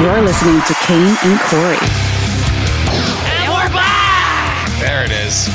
You're 0.00 0.22
listening 0.22 0.58
to 0.62 0.74
Kane 0.86 1.14
and 1.22 1.38
Corey. 1.38 1.76
And 3.28 3.52
we're 3.52 3.68
back! 3.76 4.80
There 4.80 5.04
it 5.04 5.12
is. 5.12 5.46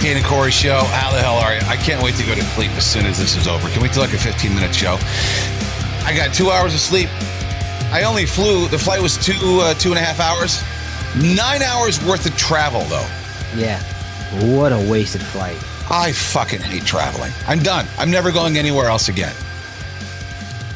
Kane 0.00 0.16
and 0.16 0.24
Corey 0.24 0.52
show. 0.52 0.84
How 0.84 1.10
the 1.10 1.20
hell 1.20 1.34
are 1.34 1.52
you? 1.52 1.60
I 1.66 1.76
can't 1.76 2.00
wait 2.00 2.14
to 2.14 2.24
go 2.24 2.36
to 2.36 2.42
sleep 2.54 2.70
as 2.76 2.86
soon 2.86 3.06
as 3.06 3.18
this 3.18 3.34
is 3.36 3.48
over. 3.48 3.68
Can 3.70 3.82
we 3.82 3.88
do 3.88 3.98
like 3.98 4.12
a 4.12 4.18
15 4.18 4.54
minute 4.54 4.72
show? 4.72 4.98
I 6.04 6.14
got 6.16 6.32
two 6.32 6.50
hours 6.50 6.74
of 6.74 6.80
sleep. 6.80 7.08
I 7.90 8.04
only 8.06 8.24
flew, 8.24 8.68
the 8.68 8.78
flight 8.78 9.02
was 9.02 9.16
two, 9.16 9.58
uh, 9.60 9.74
two 9.74 9.90
and 9.90 9.98
a 9.98 10.02
half 10.02 10.20
hours. 10.20 10.62
Nine 11.36 11.60
hours 11.60 12.02
worth 12.04 12.24
of 12.24 12.36
travel, 12.36 12.82
though. 12.82 13.08
Yeah. 13.56 13.82
What 14.56 14.72
a 14.72 14.78
wasted 14.88 15.22
flight. 15.22 15.58
I 15.90 16.12
fucking 16.12 16.60
hate 16.60 16.84
traveling. 16.84 17.32
I'm 17.48 17.58
done. 17.58 17.86
I'm 17.98 18.12
never 18.12 18.30
going 18.30 18.58
anywhere 18.58 18.86
else 18.86 19.08
again. 19.08 19.34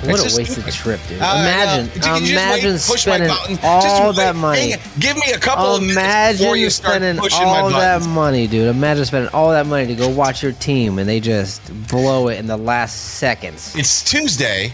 What 0.02 0.24
It's 0.24 0.34
a 0.34 0.38
wasted 0.38 0.56
stupid. 0.64 0.72
trip, 0.72 1.00
dude. 1.08 1.20
Uh, 1.20 1.36
imagine, 1.40 1.90
uh, 1.90 1.94
you 1.94 2.00
can 2.00 2.20
just 2.20 2.32
imagine 2.32 2.72
wait, 2.72 2.80
spending 2.80 3.30
all 3.62 3.82
Just 3.82 4.16
that 4.16 4.34
money. 4.34 4.74
Give 4.98 5.16
me 5.16 5.32
a 5.34 5.38
couple 5.38 5.74
of 5.76 5.82
minutes 5.82 6.38
before 6.38 6.56
you 6.56 6.66
Imagine 6.66 6.70
spending 6.70 7.18
all 7.32 7.68
that 7.70 8.02
money, 8.08 8.46
dude. 8.46 8.68
Imagine 8.68 9.04
spending 9.04 9.30
all 9.34 9.50
that 9.50 9.66
money 9.66 9.86
to 9.88 9.94
go 9.94 10.08
watch 10.08 10.42
your 10.42 10.52
team 10.52 10.98
and 10.98 11.06
they 11.08 11.20
just 11.20 11.60
blow 11.88 12.28
it 12.28 12.38
in 12.38 12.46
the 12.46 12.56
last 12.56 13.16
seconds. 13.18 13.76
It's 13.76 14.02
Tuesday 14.02 14.72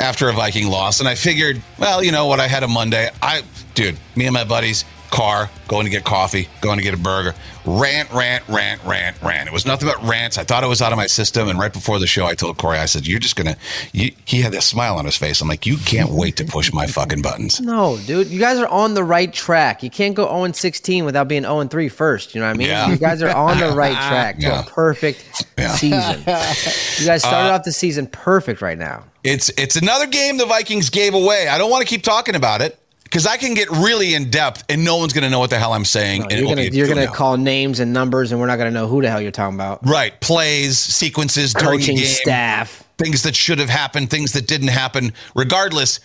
after 0.00 0.28
a 0.28 0.32
Viking 0.32 0.68
loss, 0.68 0.98
and 1.00 1.08
I 1.08 1.14
figured, 1.14 1.62
well, 1.78 2.02
you 2.02 2.10
know 2.10 2.26
what? 2.26 2.40
I 2.40 2.48
had 2.48 2.62
a 2.62 2.68
Monday. 2.68 3.10
I, 3.22 3.42
dude, 3.74 3.98
me 4.16 4.24
and 4.26 4.34
my 4.34 4.44
buddies, 4.44 4.84
car, 5.20 5.50
going 5.68 5.84
to 5.84 5.90
get 5.90 6.02
coffee, 6.04 6.48
going 6.62 6.78
to 6.78 6.82
get 6.82 6.94
a 6.94 6.96
burger, 6.96 7.34
rant, 7.66 8.10
rant, 8.10 8.42
rant, 8.48 8.82
rant, 8.84 9.20
rant. 9.22 9.46
It 9.48 9.52
was 9.52 9.66
nothing 9.66 9.86
but 9.86 10.02
rants. 10.02 10.38
I 10.38 10.44
thought 10.44 10.64
it 10.64 10.66
was 10.66 10.80
out 10.80 10.92
of 10.92 10.96
my 10.96 11.06
system, 11.06 11.48
and 11.50 11.58
right 11.58 11.72
before 11.72 11.98
the 11.98 12.06
show, 12.06 12.24
I 12.24 12.34
told 12.34 12.56
Corey, 12.56 12.78
I 12.78 12.86
said, 12.86 13.06
"You're 13.06 13.18
just 13.18 13.36
gonna." 13.36 13.56
He 13.92 14.40
had 14.40 14.52
this 14.52 14.64
smile 14.64 14.96
on 14.96 15.04
his 15.04 15.16
face. 15.16 15.42
I'm 15.42 15.48
like, 15.48 15.66
"You 15.66 15.76
can't 15.76 16.08
wait 16.10 16.36
to 16.38 16.44
push 16.46 16.72
my 16.72 16.86
fucking 16.86 17.20
buttons." 17.20 17.60
No, 17.60 17.98
dude, 18.06 18.28
you 18.28 18.40
guys 18.40 18.58
are 18.58 18.68
on 18.68 18.94
the 18.94 19.04
right 19.04 19.30
track. 19.32 19.82
You 19.82 19.90
can't 19.90 20.14
go 20.14 20.24
0 20.26 20.52
16 20.52 21.04
without 21.04 21.28
being 21.28 21.42
0 21.42 21.64
3 21.68 21.88
first. 21.90 22.34
You 22.34 22.40
know 22.40 22.46
what 22.46 22.54
I 22.54 22.58
mean? 22.58 22.68
Yeah. 22.68 22.88
You 22.90 22.96
guys 22.96 23.20
are 23.22 23.34
on 23.36 23.58
the 23.58 23.72
right 23.72 23.92
track 24.08 24.36
to 24.36 24.42
Yeah. 24.42 24.60
a 24.60 24.64
perfect 24.64 25.44
Yeah. 25.58 25.74
season. 25.74 26.20
You 26.20 27.06
guys 27.06 27.20
started 27.22 27.50
uh, 27.50 27.54
off 27.56 27.64
the 27.64 27.72
season 27.72 28.06
perfect 28.06 28.62
right 28.62 28.78
now. 28.78 29.04
It's 29.22 29.50
it's 29.58 29.76
another 29.76 30.06
game 30.06 30.38
the 30.38 30.46
Vikings 30.46 30.88
gave 30.88 31.12
away. 31.12 31.46
I 31.46 31.58
don't 31.58 31.70
want 31.70 31.82
to 31.82 31.86
keep 31.86 32.02
talking 32.02 32.34
about 32.34 32.62
it 32.62 32.79
because 33.10 33.26
I 33.26 33.36
can 33.36 33.54
get 33.54 33.68
really 33.70 34.14
in 34.14 34.30
depth, 34.30 34.62
and 34.68 34.84
no 34.84 34.96
one's 34.98 35.12
going 35.12 35.24
to 35.24 35.30
know 35.30 35.40
what 35.40 35.50
the 35.50 35.58
hell 35.58 35.72
I'm 35.72 35.84
saying. 35.84 36.22
and 36.22 36.32
You're 36.32 36.48
gonna 36.48 36.62
you're 36.62 36.88
gonna 36.88 37.08
call 37.08 37.36
names 37.36 37.80
and 37.80 37.92
numbers, 37.92 38.30
and 38.30 38.40
we're 38.40 38.46
not 38.46 38.56
gonna 38.56 38.70
know 38.70 38.86
who 38.86 39.02
the 39.02 39.10
hell 39.10 39.20
you're 39.20 39.32
talking 39.32 39.56
about. 39.56 39.84
right 39.86 40.18
plays, 40.20 40.78
sequences 40.78 41.52
Coaching 41.52 41.96
game. 41.96 42.06
staff. 42.06 42.84
things 42.98 43.22
that 43.24 43.34
should 43.34 43.58
have 43.58 43.68
happened, 43.68 44.10
things 44.10 44.32
that 44.34 44.46
didn't 44.46 44.68
happen. 44.68 45.12
Regardless, 45.34 45.98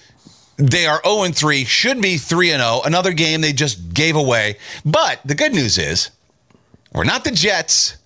they 0.57 0.87
are 0.87 1.01
0 1.05 1.23
and 1.23 1.35
3, 1.35 1.63
should 1.65 2.01
be 2.01 2.17
3 2.17 2.51
and 2.51 2.61
0. 2.61 2.81
Another 2.85 3.13
game 3.13 3.41
they 3.41 3.53
just 3.53 3.93
gave 3.93 4.15
away. 4.15 4.57
But 4.83 5.19
the 5.25 5.35
good 5.35 5.53
news 5.53 5.77
is 5.77 6.09
we're 6.93 7.03
not 7.03 7.23
the 7.23 7.31
Jets 7.31 7.97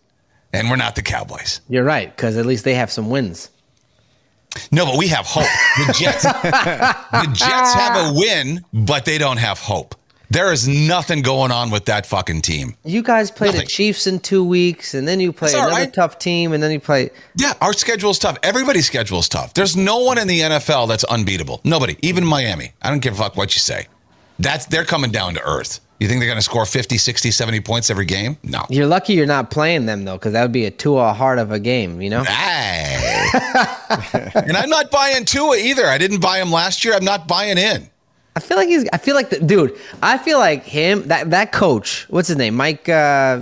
and 0.52 0.70
we're 0.70 0.76
not 0.76 0.96
the 0.96 1.04
Cowboys. 1.04 1.62
You're 1.70 1.84
right, 1.84 2.14
because 2.14 2.36
at 2.38 2.46
least 2.48 2.66
they 2.66 2.74
have 2.74 2.92
some 2.92 3.10
wins. 3.10 3.50
No, 4.72 4.86
but 4.86 4.98
we 4.98 5.08
have 5.08 5.26
hope. 5.26 5.44
The 5.78 5.94
Jets 5.94 6.24
The 6.24 7.30
Jets 7.34 7.74
have 7.74 8.08
a 8.08 8.14
win, 8.14 8.66
but 8.74 9.06
they 9.06 9.18
don't 9.18 9.38
have 9.38 9.60
hope. 9.60 9.96
There 10.32 10.54
is 10.54 10.68
nothing 10.68 11.24
going 11.24 11.52
on 11.52 11.72
with 11.72 11.86
that 11.86 12.06
fucking 12.06 12.44
team. 12.44 12.76
You 12.86 13.02
guys 13.02 13.32
play 13.32 13.52
the 13.52 13.64
Chiefs 13.66 14.06
in 14.06 14.20
two 14.20 14.44
weeks, 14.44 14.94
and 14.94 15.08
then 15.08 15.20
you 15.20 15.34
play 15.34 15.52
another 15.52 15.72
right. 15.72 15.92
tough 15.92 16.20
team, 16.20 16.54
and 16.54 16.62
then 16.62 16.70
you 16.72 16.80
play. 16.80 17.10
Yeah, 17.36 17.54
our 17.62 17.74
schedule 17.74 18.12
is 18.12 18.20
tough. 18.20 18.38
Everybody's 18.44 18.86
schedule 18.86 19.18
is 19.18 19.28
tough. 19.28 19.56
There's 19.56 19.76
no 19.76 20.00
one 20.00 20.20
in 20.20 20.28
the 20.28 20.42
NFL 20.42 20.88
that's 20.88 21.04
unbeatable. 21.06 21.62
Nobody, 21.64 21.98
even 22.04 22.24
Miami. 22.24 22.74
I 22.80 22.92
don't 22.92 23.00
give 23.00 23.16
a 23.16 23.18
fuck 23.18 23.38
what 23.38 23.56
you 23.56 23.60
say. 23.60 23.88
That's 24.38 24.68
they're 24.68 24.86
coming 24.86 25.12
down 25.12 25.34
to 25.34 25.42
earth. 25.42 25.80
You 26.00 26.08
think 26.08 26.22
they're 26.22 26.30
going 26.30 26.38
to 26.38 26.44
score 26.44 26.66
50, 26.66 26.98
60, 26.98 27.30
70 27.30 27.60
points 27.60 27.90
every 27.90 28.06
game? 28.06 28.38
No. 28.44 28.66
You're 28.70 28.88
lucky 28.88 29.14
you're 29.14 29.26
not 29.26 29.52
playing 29.52 29.86
them 29.86 30.06
though, 30.06 30.18
because 30.18 30.32
that 30.32 30.42
would 30.44 30.54
be 30.54 30.66
a 30.66 30.72
two-a 30.72 31.12
heart 31.14 31.40
of 31.40 31.52
a 31.52 31.60
game. 31.60 32.02
You 32.02 32.10
know. 32.10 32.24
Hey. 32.24 33.30
and 34.34 34.56
I'm 34.56 34.70
not 34.70 34.92
buying 34.92 35.26
Tua 35.26 35.58
either. 35.58 35.86
I 35.86 35.98
didn't 35.98 36.22
buy 36.22 36.40
him 36.40 36.52
last 36.52 36.86
year. 36.86 36.94
I'm 36.94 37.04
not 37.04 37.28
buying 37.28 37.58
in. 37.58 37.90
I 38.36 38.40
feel 38.40 38.56
like 38.58 38.70
he's. 38.70 38.88
I 38.94 38.98
feel 38.98 39.16
like 39.16 39.30
the 39.30 39.40
dude. 39.40 39.78
I 40.02 40.18
feel 40.18 40.40
like 40.40 40.64
him. 40.64 41.08
That 41.10 41.32
that 41.32 41.52
coach. 41.52 42.06
What's 42.10 42.30
his 42.30 42.38
name? 42.38 42.56
Mike. 42.56 42.88
Uh, 42.88 43.42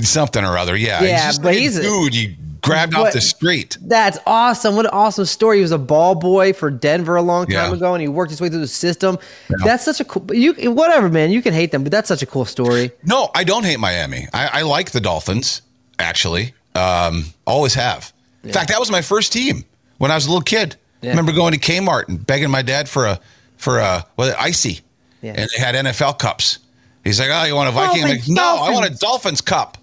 Something 0.00 0.44
or 0.44 0.58
other. 0.58 0.76
Yeah. 0.76 1.02
Yeah, 1.02 1.28
just 1.28 1.42
but 1.42 1.54
he's 1.54 1.76
a- 1.76 1.82
dude 1.82 2.14
you 2.14 2.34
grabbed 2.62 2.94
off 2.94 3.12
the 3.12 3.20
street. 3.20 3.76
that's 3.80 4.18
awesome. 4.26 4.76
What 4.76 4.86
an 4.86 4.90
awesome 4.92 5.24
story. 5.24 5.56
He 5.58 5.62
was 5.62 5.72
a 5.72 5.78
ball 5.78 6.14
boy 6.14 6.52
for 6.52 6.70
Denver 6.70 7.16
a 7.16 7.22
long 7.22 7.46
time 7.46 7.70
Yeah. 7.70 7.76
ago, 7.76 7.94
and 7.94 8.02
he 8.02 8.08
worked 8.08 8.30
his 8.30 8.40
way 8.40 8.48
through 8.48 8.60
the 8.60 8.66
system. 8.68 9.18
That's 9.64 9.84
such 9.84 10.00
a 10.00 10.04
cool. 10.04 10.26
You 10.34 10.70
whatever, 10.72 11.08
man. 11.08 11.30
You 11.30 11.42
can 11.42 11.54
hate 11.54 11.70
them, 11.72 11.82
but 11.82 11.92
that's 11.92 12.08
such 12.08 12.22
a 12.22 12.26
cool 12.26 12.44
story. 12.44 12.90
No, 13.04 13.30
I 13.34 13.44
don't 13.44 13.64
hate 13.64 13.78
Miami. 13.80 14.26
I, 14.32 14.60
I 14.60 14.62
like 14.62 14.90
the 14.90 15.00
Dolphins, 15.00 15.62
actually. 15.98 16.54
Um, 16.74 17.26
always 17.46 17.74
have. 17.74 18.12
In 18.44 18.52
fact, 18.52 18.68
that 18.70 18.78
was 18.80 18.90
my 18.90 19.02
first 19.02 19.32
team 19.32 19.64
when 19.98 20.10
I 20.10 20.14
was 20.14 20.26
a 20.26 20.28
little 20.28 20.42
kid. 20.42 20.76
Yeah. 21.02 21.08
I 21.08 21.12
remember 21.12 21.32
going 21.32 21.52
to 21.52 21.58
Kmart 21.58 22.08
and 22.08 22.24
begging 22.26 22.50
my 22.50 22.62
dad 22.62 22.88
for 22.88 23.06
a 23.06 23.20
for 23.56 23.78
a 23.78 24.04
what 24.16 24.34
ICEE, 24.38 24.80
Yeah. 25.22 25.34
and 25.36 25.48
they 25.54 25.60
had 25.62 25.74
NFL 25.74 26.18
cups. 26.18 26.58
He's 27.04 27.18
like, 27.20 27.30
"Oh, 27.32 27.44
you 27.44 27.54
want 27.54 27.68
a 27.68 27.72
Viking?" 27.72 28.02
Like, 28.02 28.28
no, 28.28 28.42
I 28.60 28.70
want 28.70 28.86
a 28.86 28.90
Dolphins." 28.90 29.00
Dolphins 29.00 29.40
cup. 29.40 29.78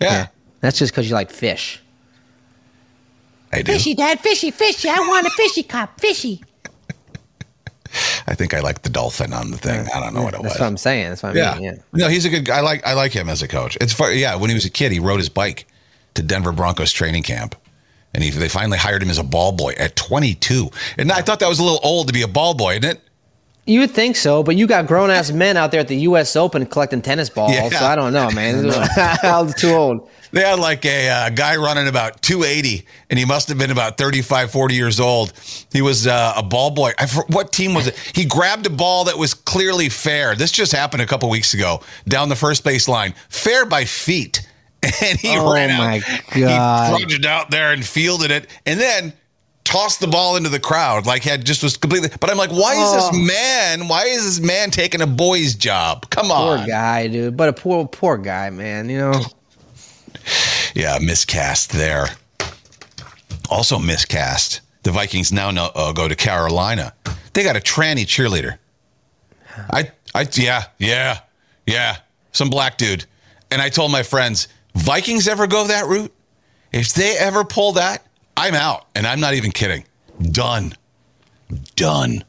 Yeah, 0.00 0.28
That's 0.60 0.78
just 0.78 0.92
because 0.92 1.08
you 1.08 1.14
like 1.14 1.30
fish. 1.30 1.80
I 3.52 3.62
do. 3.62 3.72
Fishy, 3.72 3.94
Dad, 3.94 4.20
fishy, 4.20 4.50
fishy. 4.50 4.88
I 4.88 4.98
want 4.98 5.26
a 5.26 5.30
fishy 5.30 5.62
cup, 5.62 6.00
fishy. 6.00 6.42
I 8.26 8.34
think 8.34 8.54
I 8.54 8.60
like 8.60 8.82
the 8.82 8.90
dolphin 8.90 9.32
on 9.32 9.50
the 9.50 9.56
thing. 9.58 9.88
I 9.92 10.00
don't 10.00 10.14
know 10.14 10.22
what 10.22 10.34
it 10.34 10.40
was. 10.40 10.52
That's 10.52 10.60
what 10.60 10.66
I'm 10.66 10.76
saying. 10.76 11.08
That's 11.08 11.22
what 11.22 11.36
I 11.36 11.40
yeah. 11.40 11.54
mean. 11.54 11.62
Yeah. 11.62 11.74
no, 11.92 12.08
he's 12.08 12.24
a 12.24 12.28
good. 12.28 12.44
guy. 12.44 12.58
I 12.58 12.60
like 12.60 12.86
I 12.86 12.92
like 12.92 13.12
him 13.12 13.28
as 13.28 13.42
a 13.42 13.48
coach. 13.48 13.76
It's 13.80 13.92
fun. 13.92 14.16
Yeah, 14.16 14.36
when 14.36 14.50
he 14.50 14.54
was 14.54 14.64
a 14.64 14.70
kid, 14.70 14.92
he 14.92 15.00
rode 15.00 15.18
his 15.18 15.28
bike 15.28 15.66
to 16.14 16.22
Denver 16.22 16.52
Broncos 16.52 16.92
training 16.92 17.24
camp, 17.24 17.56
and 18.14 18.22
he, 18.22 18.30
they 18.30 18.48
finally 18.48 18.78
hired 18.78 19.02
him 19.02 19.10
as 19.10 19.18
a 19.18 19.24
ball 19.24 19.52
boy 19.52 19.72
at 19.72 19.96
22. 19.96 20.70
And 20.98 21.10
I 21.10 21.22
thought 21.22 21.40
that 21.40 21.48
was 21.48 21.58
a 21.58 21.64
little 21.64 21.80
old 21.82 22.06
to 22.06 22.12
be 22.12 22.22
a 22.22 22.28
ball 22.28 22.54
boy, 22.54 22.76
isn't 22.76 22.84
it? 22.84 23.00
You 23.70 23.80
would 23.80 23.92
think 23.92 24.16
so, 24.16 24.42
but 24.42 24.56
you 24.56 24.66
got 24.66 24.86
grown 24.88 25.10
ass 25.10 25.30
men 25.44 25.56
out 25.56 25.70
there 25.70 25.78
at 25.80 25.86
the 25.86 25.96
U.S. 25.98 26.34
Open 26.34 26.66
collecting 26.66 27.02
tennis 27.02 27.30
balls. 27.30 27.52
Yeah. 27.52 27.68
So 27.68 27.84
I 27.84 27.94
don't 27.94 28.12
know, 28.12 28.28
man. 28.32 28.68
I 28.96 29.40
was 29.42 29.54
too 29.54 29.70
old. 29.70 30.08
They 30.32 30.40
had 30.42 30.58
like 30.58 30.84
a 30.84 31.08
uh, 31.08 31.30
guy 31.30 31.56
running 31.56 31.86
about 31.86 32.20
280, 32.22 32.84
and 33.10 33.18
he 33.18 33.24
must 33.24 33.48
have 33.48 33.58
been 33.58 33.70
about 33.70 33.96
35, 33.96 34.50
40 34.50 34.74
years 34.74 34.98
old. 34.98 35.32
He 35.72 35.82
was 35.82 36.06
uh, 36.06 36.32
a 36.36 36.42
ball 36.42 36.70
boy. 36.72 36.92
I, 36.98 37.06
what 37.28 37.52
team 37.52 37.74
was 37.74 37.86
it? 37.86 37.96
He 38.14 38.24
grabbed 38.24 38.66
a 38.66 38.70
ball 38.70 39.04
that 39.04 39.16
was 39.18 39.34
clearly 39.34 39.88
fair. 39.88 40.34
This 40.34 40.50
just 40.50 40.72
happened 40.72 41.02
a 41.02 41.06
couple 41.06 41.28
weeks 41.30 41.54
ago 41.54 41.80
down 42.08 42.28
the 42.28 42.36
first 42.36 42.64
base 42.64 42.88
line, 42.88 43.14
fair 43.28 43.66
by 43.66 43.84
feet. 43.84 44.46
And 44.82 45.18
he 45.18 45.36
Oh, 45.36 45.52
ran 45.52 45.70
out. 45.70 45.78
my 45.78 45.98
He 46.32 46.40
God. 46.40 46.98
trudged 46.98 47.26
out 47.26 47.50
there 47.50 47.72
and 47.72 47.84
fielded 47.84 48.30
it, 48.30 48.48
and 48.64 48.80
then 48.80 49.12
tossed 49.64 50.00
the 50.00 50.06
ball 50.08 50.36
into 50.36 50.48
the 50.48 50.58
crowd 50.60 51.06
like 51.06 51.22
had 51.22 51.44
just 51.44 51.62
was 51.62 51.76
completely. 51.76 52.08
But 52.20 52.30
I'm 52.30 52.36
like, 52.36 52.50
why 52.50 52.72
is 52.74 52.88
Oh. 52.92 53.10
this 53.12 53.26
man? 53.28 53.88
Why 53.88 54.04
is 54.04 54.24
this 54.24 54.44
man 54.46 54.70
taking 54.70 55.00
a 55.00 55.06
boy's 55.06 55.54
job? 55.54 56.10
Come 56.10 56.30
on, 56.32 56.58
Poor 56.58 56.66
guy, 56.66 57.06
dude. 57.08 57.36
But 57.36 57.48
a 57.50 57.52
poor, 57.52 57.86
poor 57.86 58.16
guy, 58.18 58.50
man. 58.50 58.88
You 58.88 58.98
know. 58.98 59.22
Yeah, 60.74 60.98
miscast 61.00 61.72
there. 61.72 62.06
Also 63.48 63.78
miscast. 63.78 64.60
The 64.82 64.92
Vikings 64.92 65.32
now 65.32 65.50
know, 65.50 65.70
uh, 65.74 65.92
go 65.92 66.06
to 66.08 66.14
Carolina. 66.14 66.94
They 67.32 67.42
got 67.42 67.56
a 67.56 67.60
tranny 67.60 68.02
cheerleader. 68.06 68.58
I, 69.72 69.90
I, 70.14 70.26
yeah, 70.34 70.64
yeah, 70.78 71.20
yeah. 71.66 71.96
Some 72.32 72.50
black 72.50 72.78
dude. 72.78 73.04
And 73.50 73.60
I 73.60 73.68
told 73.68 73.90
my 73.90 74.02
friends, 74.04 74.46
Vikings 74.74 75.26
ever 75.26 75.46
go 75.46 75.66
that 75.66 75.86
route? 75.86 76.12
If 76.72 76.94
they 76.94 77.16
ever 77.18 77.44
pull 77.44 77.72
that, 77.72 78.06
I'm 78.36 78.54
out. 78.54 78.86
And 78.94 79.06
I'm 79.06 79.20
not 79.20 79.34
even 79.34 79.50
kidding. 79.50 79.84
Done. 80.30 80.74
Done. 81.76 82.24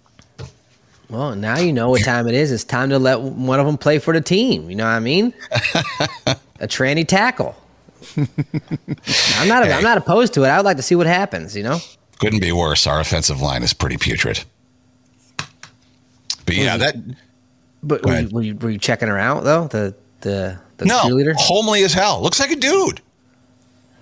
Well, 1.09 1.35
now 1.35 1.59
you 1.59 1.73
know 1.73 1.89
what 1.89 2.03
time 2.03 2.28
it 2.28 2.34
is. 2.34 2.52
It's 2.52 2.64
time 2.64 2.90
to 2.90 2.99
let 2.99 3.20
one 3.22 3.59
of 3.59 3.66
them 3.66 3.78
play 3.78 3.99
for 3.99 4.14
the 4.14 4.22
team. 4.22 4.70
You 4.70 4.78
know 4.78 4.85
what 4.85 4.91
I 4.91 4.99
mean? 4.99 5.34
a 6.59 6.67
tranny 6.67 7.05
tackle. 7.05 7.55
I'm 8.17 9.47
not. 9.47 9.67
I'm 9.67 9.84
not 9.84 9.97
opposed 9.97 10.34
to 10.35 10.43
it. 10.43 10.47
I 10.47 10.58
would 10.58 10.66
like 10.66 10.78
to 10.78 10.84
see 10.84 10.96
what 10.96 11.08
happens. 11.08 11.55
You 11.55 11.64
know. 11.64 11.79
Couldn't 12.20 12.40
be 12.40 12.52
worse. 12.52 12.87
Our 12.87 12.99
offensive 12.99 13.41
line 13.41 13.61
is 13.61 13.73
pretty 13.73 13.97
putrid. 13.97 14.43
But 16.46 16.55
yeah, 16.55 16.78
that 16.78 16.96
But 17.84 18.05
were 18.05 18.20
you, 18.20 18.29
were 18.29 18.41
you 18.41 18.55
were 18.55 18.70
you 18.70 18.78
checking 18.79 19.08
her 19.08 19.17
out 19.17 19.43
though? 19.43 19.67
The 19.67 19.93
the 20.22 20.59
the 20.78 20.85
no 20.85 20.99
cheerleader. 21.02 21.34
homely 21.37 21.84
as 21.84 21.93
hell. 21.93 22.22
Looks 22.22 22.40
like 22.40 22.52
a 22.52 22.55
dude. 22.55 23.02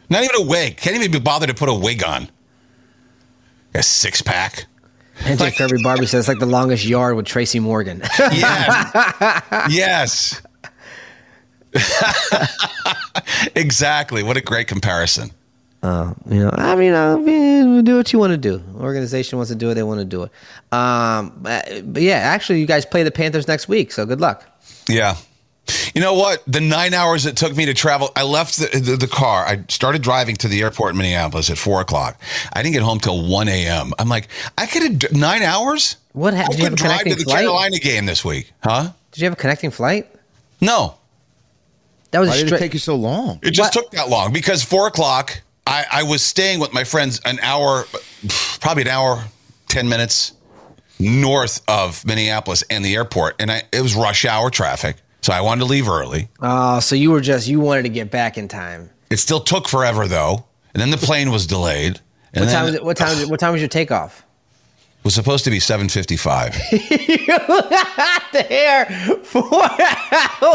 Not 0.09 0.23
even 0.23 0.35
a 0.41 0.45
wig. 0.45 0.77
Can't 0.77 0.95
even 0.95 1.11
be 1.11 1.19
bothered 1.19 1.49
to 1.49 1.55
put 1.55 1.69
a 1.69 1.73
wig 1.73 2.03
on. 2.03 2.29
A 3.75 3.83
six 3.83 4.21
pack. 4.21 4.65
And 5.25 5.37
Jack 5.37 5.57
Kirby 5.57 5.83
Barbie 5.83 6.05
says 6.05 6.21
it's 6.21 6.27
like 6.27 6.39
the 6.39 6.45
longest 6.45 6.85
yard 6.85 7.15
with 7.15 7.25
Tracy 7.25 7.59
Morgan. 7.59 8.01
Yes. 8.31 9.61
yes. 9.69 10.41
exactly. 13.55 14.23
What 14.23 14.37
a 14.37 14.41
great 14.41 14.67
comparison. 14.67 15.31
Uh, 15.81 16.13
you 16.29 16.39
know, 16.39 16.51
I 16.53 16.75
mean, 16.75 16.93
I 16.93 17.15
mean, 17.15 17.83
do 17.83 17.97
what 17.97 18.11
you 18.11 18.19
want 18.19 18.31
to 18.31 18.37
do. 18.37 18.61
Organization 18.75 19.37
wants 19.37 19.49
to 19.49 19.55
do 19.55 19.69
it; 19.69 19.75
they 19.75 19.83
want 19.83 19.99
to 19.99 20.05
do 20.05 20.23
it. 20.23 20.31
Um, 20.73 21.31
but, 21.37 21.93
but 21.93 22.01
yeah, 22.01 22.15
actually, 22.15 22.59
you 22.59 22.65
guys 22.65 22.85
play 22.85 23.03
the 23.03 23.11
Panthers 23.11 23.47
next 23.47 23.69
week, 23.69 23.91
so 23.93 24.05
good 24.05 24.19
luck. 24.19 24.43
Yeah. 24.89 25.15
You 25.93 26.01
know 26.01 26.13
what? 26.13 26.43
The 26.47 26.61
nine 26.61 26.93
hours 26.93 27.25
it 27.25 27.35
took 27.37 27.55
me 27.55 27.65
to 27.65 27.73
travel, 27.73 28.11
I 28.15 28.23
left 28.23 28.57
the, 28.57 28.79
the, 28.79 28.95
the 28.97 29.07
car. 29.07 29.45
I 29.45 29.63
started 29.69 30.01
driving 30.01 30.35
to 30.37 30.47
the 30.47 30.61
airport 30.61 30.91
in 30.91 30.97
Minneapolis 30.97 31.49
at 31.49 31.57
four 31.57 31.81
o'clock. 31.81 32.19
I 32.53 32.61
didn't 32.63 32.73
get 32.73 32.83
home 32.83 32.99
till 32.99 33.27
1 33.27 33.47
a.m. 33.47 33.93
I'm 33.99 34.09
like, 34.09 34.27
I 34.57 34.65
could 34.65 34.83
have, 34.83 34.99
d- 34.99 35.07
nine 35.11 35.41
hours? 35.41 35.97
What 36.13 36.33
happened? 36.33 36.55
I 36.55 36.57
did 36.57 36.59
you 36.59 36.65
have 36.65 36.73
could 36.77 36.79
a 36.79 36.83
drive 36.83 37.03
to 37.03 37.15
the 37.15 37.23
flight? 37.23 37.37
Carolina 37.39 37.79
game 37.79 38.05
this 38.05 38.23
week. 38.25 38.51
Huh? 38.63 38.91
Did 39.11 39.21
you 39.21 39.25
have 39.25 39.33
a 39.33 39.35
connecting 39.37 39.71
flight? 39.71 40.07
No. 40.61 40.95
That 42.11 42.19
was 42.19 42.29
Why 42.29 42.35
a 42.35 42.37
did 42.37 42.43
it 42.45 42.47
straight. 42.49 42.59
take 42.59 42.73
you 42.73 42.79
so 42.79 42.95
long? 42.95 43.39
It 43.43 43.51
just 43.51 43.75
What? 43.75 43.83
took 43.83 43.91
that 43.91 44.09
long 44.09 44.33
because 44.33 44.63
four 44.63 44.87
o'clock, 44.87 45.41
I, 45.67 45.85
I 45.91 46.03
was 46.03 46.21
staying 46.23 46.59
with 46.59 46.73
my 46.73 46.83
friends 46.83 47.21
an 47.25 47.37
hour, 47.41 47.85
probably 48.59 48.83
an 48.83 48.89
hour, 48.89 49.23
10 49.67 49.87
minutes 49.87 50.33
north 50.99 51.61
of 51.67 52.03
Minneapolis 52.05 52.63
and 52.69 52.83
the 52.83 52.95
airport. 52.95 53.35
And 53.39 53.51
I, 53.51 53.63
it 53.71 53.81
was 53.81 53.95
rush 53.95 54.25
hour 54.25 54.49
traffic. 54.49 54.97
So 55.21 55.33
I 55.33 55.41
wanted 55.41 55.59
to 55.59 55.65
leave 55.65 55.89
early. 55.89 56.29
oh, 56.41 56.79
so 56.79 56.95
you 56.95 57.11
were 57.11 57.21
just 57.21 57.47
you 57.47 57.59
wanted 57.59 57.83
to 57.83 57.89
get 57.89 58.09
back 58.11 58.37
in 58.37 58.47
time. 58.47 58.89
It 59.09 59.17
still 59.17 59.39
took 59.41 59.67
forever 59.67 60.07
though. 60.07 60.45
And 60.73 60.81
then 60.81 60.91
the 60.91 60.97
plane 60.97 61.31
was 61.31 61.45
delayed. 61.47 61.99
And 62.33 62.45
What 62.45 62.51
then 62.51 62.55
time? 62.55 62.65
Was 62.65 62.73
it, 62.75 62.83
what 62.85 62.97
time? 62.97 63.29
What 63.29 63.39
time 63.39 63.51
was 63.53 63.61
your 63.61 63.67
takeoff? 63.69 64.23
it 64.99 65.05
was 65.05 65.15
supposed 65.15 65.45
to 65.45 65.49
be 65.49 65.59
755. 65.61 66.53
there 68.33 68.85
for 69.23 69.41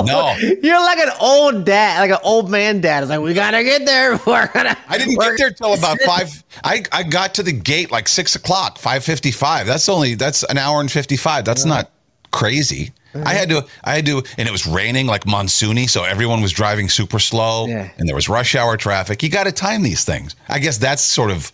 No. 0.04 0.34
You're 0.62 0.80
like 0.80 0.98
an 0.98 1.10
old 1.20 1.64
dad, 1.64 2.00
like 2.00 2.10
an 2.10 2.18
old 2.22 2.50
man 2.50 2.80
dad. 2.80 3.02
It's 3.02 3.10
like 3.10 3.20
we 3.20 3.34
gotta 3.34 3.62
get 3.64 3.84
there. 3.86 4.12
We're 4.26 4.46
gonna. 4.52 4.76
I 4.88 4.98
didn't 4.98 5.18
get 5.18 5.38
there 5.38 5.50
till 5.50 5.74
about 5.74 5.98
five. 6.06 6.42
I, 6.62 6.82
I 6.92 7.02
got 7.02 7.34
to 7.34 7.42
the 7.42 7.52
gate 7.52 7.90
like 7.90 8.08
six 8.08 8.34
o'clock, 8.36 8.78
five 8.78 9.04
fifty 9.04 9.30
five. 9.30 9.66
That's 9.66 9.88
only 9.88 10.14
that's 10.14 10.42
an 10.44 10.58
hour 10.58 10.80
and 10.80 10.90
fifty 10.90 11.16
five. 11.16 11.44
That's 11.44 11.64
not 11.64 11.90
crazy. 12.34 12.92
I 13.24 13.32
had 13.34 13.48
to 13.50 13.64
I 13.84 13.94
had 13.94 14.06
to 14.06 14.24
and 14.38 14.48
it 14.48 14.50
was 14.50 14.66
raining 14.66 15.06
like 15.06 15.24
monsoony, 15.24 15.88
so 15.88 16.02
everyone 16.02 16.42
was 16.42 16.50
driving 16.50 16.88
super 16.88 17.20
slow 17.20 17.68
Yeah. 17.68 17.88
and 17.96 18.08
there 18.08 18.16
was 18.16 18.28
rush 18.28 18.56
hour 18.56 18.76
traffic. 18.76 19.22
You 19.22 19.28
gotta 19.28 19.52
time 19.52 19.82
these 19.84 20.04
things. 20.04 20.34
I 20.48 20.58
guess 20.58 20.78
that's 20.78 21.02
sort 21.02 21.30
of 21.30 21.52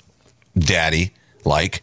daddy 0.59 1.13
like 1.45 1.83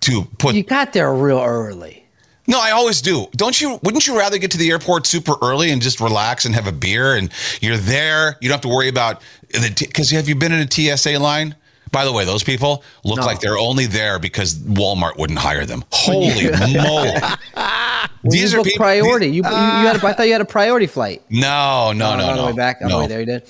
to 0.00 0.24
put 0.38 0.54
You 0.54 0.62
got 0.62 0.92
there 0.92 1.12
real 1.14 1.40
early. 1.40 2.04
No, 2.46 2.58
I 2.60 2.70
always 2.70 3.02
do. 3.02 3.26
Don't 3.32 3.60
you? 3.60 3.78
Wouldn't 3.82 4.06
you 4.06 4.16
rather 4.18 4.38
get 4.38 4.50
to 4.52 4.58
the 4.58 4.70
airport 4.70 5.06
super 5.06 5.34
early 5.42 5.70
and 5.70 5.82
just 5.82 6.00
relax 6.00 6.46
and 6.46 6.54
have 6.54 6.66
a 6.66 6.72
beer 6.72 7.14
and 7.16 7.30
you're 7.60 7.76
there? 7.76 8.36
You 8.40 8.48
don't 8.48 8.56
have 8.56 8.62
to 8.62 8.68
worry 8.68 8.88
about 8.88 9.20
the 9.50 9.74
because 9.78 10.10
have 10.12 10.28
you 10.28 10.34
been 10.34 10.52
in 10.52 10.60
a 10.60 10.70
TSA 10.70 11.18
line? 11.18 11.54
By 11.92 12.04
the 12.04 12.12
way, 12.12 12.24
those 12.24 12.42
people 12.42 12.82
look 13.04 13.18
No. 13.20 13.26
like 13.26 13.40
they're 13.40 13.58
only 13.58 13.86
there 13.86 14.18
because 14.18 14.54
Walmart 14.54 15.16
wouldn't 15.18 15.38
hire 15.38 15.64
them. 15.64 15.84
Holy 15.92 16.50
moly! 16.74 17.12
These 18.24 18.54
are 18.54 18.62
people- 18.62 18.76
priority. 18.84 19.26
you, 19.26 19.32
you, 19.32 19.38
you 19.42 19.44
had. 19.54 20.02
A, 20.02 20.06
I 20.06 20.12
thought 20.12 20.26
you 20.26 20.32
had 20.32 20.40
a 20.40 20.44
priority 20.46 20.86
flight. 20.86 21.22
No, 21.30 21.92
no, 21.92 22.16
no, 22.16 22.24
on 22.24 22.36
the 22.36 22.42
no. 22.42 22.46
way 22.46 22.52
back. 22.52 22.78
On 22.82 22.88
no. 22.88 22.96
the 22.96 23.00
way 23.02 23.06
there, 23.08 23.20
you 23.20 23.26
did. 23.26 23.42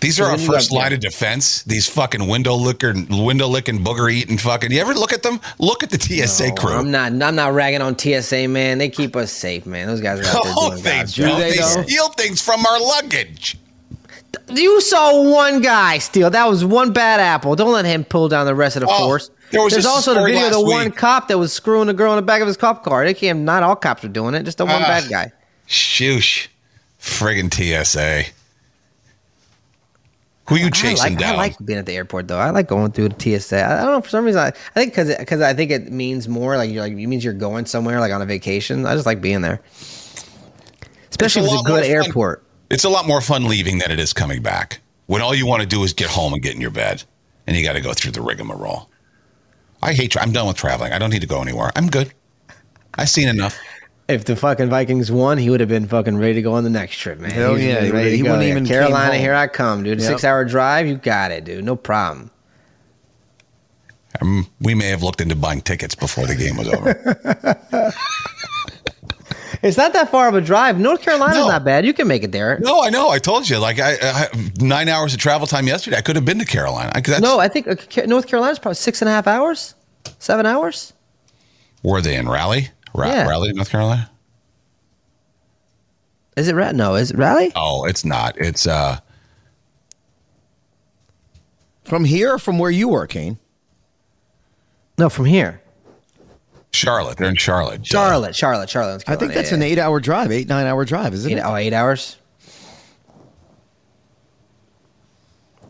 These 0.00 0.20
are 0.20 0.26
our 0.30 0.36
first 0.36 0.70
line 0.70 0.92
of 0.92 1.00
defense. 1.00 1.62
These 1.62 1.88
fucking 1.88 2.28
window 2.28 2.54
licking, 2.56 3.06
window 3.24 3.46
licking, 3.48 3.78
booger 3.82 4.12
eating 4.12 4.36
fucking. 4.36 4.70
You 4.70 4.80
ever 4.80 4.92
look 4.92 5.14
at 5.14 5.22
them? 5.22 5.40
Look 5.58 5.82
at 5.82 5.88
the 5.88 5.98
TSA 5.98 6.48
Oh, 6.50 6.54
crew. 6.54 6.74
I'm 6.74 6.90
not. 6.90 7.12
I'm 7.22 7.34
not 7.34 7.54
ragging 7.54 7.80
on 7.80 7.96
TSA, 7.98 8.46
man. 8.48 8.76
They 8.76 8.90
keep 8.90 9.16
us 9.16 9.32
safe, 9.32 9.64
man. 9.64 9.86
Those 9.86 10.02
guys 10.02 10.20
are 10.20 10.24
out 10.36 10.44
there 10.44 10.52
Oh, 10.56 10.70
doing 10.72 10.82
they 10.82 11.04
do. 11.04 11.22
they 11.24 11.50
They 11.56 11.84
steal 11.84 12.08
things 12.10 12.42
from 12.42 12.66
our 12.66 12.78
luggage. 12.80 13.56
You 14.48 14.80
saw 14.80 15.22
one 15.30 15.60
guy 15.62 15.98
steal. 15.98 16.30
That 16.30 16.48
was 16.48 16.64
one 16.64 16.92
bad 16.92 17.20
apple. 17.20 17.56
Don't 17.56 17.72
let 17.72 17.84
him 17.84 18.04
pull 18.04 18.28
down 18.28 18.46
the 18.46 18.54
rest 18.54 18.76
of 18.76 18.80
the 18.80 18.88
Oh, 18.90 18.98
force. 19.06 19.30
there 19.50 19.62
was 19.62 19.72
There's 19.72 19.86
also 19.86 20.14
the 20.14 20.22
video 20.24 20.46
of 20.46 20.52
the 20.52 20.58
last 20.58 20.72
one 20.84 20.90
cop 20.92 21.28
that 21.28 21.38
was 21.38 21.52
screwing 21.52 21.86
the 21.86 21.94
girl 21.94 22.12
in 22.12 22.16
the 22.16 22.22
back 22.22 22.40
of 22.40 22.46
his 22.46 22.56
cop 22.56 22.84
car. 22.84 23.04
They 23.04 23.14
can't. 23.14 23.40
Not 23.40 23.62
all 23.62 23.76
cops 23.76 24.04
are 24.04 24.08
doing 24.08 24.34
it. 24.34 24.42
Just 24.44 24.58
the 24.58 24.64
one 24.66 24.82
Ah. 24.82 24.86
bad 24.86 25.08
guy. 25.10 25.32
Shoosh. 25.68 26.48
Friggin' 27.00 27.52
TSA. 27.52 28.30
Who 30.48 30.56
you 30.56 30.66
I 30.66 30.70
chasing 30.70 31.12
like, 31.12 31.18
down? 31.18 31.34
I 31.34 31.36
like 31.38 31.56
being 31.64 31.78
at 31.78 31.86
the 31.86 31.94
airport 31.96 32.28
though. 32.28 32.38
I 32.38 32.50
like 32.50 32.66
going 32.68 32.92
through 32.92 33.08
the 33.10 33.38
TSA. 33.40 33.62
I, 33.62 33.78
I 33.80 33.82
don't 33.84 33.92
know 33.92 34.00
for 34.02 34.10
some 34.10 34.24
reason. 34.26 34.40
I, 34.42 34.48
I 34.48 34.50
think 34.74 34.92
because 34.92 35.16
because 35.16 35.40
I 35.40 35.54
think 35.54 35.70
it 35.70 35.90
means 35.90 36.28
more. 36.28 36.56
Like 36.58 36.70
you're 36.70 36.82
like 36.82 36.92
it 36.92 37.06
means 37.06 37.24
you're 37.24 37.32
going 37.32 37.64
somewhere 37.64 37.98
like 38.00 38.12
on 38.12 38.20
a 38.20 38.26
vacation. 38.26 38.84
I 38.84 38.94
just 38.94 39.06
like 39.06 39.22
being 39.22 39.40
there, 39.40 39.62
especially 41.10 41.42
if 41.42 41.46
it's 41.46 41.54
a 41.54 41.68
more 41.68 41.78
good 41.78 41.84
airport. 41.86 42.42
It's 42.74 42.82
a 42.82 42.88
lot 42.88 43.06
more 43.06 43.20
fun 43.20 43.44
leaving 43.44 43.78
than 43.78 43.92
it 43.92 44.00
is 44.00 44.12
coming 44.12 44.42
back. 44.42 44.80
When 45.06 45.22
all 45.22 45.32
you 45.32 45.46
want 45.46 45.62
to 45.62 45.68
do 45.68 45.84
is 45.84 45.92
get 45.92 46.10
home 46.10 46.32
and 46.32 46.42
get 46.42 46.56
in 46.56 46.60
your 46.60 46.72
bed, 46.72 47.04
and 47.46 47.56
you 47.56 47.62
got 47.62 47.74
to 47.74 47.80
go 47.80 47.92
through 47.92 48.10
the 48.10 48.20
rigmarole. 48.20 48.90
I 49.80 49.92
hate. 49.92 50.10
Tra- 50.10 50.22
I'm 50.22 50.32
done 50.32 50.48
with 50.48 50.56
traveling. 50.56 50.92
I 50.92 50.98
don't 50.98 51.10
need 51.10 51.20
to 51.20 51.28
go 51.28 51.40
anywhere. 51.40 51.70
I'm 51.76 51.86
good. 51.88 52.12
I've 52.94 53.08
seen 53.10 53.28
enough. 53.28 53.56
If 54.08 54.24
the 54.24 54.34
fucking 54.34 54.70
Vikings 54.70 55.12
won, 55.12 55.38
he 55.38 55.50
would 55.50 55.60
have 55.60 55.68
been 55.68 55.86
fucking 55.86 56.16
ready 56.18 56.34
to 56.34 56.42
go 56.42 56.54
on 56.54 56.64
the 56.64 56.70
next 56.70 56.96
trip, 56.96 57.20
man. 57.20 57.30
Hell 57.30 57.56
yeah, 57.58 57.80
he 57.84 57.90
ready 57.90 57.92
would've- 57.92 58.04
to 58.10 58.10
he 58.16 58.22
go 58.22 58.22
wouldn't 58.24 58.40
there. 58.40 58.48
even 58.50 58.64
came 58.64 58.72
Carolina, 58.72 59.18
here 59.18 59.34
I 59.34 59.46
come, 59.46 59.84
dude. 59.84 60.00
Yep. 60.00 60.08
Six 60.08 60.24
hour 60.24 60.44
drive, 60.44 60.88
you 60.88 60.96
got 60.96 61.30
it, 61.30 61.44
dude. 61.44 61.64
No 61.64 61.76
problem. 61.76 62.32
Um, 64.20 64.48
we 64.60 64.74
may 64.74 64.88
have 64.88 65.04
looked 65.04 65.20
into 65.20 65.36
buying 65.36 65.60
tickets 65.60 65.94
before 65.94 66.26
the 66.26 66.34
game 66.34 66.56
was 66.56 66.68
over. 66.68 67.92
It's 69.64 69.78
not 69.78 69.94
that 69.94 70.10
far 70.10 70.28
of 70.28 70.34
a 70.34 70.40
drive. 70.42 70.78
North 70.78 71.00
Carolina's 71.00 71.38
No. 71.38 71.48
not 71.48 71.64
bad. 71.64 71.86
You 71.86 71.94
can 71.94 72.06
make 72.06 72.22
it 72.22 72.32
there. 72.32 72.58
no, 72.60 72.82
I 72.82 72.90
know. 72.90 73.08
I 73.08 73.18
told 73.18 73.48
you. 73.48 73.58
Like 73.58 73.80
I, 73.80 73.94
I 74.02 74.28
nine 74.60 74.88
hours 74.90 75.14
of 75.14 75.20
travel 75.20 75.46
time 75.46 75.66
yesterday. 75.66 75.96
I 75.96 76.02
could 76.02 76.16
have 76.16 76.24
been 76.26 76.38
to 76.38 76.44
Carolina. 76.44 76.92
I, 76.94 77.00
that's, 77.00 77.22
No, 77.22 77.40
I 77.40 77.48
think 77.48 77.66
uh, 77.66 77.74
Ca- 77.90 78.04
North 78.06 78.26
Carolina's 78.28 78.58
probably 78.58 78.74
six 78.76 79.00
and 79.00 79.08
a 79.08 79.12
half 79.12 79.26
hours, 79.26 79.74
seven 80.18 80.44
hours. 80.44 80.92
were 81.82 82.02
they 82.02 82.14
in 82.16 82.28
Raleigh? 82.28 82.68
Ra- 82.92 83.08
Yeah. 83.08 83.26
Raleigh, 83.26 83.54
North 83.54 83.70
Carolina. 83.70 84.10
Is 86.36 86.48
it 86.48 86.54
Ra- 86.54 86.72
No, 86.72 86.94
is 86.96 87.10
it 87.12 87.16
Raleigh? 87.16 87.52
Oh, 87.56 87.86
it's 87.86 88.04
not. 88.04 88.36
It's 88.36 88.66
uh. 88.66 89.00
From 91.84 92.04
here 92.04 92.34
or 92.34 92.38
from 92.38 92.58
where 92.58 92.70
you 92.70 92.88
were, 92.88 93.06
Kane? 93.06 93.38
No, 94.98 95.08
from 95.08 95.24
here. 95.24 95.60
Charlotte. 96.74 97.16
They're 97.16 97.28
in 97.28 97.36
Charlotte. 97.36 97.86
Charlotte, 97.86 98.34
Charlotte, 98.36 98.68
Charlotte. 98.70 98.92
North 99.06 99.08
I 99.08 99.16
think 99.16 99.32
that's 99.32 99.50
yeah, 99.50 99.54
an 99.56 99.60
yeah. 99.62 99.66
eight-hour 99.68 100.00
drive, 100.00 100.30
eight 100.32 100.48
nine-hour 100.48 100.84
drive, 100.84 101.14
isn't 101.14 101.30
Eight, 101.30 101.38
it? 101.38 101.42
oh, 101.44 101.56
eight 101.56 101.72
hours. 101.72 102.16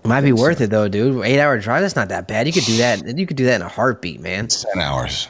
It 0.04 0.08
might 0.08 0.20
be 0.20 0.32
worth 0.32 0.60
it 0.60 0.68
though, 0.70 0.88
dude. 0.88 1.24
Eight 1.24 1.40
hour 1.40 1.58
drive. 1.58 1.80
That's 1.82 1.96
not 1.96 2.08
that 2.10 2.28
bad. 2.28 2.46
You 2.46 2.52
could 2.52 2.64
do 2.64 2.76
that. 2.78 3.02
You 3.16 3.26
could 3.26 3.36
do 3.36 3.46
that 3.46 3.56
in 3.56 3.62
a 3.62 3.68
heartbeat, 3.68 4.20
man. 4.20 4.48
Ten 4.48 4.80
hours. 4.82 5.28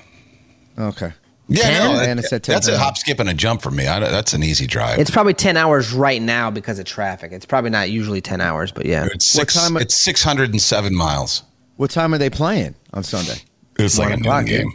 Okay. 0.78 1.12
Yeah, 1.46 1.62
Ten? 1.62 1.92
no, 1.92 2.00
And 2.00 2.18
that- 2.18 2.24
it 2.24 2.28
said 2.28 2.42
10 2.42 2.54
that's 2.54 2.68
a 2.68 2.78
hop, 2.78 2.96
skip, 2.96 3.20
and 3.20 3.28
a 3.28 3.34
jump 3.34 3.60
for 3.62 3.70
me. 3.70 3.86
I, 3.86 4.00
that's 4.00 4.32
an 4.32 4.42
easy 4.42 4.66
drive. 4.66 4.98
It's 4.98 5.10
probably 5.10 5.34
ten 5.34 5.56
hours 5.58 5.92
right 5.92 6.20
now 6.22 6.50
because 6.50 6.78
of 6.78 6.86
traffic. 6.86 7.32
It's 7.32 7.44
probably 7.46 7.70
not 7.70 7.90
usually 7.90 8.20
ten 8.22 8.40
hours, 8.40 8.72
but 8.72 8.86
yeah. 8.86 9.06
It's 9.12 9.26
six. 9.26 9.54
time- 9.54 9.76
it's 9.76 9.94
six 9.94 10.22
hundred 10.24 10.50
and 10.50 10.60
seven 10.60 10.94
miles. 10.94 11.42
What 11.76 11.90
time 11.90 12.14
are 12.14 12.18
they 12.18 12.30
playing 12.30 12.74
on 12.92 13.02
Sunday? 13.04 13.42
It's 13.78 13.98
like 13.98 14.08
a 14.08 14.10
noon 14.16 14.20
o'clock, 14.20 14.46
game. 14.46 14.72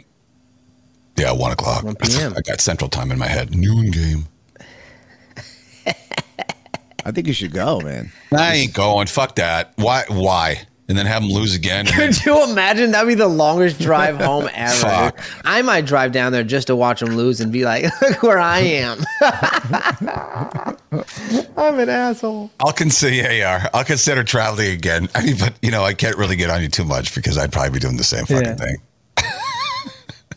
Yeah, 1.16 1.32
one 1.32 1.52
o'clock. 1.52 1.84
1 1.84 1.94
p.m.. 2.02 2.34
I 2.36 2.40
got 2.40 2.60
Central 2.60 2.88
Time 2.88 3.10
in 3.12 3.18
my 3.18 3.26
head. 3.28 3.54
Noon 3.54 3.90
game. 3.90 4.26
I 7.04 7.12
think 7.12 7.26
you 7.26 7.32
should 7.32 7.52
go, 7.52 7.80
man. 7.80 8.12
I 8.36 8.54
ain't 8.56 8.74
going. 8.74 9.06
Fuck 9.06 9.36
that. 9.36 9.72
Why? 9.76 10.04
Why? 10.08 10.66
And 10.88 10.98
then 10.98 11.06
have 11.06 11.22
them 11.22 11.30
lose 11.30 11.54
again. 11.54 11.86
Could 11.94 12.24
you 12.24 12.42
imagine? 12.50 12.90
That'd 12.90 13.06
be 13.08 13.14
the 13.14 13.28
longest 13.28 13.78
drive 13.80 14.16
home 14.20 14.48
ever. 14.52 14.74
Fuck. 14.74 15.20
I 15.44 15.62
might 15.62 15.86
drive 15.86 16.10
down 16.12 16.32
there 16.32 16.42
just 16.42 16.66
to 16.66 16.74
watch 16.76 16.98
them 17.00 17.16
lose 17.16 17.40
and 17.40 17.52
be 17.52 17.64
like, 17.64 17.84
"Look 18.02 18.22
where 18.24 18.38
I 18.40 18.58
am." 18.60 18.98
I'm 21.56 21.78
an 21.78 21.88
asshole. 21.88 22.50
I'll 22.60 22.72
consider. 22.72 23.14
Yeah, 23.14 23.30
yeah, 23.32 23.68
I'll 23.72 23.84
consider 23.84 24.24
traveling 24.24 24.72
again. 24.72 25.08
I 25.14 25.24
mean, 25.24 25.36
but 25.38 25.54
you 25.62 25.70
know, 25.70 25.84
I 25.84 25.94
can't 25.94 26.16
really 26.16 26.36
get 26.36 26.50
on 26.50 26.60
you 26.60 26.68
too 26.68 26.84
much 26.84 27.14
because 27.14 27.38
I'd 27.38 27.52
probably 27.52 27.70
be 27.70 27.78
doing 27.78 27.96
the 27.96 28.04
same 28.04 28.26
fucking 28.26 28.44
Yeah. 28.44 28.54
thing. 28.56 28.76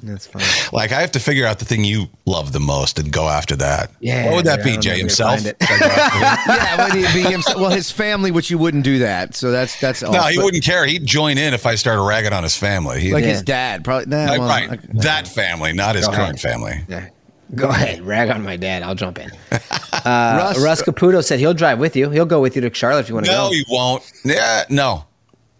That's 0.05 0.27
fine. 0.27 0.43
Like 0.73 0.91
I 0.91 0.99
have 0.99 1.11
to 1.11 1.19
figure 1.19 1.45
out 1.45 1.59
the 1.59 1.65
thing 1.65 1.85
you 1.85 2.07
love 2.25 2.51
the 2.51 2.59
most 2.59 2.99
and 2.99 3.09
go 3.11 3.29
after 3.29 3.55
that. 3.55 3.89
Yeah, 4.01 4.25
What 4.27 4.35
would 4.35 4.45
that 4.45 4.61
be? 4.63 4.75
Jay 4.77 4.97
himself? 4.99 5.41
yeah, 5.61 6.83
would 6.83 6.93
he'd 6.93 7.13
be 7.13 7.21
himself, 7.29 7.57
well, 7.57 7.69
his 7.69 7.89
family, 7.89 8.29
which 8.29 8.49
you 8.49 8.57
wouldn't 8.57 8.83
do 8.83 8.99
that. 8.99 9.33
So 9.33 9.49
that's 9.51 9.79
that's 9.79 10.01
no, 10.01 10.09
off. 10.11 10.29
he 10.29 10.35
But, 10.35 10.43
wouldn't 10.45 10.63
care. 10.63 10.85
He'd 10.85 11.05
join 11.05 11.37
in 11.37 11.53
if 11.53 11.65
I 11.65 11.75
started 11.75 12.01
ragging 12.03 12.33
on 12.33 12.43
his 12.43 12.57
family. 12.57 12.99
He, 12.99 13.13
like 13.13 13.23
Yeah. 13.23 13.29
his 13.31 13.41
dad, 13.43 13.83
probably. 13.85 14.07
Nah, 14.07 14.25
Right, 14.25 14.39
well, 14.39 14.47
right. 14.49 14.69
I- 14.71 14.79
that 15.01 15.27
family, 15.27 15.71
not 15.71 15.95
his 15.95 16.05
Go 16.07 16.13
current 16.13 16.39
family. 16.39 16.83
Yeah. 16.89 17.07
Go 17.55 17.69
ahead, 17.69 18.01
rag 18.01 18.29
on 18.29 18.43
my 18.43 18.57
dad. 18.57 18.83
I'll 18.83 18.95
jump 18.95 19.19
in. 19.19 19.31
Uh, 20.05 20.35
Russ- 20.37 20.61
Russ, 20.61 20.81
Caputo 20.81 21.23
said 21.23 21.39
he'll 21.39 21.53
drive 21.53 21.79
with 21.79 21.95
you. 21.95 22.09
He'll 22.09 22.25
go 22.25 22.41
with 22.41 22.55
you 22.57 22.61
to 22.63 22.73
Charlotte 22.73 22.99
if 23.01 23.09
you 23.09 23.15
want 23.15 23.25
to 23.27 23.31
No, 23.31 23.37
go. 23.37 23.43
No, 23.45 23.51
he 23.53 23.63
won't. 23.69 24.11
Yeah, 24.25 24.63
no, 24.69 25.05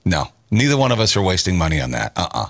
no. 0.04 0.26
Neither 0.52 0.76
one 0.76 0.92
of 0.92 1.00
us 1.00 1.16
are 1.16 1.22
wasting 1.22 1.58
money 1.58 1.80
on 1.80 1.92
that. 1.92 2.12
Uh 2.18 2.28
uh 2.34 2.46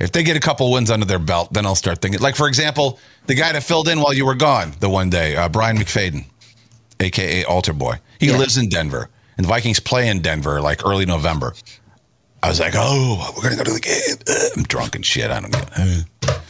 If 0.00 0.12
they 0.12 0.22
get 0.22 0.36
a 0.36 0.40
couple 0.40 0.72
wins 0.72 0.90
under 0.90 1.04
their 1.06 1.18
belt, 1.18 1.52
then 1.52 1.66
I'll 1.66 1.74
start 1.74 2.00
thinking. 2.00 2.20
Like, 2.20 2.34
for 2.34 2.48
example, 2.48 2.98
the 3.26 3.34
guy 3.34 3.52
that 3.52 3.62
filled 3.62 3.86
in 3.88 4.00
while 4.00 4.14
you 4.14 4.24
were 4.26 4.34
gone 4.34 4.72
the 4.80 4.88
one 4.88 5.10
day, 5.10 5.36
uh, 5.36 5.48
Brian 5.48 5.76
McFadden, 5.76 6.24
aka 7.00 7.44
Altar 7.44 7.72
Boy. 7.74 7.96
He 8.18 8.26
Yeah. 8.28 8.38
lives 8.38 8.56
in 8.56 8.68
Denver. 8.68 9.08
and 9.36 9.44
the 9.46 9.48
Vikings 9.48 9.80
play 9.80 10.08
in 10.08 10.20
Denver 10.20 10.60
like 10.60 10.84
early 10.84 11.06
November. 11.06 11.54
I 12.42 12.48
was 12.50 12.60
like, 12.60 12.74
oh, 12.76 13.32
we're 13.36 13.42
gonna 13.44 13.56
go 13.56 13.64
to 13.64 13.72
the 13.72 13.80
game. 13.80 14.16
Uh, 14.28 14.48
I'm 14.56 14.64
drunk 14.64 14.94
and 14.96 15.04
shit. 15.06 15.30
I 15.30 15.40
don't 15.40 15.50
get. 15.52 15.70
Uh. 15.78 16.40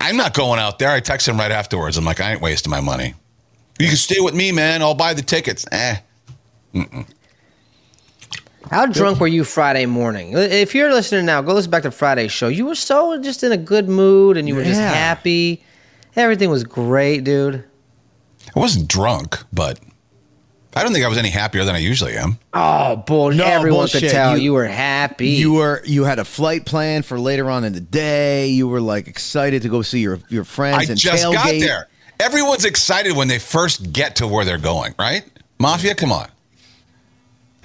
I'm 0.00 0.16
not 0.16 0.32
going 0.34 0.60
out 0.60 0.78
there. 0.78 0.90
I 0.90 1.00
text 1.00 1.26
him 1.26 1.38
right 1.38 1.50
afterwards. 1.50 1.96
I'm 1.96 2.04
like, 2.04 2.20
I 2.20 2.32
ain't 2.32 2.40
wasting 2.40 2.70
my 2.70 2.80
money. 2.80 3.14
You 3.80 3.88
can 3.88 3.96
stay 3.96 4.20
with 4.20 4.34
me, 4.34 4.52
man. 4.52 4.80
I'll 4.82 4.94
buy 4.94 5.12
the 5.14 5.22
tickets. 5.22 5.64
Eh. 5.72 5.96
How 8.70 8.86
drunk 8.86 9.20
were 9.20 9.26
you 9.28 9.44
Friday 9.44 9.86
morning? 9.86 10.32
If 10.34 10.74
you're 10.74 10.92
listening 10.92 11.24
now, 11.26 11.40
go 11.42 11.54
listen 11.54 11.70
back 11.70 11.84
to 11.84 11.90
Friday's 11.90 12.32
show. 12.32 12.48
You 12.48 12.66
were 12.66 12.74
so 12.74 13.20
just 13.22 13.42
in 13.42 13.52
a 13.52 13.56
good 13.56 13.88
mood 13.88 14.36
and 14.36 14.48
you 14.48 14.54
were 14.54 14.64
just 14.64 14.80
happy. 14.80 15.62
Everything 16.16 16.50
was 16.50 16.64
great, 16.64 17.24
dude. 17.24 17.64
I 18.54 18.58
wasn't 18.58 18.88
drunk, 18.88 19.38
but 19.52 19.78
I 20.74 20.82
don't 20.82 20.92
think 20.92 21.04
I 21.04 21.08
was 21.08 21.18
any 21.18 21.30
happier 21.30 21.64
than 21.64 21.74
I 21.74 21.78
usually 21.78 22.16
am. 22.16 22.38
Oh, 22.54 22.96
bull! 22.96 23.30
No, 23.32 23.44
Everyone 23.44 23.86
could 23.88 24.00
tell 24.02 24.36
you, 24.36 24.44
You- 24.44 24.52
were 24.54 24.66
happy. 24.66 25.28
You 25.28 25.52
were 25.54 25.82
you 25.84 26.04
had 26.04 26.18
a 26.18 26.24
flight 26.24 26.64
plan 26.66 27.02
for 27.02 27.18
later 27.20 27.50
on 27.50 27.64
in 27.64 27.72
the 27.72 27.80
day. 27.80 28.48
You 28.48 28.66
were 28.68 28.80
like 28.80 29.08
excited 29.08 29.62
to 29.62 29.68
go 29.68 29.82
see 29.82 30.00
your 30.00 30.18
your 30.28 30.44
friends 30.44 30.88
I 30.88 30.92
and 30.92 30.98
just 30.98 31.24
tailgate. 31.24 31.34
got 31.34 31.44
there. 31.50 31.88
Everyone's 32.18 32.64
excited 32.64 33.14
when 33.14 33.28
they 33.28 33.38
first 33.38 33.92
get 33.92 34.16
to 34.16 34.26
where 34.26 34.44
they're 34.44 34.58
going, 34.58 34.94
right? 34.98 35.22
Mafia, 35.58 35.94
come 35.94 36.12
on. 36.12 36.28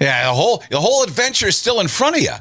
Yeah, 0.02 0.26
the 0.26 0.34
whole 0.34 0.62
the 0.70 0.80
whole 0.80 1.02
adventure 1.02 1.46
is 1.46 1.56
still 1.56 1.80
in 1.80 1.88
front 1.88 2.16
of 2.16 2.22
you. 2.22 2.34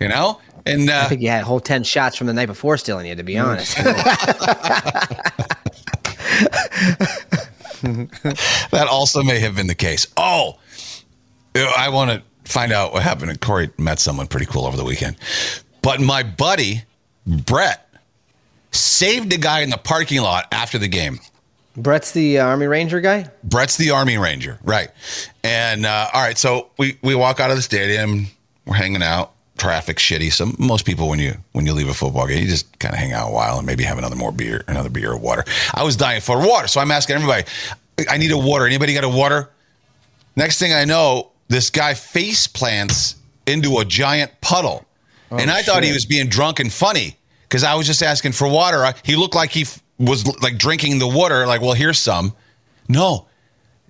You 0.00 0.08
know, 0.08 0.40
and 0.64 0.90
I 0.90 1.04
uh, 1.04 1.08
think 1.08 1.22
you 1.22 1.28
had 1.28 1.42
a 1.42 1.44
whole 1.44 1.60
ten 1.60 1.84
shots 1.84 2.16
from 2.16 2.26
the 2.26 2.32
night 2.32 2.46
before 2.46 2.76
stealing 2.76 3.06
you. 3.06 3.14
To 3.14 3.22
be 3.22 3.38
honest, 3.38 3.76
that 7.76 8.86
also 8.90 9.22
may 9.22 9.38
have 9.40 9.56
been 9.56 9.66
the 9.66 9.74
case. 9.74 10.06
Oh, 10.16 10.58
I 11.54 11.88
want 11.90 12.10
to 12.10 12.22
find 12.50 12.72
out 12.72 12.92
what 12.92 13.02
happened. 13.02 13.30
And 13.30 13.40
Corey 13.40 13.70
met 13.78 13.98
someone 13.98 14.26
pretty 14.26 14.46
cool 14.46 14.66
over 14.66 14.76
the 14.76 14.84
weekend, 14.84 15.16
but 15.82 16.00
my 16.00 16.22
buddy 16.22 16.82
Brett 17.26 17.88
saved 18.70 19.32
a 19.32 19.38
guy 19.38 19.60
in 19.60 19.70
the 19.70 19.78
parking 19.78 20.20
lot 20.20 20.46
after 20.52 20.78
the 20.78 20.88
game. 20.88 21.20
Brett's 21.76 22.12
the 22.12 22.38
uh, 22.38 22.46
Army 22.46 22.66
Ranger 22.66 23.00
guy. 23.00 23.30
Brett's 23.44 23.76
the 23.76 23.90
Army 23.90 24.16
Ranger, 24.18 24.58
right? 24.62 24.88
And 25.44 25.84
uh, 25.86 26.08
all 26.12 26.22
right, 26.22 26.38
so 26.38 26.70
we 26.78 26.98
we 27.02 27.14
walk 27.14 27.40
out 27.40 27.50
of 27.50 27.56
the 27.56 27.62
stadium, 27.62 28.26
we're 28.64 28.76
hanging 28.76 29.02
out. 29.02 29.32
Traffic 29.58 29.96
shitty. 29.96 30.30
So 30.32 30.52
most 30.58 30.84
people, 30.84 31.08
when 31.08 31.18
you 31.18 31.34
when 31.52 31.64
you 31.64 31.72
leave 31.72 31.88
a 31.88 31.94
football 31.94 32.26
game, 32.26 32.42
you 32.42 32.46
just 32.48 32.78
kind 32.78 32.92
of 32.94 32.98
hang 33.00 33.12
out 33.12 33.30
a 33.30 33.32
while 33.32 33.56
and 33.56 33.66
maybe 33.66 33.84
have 33.84 33.96
another 33.96 34.14
more 34.16 34.30
beer, 34.30 34.62
another 34.68 34.90
beer 34.90 35.12
or 35.12 35.16
water. 35.16 35.44
I 35.72 35.82
was 35.82 35.96
dying 35.96 36.20
for 36.20 36.38
water, 36.46 36.68
so 36.68 36.78
I'm 36.78 36.90
asking 36.90 37.16
everybody, 37.16 37.44
I 38.10 38.18
need 38.18 38.32
a 38.32 38.36
water. 38.38 38.66
Anybody 38.66 38.92
got 38.92 39.04
a 39.04 39.08
water? 39.08 39.48
Next 40.36 40.58
thing 40.58 40.74
I 40.74 40.84
know, 40.84 41.30
this 41.48 41.70
guy 41.70 41.94
face 41.94 42.46
plants 42.46 43.16
into 43.46 43.78
a 43.78 43.84
giant 43.86 44.38
puddle, 44.42 44.84
and 45.30 45.50
I 45.50 45.62
thought 45.62 45.84
he 45.84 45.92
was 45.92 46.04
being 46.04 46.28
drunk 46.28 46.60
and 46.60 46.70
funny 46.70 47.16
because 47.42 47.64
I 47.64 47.76
was 47.76 47.86
just 47.86 48.02
asking 48.02 48.32
for 48.32 48.46
water. 48.46 48.84
I, 48.84 48.92
he 49.04 49.16
looked 49.16 49.34
like 49.34 49.52
he 49.52 49.62
f- 49.62 49.82
was 49.98 50.26
like 50.42 50.58
drinking 50.58 50.98
the 50.98 51.08
water. 51.08 51.46
Like, 51.46 51.60
well, 51.60 51.74
here's 51.74 51.98
some. 51.98 52.34
No, 52.88 53.26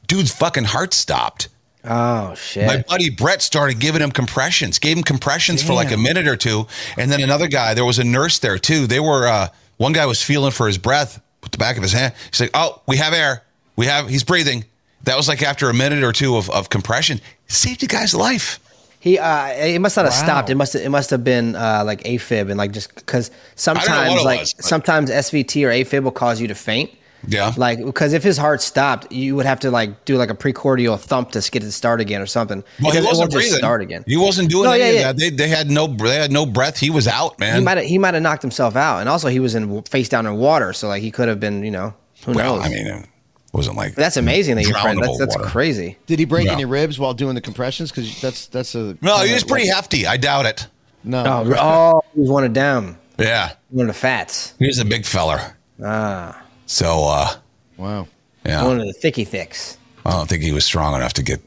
dude's 0.06 0.32
fucking 0.32 0.64
heart 0.64 0.94
stopped. 0.94 1.48
Oh 1.84 2.34
shit! 2.34 2.66
My 2.66 2.78
buddy 2.88 3.10
Brett 3.10 3.42
started 3.42 3.78
giving 3.78 4.02
him 4.02 4.10
compressions, 4.10 4.78
gave 4.78 4.96
him 4.96 5.04
compressions 5.04 5.62
for 5.62 5.72
like 5.72 5.92
a 5.92 5.96
minute 5.96 6.26
or 6.26 6.36
two. 6.36 6.66
And 6.96 7.12
then 7.12 7.22
another 7.22 7.46
guy, 7.46 7.74
there 7.74 7.84
was 7.84 7.98
a 7.98 8.04
nurse 8.04 8.40
there 8.40 8.58
too. 8.58 8.86
They 8.88 8.98
were, 8.98 9.26
uh, 9.26 9.48
one 9.76 9.92
guy 9.92 10.06
was 10.06 10.20
feeling 10.20 10.50
for 10.50 10.66
his 10.66 10.78
breath 10.78 11.22
with 11.42 11.52
the 11.52 11.58
back 11.58 11.76
of 11.76 11.82
his 11.82 11.92
hand. 11.92 12.12
He's 12.30 12.40
like, 12.40 12.50
oh, 12.54 12.82
we 12.88 12.96
have 12.96 13.12
air. 13.12 13.44
We 13.76 13.86
have, 13.86 14.08
he's 14.08 14.24
breathing. 14.24 14.64
That 15.04 15.16
was 15.16 15.28
like 15.28 15.42
after 15.42 15.70
a 15.70 15.74
minute 15.74 16.02
or 16.02 16.12
two 16.12 16.36
of, 16.36 16.50
of 16.50 16.70
compression. 16.70 17.20
Saved 17.46 17.82
the 17.82 17.86
guy's 17.86 18.14
life. 18.14 18.58
He 19.06 19.20
uh, 19.20 19.46
it 19.46 19.78
must 19.80 19.96
not 19.96 20.04
have 20.06 20.14
Wow. 20.14 20.24
stopped. 20.24 20.50
It 20.50 20.56
must 20.56 20.74
it 20.74 20.88
must 20.90 21.10
have 21.10 21.22
been 21.22 21.54
uh, 21.54 21.84
like 21.86 22.02
AFib 22.02 22.50
and 22.50 22.56
like 22.58 22.72
just 22.72 22.92
because 22.92 23.30
sometimes 23.54 24.24
like 24.24 24.40
was, 24.40 24.54
but- 24.54 24.64
sometimes 24.64 25.10
SVT 25.10 25.64
or 25.64 25.70
AFib 25.70 26.02
will 26.02 26.10
cause 26.10 26.40
you 26.40 26.48
to 26.48 26.56
faint. 26.56 26.90
Yeah. 27.28 27.52
Like 27.56 27.84
because 27.84 28.12
if 28.14 28.24
his 28.24 28.36
heart 28.36 28.60
stopped, 28.62 29.12
you 29.12 29.36
would 29.36 29.46
have 29.46 29.60
to 29.60 29.70
like 29.70 30.04
do 30.06 30.16
like 30.16 30.30
a 30.30 30.34
precordial 30.34 30.98
thump 30.98 31.30
to 31.32 31.40
get 31.52 31.62
it 31.62 31.66
to 31.66 31.72
start 31.72 32.00
again 32.00 32.20
or 32.20 32.26
something. 32.26 32.64
Well, 32.82 32.90
because 32.90 33.04
he 33.04 33.08
wasn't 33.08 33.18
won't 33.18 33.30
just 33.32 33.42
breathing. 33.44 33.58
start 33.58 33.80
again. 33.82 34.04
He 34.08 34.16
wasn't 34.16 34.50
doing 34.50 34.64
No, 34.64 34.72
any 34.72 34.80
yeah, 34.82 34.88
of 34.88 34.94
yeah. 34.94 35.02
that. 35.12 35.16
They, 35.18 35.30
they 35.30 35.48
had 35.48 35.70
no, 35.70 35.86
they 35.86 36.16
had 36.16 36.32
no 36.32 36.44
breath. 36.44 36.76
He 36.78 36.90
was 36.90 37.06
out, 37.06 37.38
man. 37.38 37.58
He 37.58 37.64
might 37.64 37.78
have 37.78 37.86
he 37.86 37.98
might 37.98 38.14
have 38.14 38.22
knocked 38.24 38.42
himself 38.42 38.74
out, 38.74 38.98
and 38.98 39.08
also 39.08 39.28
he 39.28 39.38
was 39.38 39.54
in 39.54 39.82
face 39.84 40.08
down 40.08 40.26
in 40.26 40.34
water, 40.36 40.72
so 40.72 40.88
like 40.88 41.02
he 41.02 41.12
could 41.12 41.28
have 41.28 41.38
been 41.38 41.62
you 41.62 41.70
know 41.70 41.94
who 42.24 42.32
well, 42.32 42.56
knows. 42.56 42.66
I 42.66 42.68
mean, 42.70 42.86
it 42.88 43.06
wasn't 43.56 43.76
like 43.76 43.94
that's 43.94 44.16
amazing 44.16 44.56
that 44.56 44.64
your 44.66 44.78
friend. 44.78 45.02
That's 45.02 45.18
that's 45.18 45.36
water. 45.36 45.48
crazy. 45.48 45.96
Did 46.06 46.18
he 46.18 46.24
break 46.24 46.46
No. 46.46 46.52
any 46.52 46.64
ribs 46.64 46.98
while 46.98 47.14
doing 47.14 47.34
the 47.34 47.40
compressions? 47.40 47.90
Because 47.90 48.20
that's 48.20 48.46
that's 48.48 48.74
a 48.74 48.96
No, 49.02 49.18
he 49.24 49.32
was 49.32 49.44
pretty 49.44 49.66
hefty. 49.68 50.06
I 50.06 50.16
doubt 50.16 50.46
it. 50.46 50.66
no. 51.04 51.24
Oh, 51.26 51.54
oh 51.58 52.02
he 52.14 52.20
was 52.20 52.30
one 52.30 52.44
of 52.44 52.54
them. 52.54 52.98
Yeah. 53.18 53.52
one 53.70 53.88
of 53.88 53.94
the 53.94 53.98
fats. 53.98 54.52
He 54.58 54.66
was 54.66 54.78
a 54.78 54.84
big 54.84 55.04
feller. 55.06 55.56
Ah, 55.82 56.40
So, 56.66 57.04
uh, 57.08 57.28
Wow. 57.78 58.08
yeah. 58.44 58.64
one 58.64 58.78
of 58.80 58.86
the 58.86 58.92
thicky 58.92 59.24
thicks. 59.24 59.78
I 60.04 60.10
don't 60.10 60.28
think 60.28 60.42
he 60.42 60.52
was 60.52 60.64
strong 60.64 60.94
enough 60.94 61.14
to 61.14 61.22
get 61.22 61.40
the 61.40 61.45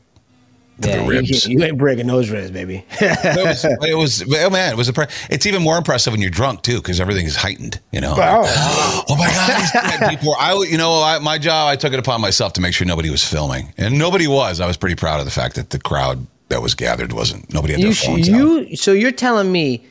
Yeah, 0.81 1.03
you, 1.03 1.09
ribs. 1.09 1.47
you 1.47 1.61
ain't 1.63 1.77
breaking 1.77 2.07
those 2.07 2.29
ribs, 2.29 2.51
baby. 2.51 2.85
it 3.01 3.45
was, 3.45 3.65
it 3.87 3.95
was 3.97 4.23
oh 4.23 4.49
man, 4.49 4.73
it 4.73 4.77
was 4.77 4.89
a. 4.89 5.07
It's 5.29 5.45
even 5.45 5.61
more 5.61 5.77
impressive 5.77 6.13
when 6.13 6.21
you're 6.21 6.29
drunk 6.31 6.61
too, 6.61 6.77
because 6.77 6.99
everything 7.01 7.25
is 7.25 7.35
heightened. 7.35 7.79
You 7.91 8.01
know. 8.01 8.15
oh 8.17 9.15
my 9.17 9.27
god! 9.27 10.09
people 10.09 10.35
I, 10.39 10.53
you 10.69 10.77
know, 10.77 11.01
I, 11.01 11.19
my 11.19 11.37
job. 11.37 11.67
I 11.69 11.75
took 11.75 11.93
it 11.93 11.99
upon 11.99 12.21
myself 12.21 12.53
to 12.53 12.61
make 12.61 12.73
sure 12.73 12.87
nobody 12.87 13.09
was 13.09 13.23
filming, 13.23 13.73
and 13.77 13.97
nobody 13.97 14.27
was. 14.27 14.59
I 14.59 14.67
was 14.67 14.77
pretty 14.77 14.95
proud 14.95 15.19
of 15.19 15.25
the 15.25 15.31
fact 15.31 15.55
that 15.55 15.69
the 15.71 15.79
crowd 15.79 16.25
that 16.49 16.61
was 16.61 16.73
gathered 16.75 17.13
wasn't 17.13 17.53
nobody 17.53 17.73
had 17.73 17.81
their 17.81 17.89
you, 17.89 17.93
phones 17.95 18.29
out. 18.29 18.35
you, 18.35 18.75
so 18.75 18.91
you're 18.93 19.11
telling 19.11 19.51
me 19.51 19.83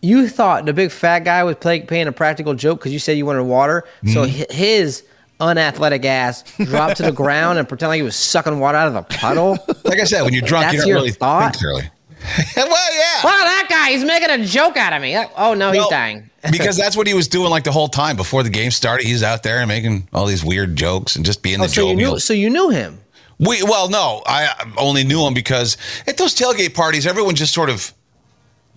you 0.00 0.28
thought 0.28 0.64
the 0.66 0.72
big 0.72 0.90
fat 0.90 1.20
guy 1.20 1.44
was 1.44 1.54
play, 1.56 1.80
paying 1.80 2.08
a 2.08 2.12
practical 2.12 2.54
joke 2.54 2.80
because 2.80 2.92
you 2.92 2.98
said 2.98 3.16
you 3.16 3.24
wanted 3.26 3.42
water. 3.44 3.84
So 4.12 4.26
Mm-hmm. 4.26 4.38
hi- 4.38 4.46
his 4.54 5.04
unathletic 5.42 6.04
ass 6.04 6.44
drop 6.56 6.94
to 6.96 7.02
the 7.02 7.12
ground 7.12 7.58
and 7.58 7.68
pretend 7.68 7.88
like 7.90 7.98
he 7.98 8.02
was 8.02 8.16
sucking 8.16 8.58
water 8.60 8.78
out 8.78 8.88
of 8.88 8.94
a 8.94 9.02
puddle. 9.02 9.58
Like 9.84 10.00
I 10.00 10.04
said, 10.04 10.22
when 10.22 10.32
you're 10.32 10.42
drunk, 10.42 10.72
you 10.72 10.78
don't 10.78 10.88
your 10.88 10.96
really 10.96 11.10
thought? 11.10 11.54
think 11.56 11.62
clearly. 11.62 11.90
well, 12.56 12.66
yeah. 12.66 13.24
Wow, 13.24 13.30
that 13.44 13.66
guy, 13.68 13.90
he's 13.90 14.04
making 14.04 14.30
a 14.30 14.44
joke 14.46 14.76
out 14.76 14.92
of 14.92 15.02
me. 15.02 15.16
Oh, 15.36 15.54
no, 15.54 15.72
he's 15.72 15.80
Well, 15.80 15.90
dying. 15.90 16.30
because 16.52 16.76
that's 16.76 16.96
what 16.96 17.06
he 17.08 17.14
was 17.14 17.26
doing 17.26 17.50
like 17.50 17.64
the 17.64 17.72
whole 17.72 17.88
time 17.88 18.16
before 18.16 18.42
the 18.44 18.50
game 18.50 18.70
started. 18.70 19.06
He's 19.06 19.22
out 19.24 19.42
there 19.42 19.58
and 19.58 19.66
making 19.68 20.08
all 20.12 20.26
these 20.26 20.44
weird 20.44 20.76
jokes 20.76 21.16
and 21.16 21.24
just 21.24 21.42
being 21.42 21.60
Oh, 21.60 21.64
the 21.64 21.68
so 21.68 21.88
you 21.88 21.96
knew, 21.96 22.18
so 22.20 22.32
you 22.32 22.48
knew 22.48 22.70
him. 22.70 23.00
We 23.40 23.62
well, 23.64 23.88
no, 23.88 24.22
I 24.24 24.48
only 24.76 25.02
knew 25.02 25.26
him 25.26 25.34
because 25.34 25.76
at 26.06 26.16
those 26.16 26.32
tailgate 26.34 26.74
parties, 26.74 27.06
everyone 27.08 27.34
just 27.34 27.52
sort 27.52 27.70
of 27.70 27.92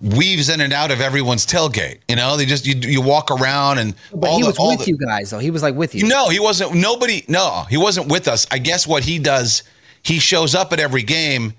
weaves 0.00 0.48
in 0.48 0.60
and 0.60 0.72
out 0.72 0.90
of 0.90 1.00
everyone's 1.00 1.46
tailgate. 1.46 1.98
You 2.08 2.16
know, 2.16 2.36
they 2.36 2.44
just 2.46 2.66
you 2.66 2.74
you 2.76 3.00
walk 3.00 3.30
around 3.30 3.78
and 3.78 3.94
But 4.12 4.28
all 4.28 4.36
he 4.36 4.42
the, 4.42 4.48
was 4.48 4.58
with 4.76 4.84
the- 4.86 4.90
you 4.92 4.98
guys, 4.98 5.30
though. 5.30 5.38
He 5.38 5.50
was 5.50 5.62
like 5.62 5.74
with 5.74 5.94
you. 5.94 6.06
No, 6.06 6.28
he 6.28 6.38
wasn't. 6.40 6.74
Nobody. 6.74 7.24
No, 7.28 7.64
he 7.70 7.76
wasn't 7.76 8.08
with 8.10 8.28
us. 8.28 8.46
I 8.50 8.58
guess 8.58 8.86
what 8.86 9.04
he 9.04 9.18
does, 9.18 9.62
he 10.02 10.18
shows 10.18 10.54
up 10.54 10.72
at 10.72 10.80
every 10.80 11.02
game 11.02 11.54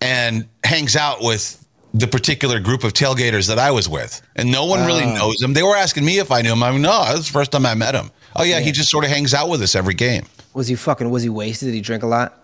and 0.00 0.46
hangs 0.64 0.96
out 0.96 1.22
with 1.22 1.64
the 1.94 2.06
particular 2.06 2.60
group 2.60 2.84
of 2.84 2.92
tailgaters 2.92 3.48
that 3.48 3.58
I 3.58 3.70
was 3.70 3.88
with, 3.88 4.20
and 4.36 4.52
no 4.52 4.66
one 4.66 4.84
really 4.86 5.06
knows 5.06 5.42
him. 5.42 5.54
They 5.54 5.62
were 5.62 5.74
asking 5.76 6.04
me 6.04 6.18
if 6.18 6.30
I 6.30 6.42
knew 6.42 6.52
him. 6.52 6.62
I'm 6.62 6.82
no, 6.82 7.04
that's 7.06 7.26
the 7.26 7.32
first 7.32 7.50
time 7.52 7.64
I 7.64 7.74
met 7.74 7.94
him. 7.94 8.10
Oh 8.36 8.44
yeah, 8.44 8.60
he 8.60 8.70
just 8.72 8.90
sort 8.90 9.04
of 9.04 9.10
hangs 9.10 9.32
out 9.32 9.48
with 9.48 9.62
us 9.62 9.74
every 9.74 9.94
game. 9.94 10.26
Was 10.52 10.68
he 10.68 10.74
fucking? 10.74 11.08
Was 11.08 11.22
he 11.22 11.28
wasted? 11.30 11.68
Did 11.68 11.74
he 11.74 11.80
drink 11.80 12.02
a 12.02 12.06
lot? 12.06 12.42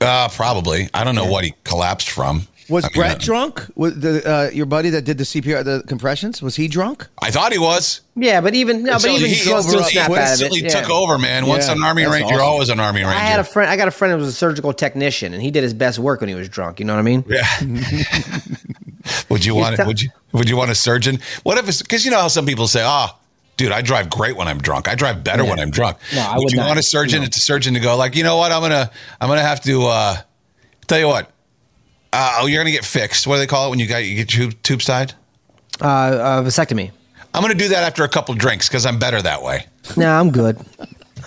Uh, 0.00 0.28
probably. 0.28 0.88
I 0.94 1.04
don't 1.04 1.14
know 1.14 1.26
what 1.26 1.44
he 1.44 1.54
collapsed 1.64 2.10
from. 2.10 2.46
Was 2.68 2.84
I 2.84 2.88
mean, 2.88 2.92
Brett 2.94 3.16
uh, 3.16 3.18
drunk? 3.18 3.66
Was 3.76 3.98
the 3.98 4.30
uh, 4.30 4.50
your 4.50 4.66
buddy 4.66 4.90
that 4.90 5.02
did 5.02 5.16
the 5.16 5.24
CPR, 5.24 5.64
the 5.64 5.82
compressions? 5.86 6.42
Was 6.42 6.56
he 6.56 6.68
drunk? 6.68 7.06
I 7.22 7.30
thought 7.30 7.52
he 7.52 7.58
was. 7.58 8.02
Yeah, 8.14 8.42
but 8.42 8.54
even 8.54 8.82
no, 8.82 8.92
but 8.94 9.06
even 9.06 9.30
he 9.30 9.42
drunk 9.42 9.64
instantly, 9.64 9.80
don't 9.80 9.90
snap 9.90 10.10
out 10.10 10.34
of 10.34 10.42
it. 10.42 10.62
Yeah. 10.62 10.68
took 10.68 10.90
over, 10.90 11.16
man. 11.16 11.46
Once 11.46 11.66
Yeah, 11.66 11.72
an 11.72 11.82
Army 11.82 12.02
that's 12.02 12.14
Ranger, 12.14 12.34
you're 12.34 12.42
always 12.42 12.68
an 12.68 12.78
Army 12.78 13.02
Ranger. 13.02 13.16
I 13.16 13.20
had 13.20 13.40
a 13.40 13.44
friend. 13.44 13.70
I 13.70 13.76
got 13.76 13.88
a 13.88 13.90
friend 13.90 14.12
who 14.12 14.18
was 14.18 14.28
a 14.28 14.32
surgical 14.32 14.74
technician, 14.74 15.32
and 15.32 15.42
he 15.42 15.50
did 15.50 15.62
his 15.62 15.72
best 15.72 15.98
work 15.98 16.20
when 16.20 16.28
he 16.28 16.34
was 16.34 16.48
drunk. 16.48 16.78
You 16.78 16.84
know 16.84 16.94
what 16.94 17.00
I 17.00 17.02
mean? 17.02 17.24
Yeah. 17.26 17.46
would 19.30 19.44
you 19.44 19.54
want? 19.54 19.76
tell- 19.76 19.86
Would 19.86 20.02
you? 20.02 20.10
Would 20.32 20.50
you 20.50 20.56
want 20.56 20.70
a 20.70 20.74
surgeon? 20.74 21.20
What 21.44 21.56
if 21.56 21.68
it's 21.68 21.80
because 21.80 22.04
you 22.04 22.10
know 22.10 22.20
how 22.20 22.28
some 22.28 22.44
people 22.44 22.68
say, 22.68 22.82
"Oh, 22.84 23.06
dude, 23.56 23.72
I 23.72 23.80
drive 23.80 24.10
great 24.10 24.36
when 24.36 24.46
I'm 24.46 24.58
drunk. 24.58 24.88
I 24.88 24.94
drive 24.94 25.24
better 25.24 25.42
when 25.44 25.58
I'm 25.58 25.70
drunk." 25.70 25.96
No, 26.14 26.20
I 26.20 26.34
would, 26.34 26.44
would 26.44 26.52
you 26.52 26.58
not. 26.58 26.68
want 26.68 26.78
a 26.78 26.82
surgeon? 26.82 27.22
It's 27.22 27.38
a 27.38 27.40
surgeon 27.40 27.72
to 27.74 27.80
go 27.80 27.96
like, 27.96 28.14
you 28.14 28.24
know 28.24 28.36
what? 28.36 28.52
I'm 28.52 28.60
gonna, 28.60 28.90
I'm 29.20 29.28
gonna 29.28 29.40
have 29.40 29.62
to 29.62 29.86
uh, 29.86 30.16
tell 30.86 30.98
you 30.98 31.08
what. 31.08 31.32
Uh, 32.20 32.38
oh, 32.40 32.46
you're 32.46 32.60
gonna 32.60 32.72
get 32.72 32.84
fixed. 32.84 33.28
What 33.28 33.36
do 33.36 33.38
they 33.38 33.46
call 33.46 33.68
it 33.68 33.70
when 33.70 33.78
you 33.78 33.86
got 33.86 33.98
you 33.98 34.16
get 34.16 34.34
your 34.34 34.50
tube, 34.50 34.62
tubes 34.64 34.86
tied? 34.86 35.14
Uh, 35.80 35.84
uh, 35.86 36.42
vasectomy. 36.42 36.90
I'm 37.32 37.42
gonna 37.42 37.54
do 37.54 37.68
that 37.68 37.84
after 37.84 38.02
a 38.02 38.08
couple 38.08 38.34
drinks 38.34 38.66
because 38.68 38.84
I'm 38.84 38.98
better 38.98 39.22
that 39.22 39.40
way. 39.44 39.66
No, 39.96 40.10
I'm 40.18 40.32
good. 40.32 40.58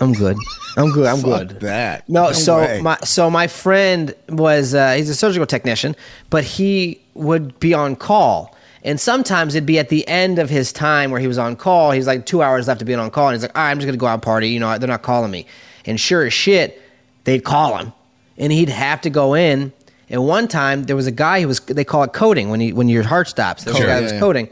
I'm 0.00 0.12
good. 0.12 0.36
I'm 0.76 0.90
good. 0.92 1.06
I'm 1.06 1.22
good. 1.22 1.60
that. 1.60 2.06
No, 2.10 2.26
No 2.26 2.32
so 2.32 2.58
way. 2.58 2.82
my 2.82 2.98
so 3.04 3.30
my 3.30 3.46
friend 3.46 4.14
was 4.28 4.74
uh, 4.74 4.92
he's 4.92 5.08
a 5.08 5.14
surgical 5.14 5.46
technician, 5.46 5.96
but 6.28 6.44
he 6.44 7.00
would 7.14 7.58
be 7.58 7.72
on 7.72 7.96
call, 7.96 8.54
and 8.84 9.00
sometimes 9.00 9.54
it'd 9.54 9.64
be 9.64 9.78
at 9.78 9.88
the 9.88 10.06
end 10.06 10.38
of 10.38 10.50
his 10.50 10.74
time 10.74 11.10
where 11.10 11.20
he 11.22 11.26
was 11.26 11.38
on 11.38 11.56
call. 11.56 11.92
He's 11.92 12.06
like 12.06 12.26
two 12.26 12.42
hours 12.42 12.68
left 12.68 12.80
to 12.80 12.84
being 12.84 12.98
on 12.98 13.10
call, 13.10 13.28
and 13.28 13.34
he's 13.34 13.42
like, 13.42 13.56
"All 13.56 13.64
right, 13.64 13.70
I'm 13.70 13.78
just 13.78 13.86
gonna 13.86 13.96
go 13.96 14.08
out 14.08 14.14
and 14.14 14.22
party." 14.22 14.50
You 14.50 14.60
know, 14.60 14.76
they're 14.76 14.88
not 14.88 15.00
calling 15.00 15.30
me, 15.30 15.46
and 15.86 15.98
sure 15.98 16.26
as 16.26 16.34
shit, 16.34 16.82
they'd 17.24 17.44
call 17.44 17.78
him, 17.78 17.94
and 18.36 18.52
he'd 18.52 18.68
have 18.68 19.00
to 19.02 19.10
go 19.10 19.32
in. 19.32 19.72
And 20.12 20.26
one 20.26 20.46
time 20.46 20.84
there 20.84 20.94
was 20.94 21.06
a 21.06 21.12
guy 21.12 21.40
who 21.40 21.48
was 21.48 21.58
they 21.60 21.84
call 21.84 22.04
it 22.04 22.12
coding 22.12 22.50
when 22.50 22.60
you 22.60 22.74
when 22.74 22.88
your 22.88 23.02
heart 23.02 23.28
stops. 23.28 23.64
There 23.64 23.72
was 23.72 23.82
a 23.82 23.86
guy 23.86 23.96
who 23.96 24.02
was 24.04 24.12
coding, 24.12 24.50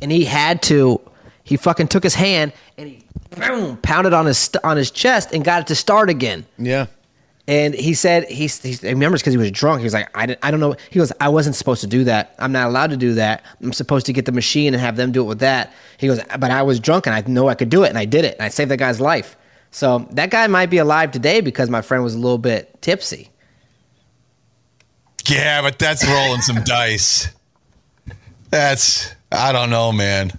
and 0.00 0.10
he 0.10 0.24
had 0.24 0.62
to. 0.62 1.00
He 1.42 1.56
fucking 1.56 1.88
took 1.88 2.04
his 2.04 2.14
hand 2.14 2.52
and 2.78 2.88
he 2.88 3.04
boom 3.36 3.76
pounded 3.78 4.12
on 4.12 4.24
his 4.26 4.50
on 4.62 4.76
his 4.76 4.92
chest 4.92 5.32
and 5.32 5.44
got 5.44 5.62
it 5.62 5.66
to 5.66 5.74
start 5.74 6.08
again. 6.08 6.46
Yeah. 6.58 6.86
And 7.48 7.74
he 7.74 7.94
said 7.94 8.28
he's 8.28 8.62
he 8.62 8.78
remembers 8.88 9.20
because 9.20 9.32
he 9.32 9.38
was 9.38 9.50
drunk. 9.50 9.80
He 9.80 9.84
was 9.84 9.94
like, 9.94 10.08
I, 10.16 10.26
didn't, 10.26 10.38
I 10.44 10.52
don't 10.52 10.60
know. 10.60 10.76
He 10.90 11.00
goes, 11.00 11.12
I 11.20 11.28
wasn't 11.28 11.56
supposed 11.56 11.80
to 11.80 11.88
do 11.88 12.04
that. 12.04 12.36
I'm 12.38 12.52
not 12.52 12.68
allowed 12.68 12.90
to 12.90 12.96
do 12.96 13.14
that. 13.14 13.44
I'm 13.60 13.72
supposed 13.72 14.06
to 14.06 14.12
get 14.12 14.26
the 14.26 14.32
machine 14.32 14.72
and 14.72 14.80
have 14.80 14.94
them 14.94 15.10
do 15.10 15.22
it 15.22 15.26
with 15.26 15.40
that. 15.40 15.72
He 15.98 16.06
goes, 16.06 16.20
but 16.38 16.52
I 16.52 16.62
was 16.62 16.78
drunk 16.78 17.08
and 17.08 17.14
I 17.14 17.28
know 17.28 17.48
I 17.48 17.56
could 17.56 17.70
do 17.70 17.82
it 17.82 17.88
and 17.88 17.98
I 17.98 18.04
did 18.04 18.24
it 18.24 18.34
and 18.34 18.42
I 18.42 18.48
saved 18.48 18.70
that 18.70 18.76
guy's 18.76 19.00
life. 19.00 19.36
So 19.72 20.06
that 20.12 20.30
guy 20.30 20.46
might 20.46 20.70
be 20.70 20.78
alive 20.78 21.10
today 21.10 21.40
because 21.40 21.68
my 21.68 21.82
friend 21.82 22.04
was 22.04 22.14
a 22.14 22.18
little 22.18 22.38
bit 22.38 22.80
tipsy. 22.82 23.30
Yeah, 25.26 25.62
but 25.62 25.78
that's 25.78 26.06
rolling 26.06 26.40
some 26.40 26.62
dice. 26.64 27.28
That's 28.50 29.14
I 29.32 29.52
don't 29.52 29.70
know, 29.70 29.92
man. 29.92 30.32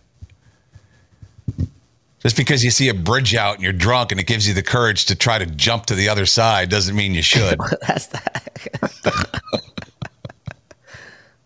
Just 2.22 2.38
because 2.38 2.64
you 2.64 2.70
see 2.70 2.88
a 2.90 2.94
bridge 2.94 3.34
out 3.34 3.56
and 3.56 3.64
you're 3.64 3.74
drunk 3.74 4.12
and 4.12 4.22
it 4.22 4.28
gives 4.28 4.48
you 4.48 4.54
the 4.54 4.62
courage 4.62 5.06
to 5.06 5.16
try 5.16 5.40
to 5.40 5.46
jump 5.46 5.88
to 5.88 5.96
the 5.96 6.08
other 6.08 6.28
side 6.28 6.70
doesn't 6.70 6.96
mean 6.96 7.16
you 7.16 7.24
should. 7.24 7.60
That's 7.88 8.08
that. 8.08 9.42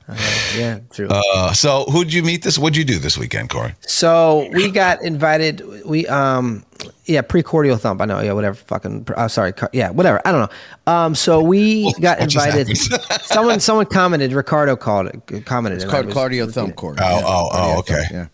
Uh, 0.07 0.15
yeah, 0.55 0.79
true. 0.93 1.07
Uh, 1.09 1.51
so 1.51 1.85
who'd 1.85 2.13
you 2.13 2.21
meet 2.21 2.43
this? 2.43 2.59
What'd 2.59 2.77
you 2.77 2.83
do 2.83 2.99
this 2.99 3.17
weekend, 3.17 3.49
Corey? 3.49 3.73
So 3.81 4.47
we 4.51 4.69
got 4.69 5.01
invited. 5.01 5.63
We 5.83 6.05
um 6.05 6.63
yeah 7.05 7.21
precordial 7.21 7.79
thump. 7.79 8.01
I 8.01 8.05
know 8.05 8.21
yeah 8.21 8.33
whatever 8.33 8.55
fucking. 8.55 9.07
Uh, 9.15 9.27
sorry 9.27 9.53
car- 9.53 9.69
yeah 9.73 9.89
whatever. 9.89 10.21
I 10.25 10.31
don't 10.31 10.49
know. 10.87 10.91
Um 10.91 11.15
so 11.15 11.41
we 11.41 11.93
got 12.01 12.19
invited. 12.19 12.77
someone 13.23 13.59
someone 13.59 13.85
commented. 13.85 14.33
Ricardo 14.33 14.75
called 14.75 15.07
it 15.07 15.45
commented. 15.45 15.81
It's 15.81 15.89
called 15.91 16.05
was- 16.07 16.15
cardio 16.15 16.51
thumb 16.51 16.71
cord. 16.73 16.99
Oh, 17.01 17.21
oh, 17.25 17.49
oh, 17.51 17.79
okay. 17.79 18.03
Yeah. 18.11 18.27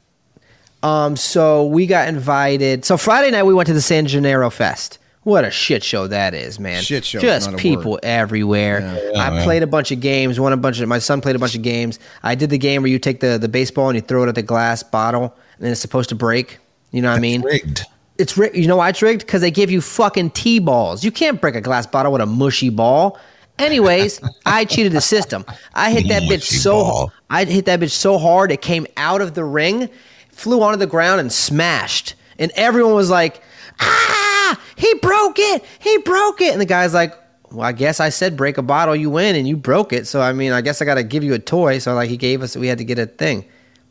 Um 0.84 1.15
so 1.15 1.65
we 1.65 1.86
got 1.88 2.08
invited. 2.08 2.86
So 2.86 2.98
Friday 2.98 3.31
night 3.31 3.43
we 3.43 3.53
went 3.53 3.67
to 3.67 3.74
the 3.74 3.81
San 3.81 4.08
Gennaro 4.08 4.50
Fest. 4.50 4.98
What 5.24 5.46
a 5.46 5.51
shit 5.51 5.84
show 5.84 6.08
that 6.08 6.34
is, 6.34 6.60
man! 6.60 6.81
Shit 6.81 7.05
show 7.05 7.20
Just 7.20 7.51
not 7.51 7.53
a 7.53 7.58
people 7.62 7.91
word. 7.91 8.00
everywhere. 8.01 8.79
Yeah, 9.13 9.22
I 9.22 9.36
yeah. 9.38 9.43
played 9.43 9.62
a 9.62 9.67
bunch 9.67 9.91
of 9.91 10.00
games. 10.00 10.39
Won 10.39 10.51
a 10.51 10.58
bunch 10.58 10.79
of. 10.79 10.89
My 10.89 10.98
son 10.98 11.22
played 11.22 11.36
a 11.36 11.39
bunch 11.39 11.53
of 11.53 11.62
games. 11.62 12.00
I 12.24 12.34
did 12.34 12.50
the 12.50 12.58
game 12.58 12.81
where 12.81 12.89
you 12.89 12.98
take 12.98 13.20
the 13.20 13.38
the 13.38 13.48
baseball 13.48 13.88
and 13.88 13.96
you 13.96 14.01
throw 14.01 14.24
it 14.24 14.29
at 14.29 14.34
the 14.36 14.41
glass 14.41 14.81
bottle, 14.81 15.25
and 15.25 15.63
then 15.63 15.72
it's 15.74 15.79
supposed 15.79 16.10
to 16.10 16.15
break. 16.15 16.58
You 16.89 17.03
know 17.03 17.12
what 17.12 17.17
I 17.17 17.20
mean? 17.20 17.43
Rigged. 17.43 17.86
It's 18.22 18.38
rigged. 18.38 18.56
You 18.56 18.68
know 18.68 18.78
why 18.78 18.90
it's 18.90 19.01
rigged? 19.01 19.25
Because 19.25 19.42
they 19.42 19.51
give 19.51 19.72
you 19.72 19.82
fucking 19.82 20.30
T 20.32 20.60
balls. 20.60 21.04
You 21.04 21.12
can't 21.12 21.42
break 21.42 21.56
a 21.56 21.62
glass 21.62 21.88
bottle 21.88 22.12
with 22.12 22.22
a 22.22 22.25
mushy 22.25 22.70
ball. 22.70 23.20
Anyways, 23.58 24.22
I 24.46 24.66
cheated 24.66 24.92
the 24.92 25.01
system. 25.01 25.44
I 25.74 25.92
hit 25.92 26.08
that 26.10 26.24
bitch 26.24 26.44
so 26.44 26.72
ball. 26.72 27.13
I 27.30 27.46
hit 27.46 27.66
that 27.66 27.80
bitch 27.80 27.92
so 27.92 28.18
hard 28.18 28.51
it 28.51 28.62
came 28.62 28.86
out 28.96 29.22
of 29.22 29.34
the 29.34 29.44
ring, 29.44 29.90
flew 30.30 30.62
onto 30.62 30.78
the 30.78 30.88
ground 30.88 31.20
and 31.20 31.32
smashed. 31.32 32.16
And 32.38 32.51
everyone 32.56 32.94
was 32.94 33.10
like, 33.10 33.42
"Ah, 33.80 34.60
he 34.75 34.94
broke 34.96 35.38
it. 35.38 35.66
He 35.80 35.98
broke 36.00 36.42
it." 36.42 36.51
And 36.51 36.62
the 36.62 36.66
guy's 36.66 36.94
like, 36.94 37.13
"Well, 37.51 37.66
I 37.66 37.72
guess 37.72 38.00
I 38.00 38.10
said 38.10 38.38
break 38.38 38.58
a 38.58 38.62
bottle, 38.62 38.96
you 38.96 39.10
win, 39.10 39.36
and 39.36 39.48
you 39.48 39.58
broke 39.58 39.94
it. 39.94 40.08
So 40.08 40.22
I 40.22 40.32
mean, 40.32 40.51
I 40.51 40.62
guess 40.62 40.82
I 40.82 40.86
got 40.86 40.96
to 40.96 41.04
give 41.04 41.24
you 41.24 41.34
a 41.34 41.40
toy." 41.40 41.80
So 41.80 41.94
like 41.96 42.10
he 42.10 42.18
gave 42.18 42.44
us 42.44 42.56
we 42.56 42.68
had 42.68 42.78
to 42.78 42.86
get 42.86 43.00
a 43.00 43.08
thing. 43.08 43.46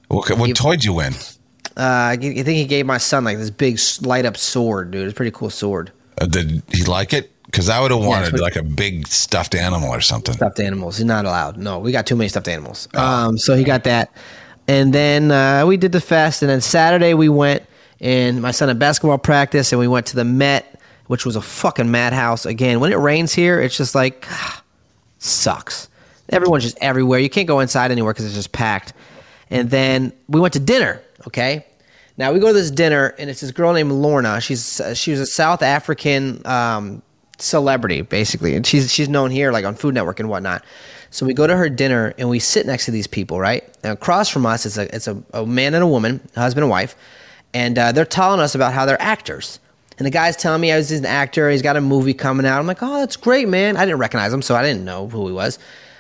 What, 0.09 0.29
what 0.39 0.57
toy'd 0.57 0.85
you 0.85 0.95
win? 0.95 1.15
Uh, 1.81 2.09
I 2.11 2.17
think 2.17 2.47
he 2.47 2.67
gave 2.67 2.85
my 2.87 2.99
son 2.99 3.25
like 3.25 3.39
this 3.39 3.51
big 3.51 3.79
light 4.03 4.27
up 4.27 4.37
sword, 4.37 4.91
dude. 4.91 5.05
It's 5.05 5.13
a 5.13 5.17
pretty 5.17 5.31
cool 5.31 5.51
sword. 5.51 5.93
Uh, 6.21 6.27
did 6.27 6.63
he 6.73 6.85
like 6.85 7.13
it? 7.13 7.31
Because 7.47 7.69
I 7.69 7.81
would 7.81 7.91
have 7.91 8.05
wanted 8.05 8.35
it's- 8.35 8.41
like 8.41 8.57
a 8.57 8.63
big 8.63 9.09
stuffed 9.09 9.55
animal 9.55 9.89
or 9.89 10.01
something. 10.01 10.35
Stuffed 10.35 10.61
animals. 10.61 10.99
He's 10.99 11.07
not 11.07 11.25
allowed. 11.25 11.57
No, 11.57 11.79
we 11.79 11.91
got 11.91 12.07
too 12.07 12.17
many 12.17 12.29
stuffed 12.29 12.49
animals. 12.49 12.87
Oh. 12.95 13.03
Um, 13.03 13.39
so 13.39 13.57
he 13.57 13.65
got 13.65 13.85
that, 13.85 14.13
and 14.69 14.93
then 14.93 15.31
uh, 15.33 15.65
we 15.67 15.77
did 15.77 15.93
the 15.93 16.01
fest, 16.01 16.43
and 16.43 16.51
then 16.51 16.61
Saturday 16.61 17.15
we 17.15 17.29
went 17.29 17.65
and 18.01 18.41
my 18.41 18.51
son 18.51 18.69
had 18.69 18.79
basketball 18.79 19.19
practice, 19.19 19.73
and 19.73 19.79
we 19.79 19.89
went 19.89 20.07
to 20.07 20.17
the 20.17 20.25
Met, 20.25 20.81
which 21.07 21.27
was 21.27 21.37
a 21.37 21.43
fucking 21.43 21.91
madhouse. 21.91 22.47
Again, 22.47 22.81
when 22.81 22.93
it 22.93 22.97
rains 22.97 23.33
here, 23.35 23.61
it's 23.61 23.77
just 23.77 23.95
like 23.95 24.27
sucks. 25.19 25.89
Everyone's 26.29 26.65
just 26.65 26.79
everywhere. 26.81 27.19
You 27.19 27.29
can't 27.29 27.49
go 27.49 27.61
inside 27.61 27.91
anywhere 27.91 28.13
because 28.13 28.25
it's 28.27 28.35
just 28.35 28.53
packed. 28.53 28.93
And 29.51 29.69
then 29.69 30.13
we 30.29 30.41
went 30.41 30.53
to 30.55 30.61
dinner. 30.61 31.03
Okay. 31.27 31.67
Now 32.17 32.33
we 32.33 32.41
go 32.41 32.49
to 32.49 32.53
this 32.53 32.71
dinner, 32.71 33.15
and 33.19 33.31
it's 33.31 33.41
this 33.41 33.51
girl 33.51 33.73
named 33.73 33.93
Lorna. 33.93 34.41
She's 34.41 34.81
uh, 34.81 34.95
she 34.95 35.11
was 35.11 35.21
a 35.21 35.27
South 35.27 35.63
African 35.63 36.47
um, 36.47 37.03
celebrity, 37.39 38.03
basically, 38.03 38.55
and 38.55 38.67
she's 38.67 38.93
she's 38.93 39.09
known 39.09 39.31
here 39.31 39.53
like 39.53 39.65
on 39.65 39.75
Food 39.75 39.95
Network 39.95 40.21
and 40.21 40.29
whatnot. 40.29 40.65
So 41.11 41.27
we 41.27 41.35
go 41.35 41.47
to 41.47 41.57
her 41.57 41.69
dinner, 41.69 42.15
and 42.19 42.29
we 42.29 42.39
sit 42.39 42.67
next 42.67 42.85
to 42.85 42.91
these 42.91 43.07
people, 43.07 43.41
right? 43.41 43.65
And 43.83 43.93
across 43.93 44.29
from 44.29 44.47
us 44.47 44.67
is 44.67 44.79
a 44.79 44.95
it's 44.95 45.09
a, 45.09 45.23
a 45.33 45.47
man 45.47 45.75
and 45.75 45.83
a 45.83 45.87
woman, 45.87 46.21
husband 46.35 46.65
and 46.65 46.71
wife, 46.71 46.95
and 47.55 47.79
uh, 47.79 47.93
they're 47.93 48.05
telling 48.05 48.41
us 48.41 48.55
about 48.55 48.73
how 48.73 48.87
they're 48.87 49.01
actors. 49.01 49.59
And 49.99 50.07
the 50.07 50.11
guy's 50.11 50.35
telling 50.35 50.63
me 50.63 50.73
I 50.73 50.79
was 50.79 50.91
an 50.93 51.05
actor. 51.05 51.51
He's 51.51 51.61
got 51.61 51.77
a 51.77 51.81
movie 51.81 52.15
coming 52.15 52.47
out. 52.47 52.59
I'm 52.59 52.67
like, 52.67 52.83
oh, 52.83 53.01
that's 53.01 53.17
great, 53.17 53.49
man. 53.49 53.77
I 53.77 53.85
didn't 53.85 53.99
recognize 53.99 54.33
him, 54.33 54.41
so 54.41 54.57
I 54.57 54.63
didn't 54.63 54.83
know 54.85 55.09
who 55.09 55.27
he 55.27 55.33
was. 55.33 55.59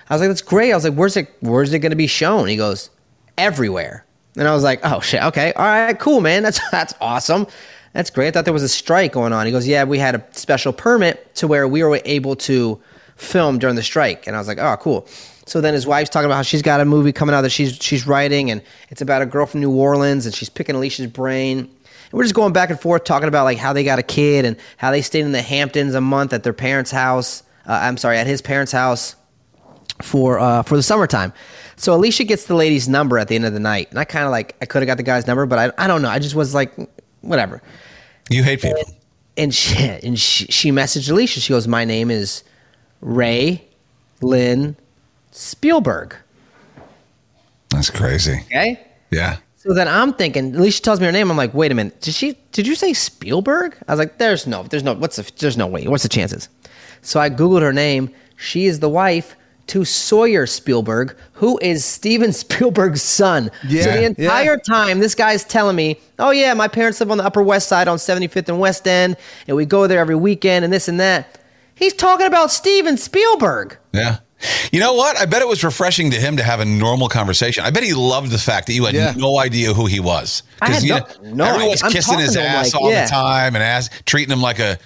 I 0.09 0.15
was 0.15 0.23
like, 0.23 0.31
that's 0.31 0.41
great. 0.41 0.73
I 0.73 0.75
was 0.75 0.85
like, 0.85 0.95
where's 0.95 1.17
it? 1.19 1.29
Where's 1.41 1.73
it 1.75 1.81
going 1.81 1.91
to 1.91 1.97
be 1.97 2.07
shown? 2.07 2.49
He 2.49 2.57
goes, 2.57 2.89
everywhere. 3.37 4.07
And 4.37 4.47
I 4.47 4.55
was 4.55 4.63
like, 4.63 4.81
oh 4.85 5.01
shit, 5.01 5.23
okay, 5.23 5.53
all 5.55 5.65
right, 5.65 5.99
cool, 5.99 6.21
man. 6.21 6.43
That's 6.45 6.61
that's 6.71 6.95
awesome. 7.01 7.47
That's 7.93 8.11
great. 8.11 8.29
I 8.29 8.31
thought 8.31 8.45
there 8.45 8.55
was 8.55 8.63
a 8.63 8.69
strike 8.69 9.13
going 9.13 9.33
on. 9.33 9.47
He 9.47 9.53
goes, 9.53 9.67
yeah, 9.67 9.83
we 9.85 9.99
had 9.99 10.15
a 10.15 10.25
special 10.31 10.73
permit 10.73 11.35
to 11.37 11.49
where 11.49 11.67
we 11.67 11.83
were 11.83 12.01
able 12.05 12.37
to 12.37 12.81
film 13.17 13.59
during 13.59 13.75
the 13.75 13.83
strike. 13.83 14.29
And 14.29 14.37
I 14.37 14.39
was 14.39 14.47
like, 14.47 14.59
oh, 14.59 14.77
cool. 14.77 15.09
So 15.47 15.61
then 15.61 15.75
his 15.75 15.87
wife's 15.87 16.11
talking 16.11 16.27
about 16.27 16.37
how 16.37 16.43
she's 16.43 16.63
got 16.63 16.81
a 16.81 16.85
movie 16.85 17.13
coming 17.13 17.35
out 17.35 17.43
that 17.43 17.51
she's 17.51 17.75
she's 17.75 18.07
writing, 18.07 18.53
and 18.53 18.63
it's 18.91 19.03
about 19.03 19.23
a 19.23 19.27
girl 19.27 19.47
from 19.47 19.61
New 19.61 19.73
Orleans, 19.73 20.25
and 20.25 20.35
she's 20.35 20.49
picking 20.49 20.77
Alicia's 20.77 21.09
brain. 21.09 21.59
And 21.59 21.69
we're 22.13 22.23
just 22.23 22.37
going 22.37 22.53
back 22.53 22.71
and 22.71 22.81
forth 22.81 23.03
talking 23.03 23.27
about 23.27 23.45
like 23.45 23.59
how 23.59 23.73
they 23.73 23.83
got 23.83 23.99
a 23.99 24.05
kid 24.05 24.45
and 24.45 24.57
how 24.77 24.93
they 24.93 25.03
stayed 25.03 25.25
in 25.25 25.33
the 25.33 25.43
Hamptons 25.43 25.95
a 25.95 26.01
month 26.01 26.33
at 26.33 26.45
their 26.45 26.53
parents' 26.53 26.93
house. 26.93 27.43
Uh, 27.67 27.73
I'm 27.83 27.97
sorry, 27.97 28.19
at 28.19 28.29
his 28.29 28.41
parents' 28.41 28.71
house 28.71 29.17
for 30.03 30.39
uh, 30.39 30.63
for 30.63 30.77
the 30.77 30.83
summertime. 30.85 31.33
So 31.81 31.95
Alicia 31.95 32.25
gets 32.25 32.45
the 32.45 32.55
lady's 32.55 32.91
number 32.91 33.17
at 33.17 33.29
the 33.29 33.35
end 33.35 33.47
of 33.47 33.55
the 33.55 33.59
night, 33.59 33.89
and 33.89 33.99
I 33.99 34.05
kind 34.05 34.27
of 34.27 34.31
like 34.31 34.55
I 34.61 34.67
could 34.67 34.83
have 34.83 34.87
got 34.87 34.99
the 34.99 35.03
guy's 35.03 35.27
number, 35.27 35.47
but 35.47 35.59
I 35.59 35.85
I 35.85 35.87
don't 35.87 36.03
know. 36.03 36.11
I 36.11 36.19
just 36.19 36.35
was 36.35 36.55
like, 36.55 36.75
whatever. 37.23 37.63
You 38.29 38.43
hate 38.45 38.61
people. 38.61 38.83
And 39.39 39.55
she 39.55 39.83
and 39.83 40.19
she, 40.19 40.45
she 40.47 40.73
messaged 40.73 41.11
Alicia. 41.11 41.41
She 41.41 41.55
goes, 41.55 41.67
"My 41.67 41.87
name 41.87 42.11
is 42.11 42.45
Ray 43.01 43.65
Lynn 44.21 44.77
Spielberg." 45.31 46.15
That's 47.71 47.89
crazy. 47.89 48.43
Okay. 48.45 48.79
Yeah. 49.11 49.39
So 49.57 49.73
then 49.73 49.89
I'm 49.89 50.13
thinking, 50.13 50.55
Alicia 50.55 50.83
tells 50.83 51.01
me 51.01 51.07
her 51.07 51.13
name. 51.13 51.31
I'm 51.31 51.37
like, 51.39 51.55
wait 51.55 51.73
a 51.73 51.75
minute, 51.75 51.99
did 52.03 52.15
she? 52.15 52.37
Did 52.53 52.67
you 52.67 52.75
say 52.75 52.93
Spielberg? 52.93 53.75
I 53.89 53.93
was 53.93 53.99
like, 53.99 54.19
there's 54.19 54.47
no, 54.47 54.65
there's 54.65 54.83
no, 54.83 54.93
what's 54.93 55.17
the, 55.17 55.31
there's 55.39 55.57
no 55.57 55.67
way. 55.67 55.87
What's 55.87 56.03
the 56.03 56.11
chances? 56.11 56.51
So 57.01 57.21
I 57.21 57.31
googled 57.31 57.63
her 57.63 57.73
name. 57.73 58.11
She 58.37 58.67
is 58.67 58.81
the 58.81 58.89
wife 58.91 59.35
to 59.71 59.85
Sawyer 59.85 60.47
Spielberg, 60.47 61.17
who 61.33 61.59
is 61.63 61.85
Steven 61.85 62.33
Spielberg's 62.45 63.03
son. 63.03 63.51
so 63.63 63.69
Yeah, 63.69 63.97
the 63.97 64.05
entire 64.05 64.53
yeah. 64.55 64.75
time, 64.75 64.99
this 65.01 65.15
guy's 65.15 65.45
telling 65.45 65.77
me, 65.77 65.99
oh 66.19 66.31
yeah, 66.31 66.55
my 66.55 66.69
parents 66.69 67.01
live 67.01 67.11
on 67.11 67.19
the 67.19 67.25
Upper 67.25 67.43
West 67.43 67.69
Side 67.69 67.89
on 67.89 67.99
75th 67.99 68.49
and 68.49 68.61
West 68.61 68.87
End, 68.87 69.17
and 69.49 69.57
we 69.57 69.65
go 69.67 69.87
there 69.87 70.01
every 70.01 70.17
weekend, 70.17 70.65
and 70.65 70.73
this 70.73 70.89
and 70.89 71.01
that. 71.01 71.39
He's 71.75 71.95
talking 71.95 72.27
about 72.27 72.51
Steven 72.51 72.97
Spielberg. 72.97 73.79
Yeah. 73.93 74.19
You 74.73 74.81
know 74.81 74.95
what? 74.95 75.17
I 75.19 75.27
bet 75.27 75.43
it 75.43 75.49
was 75.49 75.63
refreshing 75.63 76.11
to 76.13 76.17
him 76.17 76.37
to 76.39 76.43
have 76.43 76.61
a 76.61 76.65
normal 76.65 77.09
conversation. 77.09 77.63
I 77.65 77.71
bet 77.71 77.83
he 77.83 77.93
loved 77.95 78.31
the 78.31 78.39
fact 78.39 78.67
that 78.69 78.73
you 78.75 78.85
had 78.87 78.95
Yeah. 78.95 79.13
no 79.17 79.39
idea 79.39 79.73
who 79.75 79.87
he 79.87 80.01
was. 80.01 80.43
Because 80.61 80.83
you 80.85 80.95
no- 80.95 81.07
no 81.23 81.45
everyone's. 81.45 81.83
I'm 81.83 81.91
kissing 81.93 82.19
his 82.19 82.35
talking 82.35 82.43
to 82.45 82.49
him 82.51 82.57
ass 82.61 82.73
like, 82.75 82.83
all 82.83 82.91
yeah. 82.91 83.05
the 83.05 83.11
time 83.11 83.55
and 83.55 83.63
ass, 83.63 83.91
treating 84.07 84.33
him 84.33 84.41
like 84.41 84.59
a 84.59 84.79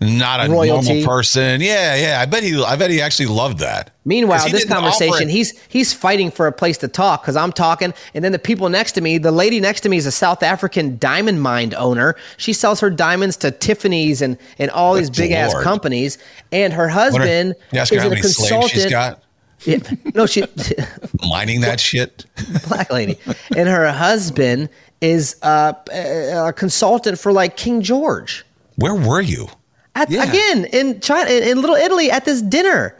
not 0.00 0.46
a 0.46 0.50
Royalty. 0.50 0.88
normal 0.88 1.06
person. 1.06 1.60
Yeah, 1.60 1.94
yeah. 1.94 2.20
I 2.20 2.26
bet 2.26 2.42
he. 2.42 2.62
I 2.62 2.76
bet 2.76 2.90
he 2.90 3.02
actually 3.02 3.26
loved 3.26 3.58
that. 3.58 3.90
Meanwhile, 4.06 4.48
this 4.48 4.64
conversation, 4.64 5.28
he's 5.28 5.58
he's 5.68 5.92
fighting 5.92 6.30
for 6.30 6.46
a 6.46 6.52
place 6.52 6.78
to 6.78 6.88
talk 6.88 7.22
because 7.22 7.36
I'm 7.36 7.52
talking, 7.52 7.92
and 8.14 8.24
then 8.24 8.32
the 8.32 8.38
people 8.38 8.70
next 8.70 8.92
to 8.92 9.02
me, 9.02 9.18
the 9.18 9.30
lady 9.30 9.60
next 9.60 9.82
to 9.82 9.90
me 9.90 9.98
is 9.98 10.06
a 10.06 10.12
South 10.12 10.42
African 10.42 10.96
diamond 10.96 11.42
mine 11.42 11.74
owner. 11.74 12.16
She 12.38 12.54
sells 12.54 12.80
her 12.80 12.88
diamonds 12.88 13.36
to 13.38 13.50
Tiffany's 13.50 14.22
and 14.22 14.38
and 14.58 14.70
all 14.70 14.94
these 14.94 15.10
Good 15.10 15.18
big 15.18 15.32
ass 15.32 15.52
companies, 15.62 16.16
and 16.50 16.72
her 16.72 16.88
husband 16.88 17.54
ask 17.74 17.92
is 17.92 17.98
her 17.98 18.02
how 18.02 18.06
a 18.06 18.10
many 18.10 18.22
slaves 18.22 18.38
consultant. 18.38 18.70
she's 18.70 18.86
got 18.90 19.22
Yeah, 19.66 19.78
no, 20.14 20.24
she 20.24 20.44
mining 21.28 21.60
that 21.60 21.78
shit. 21.78 22.24
black 22.68 22.90
lady, 22.90 23.18
and 23.54 23.68
her 23.68 23.92
husband 23.92 24.70
is 25.02 25.36
a, 25.42 25.76
a 26.46 26.52
consultant 26.54 27.18
for 27.18 27.32
like 27.32 27.58
King 27.58 27.82
George. 27.82 28.46
Where 28.76 28.94
were 28.94 29.20
you? 29.20 29.48
At, 30.00 30.10
Yeah. 30.10 30.24
Again, 30.24 30.64
in 30.66 31.00
China, 31.00 31.30
in, 31.30 31.42
in 31.42 31.60
Little 31.60 31.76
Italy, 31.76 32.10
at 32.10 32.24
this 32.24 32.40
dinner, 32.42 32.96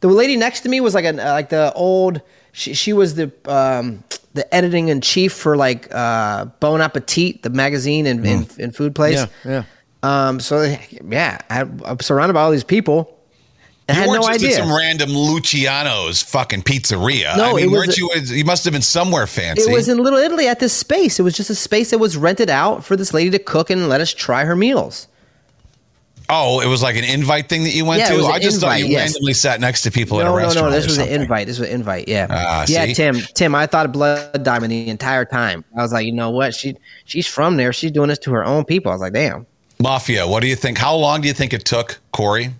the 0.00 0.08
lady 0.08 0.36
next 0.36 0.60
to 0.60 0.68
me 0.68 0.80
was 0.80 0.94
like 0.94 1.04
an 1.04 1.20
uh, 1.20 1.32
like 1.32 1.48
the 1.50 1.72
old. 1.74 2.20
She 2.52 2.72
she 2.74 2.92
was 2.92 3.14
the 3.14 3.32
um, 3.46 4.02
the 4.34 4.52
editing 4.54 4.88
in 4.88 5.00
chief 5.00 5.32
for 5.32 5.56
like 5.56 5.92
uh, 5.94 6.46
Bon 6.60 6.80
Appetit, 6.80 7.42
the 7.42 7.50
magazine 7.50 8.06
and, 8.06 8.24
and, 8.26 8.58
and 8.58 8.74
food 8.74 8.94
place. 8.94 9.26
Yeah, 9.44 9.64
yeah. 10.04 10.28
Um. 10.28 10.40
So 10.40 10.62
yeah, 11.08 11.38
I, 11.50 11.60
I'm 11.84 12.00
surrounded 12.00 12.34
by 12.34 12.42
all 12.42 12.50
these 12.50 12.64
people, 12.64 13.14
I 13.88 13.92
You 13.92 13.98
had 13.98 14.08
weren't 14.08 14.22
no 14.22 14.28
just 14.28 14.44
idea. 14.44 14.56
at 14.56 14.62
some 14.62 14.74
random 14.76 15.10
Luciano's 15.10 16.22
fucking 16.22 16.62
pizzeria. 16.62 17.36
No, 17.36 17.44
I 17.44 17.52
mean, 17.54 17.64
it 17.64 17.66
was 17.68 17.72
weren't 17.78 17.96
you? 17.98 18.10
You 18.36 18.44
must 18.44 18.64
have 18.64 18.72
been 18.72 18.82
somewhere 18.82 19.26
fancy. 19.26 19.70
It 19.70 19.74
was 19.74 19.88
in 19.88 19.98
Little 19.98 20.18
Italy 20.18 20.48
at 20.48 20.58
this 20.60 20.72
space. 20.72 21.18
It 21.18 21.22
was 21.22 21.34
just 21.36 21.50
a 21.50 21.54
space 21.54 21.90
that 21.90 21.98
was 21.98 22.16
rented 22.16 22.48
out 22.48 22.84
for 22.84 22.96
this 22.96 23.12
lady 23.12 23.30
to 23.30 23.38
cook 23.38 23.68
and 23.70 23.88
let 23.88 24.00
us 24.00 24.12
try 24.12 24.44
her 24.44 24.56
meals. 24.56 25.06
Oh, 26.28 26.60
it 26.60 26.66
was 26.66 26.82
like 26.82 26.96
an 26.96 27.04
invite 27.04 27.48
thing 27.48 27.64
that 27.64 27.74
you 27.74 27.84
went 27.84 28.00
Yeah, 28.00 28.16
to. 28.16 28.24
I 28.26 28.38
just 28.38 28.60
thought 28.60 28.76
invite, 28.76 28.84
you 28.84 28.90
yes. 28.90 29.10
randomly 29.14 29.34
sat 29.34 29.60
next 29.60 29.82
to 29.82 29.90
people 29.90 30.20
at 30.20 30.22
a 30.22 30.24
No, 30.24 30.30
no, 30.30 30.36
restaurant. 30.36 30.66
no. 30.68 30.72
This 30.72 30.86
was 30.86 30.98
an 30.98 31.08
invite. 31.08 31.46
This 31.46 31.58
was 31.58 31.68
an 31.68 31.74
invite. 31.74 32.08
Yeah. 32.08 32.26
Ah, 32.30 32.64
yeah, 32.68 32.86
see? 32.86 32.94
Tim. 32.94 33.16
Tim, 33.34 33.54
I 33.54 33.66
thought 33.66 33.86
of 33.86 33.92
Blood 33.92 34.42
Diamond 34.42 34.72
the 34.72 34.88
entire 34.88 35.24
time. 35.24 35.64
I 35.76 35.82
was 35.82 35.92
like, 35.92 36.06
you 36.06 36.12
know 36.12 36.30
what? 36.30 36.54
She 36.54 36.76
she's 37.04 37.26
from 37.26 37.56
there. 37.56 37.72
She's 37.72 37.90
doing 37.90 38.08
this 38.08 38.18
to 38.20 38.30
her 38.32 38.44
own 38.44 38.64
people. 38.64 38.90
I 38.90 38.94
was 38.94 39.02
like, 39.02 39.12
damn. 39.12 39.46
Mafia. 39.82 40.26
What 40.26 40.40
do 40.40 40.46
you 40.48 40.56
think? 40.56 40.78
How 40.78 40.94
long 40.94 41.20
do 41.20 41.28
you 41.28 41.34
think 41.34 41.52
it 41.52 41.64
took 41.64 41.98
Corey 42.12 42.50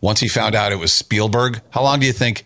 once 0.00 0.20
he 0.20 0.28
found 0.28 0.54
out 0.54 0.72
it 0.72 0.78
was 0.78 0.92
Spielberg? 0.92 1.60
How 1.70 1.82
long 1.82 2.00
do 2.00 2.06
you 2.06 2.12
think 2.12 2.44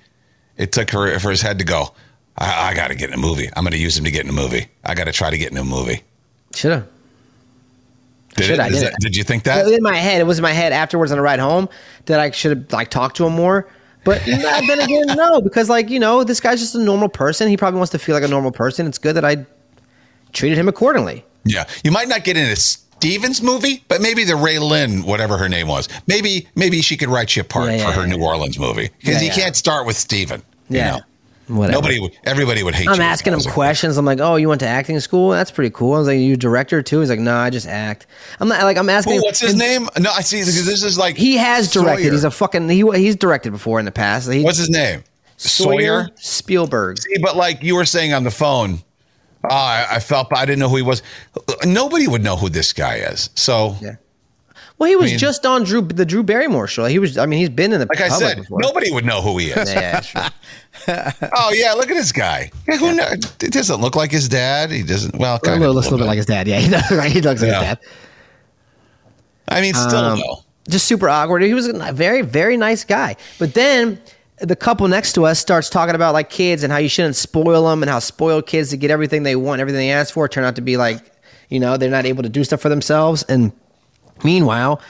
it 0.56 0.72
took 0.72 0.90
her 0.90 1.18
for 1.20 1.30
his 1.30 1.40
head 1.42 1.58
to 1.60 1.64
go? 1.64 1.94
I, 2.36 2.70
I 2.70 2.74
got 2.74 2.88
to 2.88 2.96
get 2.96 3.08
in 3.10 3.14
a 3.14 3.18
movie. 3.18 3.48
I'm 3.56 3.62
going 3.62 3.72
to 3.72 3.78
use 3.78 3.96
him 3.96 4.04
to 4.04 4.10
get 4.10 4.24
in 4.24 4.28
a 4.30 4.32
movie. 4.34 4.66
I 4.84 4.94
got 4.94 5.04
to 5.04 5.12
try 5.12 5.30
to 5.30 5.38
get 5.38 5.52
in 5.52 5.56
a 5.58 5.64
movie. 5.64 6.02
Should 6.54 6.72
have. 6.72 6.88
Did, 8.36 8.44
Should 8.46 8.54
it? 8.54 8.60
I 8.60 8.68
did 8.68 8.82
that- 8.82 8.96
did 9.00 9.16
you 9.16 9.24
think 9.24 9.44
that? 9.44 9.66
in 9.68 9.82
my 9.82 9.96
head. 9.96 10.20
It 10.20 10.24
was 10.24 10.38
in 10.38 10.42
my 10.42 10.52
head 10.52 10.72
afterwards 10.72 11.12
on 11.12 11.18
the 11.18 11.22
ride 11.22 11.40
home 11.40 11.68
that 12.06 12.20
I 12.20 12.30
should 12.32 12.56
have 12.56 12.72
like 12.72 12.90
talked 12.90 13.16
to 13.18 13.26
him 13.26 13.32
more. 13.34 13.68
But 14.04 14.22
then 14.26 14.80
again, 14.80 15.16
no, 15.16 15.40
because 15.40 15.68
like 15.68 15.88
you 15.90 15.98
know, 16.00 16.24
this 16.24 16.40
guy's 16.40 16.60
just 16.60 16.74
a 16.74 16.78
normal 16.82 17.08
person. 17.08 17.48
He 17.48 17.56
probably 17.56 17.78
wants 17.78 17.92
to 17.92 17.98
feel 17.98 18.14
like 18.14 18.24
a 18.24 18.28
normal 18.28 18.50
person. 18.52 18.86
It's 18.86 18.98
good 18.98 19.16
that 19.16 19.24
I 19.24 19.46
treated 20.32 20.58
him 20.58 20.68
accordingly. 20.68 21.24
Yeah, 21.44 21.64
you 21.84 21.90
might 21.90 22.08
not 22.08 22.24
get 22.24 22.36
in 22.36 22.44
a 22.50 22.56
Stevens 22.56 23.42
movie, 23.42 23.84
but 23.88 24.00
maybe 24.00 24.24
the 24.24 24.36
Ray 24.36 24.58
Lynn, 24.58 25.04
whatever 25.04 25.36
her 25.36 25.48
name 25.48 25.68
was, 25.68 25.88
maybe 26.06 26.48
maybe 26.54 26.80
she 26.82 26.96
could 26.96 27.08
write 27.08 27.36
you 27.36 27.42
a 27.42 27.44
part 27.44 27.66
Yeah, 27.70 27.76
yeah, 27.76 27.86
for 27.86 28.00
her 28.00 28.06
yeah. 28.06 28.16
New 28.16 28.22
Orleans 28.24 28.58
movie 28.58 28.90
because 28.98 29.22
you 29.22 29.30
can't 29.30 29.54
start 29.56 29.86
with 29.86 29.96
Steven. 29.96 30.42
you 30.68 30.78
Yeah. 30.78 30.90
know? 30.92 31.00
Whatever. 31.46 31.72
nobody, 31.72 32.00
would, 32.00 32.12
everybody 32.24 32.62
would 32.62 32.74
hate. 32.74 32.88
I'm 32.88 33.00
asking 33.00 33.34
him 33.34 33.40
questions. 33.40 33.98
I'm 33.98 34.06
like, 34.06 34.20
"Oh, 34.20 34.36
you 34.36 34.48
went 34.48 34.60
to 34.60 34.66
acting 34.66 34.98
school? 35.00 35.30
That's 35.30 35.50
pretty 35.50 35.70
cool." 35.70 35.94
I 35.94 35.98
was 35.98 36.06
like, 36.06 36.18
"You 36.18 36.34
a 36.34 36.36
director 36.36 36.82
too?" 36.82 37.00
He's 37.00 37.10
like, 37.10 37.20
"No, 37.20 37.36
I 37.36 37.50
just 37.50 37.66
act." 37.66 38.06
I'm 38.40 38.48
not 38.48 38.62
like 38.62 38.78
I'm 38.78 38.88
asking. 38.88 39.14
Ooh, 39.14 39.16
him- 39.16 39.22
what's 39.22 39.40
his 39.40 39.54
name? 39.54 39.88
No, 39.98 40.10
I 40.10 40.22
see. 40.22 40.38
This 40.38 40.82
is 40.82 40.96
like 40.96 41.16
He 41.16 41.36
has 41.36 41.70
directed. 41.70 42.04
Sawyer. 42.04 42.12
He's 42.12 42.24
a 42.24 42.30
fucking. 42.30 42.68
He 42.68 42.82
he's 42.94 43.16
directed 43.16 43.50
before 43.50 43.78
in 43.78 43.84
the 43.84 43.92
past. 43.92 44.32
He, 44.32 44.42
what's 44.42 44.58
his 44.58 44.70
name? 44.70 45.04
Sawyer. 45.36 46.08
Spielberg. 46.16 46.98
See, 46.98 47.18
but 47.20 47.36
like 47.36 47.62
you 47.62 47.74
were 47.74 47.84
saying 47.84 48.12
on 48.12 48.24
the 48.24 48.30
phone, 48.30 48.78
oh, 49.44 49.48
I, 49.54 49.86
I 49.90 49.98
felt 50.00 50.28
I 50.32 50.46
didn't 50.46 50.60
know 50.60 50.68
who 50.68 50.76
he 50.76 50.82
was. 50.82 51.02
Nobody 51.64 52.06
would 52.08 52.22
know 52.22 52.36
who 52.36 52.48
this 52.48 52.72
guy 52.72 52.96
is. 52.96 53.30
So, 53.34 53.76
Yeah. 53.82 53.96
Well, 54.78 54.88
he 54.90 54.96
was 54.96 55.10
mean- 55.12 55.18
just 55.18 55.46
on 55.46 55.62
Drew 55.64 55.82
the 55.82 56.04
Drew 56.04 56.22
Barrymore 56.22 56.66
show. 56.66 56.84
He 56.86 56.98
was. 56.98 57.16
I 57.16 57.26
mean, 57.26 57.38
he's 57.38 57.48
been 57.48 57.72
in 57.72 57.80
the 57.80 57.86
like 57.86 58.00
I 58.00 58.08
said, 58.08 58.38
before. 58.38 58.58
nobody 58.60 58.90
would 58.90 59.04
know 59.04 59.22
who 59.22 59.38
he 59.38 59.46
is. 59.50 59.72
Yeah, 59.72 60.02
yeah, 60.88 61.12
oh 61.36 61.52
yeah, 61.54 61.72
look 61.74 61.88
at 61.90 61.94
this 61.94 62.10
guy. 62.12 62.50
Yeah, 62.66 62.76
who 62.78 62.94
know? 62.94 63.06
It 63.12 63.52
doesn't 63.52 63.80
look 63.80 63.94
like 63.94 64.10
his 64.10 64.28
dad. 64.28 64.70
He 64.72 64.82
doesn't. 64.82 65.16
Well, 65.16 65.36
a 65.36 65.40
kind 65.40 65.60
little, 65.60 65.70
of 65.70 65.76
looks 65.76 65.86
a 65.86 65.90
little 65.92 66.04
bit 66.04 66.08
like 66.08 66.16
his 66.16 66.26
dad. 66.26 66.48
Yeah, 66.48 66.58
he 66.58 66.68
does. 66.70 66.90
Right? 66.90 67.10
He 67.12 67.20
looks 67.20 67.40
like 67.40 67.50
Yeah. 67.52 67.60
his 67.60 67.68
dad. 67.68 67.78
I 69.48 69.60
mean, 69.60 69.74
still 69.74 69.96
Um, 69.96 70.18
though. 70.18 70.42
just 70.68 70.86
super 70.86 71.08
awkward. 71.08 71.42
He 71.42 71.54
was 71.54 71.66
a 71.68 71.92
very, 71.92 72.22
very 72.22 72.56
nice 72.56 72.84
guy. 72.84 73.16
But 73.38 73.54
then 73.54 74.00
the 74.40 74.56
couple 74.56 74.88
next 74.88 75.12
to 75.14 75.24
us 75.26 75.38
starts 75.38 75.68
talking 75.70 75.94
about 75.94 76.14
like 76.14 76.30
kids 76.30 76.64
and 76.64 76.72
how 76.72 76.78
you 76.78 76.88
shouldn't 76.88 77.16
spoil 77.16 77.68
them 77.68 77.82
and 77.82 77.90
how 77.90 77.98
spoiled 78.00 78.46
kids 78.46 78.70
to 78.70 78.76
get 78.76 78.90
everything 78.90 79.22
they 79.22 79.36
want, 79.36 79.60
everything 79.60 79.78
they 79.80 79.90
ask 79.92 80.12
for, 80.14 80.28
turn 80.28 80.44
out 80.44 80.56
to 80.56 80.62
be 80.62 80.76
like, 80.76 80.98
you 81.48 81.60
know, 81.60 81.76
they're 81.76 81.90
not 81.90 82.06
able 82.06 82.22
to 82.24 82.28
do 82.28 82.42
stuff 82.42 82.60
for 82.60 82.68
themselves. 82.70 83.22
And 83.24 83.52
meanwhile, 84.22 84.80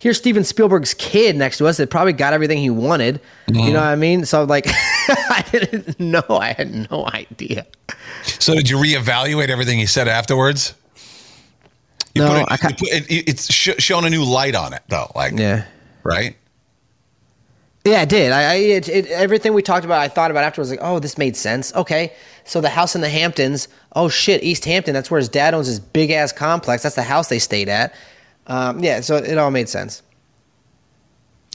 here's 0.00 0.18
Steven 0.18 0.44
Spielberg's 0.44 0.92
kid 0.94 1.36
next 1.36 1.58
to 1.58 1.66
us 1.66 1.76
that 1.78 1.88
probably 1.90 2.12
got 2.12 2.32
everything 2.34 2.58
he 2.58 2.70
wanted. 2.70 3.20
You 3.48 3.72
know 3.72 3.80
what 3.80 3.86
I 3.88 3.96
mean? 3.96 4.24
So 4.26 4.44
like, 4.44 4.66
I 5.08 5.44
didn't 5.50 5.98
know. 6.00 6.22
I 6.28 6.52
had 6.52 6.90
no 6.90 7.06
idea. 7.06 7.66
So 8.24 8.54
did 8.54 8.68
you 8.68 8.76
reevaluate 8.76 9.48
everything 9.48 9.78
he 9.78 9.86
said 9.86 10.08
afterwards? 10.08 10.74
You 12.14 12.22
No, 12.22 12.36
it, 12.36 12.46
I 12.48 12.56
ca- 12.56 12.68
put 12.70 12.88
it, 12.90 13.06
it's 13.08 13.52
sh- 13.52 13.70
shown 13.78 14.04
a 14.04 14.10
new 14.10 14.24
light 14.24 14.54
on 14.54 14.72
it 14.72 14.82
though. 14.88 15.10
Like, 15.14 15.32
Yeah. 15.36 15.64
right? 16.04 16.36
Yeah, 17.84 18.00
I 18.00 18.04
did. 18.06 18.32
I, 18.32 18.52
I 18.52 18.54
it, 18.54 18.88
it, 18.88 19.06
everything 19.08 19.52
we 19.52 19.60
talked 19.60 19.84
about, 19.84 20.00
I 20.00 20.08
thought 20.08 20.30
about 20.30 20.42
afterwards. 20.44 20.70
Like, 20.70 20.78
oh, 20.80 21.00
this 21.00 21.18
made 21.18 21.36
sense. 21.36 21.74
Okay, 21.74 22.14
so 22.44 22.62
the 22.62 22.70
house 22.70 22.94
in 22.94 23.02
the 23.02 23.10
Hamptons. 23.10 23.68
Oh 23.94 24.08
shit, 24.08 24.42
East 24.42 24.64
Hampton. 24.64 24.94
That's 24.94 25.10
where 25.10 25.18
his 25.18 25.28
dad 25.28 25.52
owns 25.52 25.66
his 25.66 25.80
big 25.80 26.10
ass 26.10 26.32
complex. 26.32 26.82
That's 26.82 26.94
the 26.94 27.02
house 27.02 27.28
they 27.28 27.38
stayed 27.38 27.68
at. 27.68 27.94
Um, 28.46 28.82
yeah, 28.82 29.00
so 29.00 29.16
it 29.16 29.38
all 29.38 29.50
made 29.50 29.68
sense. 29.68 30.02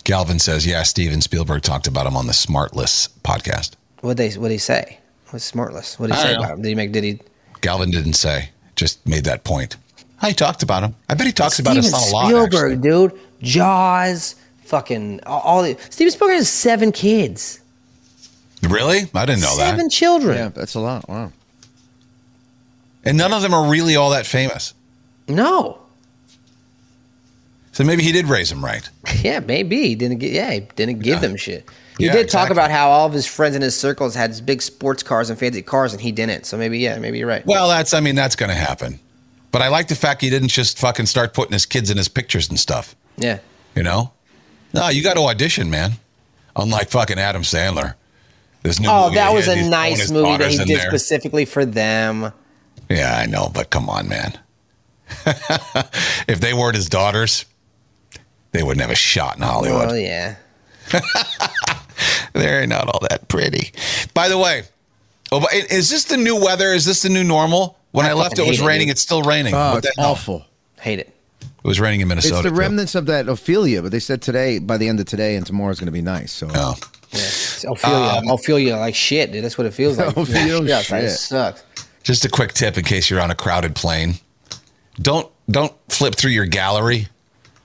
Galvin 0.03 0.39
says, 0.39 0.65
yeah, 0.65 0.83
Steven 0.83 1.21
Spielberg 1.21 1.61
talked 1.61 1.85
about 1.87 2.07
him 2.07 2.17
on 2.17 2.25
the 2.25 2.33
Smartless 2.33 3.09
podcast. 3.23 3.73
What 4.01 4.17
they 4.17 4.29
what 4.31 4.47
did 4.47 4.53
he 4.55 4.57
say? 4.57 4.99
What's 5.29 5.51
smartless? 5.51 5.99
What 5.99 6.07
did 6.07 6.15
he 6.15 6.21
I 6.21 6.23
say 6.23 6.33
don't 6.33 6.43
about 6.43 6.53
him? 6.57 6.61
Did 6.63 6.69
he 6.69 6.75
make? 6.75 6.91
Did 6.91 7.03
he? 7.03 7.19
Galvin 7.61 7.91
didn't 7.91 8.13
say, 8.13 8.49
just 8.75 9.05
made 9.05 9.25
that 9.25 9.43
point. 9.43 9.75
I 10.21 10.31
talked 10.31 10.63
about 10.63 10.83
him. 10.83 10.95
I 11.07 11.13
bet 11.13 11.27
he 11.27 11.33
talks 11.33 11.59
about 11.59 11.75
his 11.75 11.87
Steven 11.87 12.01
son 12.01 12.09
a 12.09 12.13
lot. 12.13 12.27
Spielberg, 12.27 12.71
actually. 12.73 12.89
dude. 12.89 13.19
Jaws. 13.41 14.35
Fucking 14.63 15.21
all, 15.25 15.41
all 15.41 15.63
the 15.63 15.77
Steven 15.89 16.11
Spielberg 16.11 16.37
has 16.37 16.49
seven 16.49 16.91
kids. 16.91 17.59
Really? 18.61 19.09
I 19.13 19.25
didn't 19.25 19.41
know 19.41 19.55
seven 19.55 19.85
that. 19.85 19.91
children. 19.91 20.37
Yeah, 20.37 20.49
that's 20.49 20.75
a 20.75 20.79
lot. 20.79 21.07
Wow. 21.09 21.31
And 23.03 23.17
none 23.17 23.33
of 23.33 23.41
them 23.41 23.53
are 23.53 23.69
really 23.69 23.95
all 23.95 24.11
that 24.11 24.25
famous. 24.25 24.73
No. 25.27 25.79
So 27.79 27.85
maybe 27.85 28.03
he 28.03 28.11
did 28.11 28.25
raise 28.27 28.51
him 28.51 28.63
right. 28.63 28.87
Yeah, 29.23 29.39
maybe 29.39 29.83
he 29.87 29.95
didn't 29.95 30.17
get. 30.17 30.33
Yeah, 30.33 30.51
he 30.51 30.59
didn't 30.75 30.99
give 30.99 31.13
Yeah. 31.15 31.19
them 31.21 31.37
shit. 31.37 31.65
He 31.97 32.07
Yeah, 32.07 32.11
did 32.11 32.27
talk 32.27 32.49
about 32.49 32.71
how 32.71 32.89
all 32.89 33.07
of 33.07 33.13
his 33.13 33.25
friends 33.25 33.55
in 33.55 33.61
his 33.61 33.73
circles 33.73 34.15
had 34.15 34.45
big 34.45 34.61
sports 34.61 35.01
cars 35.01 35.29
and 35.29 35.39
fancy 35.39 35.61
cars, 35.61 35.93
and 35.93 36.01
he 36.01 36.11
didn't. 36.11 36.45
So 36.45 36.57
maybe, 36.57 36.79
yeah, 36.79 36.99
maybe 36.99 37.19
you're 37.19 37.27
right. 37.29 37.45
Well, 37.45 37.69
that's, 37.69 37.93
I 37.93 38.01
mean, 38.01 38.15
that's 38.15 38.35
going 38.35 38.49
to 38.49 38.55
happen. 38.55 38.99
But 39.53 39.61
I 39.61 39.69
like 39.69 39.87
the 39.87 39.95
fact 39.95 40.19
he 40.21 40.29
didn't 40.29 40.49
just 40.49 40.77
fucking 40.77 41.05
start 41.05 41.33
putting 41.33 41.53
his 41.53 41.65
kids 41.65 41.89
in 41.89 41.95
his 41.95 42.09
pictures 42.09 42.49
and 42.49 42.59
stuff. 42.59 42.97
Yeah, 43.15 43.39
You 43.75 43.83
know? 43.83 44.11
No, 44.73 44.89
you 44.89 45.01
got 45.01 45.13
to 45.13 45.21
audition, 45.21 45.69
man. 45.69 45.93
Unlike 46.57 46.89
fucking 46.89 47.17
Adam 47.17 47.43
Sandler. 47.43 47.93
This 48.61 48.81
new 48.81 48.89
Oh, 48.91 49.09
that 49.11 49.33
was 49.33 49.47
a 49.47 49.69
nice 49.69 50.11
movie 50.11 50.35
that 50.35 50.51
he 50.51 50.57
did 50.57 50.67
there. 50.79 50.89
specifically 50.89 51.45
for 51.45 51.63
them. 51.63 52.33
Yeah, 52.89 53.17
I 53.17 53.25
know, 53.25 53.49
but 53.53 53.69
come 53.69 53.87
on, 53.89 54.09
man. 54.09 54.37
if 56.27 56.41
they 56.41 56.53
weren't 56.53 56.75
his 56.75 56.89
daughters, 56.89 57.45
they 58.51 58.63
wouldn't 58.63 58.81
have 58.81 58.91
a 58.91 58.95
shot 58.95 59.35
in 59.37 59.41
Hollywood. 59.43 59.89
Oh 59.91 59.93
yeah. 59.95 60.35
They're 62.33 62.65
not 62.67 62.87
all 62.87 62.99
that 63.09 63.27
pretty. 63.27 63.71
By 64.13 64.29
the 64.29 64.37
way, 64.37 64.63
oh, 65.31 65.39
but 65.41 65.53
is 65.53 65.89
this 65.89 66.05
the 66.05 66.17
new 66.17 66.39
weather? 66.41 66.71
Is 66.73 66.85
this 66.85 67.01
the 67.01 67.09
new 67.09 67.23
normal? 67.23 67.77
When 67.91 68.05
I, 68.05 68.09
I 68.09 68.13
left, 68.13 68.37
it 68.39 68.47
was 68.47 68.57
hate 68.57 68.63
it, 68.63 68.67
raining. 68.67 68.87
dude. 68.87 68.91
it's 68.93 69.01
still 69.01 69.23
raining. 69.23 69.53
Oh, 69.53 69.73
What 69.75 69.85
it's 69.85 69.97
awful. 69.97 70.45
Hate 70.79 70.99
it. 70.99 71.13
It 71.41 71.67
was 71.67 71.79
raining 71.79 72.01
in 72.01 72.07
Minnesota. 72.07 72.35
It's 72.35 72.43
the 72.43 72.49
too. 72.49 72.55
remnants 72.55 72.95
of 72.95 73.07
that 73.07 73.27
Ophelia, 73.27 73.81
but 73.81 73.91
they 73.91 73.99
said 73.99 74.21
today, 74.21 74.59
by 74.59 74.77
the 74.77 74.87
end 74.87 74.99
of 74.99 75.07
today 75.07 75.35
and 75.35 75.45
tomorrow 75.45 75.71
is 75.71 75.79
going 75.79 75.87
to 75.87 75.91
be 75.91 76.01
nice. 76.01 76.31
So 76.31 76.47
Oh. 76.53 76.75
I'll 77.67 77.75
feel 77.75 77.91
Um, 77.91 78.23
you. 78.23 78.29
I'll 78.29 78.37
feel 78.37 78.59
you 78.59 78.75
like 78.75 78.95
shit, 78.95 79.31
dude. 79.31 79.43
That's 79.43 79.57
what 79.57 79.65
it 79.67 79.73
feels 79.73 79.97
like. 79.97 80.07
I'll 80.17 80.25
feel 80.25 80.65
yeah, 80.67 80.81
shit. 80.81 81.03
It 81.05 81.09
sucks. 81.11 81.63
Just 82.03 82.23
a 82.23 82.29
quick 82.29 82.53
tip 82.53 82.77
in 82.77 82.83
case 82.85 83.09
you're 83.09 83.19
on 83.19 83.31
a 83.31 83.35
crowded 83.35 83.75
plane. 83.75 84.13
Don't 85.01 85.29
don't 85.49 85.73
flip 85.89 86.15
through 86.15 86.31
your 86.31 86.45
gallery. 86.45 87.07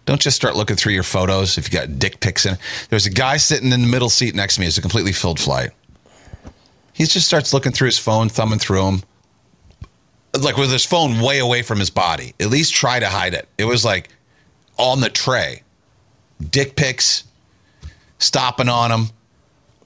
Don't 0.06 0.20
just 0.20 0.36
start 0.36 0.56
looking 0.56 0.76
through 0.76 0.92
your 0.92 1.02
photos 1.02 1.56
if 1.56 1.72
you 1.72 1.78
got 1.78 1.98
dick 1.98 2.20
pics 2.20 2.44
in. 2.44 2.54
it. 2.54 2.60
There's 2.90 3.06
a 3.06 3.10
guy 3.10 3.38
sitting 3.38 3.72
in 3.72 3.80
the 3.82 3.88
middle 3.88 4.10
seat 4.10 4.34
next 4.34 4.56
to 4.56 4.60
me. 4.60 4.66
It's 4.66 4.76
a 4.76 4.82
completely 4.82 5.12
filled 5.12 5.40
flight. 5.40 5.70
He 6.92 7.04
just 7.04 7.26
starts 7.26 7.52
looking 7.52 7.72
through 7.72 7.86
his 7.86 7.98
phone, 7.98 8.28
thumbing 8.28 8.58
through 8.58 8.84
them, 8.84 9.02
like 10.40 10.56
with 10.56 10.70
his 10.70 10.84
phone 10.84 11.20
way 11.20 11.38
away 11.38 11.62
from 11.62 11.78
his 11.78 11.90
body. 11.90 12.34
At 12.38 12.50
least 12.50 12.74
try 12.74 13.00
to 13.00 13.08
hide 13.08 13.34
it. 13.34 13.48
It 13.58 13.64
was 13.64 13.84
like 13.84 14.10
on 14.76 15.00
the 15.00 15.08
tray, 15.08 15.62
dick 16.50 16.76
pics, 16.76 17.24
stopping 18.18 18.68
on 18.68 18.92
him. 18.92 19.10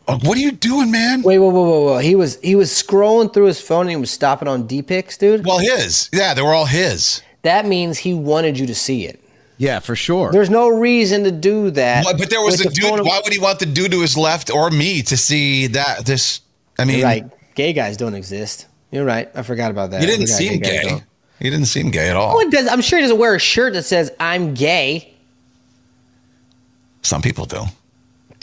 Like, 0.06 0.22
what 0.22 0.36
are 0.36 0.40
you 0.40 0.52
doing, 0.52 0.90
man? 0.90 1.22
Wait, 1.22 1.38
whoa, 1.38 1.48
whoa, 1.48 1.62
whoa, 1.62 1.84
whoa. 1.84 1.98
He 1.98 2.14
was 2.14 2.38
he 2.40 2.56
was 2.56 2.70
scrolling 2.70 3.32
through 3.32 3.46
his 3.46 3.60
phone 3.60 3.82
and 3.82 3.90
he 3.90 3.96
was 3.96 4.10
stopping 4.10 4.48
on 4.48 4.66
D 4.66 4.82
pics, 4.82 5.16
dude. 5.16 5.46
Well, 5.46 5.58
his. 5.58 6.10
Yeah, 6.12 6.34
they 6.34 6.42
were 6.42 6.54
all 6.54 6.66
his. 6.66 7.22
That 7.42 7.66
means 7.66 7.98
he 7.98 8.14
wanted 8.14 8.58
you 8.58 8.66
to 8.66 8.74
see 8.74 9.06
it. 9.06 9.22
Yeah, 9.58 9.80
for 9.80 9.94
sure. 9.96 10.30
There's 10.32 10.50
no 10.50 10.68
reason 10.68 11.24
to 11.24 11.30
do 11.32 11.70
that. 11.72 12.04
But, 12.04 12.18
but 12.18 12.30
there 12.30 12.40
was 12.40 12.60
a 12.60 12.68
the 12.68 12.80
phone- 12.80 12.98
dude. 12.98 13.06
Why 13.06 13.20
would 13.22 13.32
he 13.32 13.38
want 13.38 13.58
the 13.58 13.66
dude 13.66 13.90
to 13.92 14.00
his 14.00 14.16
left 14.16 14.50
or 14.50 14.70
me 14.70 15.02
to 15.02 15.16
see 15.16 15.66
that? 15.68 16.06
This. 16.06 16.40
I 16.78 16.84
mean, 16.84 16.98
You're 16.98 17.06
right. 17.06 17.54
Gay 17.54 17.72
guys 17.72 17.96
don't 17.96 18.14
exist. 18.14 18.66
You're 18.92 19.04
right. 19.04 19.28
I 19.34 19.42
forgot 19.42 19.70
about 19.70 19.90
that. 19.90 20.00
he 20.00 20.06
didn't 20.06 20.28
seem 20.28 20.60
guys 20.60 20.70
gay. 20.70 21.02
He 21.40 21.50
didn't 21.50 21.66
seem 21.66 21.90
gay 21.90 22.08
at 22.08 22.16
all. 22.16 22.36
Well, 22.36 22.46
it 22.46 22.52
does, 22.52 22.66
I'm 22.68 22.80
sure 22.80 22.98
he 22.98 23.02
doesn't 23.02 23.18
wear 23.18 23.34
a 23.34 23.38
shirt 23.38 23.74
that 23.74 23.82
says 23.82 24.10
"I'm 24.18 24.54
gay." 24.54 25.12
Some 27.02 27.22
people 27.22 27.44
do. 27.44 27.62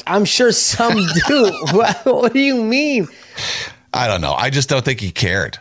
I'm 0.08 0.26
sure 0.26 0.52
some 0.52 0.96
do. 1.28 1.52
what, 1.72 2.06
what 2.06 2.34
do 2.34 2.40
you 2.40 2.64
mean? 2.64 3.08
I 3.94 4.08
don't 4.08 4.22
know. 4.22 4.34
I 4.34 4.50
just 4.50 4.70
don't 4.70 4.84
think 4.84 5.00
he 5.00 5.12
cared. 5.12 5.58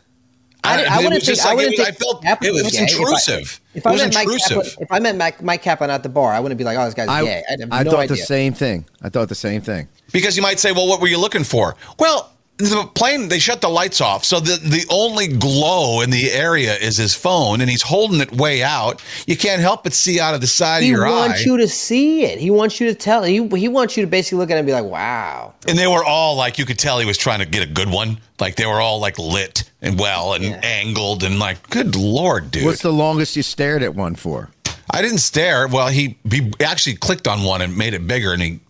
I, 0.65 0.77
didn't- 0.77 0.93
I 0.93 0.97
wouldn't 0.97 1.15
was 1.15 1.25
think. 1.27 1.37
just 1.37 1.47
I 1.47 1.55
wouldn't 1.55 1.79
was, 1.79 1.89
I 1.89 1.93
felt 1.93 2.23
Kaplan 2.23 2.51
it 2.51 2.53
was 2.55 2.63
gay. 2.73 2.79
If 2.79 2.79
I- 2.79 2.83
intrusive. 3.01 3.61
If 3.75 3.77
it 3.85 3.87
I, 3.87 3.91
was 3.93 4.01
met 4.03 4.15
Mike 4.15 4.25
intrusive. 4.25 4.49
Kaplan, 4.57 4.73
if 4.81 4.93
I 4.93 4.99
met 5.01 5.17
Mike, 5.17 5.43
Mike 5.43 5.63
Kaplan 5.63 5.91
at 5.91 6.03
the 6.03 6.09
bar, 6.09 6.33
I 6.33 6.41
wouldn't 6.41 6.59
be 6.59 6.65
like, 6.65 6.79
"Oh, 6.79 6.85
this 6.85 6.95
guy's 6.95 7.09
I, 7.09 7.23
gay." 7.25 7.43
I'd 7.51 7.61
have 7.61 7.69
I 7.73 7.83
no 7.83 7.91
thought 7.93 8.01
idea. 8.01 8.17
the 8.17 8.23
same 8.23 8.53
thing. 8.55 8.85
I 9.03 9.09
thought 9.09 9.29
the 9.29 9.35
same 9.35 9.61
thing. 9.61 9.89
Because 10.13 10.37
you 10.37 10.43
might 10.43 10.61
say, 10.61 10.71
well, 10.73 10.87
what 10.87 11.01
were 11.01 11.09
you 11.09 11.19
looking 11.19 11.43
for? 11.45 11.75
Well, 11.99 12.31
the 12.57 12.89
plane, 12.95 13.29
they 13.29 13.41
shut 13.41 13.61
the 13.61 13.69
lights 13.69 14.01
off. 14.01 14.25
So 14.25 14.39
the, 14.39 14.57
the 14.57 14.87
only 14.89 15.27
glow 15.27 16.03
in 16.03 16.11
the 16.11 16.31
area 16.31 16.75
is 16.75 16.97
his 16.97 17.15
phone, 17.15 17.61
and 17.61 17.69
he's 17.69 17.83
holding 17.83 18.21
it 18.21 18.31
way 18.33 18.63
out. 18.63 19.03
You 19.27 19.37
can't 19.37 19.61
help 19.61 19.83
but 19.83 19.93
see 19.93 20.21
out 20.21 20.35
of 20.35 20.41
the 20.41 20.47
side 20.47 20.83
He 20.85 20.91
of 20.91 20.97
your 20.97 21.07
eye 21.07 21.11
he 21.11 21.17
wants 21.17 21.47
you 21.47 21.57
to 21.57 21.69
see 21.69 22.25
it. 22.25 22.39
He 22.39 22.51
wants 22.51 22.81
you 22.81 22.87
to 22.89 22.95
tell. 22.95 23.25
He 23.25 23.47
he 23.49 23.69
wants 23.69 23.97
you 23.97 24.05
to 24.05 24.07
basically 24.09 24.39
look 24.39 24.51
at 24.51 24.57
it 24.57 24.61
and 24.61 24.67
be 24.67 24.73
like, 24.73 24.85
"Wow." 24.85 25.55
and 25.67 25.77
they 25.77 25.87
were 25.89 26.05
all 26.05 26.37
like, 26.37 26.59
you 26.59 26.65
could 26.65 26.79
tell 26.79 26.99
he 27.01 27.07
was 27.07 27.19
trying 27.19 27.41
to 27.41 27.47
get 27.47 27.63
a 27.63 27.71
good 27.73 27.91
one. 27.91 28.19
Like 28.39 28.57
they 28.57 28.67
were 28.67 28.81
all 28.81 29.01
like 29.01 29.19
lit 29.19 29.69
and 29.83 29.99
well 29.99 30.35
and 30.35 30.45
Yeah. 30.45 30.61
angled 30.63 31.25
and 31.25 31.39
like, 31.39 31.69
good 31.71 31.97
Lord, 31.97 32.51
dude. 32.51 32.65
What's 32.67 32.83
the 32.83 32.93
longest 32.93 33.35
you 33.37 33.43
stared 33.43 33.83
at 33.83 33.95
one 33.95 34.15
for? 34.15 34.51
I 34.91 35.01
didn't 35.03 35.19
stare. 35.19 35.67
Well, 35.67 35.89
he, 35.89 36.19
he 36.31 36.53
actually 36.61 36.97
clicked 36.97 37.27
on 37.27 37.43
one 37.43 37.63
and 37.63 37.77
made 37.77 37.95
it 37.95 38.07
bigger 38.07 38.33
and 38.33 38.43
he 38.43 38.61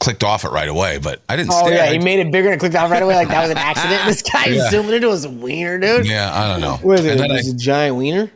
clicked 0.00 0.24
off 0.24 0.44
it 0.44 0.50
right 0.50 0.68
away, 0.68 0.98
but 0.98 1.22
I 1.28 1.36
didn't 1.36 1.52
Oh 1.52 1.66
stare. 1.66 1.74
yeah, 1.74 1.92
he 1.92 1.98
made 1.98 2.18
it 2.18 2.32
bigger 2.32 2.50
and 2.50 2.58
clicked 2.58 2.74
off 2.74 2.90
right 2.90 3.02
away 3.02 3.14
like 3.14 3.28
that 3.28 3.42
was 3.42 3.50
an 3.50 3.58
accident. 3.58 4.02
This 4.06 4.22
guy 4.22 4.46
Yeah. 4.46 4.68
zooming 4.70 4.94
into 4.94 5.10
his 5.10 5.28
wiener, 5.28 5.78
dude. 5.78 6.06
yeah, 6.06 6.30
I 6.34 6.48
don't 6.48 6.60
know. 6.60 6.76
What 6.82 6.98
is 7.00 7.04
it? 7.06 7.12
And 7.12 7.20
then 7.20 7.30
I- 7.30 7.36
It's 7.38 7.48
a 7.48 7.56
giant 7.56 7.96
wiener. 7.96 8.30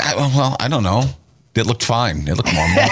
I, 0.00 0.14
well, 0.16 0.56
I 0.58 0.68
don't 0.68 0.82
know. 0.82 1.04
It 1.54 1.66
looked 1.66 1.84
fine. 1.84 2.26
It 2.28 2.34
looked 2.36 2.52
normal. 2.52 2.84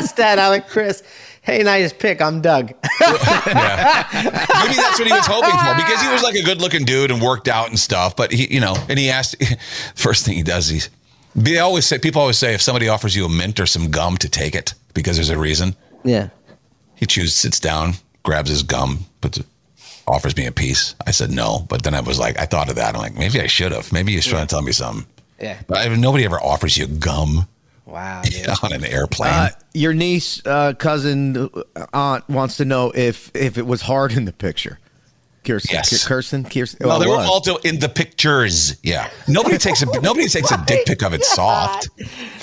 Stat 0.06 0.38
Alec 0.38 0.68
Chris. 0.68 1.02
Hey, 1.42 1.62
nice 1.62 1.92
pick. 1.92 2.22
I'm 2.22 2.40
Doug. 2.40 2.70
yeah. 3.00 4.06
Maybe 4.12 4.74
that's 4.76 4.98
what 4.98 5.06
he 5.06 5.12
was 5.12 5.26
hoping 5.26 5.50
for 5.50 5.74
because 5.74 6.00
he 6.00 6.08
was 6.08 6.22
like 6.22 6.34
a 6.34 6.42
good 6.42 6.62
looking 6.62 6.84
dude 6.84 7.10
and 7.10 7.20
worked 7.20 7.48
out 7.48 7.68
and 7.68 7.78
stuff. 7.78 8.16
But 8.16 8.32
he, 8.32 8.52
you 8.54 8.60
know, 8.60 8.74
and 8.88 8.98
he 8.98 9.10
asked, 9.10 9.36
first 9.94 10.24
thing 10.24 10.36
he 10.36 10.42
does, 10.42 10.68
he's, 10.68 10.88
they 11.36 11.58
always 11.58 11.84
say, 11.84 11.98
people 11.98 12.22
always 12.22 12.38
say, 12.38 12.54
if 12.54 12.62
somebody 12.62 12.88
offers 12.88 13.14
you 13.14 13.26
a 13.26 13.28
mint 13.28 13.60
or 13.60 13.66
some 13.66 13.90
gum 13.90 14.16
to 14.18 14.28
take 14.28 14.54
it 14.54 14.72
because 14.94 15.16
there's 15.16 15.30
a 15.30 15.36
reason, 15.38 15.76
yeah. 16.04 16.28
He 16.96 17.06
chooses, 17.06 17.34
sits 17.34 17.60
down, 17.60 17.94
grabs 18.22 18.50
his 18.50 18.62
gum, 18.62 19.00
puts 19.20 19.38
it, 19.38 19.46
offers 20.06 20.36
me 20.36 20.46
a 20.46 20.52
piece. 20.52 20.94
I 21.06 21.10
said 21.10 21.30
no. 21.30 21.66
But 21.68 21.82
then 21.82 21.94
I 21.94 22.00
was 22.00 22.18
like, 22.18 22.38
I 22.38 22.44
thought 22.46 22.68
of 22.68 22.76
that. 22.76 22.94
I'm 22.94 23.00
like, 23.00 23.14
maybe 23.14 23.40
I 23.40 23.46
should 23.46 23.72
have. 23.72 23.92
Maybe 23.92 24.12
he's 24.12 24.26
trying 24.26 24.46
to 24.46 24.50
tell 24.54 24.62
me 24.62 24.72
something. 24.72 25.06
Yeah. 25.40 25.58
But 25.66 25.78
I, 25.78 25.94
nobody 25.94 26.24
ever 26.24 26.40
offers 26.40 26.76
you 26.78 26.86
gum 26.86 27.46
Wow. 27.86 28.22
Dude. 28.24 28.48
on 28.62 28.72
an 28.72 28.84
airplane. 28.84 29.32
Uh, 29.32 29.48
your 29.74 29.92
niece, 29.94 30.44
uh, 30.46 30.72
cousin, 30.74 31.36
uh, 31.76 31.86
aunt 31.92 32.28
wants 32.28 32.56
to 32.56 32.64
know 32.64 32.90
if 32.94 33.30
if 33.34 33.58
it 33.58 33.66
was 33.66 33.82
hard 33.82 34.12
in 34.12 34.24
the 34.24 34.32
picture. 34.32 34.78
Kirsten, 35.44 35.74
Yes. 35.74 36.06
Kirsten, 36.06 36.44
Kirsten. 36.44 36.78
No, 36.80 36.88
well, 36.88 36.98
they 36.98 37.06
were 37.06 37.16
also 37.18 37.56
in 37.58 37.78
the 37.78 37.88
pictures. 37.90 38.78
Yeah, 38.82 39.10
nobody 39.28 39.58
takes 39.58 39.82
a 39.82 39.86
nobody 40.00 40.26
takes 40.28 40.50
a 40.50 40.64
dick 40.66 40.86
pic 40.86 41.02
of 41.02 41.12
it 41.12 41.22
soft. 41.36 41.90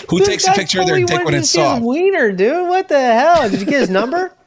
Who 0.09 0.19
Dude, 0.19 0.27
takes 0.27 0.47
a 0.47 0.51
picture 0.53 0.81
of 0.81 0.85
their 0.87 1.03
dick 1.03 1.25
when 1.25 1.33
it's 1.33 1.49
soft? 1.49 1.81
Wiener, 1.83 2.31
dude. 2.31 2.69
What 2.69 2.87
the 2.89 2.99
hell? 2.99 3.49
Did 3.49 3.59
you 3.61 3.65
get 3.65 3.79
his 3.79 3.89
number? 3.89 4.33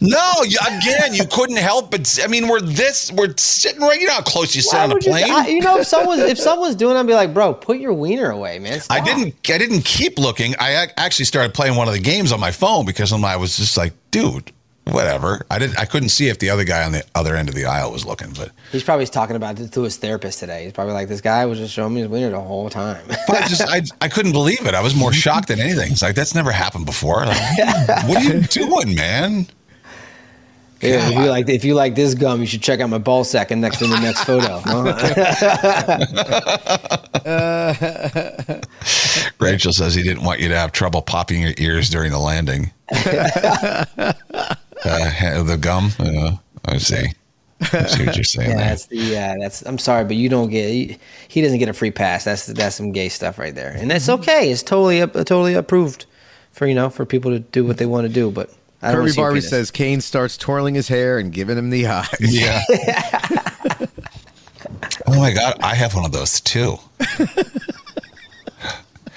No, 0.00 0.32
you, 0.46 0.58
again, 0.66 1.14
you 1.14 1.26
couldn't 1.26 1.58
help 1.58 1.90
but. 1.90 2.18
I 2.22 2.26
mean, 2.26 2.48
we're 2.48 2.60
this, 2.60 3.12
we're 3.12 3.34
sitting 3.36 3.80
right. 3.82 4.00
You 4.00 4.06
know 4.06 4.14
how 4.14 4.22
close 4.22 4.54
you 4.56 4.62
sit 4.62 4.76
Why 4.76 4.84
on 4.84 4.90
a 4.90 4.94
would 4.94 5.04
you- 5.04 5.10
plane. 5.12 5.30
I- 5.30 5.48
you 5.48 5.60
know, 5.60 5.78
if 5.80 5.86
someone's 5.86 6.22
if 6.22 6.38
someone's 6.38 6.74
doing, 6.76 6.96
it, 6.96 7.00
I'd 7.00 7.06
be 7.06 7.14
like, 7.14 7.34
bro, 7.34 7.52
put 7.54 7.78
your 7.78 7.92
wiener 7.92 8.30
away, 8.30 8.58
man. 8.58 8.80
I 8.88 9.00
didn't. 9.00 9.34
I 9.48 9.58
didn't 9.58 9.84
keep 9.84 10.18
looking. 10.18 10.54
I 10.58 10.88
actually 10.96 11.26
started 11.26 11.52
playing 11.54 11.76
one 11.76 11.86
of 11.88 11.94
the 11.94 12.00
games 12.00 12.32
on 12.32 12.40
my 12.40 12.50
phone 12.50 12.86
because 12.86 13.12
I 13.12 13.36
was 13.36 13.56
just 13.58 13.76
like, 13.76 13.92
dude, 14.10 14.52
whatever. 14.84 15.44
I 15.50 15.58
didn't. 15.58 15.78
I 15.78 15.84
couldn't 15.84 16.08
see 16.08 16.28
if 16.28 16.38
the 16.38 16.48
other 16.50 16.64
guy 16.64 16.82
on 16.84 16.92
the 16.92 17.04
other 17.14 17.36
end 17.36 17.48
of 17.50 17.54
the 17.54 17.66
aisle 17.66 17.92
was 17.92 18.06
looking, 18.06 18.32
but 18.32 18.52
He's 18.72 18.82
probably 18.84 19.06
talking 19.06 19.36
about 19.36 19.60
it 19.60 19.72
to 19.72 19.82
his 19.82 19.96
therapist 19.98 20.38
today. 20.40 20.64
He's 20.64 20.72
probably 20.72 20.94
like, 20.94 21.08
this 21.08 21.20
guy 21.20 21.44
was 21.44 21.58
just 21.58 21.74
showing 21.74 21.92
me 21.92 22.00
his 22.00 22.08
wiener 22.08 22.30
the 22.30 22.40
whole 22.40 22.70
time. 22.70 23.04
I 23.28 23.46
just 23.48 23.62
I, 23.68 23.82
I 24.00 24.08
couldn't 24.08 24.32
believe 24.32 24.64
it. 24.66 24.74
I 24.74 24.80
was 24.80 24.94
more 24.94 25.12
shocked 25.12 25.48
than 25.48 25.60
anything. 25.60 25.92
It's 25.92 26.02
like 26.02 26.14
that's 26.14 26.34
never 26.34 26.52
happened 26.52 26.86
before. 26.86 27.26
Like, 27.26 28.08
what 28.08 28.18
are 28.18 28.22
you 28.24 28.40
doing, 28.48 28.94
man? 28.94 29.46
Yeah, 30.80 31.08
if 31.08 31.14
you 31.14 31.26
like 31.26 31.48
if 31.48 31.64
you 31.64 31.74
like 31.74 31.94
this 31.94 32.14
gum, 32.14 32.40
you 32.40 32.46
should 32.46 32.62
check 32.62 32.80
out 32.80 32.88
my 32.88 32.98
ball 32.98 33.22
sack 33.22 33.50
and 33.50 33.60
next 33.60 33.82
in 33.82 33.90
the 33.90 34.00
next 34.00 34.24
photo. 34.24 34.60
Rachel 39.40 39.72
says 39.72 39.94
he 39.94 40.02
didn't 40.02 40.24
want 40.24 40.40
you 40.40 40.48
to 40.48 40.56
have 40.56 40.72
trouble 40.72 41.02
popping 41.02 41.42
your 41.42 41.52
ears 41.58 41.90
during 41.90 42.10
the 42.10 42.18
landing. 42.18 42.72
uh, 42.90 43.84
the 45.42 45.58
gum. 45.60 45.90
Uh, 45.98 46.36
I 46.64 46.78
see. 46.78 47.06
I 47.60 47.86
see 47.86 48.06
what 48.06 48.16
you're 48.16 48.24
saying 48.24 48.50
yeah, 48.50 48.56
there. 48.56 48.68
that's 48.68 48.86
the 48.86 48.96
yeah. 48.96 49.36
That's 49.38 49.62
I'm 49.62 49.78
sorry, 49.78 50.04
but 50.04 50.16
you 50.16 50.30
don't 50.30 50.48
get 50.48 50.70
he, 50.70 50.98
he 51.28 51.42
doesn't 51.42 51.58
get 51.58 51.68
a 51.68 51.74
free 51.74 51.90
pass. 51.90 52.24
That's 52.24 52.46
that's 52.46 52.76
some 52.76 52.92
gay 52.92 53.10
stuff 53.10 53.38
right 53.38 53.54
there, 53.54 53.70
and 53.70 53.90
that's 53.90 54.08
okay. 54.08 54.50
It's 54.50 54.62
totally 54.62 55.06
totally 55.24 55.54
approved 55.54 56.06
for 56.52 56.66
you 56.66 56.74
know 56.74 56.88
for 56.88 57.04
people 57.04 57.32
to 57.32 57.40
do 57.40 57.66
what 57.66 57.76
they 57.76 57.86
want 57.86 58.06
to 58.06 58.12
do. 58.12 58.30
But 58.30 58.48
I 58.48 58.52
don't 58.52 58.59
Kirby 58.80 59.12
Barbie 59.14 59.40
says 59.40 59.70
Kane 59.70 60.00
starts 60.00 60.36
twirling 60.36 60.74
his 60.74 60.88
hair 60.88 61.18
and 61.18 61.32
giving 61.32 61.58
him 61.58 61.70
the 61.70 61.86
eyes. 61.86 62.08
Yeah. 62.20 62.62
oh 65.06 65.18
my 65.18 65.32
god, 65.32 65.56
I 65.62 65.74
have 65.74 65.94
one 65.94 66.04
of 66.04 66.12
those 66.12 66.40
too. 66.40 66.76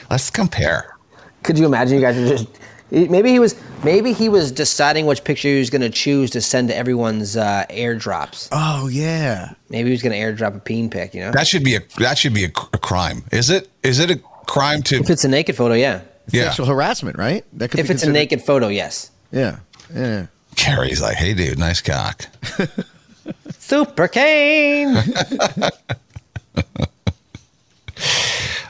Let's 0.10 0.30
compare. 0.30 0.96
Could 1.44 1.58
you 1.58 1.66
imagine 1.66 1.96
you 1.96 2.02
guys 2.02 2.18
are 2.18 2.28
just 2.28 2.48
maybe 2.92 3.32
he 3.32 3.40
was 3.40 3.56
maybe 3.84 4.14
he 4.14 4.30
was 4.30 4.52
deciding 4.52 5.06
which 5.06 5.24
picture 5.24 5.48
he 5.50 5.60
was 5.60 5.70
going 5.70 5.82
to 5.82 5.90
choose 5.90 6.30
to 6.32 6.42
send 6.42 6.70
to 6.70 6.76
everyone's 6.76 7.36
uh, 7.36 7.66
airdrops. 7.70 8.50
Oh 8.52 8.88
yeah. 8.88 9.54
Maybe 9.70 9.90
he 9.90 9.94
was 9.94 10.02
going 10.02 10.14
to 10.14 10.20
airdrop 10.20 10.56
a 10.56 10.60
peen 10.60 10.90
pic. 10.90 11.14
You 11.14 11.22
know, 11.22 11.32
That 11.32 11.48
should 11.48 11.64
be 11.64 11.76
a 11.76 11.82
that 11.98 12.18
should 12.18 12.34
be 12.34 12.46
a, 12.46 12.50
a 12.50 12.78
crime. 12.78 13.24
Is 13.32 13.50
it? 13.50 13.70
Is 13.82 14.00
it 14.00 14.12
a 14.12 14.18
crime 14.46 14.84
to? 14.84 14.98
if 14.98 15.10
it's 15.10 15.24
a 15.24 15.30
naked 15.30 15.56
photo, 15.56 15.74
yeah. 15.74 16.02
Yeah. 16.32 16.46
Sexual 16.46 16.68
harassment, 16.68 17.18
right? 17.18 17.44
That 17.54 17.72
could 17.72 17.80
If 17.82 17.88
be 17.88 17.94
it's 17.96 18.04
a 18.04 18.12
naked 18.12 18.42
photo, 18.42 18.68
yes. 18.70 19.12
Yeah. 19.34 19.60
Yeah. 19.94 20.28
Carrie's 20.56 21.02
like, 21.02 21.18
hey, 21.18 21.34
dude, 21.34 21.58
nice 21.60 21.82
cock. 21.82 22.28
Super 23.58 24.08
Kane. 24.08 24.96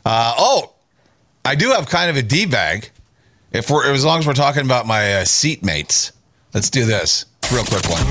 Uh, 0.05 0.35
oh, 0.37 0.73
I 1.45 1.55
do 1.55 1.69
have 1.69 1.87
kind 1.87 2.09
of 2.09 2.17
a 2.17 2.21
d 2.21 2.45
bag. 2.45 2.89
If 3.53 3.69
we're 3.69 3.89
as 3.93 4.03
long 4.03 4.19
as 4.19 4.27
we're 4.27 4.33
talking 4.33 4.63
about 4.63 4.85
my 4.85 5.13
uh, 5.13 5.25
seat 5.25 5.63
mates, 5.63 6.11
let's 6.53 6.69
do 6.69 6.83
this 6.85 7.25
real 7.51 7.63
quick 7.63 7.85
one. 7.89 8.03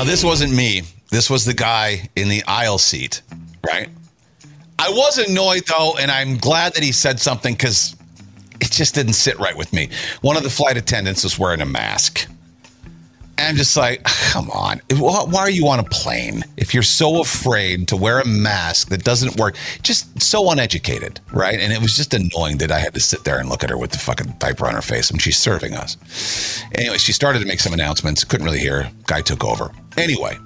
Now, 0.00 0.06
this 0.06 0.24
wasn't 0.24 0.54
me. 0.54 0.80
This 1.10 1.28
was 1.28 1.44
the 1.44 1.52
guy 1.52 2.08
in 2.16 2.30
the 2.30 2.42
aisle 2.44 2.78
seat, 2.78 3.20
right? 3.70 3.90
I 4.78 4.88
was 4.88 5.18
annoyed 5.18 5.64
though, 5.66 5.98
and 5.98 6.10
I'm 6.10 6.38
glad 6.38 6.72
that 6.72 6.82
he 6.82 6.90
said 6.90 7.20
something 7.20 7.52
because 7.52 7.94
it 8.62 8.70
just 8.70 8.94
didn't 8.94 9.12
sit 9.12 9.38
right 9.38 9.54
with 9.54 9.74
me. 9.74 9.90
One 10.22 10.38
of 10.38 10.42
the 10.42 10.48
flight 10.48 10.78
attendants 10.78 11.22
was 11.22 11.38
wearing 11.38 11.60
a 11.60 11.66
mask. 11.66 12.26
And 13.36 13.48
I'm 13.48 13.56
just 13.56 13.76
like, 13.76 14.02
come 14.04 14.50
on. 14.50 14.80
Why 14.90 15.40
are 15.40 15.50
you 15.50 15.68
on 15.68 15.78
a 15.78 15.84
plane 15.84 16.44
if 16.58 16.74
you're 16.74 16.82
so 16.82 17.22
afraid 17.22 17.88
to 17.88 17.96
wear 17.96 18.20
a 18.20 18.26
mask 18.26 18.88
that 18.88 19.02
doesn't 19.02 19.38
work? 19.38 19.56
Just 19.82 20.20
so 20.20 20.50
uneducated, 20.50 21.20
right? 21.32 21.58
And 21.58 21.72
it 21.72 21.80
was 21.80 21.94
just 21.94 22.12
annoying 22.12 22.58
that 22.58 22.70
I 22.70 22.78
had 22.78 22.92
to 22.94 23.00
sit 23.00 23.24
there 23.24 23.38
and 23.38 23.48
look 23.48 23.64
at 23.64 23.70
her 23.70 23.78
with 23.78 23.92
the 23.92 23.98
fucking 23.98 24.34
diaper 24.38 24.66
on 24.66 24.74
her 24.74 24.82
face 24.82 25.10
when 25.10 25.18
she's 25.20 25.38
serving 25.38 25.74
us. 25.74 26.62
Anyway, 26.74 26.98
she 26.98 27.12
started 27.12 27.38
to 27.38 27.46
make 27.46 27.60
some 27.60 27.72
announcements. 27.72 28.24
Couldn't 28.24 28.44
really 28.44 28.60
hear. 28.60 28.90
Guy 29.06 29.22
took 29.22 29.42
over. 29.42 29.70
Anyway, 30.00 30.38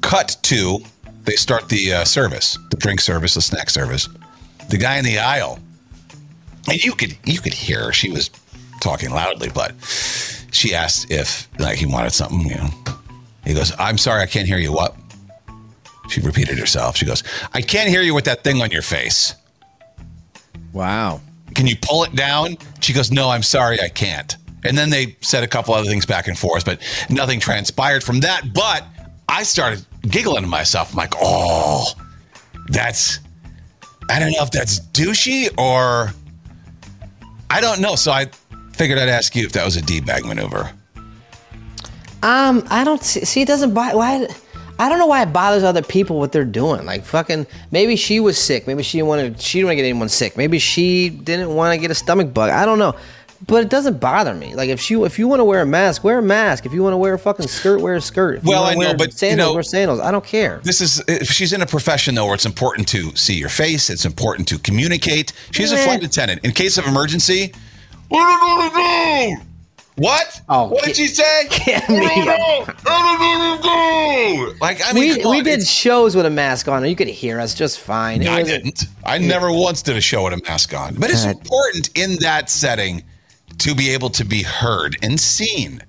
cut 0.00 0.36
to 0.42 0.80
they 1.28 1.36
start 1.36 1.68
the 1.68 1.92
uh, 1.92 2.04
service, 2.06 2.58
the 2.70 2.78
drink 2.78 3.00
service, 3.02 3.34
the 3.34 3.42
snack 3.42 3.68
service. 3.68 4.08
The 4.70 4.78
guy 4.78 4.96
in 4.96 5.04
the 5.04 5.18
aisle, 5.18 5.58
and 6.66 6.82
you 6.82 6.92
could 6.92 7.18
you 7.26 7.38
could 7.38 7.52
hear 7.52 7.84
her. 7.84 7.92
She 7.92 8.10
was 8.10 8.30
talking 8.80 9.10
loudly, 9.10 9.50
but 9.50 9.74
she 10.52 10.74
asked 10.74 11.10
if 11.10 11.46
like 11.58 11.76
he 11.76 11.84
wanted 11.84 12.14
something. 12.14 12.40
You 12.40 12.54
know, 12.56 12.70
he 13.44 13.52
goes, 13.52 13.74
"I'm 13.78 13.98
sorry, 13.98 14.22
I 14.22 14.26
can't 14.26 14.48
hear 14.48 14.56
you." 14.56 14.72
What? 14.72 14.96
She 16.08 16.22
repeated 16.22 16.58
herself. 16.58 16.96
She 16.96 17.04
goes, 17.04 17.22
"I 17.52 17.60
can't 17.60 17.90
hear 17.90 18.00
you 18.00 18.14
with 18.14 18.24
that 18.24 18.42
thing 18.42 18.62
on 18.62 18.70
your 18.70 18.82
face. 18.82 19.34
Wow. 20.72 21.20
Can 21.54 21.66
you 21.66 21.76
pull 21.76 22.04
it 22.04 22.14
down?" 22.14 22.56
She 22.80 22.94
goes, 22.94 23.10
"No, 23.10 23.28
I'm 23.28 23.42
sorry, 23.42 23.82
I 23.82 23.90
can't." 23.90 24.34
And 24.64 24.76
then 24.76 24.90
they 24.90 25.16
said 25.20 25.44
a 25.44 25.46
couple 25.46 25.74
other 25.74 25.88
things 25.88 26.04
back 26.04 26.28
and 26.28 26.38
forth, 26.38 26.64
but 26.64 26.80
nothing 27.08 27.40
transpired 27.40 28.02
from 28.02 28.20
that. 28.20 28.52
But 28.52 28.84
I 29.28 29.42
started 29.42 29.84
giggling 30.02 30.42
to 30.42 30.48
myself. 30.48 30.92
I'm 30.92 30.96
like, 30.96 31.14
"Oh, 31.20 31.92
that's." 32.68 33.20
I 34.10 34.18
don't 34.18 34.32
know 34.32 34.42
if 34.42 34.50
that's 34.50 34.80
douchey 34.80 35.50
or 35.58 36.12
I 37.50 37.60
don't 37.60 37.80
know. 37.80 37.94
So 37.94 38.10
I 38.10 38.26
figured 38.72 38.98
I'd 38.98 39.08
ask 39.08 39.34
you 39.36 39.44
if 39.44 39.52
that 39.52 39.64
was 39.64 39.76
a 39.76 39.82
D 39.82 40.00
bag 40.00 40.24
maneuver. 40.24 40.72
Um, 42.22 42.64
I 42.68 42.84
don't 42.84 43.02
see. 43.02 43.24
see 43.24 43.42
it 43.42 43.48
doesn't 43.48 43.74
buy. 43.74 43.94
Why? 43.94 44.26
I 44.80 44.88
don't 44.88 44.98
know 44.98 45.06
why 45.06 45.22
it 45.22 45.32
bothers 45.32 45.64
other 45.64 45.82
people 45.82 46.18
what 46.18 46.30
they're 46.30 46.44
doing. 46.44 46.86
Like 46.86 47.04
fucking, 47.04 47.46
maybe 47.72 47.96
she 47.96 48.20
was 48.20 48.38
sick. 48.38 48.66
Maybe 48.66 48.82
she 48.82 48.98
didn't 48.98 49.08
want 49.08 49.36
to. 49.36 49.42
She 49.42 49.58
didn't 49.58 49.66
want 49.66 49.72
to 49.72 49.76
get 49.76 49.88
anyone 49.88 50.08
sick. 50.08 50.36
Maybe 50.36 50.58
she 50.58 51.10
didn't 51.10 51.54
want 51.54 51.74
to 51.74 51.80
get 51.80 51.90
a 51.90 51.94
stomach 51.94 52.32
bug. 52.32 52.50
I 52.50 52.64
don't 52.64 52.78
know, 52.78 52.94
but 53.46 53.62
it 53.62 53.68
doesn't 53.68 54.00
bother 54.00 54.34
me. 54.34 54.54
Like 54.54 54.68
if 54.68 54.80
she, 54.80 54.94
if 54.94 55.18
you 55.18 55.28
want 55.28 55.40
to 55.40 55.44
wear 55.44 55.60
a 55.60 55.66
mask, 55.66 56.02
wear 56.02 56.18
a 56.18 56.22
mask. 56.22 56.66
If 56.66 56.72
you 56.72 56.82
want 56.82 56.92
to 56.94 56.96
wear 56.98 57.14
a 57.14 57.18
fucking 57.18 57.46
skirt, 57.48 57.80
wear 57.80 57.94
a 57.94 58.00
skirt. 58.00 58.38
If 58.38 58.44
Well, 58.44 58.64
I 58.64 58.74
know, 58.74 58.94
but, 58.94 59.08
you 59.08 59.12
sandals, 59.12 59.48
know- 59.48 59.54
wear 59.54 59.62
sandals. 59.62 60.00
I 60.00 60.10
don't 60.10 60.24
care. 60.24 60.60
This 60.64 60.80
is 60.80 61.02
if 61.06 61.28
she's 61.30 61.52
in 61.52 61.62
a 61.62 61.66
profession 61.66 62.14
though 62.16 62.26
where 62.26 62.34
it's 62.34 62.46
important 62.46 62.88
to 62.88 63.14
see 63.16 63.34
your 63.34 63.48
face. 63.48 63.90
It's 63.90 64.04
important 64.04 64.48
to 64.48 64.58
communicate. 64.58 65.32
She's 65.52 65.70
a 65.72 65.78
Eh. 65.78 65.84
flight 65.84 66.02
attendant. 66.02 66.44
In 66.44 66.52
case 66.52 66.78
of 66.78 66.86
emergency, 66.86 67.52
what? 69.96 70.40
Oh, 70.48 70.68
what 70.68 70.84
did 70.84 70.96
she 70.96 71.06
say? 71.08 71.48
like 74.60 74.80
I 74.86 74.92
mean, 74.92 75.18
we 75.18 75.26
we 75.26 75.42
did 75.42 75.66
shows 75.66 76.14
with 76.16 76.26
a 76.26 76.30
mask 76.30 76.68
on, 76.68 76.78
and 76.82 76.88
you 76.90 76.96
could 76.96 77.08
hear 77.08 77.40
us 77.40 77.54
just 77.54 77.80
fine. 77.80 78.22
It 78.22 78.28
I 78.28 78.42
didn't. 78.42 78.84
I 79.04 79.18
never 79.18 79.52
once 79.52 79.82
did 79.82 79.96
a 79.96 80.00
show 80.00 80.24
with 80.24 80.32
a 80.34 80.42
mask 80.48 80.72
on. 80.74 80.94
But 80.94 81.10
it's 81.10 81.24
God. 81.24 81.36
important 81.36 81.90
in 81.96 82.16
that 82.20 82.48
setting 82.50 83.02
to 83.58 83.74
be 83.74 83.90
able 83.90 84.10
to 84.10 84.24
be 84.24 84.42
heard 84.42 84.96
and 85.02 85.18
seen. 85.20 85.80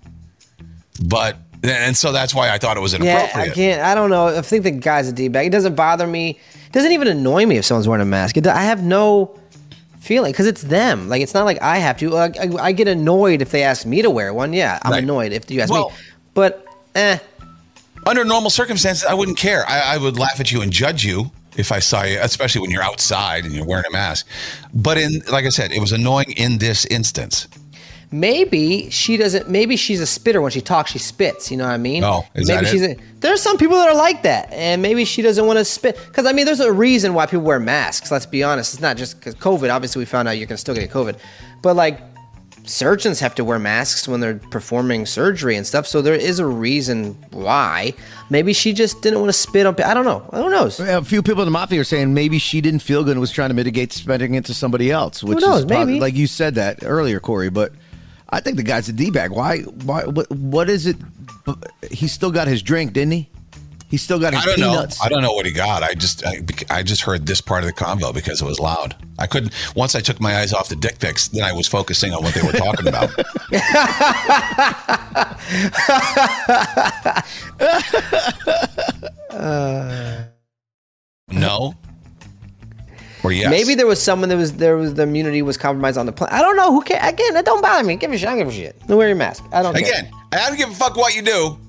But 1.05 1.37
and 1.63 1.95
so 1.95 2.11
that's 2.11 2.33
why 2.33 2.49
I 2.49 2.57
thought 2.57 2.77
it 2.77 2.79
was 2.81 2.93
inappropriate. 2.93 3.35
Yeah. 3.35 3.41
I 3.41 3.49
can't. 3.55 3.81
I 3.81 3.95
don't 3.95 4.09
know. 4.09 4.27
I 4.37 4.41
think 4.41 4.63
the 4.63 4.71
guy's 4.71 5.07
a 5.07 5.13
d 5.13 5.27
bag. 5.27 5.47
It 5.47 5.51
doesn't 5.51 5.75
bother 5.75 6.07
me. 6.07 6.39
It 6.67 6.71
doesn't 6.73 6.91
even 6.91 7.07
annoy 7.07 7.45
me 7.45 7.57
if 7.57 7.65
someone's 7.65 7.87
wearing 7.87 8.01
a 8.01 8.05
mask. 8.05 8.37
It, 8.37 8.47
I 8.47 8.63
have 8.63 8.83
no 8.83 9.37
feeling 9.99 10.31
because 10.31 10.47
it's 10.47 10.61
them. 10.61 11.09
Like 11.09 11.21
it's 11.21 11.33
not 11.33 11.45
like 11.45 11.61
I 11.61 11.77
have 11.77 11.97
to. 11.97 12.09
Like, 12.09 12.37
I, 12.39 12.49
I 12.67 12.71
get 12.71 12.87
annoyed 12.87 13.41
if 13.41 13.51
they 13.51 13.63
ask 13.63 13.85
me 13.85 14.01
to 14.01 14.09
wear 14.09 14.33
one. 14.33 14.53
Yeah, 14.53 14.79
I'm 14.83 14.91
Right. 14.91 15.03
annoyed 15.03 15.31
if 15.33 15.49
you 15.51 15.61
ask 15.61 15.71
Well- 15.71 15.89
me. 15.89 15.95
But 16.33 16.65
eh, 16.95 17.17
Under 18.05 18.23
normal 18.23 18.49
circumstances, 18.49 19.03
I 19.03 19.13
wouldn't 19.13 19.37
care. 19.37 19.65
I, 19.67 19.95
I 19.95 19.97
would 19.97 20.17
laugh 20.17 20.39
at 20.39 20.51
you 20.51 20.61
and 20.61 20.71
judge 20.71 21.03
you 21.03 21.31
if 21.57 21.71
I 21.73 21.79
saw 21.79 22.03
you, 22.03 22.17
especially 22.21 22.61
when 22.61 22.71
you're 22.71 22.83
outside 22.83 23.43
and 23.43 23.53
you're 23.53 23.65
wearing 23.65 23.85
a 23.89 23.91
mask. 23.91 24.25
But 24.73 24.97
in, 24.97 25.21
like 25.29 25.45
I 25.45 25.49
said, 25.49 25.71
it 25.73 25.81
was 25.81 25.91
annoying 25.91 26.31
in 26.37 26.59
this 26.59 26.85
instance. 26.85 27.47
Maybe 28.11 28.89
she 28.89 29.17
doesn't. 29.17 29.49
Maybe 29.49 29.75
she's 29.75 30.01
a 30.01 30.05
spitter 30.07 30.41
when 30.41 30.51
she 30.51 30.61
talks. 30.61 30.91
She 30.91 30.99
spits. 30.99 31.51
You 31.51 31.57
know 31.57 31.65
what 31.65 31.73
I 31.73 31.77
mean? 31.77 32.03
Oh, 32.03 32.25
is 32.35 32.47
maybe 32.47 32.63
that 32.65 32.71
she's. 32.71 32.81
it? 32.81 32.99
A, 32.99 33.03
there's 33.19 33.41
some 33.41 33.57
people 33.57 33.77
that 33.77 33.89
are 33.89 33.95
like 33.95 34.23
that, 34.23 34.51
and 34.51 34.81
maybe 34.81 35.05
she 35.05 35.21
doesn't 35.21 35.45
want 35.45 35.59
to 35.59 35.65
spit. 35.65 35.97
Because 36.07 36.25
I 36.25 36.31
mean, 36.31 36.45
there's 36.45 36.59
a 36.59 36.71
reason 36.71 37.13
why 37.13 37.25
people 37.25 37.41
wear 37.45 37.59
masks. 37.59 38.11
Let's 38.11 38.25
be 38.25 38.43
honest. 38.43 38.73
It's 38.73 38.81
not 38.81 38.97
just 38.97 39.17
because 39.19 39.35
COVID. 39.35 39.73
Obviously, 39.73 39.99
we 39.99 40.05
found 40.05 40.27
out 40.27 40.37
you 40.37 40.47
can 40.47 40.57
still 40.57 40.75
get 40.75 40.89
COVID, 40.89 41.17
but 41.61 41.75
like 41.75 41.99
surgeons 42.65 43.19
have 43.19 43.33
to 43.33 43.43
wear 43.43 43.57
masks 43.57 44.07
when 44.07 44.19
they're 44.19 44.35
performing 44.51 45.03
surgery 45.05 45.55
and 45.55 45.65
stuff. 45.65 45.87
So 45.87 46.01
there 46.03 46.13
is 46.13 46.37
a 46.39 46.45
reason 46.45 47.13
why. 47.31 47.93
Maybe 48.29 48.53
she 48.53 48.73
just 48.73 49.01
didn't 49.01 49.19
want 49.19 49.29
to 49.29 49.33
spit 49.33 49.65
on. 49.65 49.73
pe- 49.73 49.83
I 49.83 49.95
don't 49.95 50.05
know. 50.05 50.19
Who 50.33 50.49
knows? 50.51 50.79
A 50.79 51.03
few 51.03 51.23
people 51.23 51.41
in 51.41 51.47
the 51.47 51.51
mafia 51.51 51.81
are 51.81 51.85
saying 51.85 52.13
maybe 52.13 52.37
she 52.37 52.61
didn't 52.61 52.81
feel 52.81 53.03
good 53.03 53.11
and 53.13 53.21
was 53.21 53.31
trying 53.31 53.49
to 53.49 53.55
mitigate 53.55 53.91
spreading 53.91 54.35
it 54.35 54.45
to 54.45 54.53
somebody 54.53 54.91
else. 54.91 55.23
Which 55.23 55.39
knows? 55.41 55.61
is 55.61 55.65
probably- 55.65 55.85
Maybe. 55.93 55.99
like 55.99 56.13
you 56.15 56.27
said 56.27 56.55
that 56.55 56.83
earlier, 56.83 57.19
Corey. 57.19 57.49
But 57.49 57.73
I 58.31 58.39
think 58.41 58.57
the 58.57 58.63
guy's 58.63 58.87
a 58.89 58.93
d 58.93 59.09
bag. 59.11 59.31
Why? 59.31 59.61
Why? 59.61 60.03
What, 60.05 60.29
what 60.31 60.69
is 60.69 60.85
it? 60.85 60.97
He 61.91 62.07
still 62.07 62.31
got 62.31 62.47
his 62.47 62.61
drink, 62.61 62.93
didn't 62.93 63.11
he? 63.13 63.29
He 63.89 63.97
still 63.97 64.19
got 64.19 64.33
his 64.33 64.43
I 64.43 64.45
don't 64.45 64.55
peanuts. 64.55 64.99
know. 64.99 65.05
I 65.05 65.09
don't 65.09 65.23
know 65.23 65.33
what 65.33 65.47
he 65.47 65.51
got. 65.51 65.81
I 65.81 65.95
just 65.95 66.23
I, 66.23 66.43
I 66.69 66.83
just 66.83 67.01
heard 67.01 67.25
this 67.25 67.41
part 67.41 67.63
of 67.63 67.67
the 67.67 67.73
convo 67.73 68.13
because 68.13 68.39
it 68.39 68.45
was 68.45 68.59
loud. 68.59 68.95
I 69.17 69.25
couldn't. 69.25 69.51
Once 69.75 69.95
I 69.95 69.99
took 69.99 70.19
my 70.21 70.37
eyes 70.37 70.53
off 70.53 70.69
the 70.69 70.75
dick 70.75 70.99
pics, 70.99 71.27
then 71.29 71.43
I 71.43 71.53
was 71.53 71.67
focusing 71.67 72.13
on 72.13 72.23
what 72.23 72.35
they 72.35 72.43
were 72.43 72.51
talking 72.51 72.87
about. 72.87 73.09
no. 79.29 79.29
Or 83.29 83.31
yes. 83.31 83.51
Maybe 83.51 83.75
there 83.75 83.85
was 83.85 84.01
someone 84.01 84.29
that 84.29 84.37
was 84.37 84.53
there 84.53 84.75
was 84.75 84.95
the 84.95 85.03
immunity 85.03 85.43
was 85.43 85.55
compromised 85.55 85.97
on 85.99 86.07
the 86.07 86.11
plane. 86.11 86.29
I 86.31 86.41
don't 86.41 86.55
know. 86.55 86.71
Who 86.71 86.81
cares? 86.81 87.07
Again, 87.07 87.35
it 87.37 87.45
don't 87.45 87.61
bother 87.61 87.85
me. 87.87 87.95
Give 87.95 88.11
a 88.11 88.17
shit. 88.17 88.27
I 88.27 88.31
don't 88.31 88.39
give 88.39 88.47
a 88.47 88.51
shit. 88.51 88.87
Don't 88.87 88.97
wear 88.97 89.07
your 89.07 89.15
mask. 89.15 89.43
I 89.51 89.61
don't 89.61 89.75
care. 89.75 89.83
Again, 89.83 90.11
I 90.33 90.47
don't 90.47 90.57
give 90.57 90.71
a 90.71 90.73
fuck 90.73 90.97
what 90.97 91.15
you 91.15 91.21
do. 91.21 91.59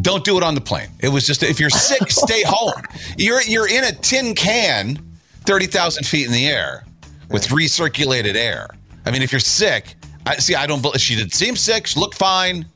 Don't 0.00 0.24
do 0.24 0.36
it 0.36 0.42
on 0.42 0.56
the 0.56 0.60
plane. 0.60 0.88
It 1.00 1.08
was 1.08 1.24
just 1.24 1.44
if 1.44 1.60
you're 1.60 1.70
sick, 1.70 2.10
stay 2.10 2.42
home. 2.44 2.72
You're 3.16 3.42
you're 3.42 3.68
in 3.68 3.84
a 3.84 3.92
tin 3.92 4.34
can, 4.34 4.98
thirty 5.44 5.66
thousand 5.66 6.04
feet 6.04 6.26
in 6.26 6.32
the 6.32 6.48
air, 6.48 6.84
with 7.30 7.46
recirculated 7.48 8.34
air. 8.34 8.68
I 9.06 9.12
mean, 9.12 9.22
if 9.22 9.30
you're 9.30 9.40
sick, 9.40 9.94
I 10.26 10.36
see. 10.36 10.56
I 10.56 10.66
don't. 10.66 10.84
She 10.98 11.14
didn't 11.14 11.34
seem 11.34 11.54
sick. 11.54 11.86
She 11.86 12.00
looked 12.00 12.18
fine. 12.18 12.66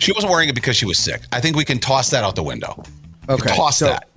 She 0.00 0.12
wasn't 0.12 0.30
wearing 0.30 0.50
it 0.50 0.54
because 0.54 0.76
she 0.76 0.84
was 0.84 0.98
sick. 0.98 1.22
I 1.32 1.40
think 1.40 1.56
we 1.56 1.64
can 1.64 1.78
toss 1.78 2.10
that 2.10 2.24
out 2.24 2.36
the 2.36 2.42
window. 2.42 2.82
Okay, 3.30 3.56
toss 3.56 3.78
so- 3.78 3.86
that. 3.86 4.08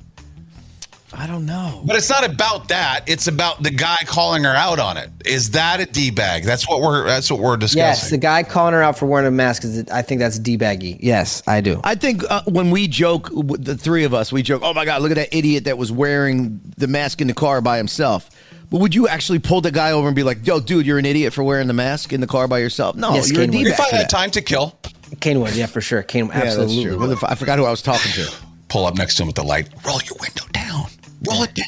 I 1.13 1.25
don't 1.25 1.45
know. 1.45 1.81
But 1.85 1.95
it's 1.95 2.09
not 2.09 2.25
about 2.29 2.67
that. 2.67 3.01
It's 3.07 3.27
about 3.27 3.63
the 3.63 3.71
guy 3.71 3.97
calling 4.05 4.43
her 4.43 4.53
out 4.53 4.77
on 4.77 4.97
it. 4.97 5.09
Is 5.25 5.51
that 5.51 5.79
a 5.79 5.85
d 5.85 6.11
bag? 6.11 6.43
That's 6.43 6.67
what 6.67 6.81
we're. 6.81 7.05
That's 7.05 7.31
what 7.31 7.39
we're 7.39 7.55
discussing. 7.55 7.79
Yes, 7.79 8.09
the 8.09 8.17
guy 8.17 8.43
calling 8.43 8.73
her 8.73 8.83
out 8.83 8.97
for 8.97 9.05
wearing 9.05 9.25
a 9.27 9.31
mask 9.31 9.63
is. 9.63 9.87
I 9.89 10.01
think 10.01 10.19
that's 10.19 10.37
d 10.37 10.57
baggy. 10.57 10.99
Yes, 11.01 11.41
I 11.47 11.61
do. 11.61 11.79
I 11.83 11.95
think 11.95 12.23
uh, 12.29 12.41
when 12.45 12.71
we 12.71 12.87
joke, 12.89 13.29
w- 13.29 13.55
the 13.57 13.77
three 13.77 14.03
of 14.03 14.13
us, 14.13 14.33
we 14.33 14.41
joke, 14.43 14.61
oh 14.65 14.73
my 14.73 14.83
God, 14.83 15.01
look 15.01 15.11
at 15.11 15.15
that 15.15 15.33
idiot 15.35 15.63
that 15.63 15.77
was 15.77 15.91
wearing 15.93 16.59
the 16.77 16.87
mask 16.87 17.21
in 17.21 17.27
the 17.27 17.33
car 17.33 17.61
by 17.61 17.77
himself. 17.77 18.29
But 18.69 18.81
would 18.81 18.93
you 18.93 19.07
actually 19.07 19.39
pull 19.39 19.61
the 19.61 19.71
guy 19.71 19.91
over 19.91 20.07
and 20.07 20.15
be 20.15 20.23
like, 20.23 20.45
yo, 20.45 20.59
dude, 20.59 20.85
you're 20.85 20.97
an 20.99 21.05
idiot 21.05 21.31
for 21.31 21.41
wearing 21.41 21.67
the 21.67 21.73
mask 21.73 22.11
in 22.11 22.19
the 22.19 22.27
car 22.27 22.49
by 22.49 22.59
yourself? 22.59 22.97
No, 22.97 23.13
Yes, 23.13 23.31
you're 23.31 23.43
a 23.43 23.45
Kane 23.47 23.55
would. 23.59 23.63
D-bag 23.63 23.79
if 23.79 23.93
I 23.93 23.95
had 23.95 24.09
time 24.09 24.31
to 24.31 24.41
kill, 24.41 24.77
Kane 25.21 25.39
would. 25.39 25.55
Yeah, 25.55 25.67
for 25.67 25.79
sure. 25.79 26.03
Kane 26.03 26.25
Yeah, 26.27 26.33
that's 26.41 26.57
absolutely. 26.57 26.83
true. 27.15 27.17
I 27.25 27.35
forgot 27.35 27.59
who 27.59 27.63
I 27.63 27.71
was 27.71 27.81
talking 27.81 28.11
to. 28.11 28.29
pull 28.67 28.85
up 28.85 28.95
next 28.97 29.15
to 29.15 29.23
him 29.23 29.27
with 29.27 29.37
the 29.37 29.43
light. 29.43 29.69
Roll 29.85 30.01
your 30.01 30.17
window 30.19 30.43
down. 30.51 30.87
Roll 31.25 31.43
it 31.43 31.53
down. 31.55 31.67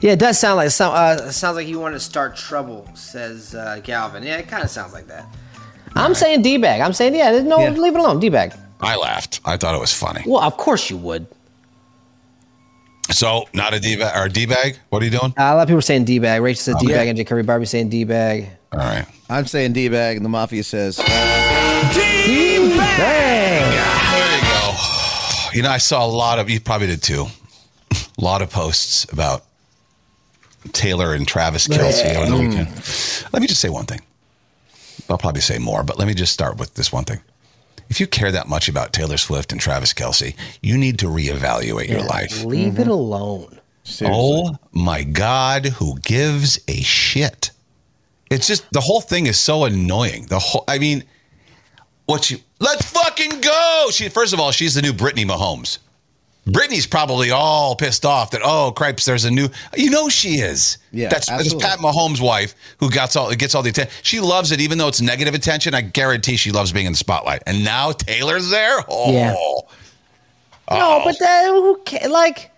Yeah, 0.00 0.12
it 0.12 0.18
does 0.18 0.38
sound 0.38 0.56
like 0.56 0.70
some. 0.70 0.92
Uh, 0.92 1.28
it 1.28 1.32
sounds 1.32 1.56
like 1.56 1.68
you 1.68 1.78
wanted 1.78 1.94
to 1.94 2.00
start 2.00 2.36
trouble, 2.36 2.88
says 2.94 3.54
uh, 3.54 3.80
Galvin. 3.84 4.22
Yeah, 4.24 4.38
it 4.38 4.48
kind 4.48 4.64
of 4.64 4.70
sounds 4.70 4.92
like 4.92 5.06
that. 5.06 5.26
I'm 5.94 6.14
saying 6.14 6.42
d 6.42 6.56
bag. 6.56 6.80
I'm 6.80 6.92
saying 6.92 7.14
yeah. 7.14 7.30
there's 7.32 7.44
No, 7.44 7.58
Yeah. 7.60 7.70
leave 7.70 7.94
it 7.94 8.00
alone. 8.00 8.18
D 8.18 8.28
bag. 8.28 8.52
I 8.80 8.96
laughed. 8.96 9.40
I 9.44 9.56
thought 9.56 9.74
it 9.74 9.80
was 9.80 9.92
funny. 9.92 10.22
Well, 10.26 10.42
of 10.42 10.56
course 10.56 10.90
you 10.90 10.96
would. 10.96 11.26
So, 13.10 13.46
not 13.52 13.74
a 13.74 13.80
D 13.80 13.96
bag 13.96 14.16
or 14.18 14.28
D 14.28 14.46
bag? 14.46 14.78
What 14.88 15.02
are 15.02 15.04
you 15.04 15.10
doing? 15.10 15.34
Uh, 15.38 15.42
a 15.42 15.54
lot 15.54 15.62
of 15.62 15.68
people 15.68 15.78
are 15.78 15.82
saying 15.82 16.04
d 16.04 16.18
bag. 16.18 16.40
Rachel 16.42 16.62
says 16.62 16.76
d 16.80 16.88
bag, 16.88 17.08
and 17.08 17.16
J. 17.16 17.24
Curry 17.24 17.42
Barbie 17.42 17.66
saying 17.66 17.90
d 17.90 18.04
bag. 18.04 18.48
All 18.72 18.78
right. 18.78 19.06
I'm 19.28 19.46
saying 19.46 19.72
D 19.74 19.88
bag, 19.88 20.16
and 20.16 20.24
the 20.24 20.30
mafia 20.30 20.64
says, 20.64 20.96
d 20.96 21.02
bag. 21.04 21.94
There 24.12 24.36
you 24.36 24.42
go. 24.42 25.56
You 25.56 25.62
know, 25.62 25.70
I 25.70 25.78
saw 25.78 26.04
a 26.04 26.08
lot 26.08 26.38
of, 26.38 26.48
you 26.48 26.58
probably 26.60 26.86
did 26.86 27.02
too, 27.02 27.26
a 28.22 28.24
lot 28.24 28.40
of 28.40 28.50
posts 28.50 29.04
about 29.12 29.44
Taylor 30.72 31.12
and 31.12 31.26
Travis 31.26 31.66
Kelce 31.66 32.14
over 32.14 32.30
the 32.30 32.36
mm. 32.36 32.48
weekend. 32.48 33.32
Let 33.32 33.42
me 33.42 33.48
just 33.48 33.60
say 33.60 33.68
one 33.68 33.84
thing. 33.84 34.00
I'll 35.10 35.18
probably 35.18 35.40
say 35.40 35.58
more, 35.58 35.82
but 35.82 35.98
let 35.98 36.06
me 36.06 36.14
just 36.14 36.32
start 36.32 36.56
with 36.56 36.74
this 36.74 36.92
one 36.92 37.04
thing. 37.04 37.20
If 37.88 37.98
you 37.98 38.06
care 38.06 38.30
that 38.30 38.48
much 38.48 38.68
about 38.68 38.92
Taylor 38.92 39.16
Swift 39.16 39.50
and 39.50 39.60
Travis 39.60 39.92
Kelce, 39.92 40.36
you 40.62 40.78
need 40.78 41.00
to 41.00 41.06
reevaluate 41.06 41.88
your 41.88 42.04
life. 42.04 42.44
Leave 42.44 42.78
it 42.78 42.82
mm-hmm. 42.82 42.90
alone. 42.90 43.60
Oh 44.02 44.56
my 44.70 45.02
God, 45.02 45.66
who 45.66 45.98
gives 45.98 46.60
a 46.68 46.80
shit? 46.82 47.50
It's 48.30 48.46
just 48.46 48.70
the 48.70 48.80
whole 48.80 49.00
thing 49.00 49.26
is 49.26 49.38
so 49.38 49.64
annoying. 49.64 50.26
The 50.26 50.38
whole, 50.38 50.64
I 50.68 50.78
mean, 50.78 51.02
what 52.06 52.30
you 52.30 52.38
let's 52.60 52.88
fucking 52.90 53.40
go. 53.40 53.88
She 53.90 54.08
first 54.08 54.32
of 54.32 54.38
all, 54.38 54.52
she's 54.52 54.74
the 54.74 54.82
new 54.82 54.92
Brittany 54.92 55.24
Mahomes. 55.24 55.78
Brittany's 56.46 56.86
probably 56.86 57.30
all 57.30 57.76
pissed 57.76 58.04
off 58.04 58.32
that 58.32 58.40
oh 58.44 58.72
cripes, 58.72 59.04
there's 59.04 59.24
a 59.24 59.30
new. 59.30 59.48
You 59.76 59.90
know 59.90 60.08
she 60.08 60.40
is. 60.40 60.78
Yeah, 60.90 61.08
that's, 61.08 61.28
that's. 61.28 61.54
Pat 61.54 61.78
Mahomes' 61.78 62.20
wife 62.20 62.54
who 62.78 62.90
gets 62.90 63.14
all 63.14 63.32
gets 63.34 63.54
all 63.54 63.62
the 63.62 63.70
attention. 63.70 63.94
She 64.02 64.18
loves 64.20 64.50
it, 64.50 64.60
even 64.60 64.78
though 64.78 64.88
it's 64.88 65.00
negative 65.00 65.34
attention. 65.34 65.74
I 65.74 65.82
guarantee 65.82 66.36
she 66.36 66.50
loves 66.50 66.72
being 66.72 66.86
in 66.86 66.92
the 66.92 66.98
spotlight. 66.98 67.42
And 67.46 67.64
now 67.64 67.92
Taylor's 67.92 68.50
there. 68.50 68.78
Oh, 68.88 69.12
Yeah. 69.12 69.34
No, 70.70 71.02
but 71.04 71.16
oh. 71.16 71.18
that, 71.20 71.46
who 71.48 71.80
ca- 71.84 72.08
like, 72.08 72.50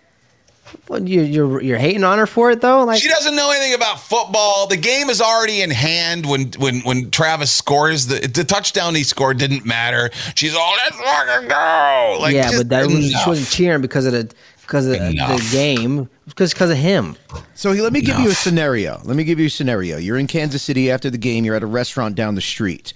what, 0.87 1.07
you, 1.07 1.21
you're 1.21 1.61
you're 1.61 1.77
hating 1.77 2.03
on 2.03 2.17
her 2.17 2.27
for 2.27 2.51
it 2.51 2.61
though. 2.61 2.83
Like, 2.83 3.01
She 3.01 3.07
doesn't 3.07 3.35
know 3.35 3.51
anything 3.51 3.73
about 3.73 3.99
football. 3.99 4.67
The 4.67 4.77
game 4.77 5.09
is 5.09 5.21
already 5.21 5.61
in 5.61 5.71
hand 5.71 6.25
when 6.25 6.51
when 6.57 6.81
when 6.81 7.11
Travis 7.11 7.51
scores 7.51 8.07
the 8.07 8.27
the 8.27 8.43
touchdown 8.43 8.95
he 8.95 9.03
scored 9.03 9.37
didn't 9.37 9.65
matter. 9.65 10.09
She's 10.35 10.55
all 10.55 10.73
let's 10.83 10.97
fucking 10.97 11.47
go. 11.49 12.17
Like 12.19 12.33
yeah, 12.33 12.51
but 12.55 12.69
that 12.69 12.87
was, 12.87 13.09
enough. 13.09 13.23
she 13.23 13.29
wasn't 13.29 13.49
cheering 13.49 13.81
because 13.81 14.05
of 14.05 14.13
the 14.13 14.33
because 14.61 14.87
of 14.87 14.93
the 14.93 15.49
game, 15.51 16.09
because 16.27 16.53
because 16.53 16.71
of 16.71 16.77
him. 16.77 17.15
So 17.53 17.71
let 17.71 17.93
me 17.93 18.01
give 18.01 18.19
you 18.19 18.29
a 18.29 18.33
scenario. 18.33 18.99
Let 19.03 19.15
me 19.15 19.23
give 19.23 19.39
you 19.39 19.45
a 19.45 19.49
scenario. 19.49 19.97
You're 19.97 20.17
in 20.17 20.27
Kansas 20.27 20.63
City 20.63 20.89
after 20.89 21.09
the 21.09 21.17
game. 21.17 21.45
You're 21.45 21.55
at 21.55 21.63
a 21.63 21.67
restaurant 21.67 22.15
down 22.15 22.35
the 22.35 22.41
street. 22.41 22.93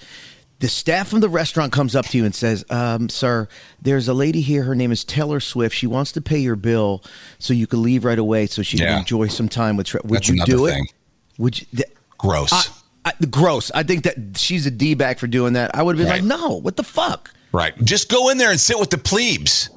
The 0.59 0.67
staff 0.67 1.07
from 1.07 1.21
the 1.21 1.29
restaurant 1.29 1.71
comes 1.71 1.95
up 1.95 2.05
to 2.07 2.17
you 2.17 2.25
and 2.25 2.35
says, 2.35 2.65
um, 2.69 3.07
"Sir, 3.07 3.47
there's 3.81 4.07
a 4.09 4.13
lady 4.13 4.41
here. 4.41 4.63
Her 4.63 4.75
name 4.75 4.91
is 4.91 5.05
Taylor 5.05 5.39
Swift. 5.39 5.73
She 5.75 5.87
wants 5.87 6.11
to 6.13 6.21
pay 6.21 6.39
your 6.39 6.57
bill 6.57 7.01
so 7.37 7.53
you 7.53 7.65
can 7.65 7.81
leave 7.81 8.03
right 8.03 8.19
away 8.19 8.45
so 8.47 8.61
she 8.61 8.77
Yeah. 8.77 8.87
can 8.89 8.97
enjoy 8.99 9.27
some 9.29 9.47
time 9.47 9.77
with. 9.77 9.87
Tra- 9.87 10.01
Would 10.03 10.17
That's 10.17 10.27
you 10.29 10.43
do 10.45 10.67
thing. 10.67 10.83
it? 10.85 10.91
Would 11.37 11.61
you?" 11.61 11.67
th- 11.75 11.89
gross. 12.17 12.51
I, 12.51 12.63
I, 13.05 13.25
gross. 13.31 13.71
I 13.73 13.83
think 13.83 14.03
that 14.03 14.37
she's 14.37 14.65
a 14.65 14.71
d 14.71 14.95
bag 14.95 15.17
for 15.19 15.27
doing 15.27 15.53
that. 15.53 15.73
I 15.75 15.81
would 15.81 15.97
have 15.97 16.05
been 16.05 16.11
Right. 16.11 16.21
like, 16.21 16.39
"No, 16.41 16.55
what 16.59 16.75
the 16.75 16.83
fuck." 16.83 17.31
right. 17.53 17.73
Just 17.85 18.09
go 18.09 18.27
in 18.29 18.37
there 18.37 18.51
and 18.51 18.59
sit 18.59 18.77
with 18.79 18.89
the 18.89 18.97
plebes. 18.97 19.69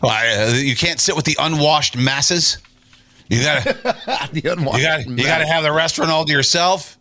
Why, 0.00 0.28
uh, 0.34 0.52
you 0.54 0.76
can't 0.76 0.98
sit 1.00 1.14
with 1.16 1.24
the 1.26 1.36
unwashed 1.38 1.96
masses. 1.96 2.58
You 3.28 3.42
gotta, 3.42 3.72
the 4.32 4.40
you 4.40 4.82
gotta, 4.82 5.04
you 5.10 5.24
gotta 5.24 5.46
have 5.46 5.62
the 5.62 5.72
restaurant 5.72 6.10
all 6.10 6.24
to 6.24 6.32
yourself. 6.32 6.96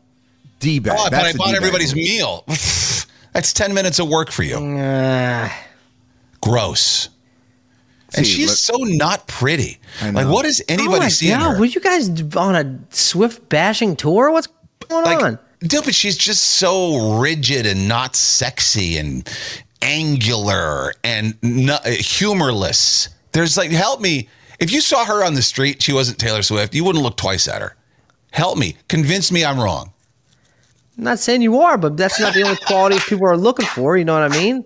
D 0.59 0.79
bag. 0.79 0.97
Oh, 0.99 1.09
but 1.09 1.25
I 1.25 1.33
bought 1.33 1.55
everybody's 1.55 1.95
meal. 1.95 2.43
That's 3.33 3.53
ten 3.53 3.73
minutes 3.73 3.99
of 3.99 4.09
work 4.09 4.31
for 4.31 4.43
you. 4.43 4.57
Uh, 4.57 5.49
Gross. 6.41 7.09
And 8.15 8.25
See, 8.25 8.33
she's 8.33 8.47
look- 8.47 8.79
so 8.79 8.95
not 8.95 9.27
pretty. 9.27 9.77
Like, 10.01 10.27
what 10.27 10.45
is 10.45 10.63
anybody 10.67 11.05
oh 11.05 11.09
seeing 11.09 11.37
God, 11.37 11.53
her? 11.53 11.59
Were 11.59 11.65
you 11.65 11.79
guys 11.79 12.09
on 12.35 12.55
a 12.55 12.79
Swift 12.89 13.47
bashing 13.49 13.95
tour? 13.95 14.31
What's 14.31 14.47
going 14.87 15.05
like, 15.05 15.23
on? 15.23 15.39
dude, 15.59 15.85
but 15.85 15.93
she's 15.93 16.17
just 16.17 16.43
so 16.43 17.19
rigid 17.19 17.65
and 17.65 17.87
not 17.87 18.15
sexy 18.15 18.97
and 18.97 19.29
angular 19.81 20.93
and 21.03 21.37
not, 21.43 21.85
humorless. 21.85 23.09
There's 23.31 23.57
like, 23.57 23.71
help 23.71 24.01
me. 24.01 24.27
If 24.59 24.71
you 24.71 24.81
saw 24.81 25.05
her 25.05 25.23
on 25.23 25.35
the 25.35 25.41
street, 25.41 25.81
she 25.81 25.93
wasn't 25.93 26.19
Taylor 26.19 26.41
Swift, 26.41 26.73
you 26.73 26.83
wouldn't 26.83 27.03
look 27.03 27.15
twice 27.15 27.47
at 27.47 27.61
her. 27.61 27.75
Help 28.31 28.57
me. 28.57 28.75
Convince 28.87 29.31
me 29.31 29.45
I'm 29.45 29.59
wrong. 29.59 29.93
I'm 30.99 31.05
not 31.05 31.17
saying 31.17 31.41
you 31.41 31.61
are, 31.61 31.77
but 31.77 31.95
that's 31.95 32.19
not 32.19 32.33
the 32.33 32.43
only 32.43 32.57
quality 32.57 32.97
people 33.07 33.25
are 33.25 33.37
looking 33.37 33.65
for. 33.67 33.95
You 33.95 34.03
know 34.03 34.19
what 34.19 34.29
I 34.29 34.37
mean? 34.37 34.65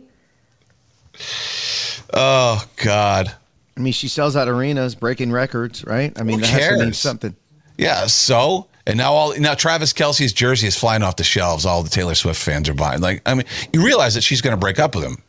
Oh, 2.11 2.65
God. 2.77 3.31
I 3.77 3.79
mean, 3.79 3.93
she 3.93 4.07
sells 4.07 4.35
out 4.35 4.47
arenas, 4.47 4.95
breaking 4.95 5.31
records, 5.31 5.85
right? 5.85 6.11
I 6.19 6.23
mean, 6.23 6.39
Who 6.39 6.45
that 6.45 6.49
has 6.49 6.69
to 6.69 6.83
mean 6.85 6.93
something. 6.93 7.35
Yeah. 7.77 8.07
So, 8.07 8.67
and 8.87 8.97
now 8.97 9.13
all 9.13 9.39
now 9.39 9.53
Travis 9.53 9.93
Kelce's 9.93 10.33
jersey 10.33 10.65
is 10.65 10.75
flying 10.75 11.03
off 11.03 11.17
the 11.17 11.23
shelves. 11.23 11.67
All 11.67 11.83
the 11.83 11.89
Taylor 11.89 12.15
Swift 12.15 12.41
fans 12.41 12.67
are 12.67 12.73
buying. 12.73 12.99
Like, 12.99 13.21
I 13.27 13.35
mean, 13.35 13.45
you 13.71 13.85
realize 13.85 14.15
that 14.15 14.21
she's 14.21 14.41
going 14.41 14.55
to 14.55 14.59
break 14.59 14.79
up 14.79 14.95
with 14.95 15.03
him. 15.03 15.21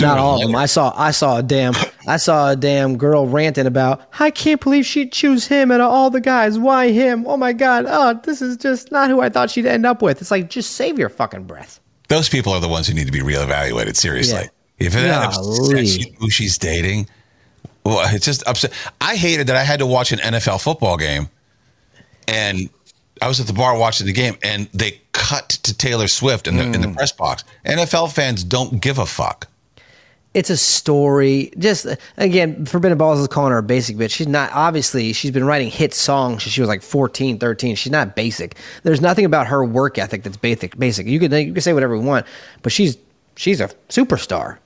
Not 0.00 0.18
all 0.18 0.42
of 0.42 0.46
them. 0.46 0.54
I 0.56 0.66
saw 0.66 0.92
I 0.96 1.10
saw 1.12 1.38
a 1.38 1.42
damn 1.42 1.72
I 2.06 2.18
saw 2.18 2.50
a 2.50 2.56
damn 2.56 2.96
girl 2.98 3.26
ranting 3.26 3.66
about 3.66 4.02
I 4.20 4.30
can't 4.30 4.60
believe 4.60 4.84
she'd 4.84 5.12
choose 5.12 5.46
him 5.46 5.70
out 5.70 5.80
of 5.80 5.90
all 5.90 6.10
the 6.10 6.20
guys. 6.20 6.58
Why 6.58 6.90
him? 6.90 7.26
Oh 7.26 7.36
my 7.36 7.52
god. 7.54 7.86
Oh, 7.88 8.20
this 8.22 8.42
is 8.42 8.56
just 8.58 8.92
not 8.92 9.08
who 9.10 9.20
I 9.20 9.28
thought 9.30 9.50
she'd 9.50 9.66
end 9.66 9.86
up 9.86 10.02
with. 10.02 10.20
It's 10.20 10.30
like 10.30 10.50
just 10.50 10.72
save 10.72 10.98
your 10.98 11.08
fucking 11.08 11.44
breath. 11.44 11.80
Those 12.08 12.28
people 12.28 12.52
are 12.52 12.60
the 12.60 12.68
ones 12.68 12.86
who 12.86 12.94
need 12.94 13.06
to 13.06 13.12
be 13.12 13.20
reevaluated. 13.20 13.96
Seriously. 13.96 14.42
Yeah. 14.42 14.48
If 14.86 14.94
it 14.94 16.16
who 16.20 16.30
she's 16.30 16.56
dating, 16.56 17.08
well, 17.84 18.00
it's 18.14 18.24
just 18.24 18.46
upset. 18.46 18.72
I 19.00 19.16
hated 19.16 19.48
that 19.48 19.56
I 19.56 19.64
had 19.64 19.80
to 19.80 19.86
watch 19.86 20.12
an 20.12 20.18
NFL 20.20 20.62
football 20.62 20.96
game, 20.96 21.28
and 22.28 22.68
I 23.20 23.26
was 23.28 23.40
at 23.40 23.46
the 23.46 23.52
bar 23.52 23.76
watching 23.76 24.06
the 24.06 24.12
game, 24.12 24.36
and 24.42 24.68
they 24.72 25.00
cut 25.12 25.48
to 25.48 25.76
Taylor 25.76 26.06
Swift 26.08 26.46
in 26.46 26.56
the 26.56 26.62
in 26.64 26.72
Mm. 26.74 26.82
the 26.82 26.88
press 26.94 27.10
box. 27.12 27.42
NFL 27.66 28.12
fans 28.12 28.44
don't 28.44 28.80
give 28.80 28.98
a 28.98 29.06
fuck. 29.06 29.48
It's 30.38 30.50
a 30.50 30.56
story. 30.56 31.50
Just 31.58 31.84
again, 32.16 32.64
Forbidden 32.64 32.96
Balls 32.96 33.18
is 33.18 33.26
calling 33.26 33.50
her 33.50 33.58
a 33.58 33.62
basic 33.62 33.96
bitch. 33.96 34.12
She's 34.12 34.28
not 34.28 34.52
obviously 34.52 35.12
she's 35.12 35.32
been 35.32 35.44
writing 35.44 35.68
hit 35.68 35.92
songs 35.92 36.44
since 36.44 36.52
she 36.52 36.60
was 36.60 36.68
like 36.68 36.80
14, 36.80 37.40
13. 37.40 37.74
She's 37.74 37.90
not 37.90 38.14
basic. 38.14 38.56
There's 38.84 39.00
nothing 39.00 39.24
about 39.24 39.48
her 39.48 39.64
work 39.64 39.98
ethic 39.98 40.22
that's 40.22 40.36
basic 40.36 40.78
basic. 40.78 41.08
You 41.08 41.18
can 41.18 41.32
you 41.32 41.52
can 41.52 41.60
say 41.60 41.72
whatever 41.72 41.96
you 41.96 42.02
want, 42.02 42.24
but 42.62 42.70
she's 42.70 42.96
she's 43.34 43.60
a 43.60 43.66
superstar. 43.88 44.58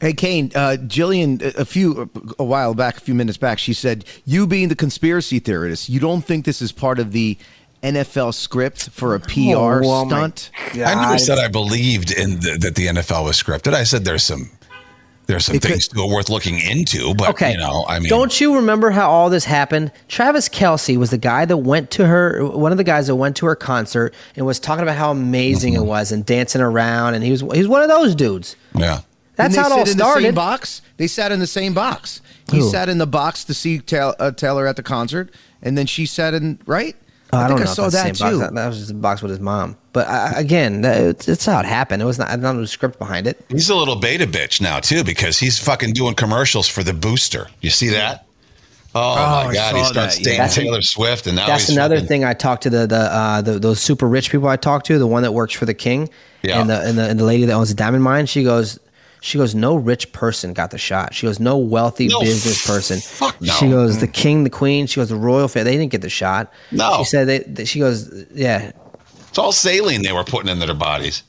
Hey, 0.00 0.12
Kane, 0.12 0.50
uh, 0.56 0.76
Jillian, 0.80 1.40
a 1.40 1.60
a 1.60 1.64
few, 1.64 2.10
a 2.36 2.42
while 2.42 2.74
back, 2.74 2.96
a 2.96 3.00
few 3.00 3.14
minutes 3.14 3.38
back, 3.38 3.60
she 3.60 3.72
said, 3.72 4.04
You 4.24 4.48
being 4.48 4.66
the 4.66 4.74
conspiracy 4.74 5.38
theorist, 5.38 5.88
you 5.88 6.00
don't 6.00 6.22
think 6.22 6.44
this 6.44 6.60
is 6.60 6.72
part 6.72 6.98
of 6.98 7.12
the 7.12 7.38
NFL 7.84 8.34
script 8.34 8.90
for 8.90 9.14
a 9.14 9.20
PR 9.20 9.84
oh 9.84 10.04
my 10.04 10.08
stunt? 10.08 10.50
I 10.74 10.94
never 10.94 11.18
said 11.18 11.38
I 11.38 11.46
believed 11.46 12.10
in 12.10 12.40
the, 12.40 12.58
that 12.60 12.74
the 12.74 12.86
NFL 12.86 13.24
was 13.24 13.40
scripted. 13.40 13.74
I 13.74 13.84
said 13.84 14.04
there's 14.04 14.24
some 14.24 14.50
there's 15.26 15.44
some 15.46 15.56
It 15.56 15.62
things 15.62 15.88
to 15.88 16.00
it 16.02 16.10
worth 16.10 16.28
looking 16.28 16.58
into, 16.58 17.14
but 17.14 17.30
Okay. 17.30 17.52
you 17.52 17.58
know, 17.58 17.84
I 17.88 17.98
mean, 18.00 18.08
don't 18.08 18.40
you 18.40 18.56
remember 18.56 18.90
how 18.90 19.08
all 19.10 19.30
this 19.30 19.44
happened? 19.44 19.92
Travis 20.08 20.48
Kelce 20.48 20.96
was 20.96 21.10
the 21.10 21.18
guy 21.18 21.44
that 21.44 21.56
went 21.58 21.90
to 21.92 22.06
her, 22.06 22.44
one 22.46 22.72
of 22.72 22.78
the 22.78 22.84
guys 22.84 23.06
that 23.06 23.14
went 23.16 23.36
to 23.36 23.46
her 23.46 23.54
concert 23.54 24.14
and 24.36 24.44
was 24.46 24.58
talking 24.58 24.82
about 24.82 24.96
how 24.96 25.10
amazing 25.10 25.74
Mm-hmm. 25.74 25.82
it 25.84 25.86
was 25.86 26.12
and 26.12 26.26
dancing 26.26 26.60
around. 26.60 27.14
And 27.14 27.22
he 27.24 27.30
was, 27.30 27.40
he 27.40 27.46
was 27.58 27.68
one 27.68 27.82
of 27.82 27.88
those 27.88 28.14
dudes. 28.14 28.56
yeah. 28.74 29.00
That's 29.36 29.56
how 29.56 29.68
they 29.70 29.74
it 29.74 29.78
all 29.78 29.78
in 29.80 29.84
the 29.84 29.90
same 29.92 29.98
started. 29.98 30.34
box. 30.34 30.82
They 30.98 31.06
sat 31.06 31.32
in 31.32 31.38
the 31.40 31.46
same 31.46 31.72
box. 31.72 32.20
He 32.50 32.58
Who? 32.58 32.68
sat 32.70 32.90
in 32.90 32.98
the 32.98 33.06
box 33.06 33.44
to 33.44 33.54
see 33.54 33.78
Taylor, 33.78 34.14
uh, 34.18 34.30
Taylor 34.30 34.66
at 34.66 34.76
the 34.76 34.82
concert, 34.82 35.32
and 35.62 35.76
then 35.78 35.86
she 35.86 36.04
sat 36.04 36.34
in 36.34 36.58
right. 36.66 36.94
Oh, 37.34 37.38
I, 37.38 37.46
think 37.48 37.58
don't 37.60 37.64
know. 37.64 37.70
I 37.70 37.74
saw 37.74 37.86
if 37.86 37.92
that's 37.92 38.18
that 38.18 38.24
the 38.24 38.30
too. 38.30 38.38
Box. 38.38 38.50
That, 38.50 38.54
that 38.56 38.66
was 38.68 38.78
just 38.78 38.90
a 38.90 38.94
box 38.94 39.22
with 39.22 39.30
his 39.30 39.40
mom. 39.40 39.76
But 39.94 40.06
I, 40.06 40.32
again, 40.38 40.82
that, 40.82 41.00
it's, 41.00 41.28
it's 41.28 41.46
how 41.46 41.60
it 41.60 41.64
happened. 41.66 42.02
It 42.02 42.04
was 42.04 42.18
not. 42.18 42.28
I 42.28 42.32
don't 42.32 42.42
know 42.56 42.60
the 42.60 42.66
script 42.66 42.98
behind 42.98 43.26
it. 43.26 43.42
He's 43.48 43.70
a 43.70 43.74
little 43.74 43.96
beta 43.96 44.26
bitch 44.26 44.60
now 44.60 44.80
too 44.80 45.02
because 45.02 45.38
he's 45.38 45.58
fucking 45.58 45.94
doing 45.94 46.14
commercials 46.14 46.68
for 46.68 46.82
the 46.82 46.92
booster. 46.92 47.48
You 47.62 47.70
see 47.70 47.88
that? 47.88 48.26
Oh, 48.94 49.14
I 49.14 49.46
my 49.46 49.54
god, 49.54 49.70
saw 49.70 49.76
he 49.78 49.84
starts 49.84 50.18
dating 50.18 50.32
yeah. 50.34 50.46
Taylor 50.48 50.82
Swift, 50.82 51.26
and 51.26 51.36
now 51.36 51.46
That's 51.46 51.68
he's 51.68 51.76
another 51.76 51.96
fucking- 51.96 52.08
thing 52.08 52.24
I 52.24 52.34
talked 52.34 52.64
to 52.64 52.70
the 52.70 52.86
the, 52.86 52.96
uh, 52.98 53.40
the 53.40 53.58
those 53.58 53.80
super 53.80 54.06
rich 54.06 54.30
people 54.30 54.48
I 54.48 54.56
talked 54.56 54.84
to. 54.86 54.98
The 54.98 55.06
one 55.06 55.22
that 55.22 55.32
works 55.32 55.54
for 55.54 55.64
the 55.64 55.72
king, 55.72 56.10
Yeah. 56.42 56.60
and 56.60 56.68
the 56.68 56.82
and 56.82 56.98
the 56.98 57.08
and 57.08 57.18
the 57.18 57.24
lady 57.24 57.46
that 57.46 57.54
owns 57.54 57.70
the 57.70 57.74
diamond 57.74 58.04
mine. 58.04 58.26
She 58.26 58.44
goes, 58.44 58.78
she 59.22 59.38
goes, 59.38 59.54
no 59.54 59.76
rich 59.76 60.10
person 60.12 60.52
got 60.52 60.72
the 60.72 60.78
shot. 60.78 61.14
She 61.14 61.26
goes, 61.28 61.38
no 61.38 61.56
wealthy 61.56 62.08
No, 62.08 62.20
business 62.20 62.66
person. 62.66 62.98
fuck 62.98 63.40
no. 63.40 63.52
She 63.52 63.68
goes, 63.68 64.00
the 64.00 64.08
mm. 64.08 64.12
king, 64.12 64.42
the 64.42 64.50
queen. 64.50 64.88
She 64.88 64.96
goes, 64.96 65.10
the 65.10 65.16
royal 65.16 65.46
family. 65.46 65.70
They 65.70 65.78
didn't 65.78 65.92
get 65.92 66.02
the 66.02 66.10
shot. 66.10 66.52
No. 66.72 66.98
she 66.98 67.04
said 67.04 67.28
they, 67.28 67.38
that 67.38 67.68
she 67.68 67.78
goes, 67.78 68.12
yeah. 68.34 68.72
It's 69.28 69.38
all 69.38 69.52
saline 69.52 70.02
they 70.02 70.12
were 70.12 70.24
putting 70.24 70.50
into 70.50 70.66
their 70.66 70.74
bodies. 70.74 71.22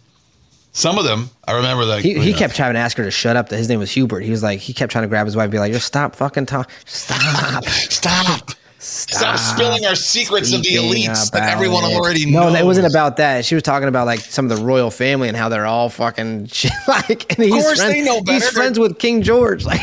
Some 0.72 0.98
of 0.98 1.06
them, 1.06 1.30
I 1.48 1.52
remember 1.52 1.86
that 1.86 2.02
He, 2.02 2.18
he 2.20 2.34
kept 2.34 2.56
trying 2.56 2.74
to 2.74 2.80
ask 2.80 2.98
her 2.98 3.04
to 3.04 3.12
shut 3.12 3.36
up. 3.36 3.50
That 3.50 3.58
his 3.58 3.70
name 3.70 3.78
was 3.78 3.92
Hubert. 3.92 4.22
He 4.22 4.32
was 4.32 4.42
like, 4.42 4.60
he 4.60 4.74
kept 4.74 4.92
trying 4.92 5.04
to 5.04 5.08
grab 5.08 5.28
his 5.28 5.36
wife 5.36 5.44
and 5.44 5.52
be 5.52 5.60
like, 5.60 5.72
just 5.72 5.86
stop 5.86 6.16
fucking 6.16 6.48
talking. 6.48 6.74
Stop. 6.86 7.64
stop. 7.66 8.52
Stop 8.84 9.38
spilling 9.40 9.86
our 9.86 9.96
secrets 9.96 10.52
of 10.54 10.62
the 10.62 10.76
elites 10.76 11.32
that 11.32 11.50
everyone 11.50 11.86
it. 11.86 11.96
already 11.96 12.30
no, 12.30 12.50
knows. 12.50 12.60
it 12.60 12.66
wasn't 12.66 12.88
about 12.88 13.16
that. 13.18 13.46
She 13.46 13.56
was 13.56 13.64
talking 13.64 13.88
about 13.88 14.06
like 14.08 14.20
some 14.20 14.50
of 14.52 14.58
the 14.58 14.64
royal 14.64 14.92
family 14.92 15.30
and 15.30 15.38
how 15.38 15.48
they're 15.48 15.66
all 15.66 15.88
fucking 15.90 16.50
like. 16.88 17.38
And 17.38 17.44
he's 17.48 17.64
course 17.64 17.80
friends, 17.80 17.94
they 17.94 18.02
know 18.04 18.22
better. 18.22 18.34
He's 18.46 18.50
friends 18.50 18.78
with 18.78 19.00
King 19.00 19.22
George. 19.22 19.64
Like, 19.74 19.80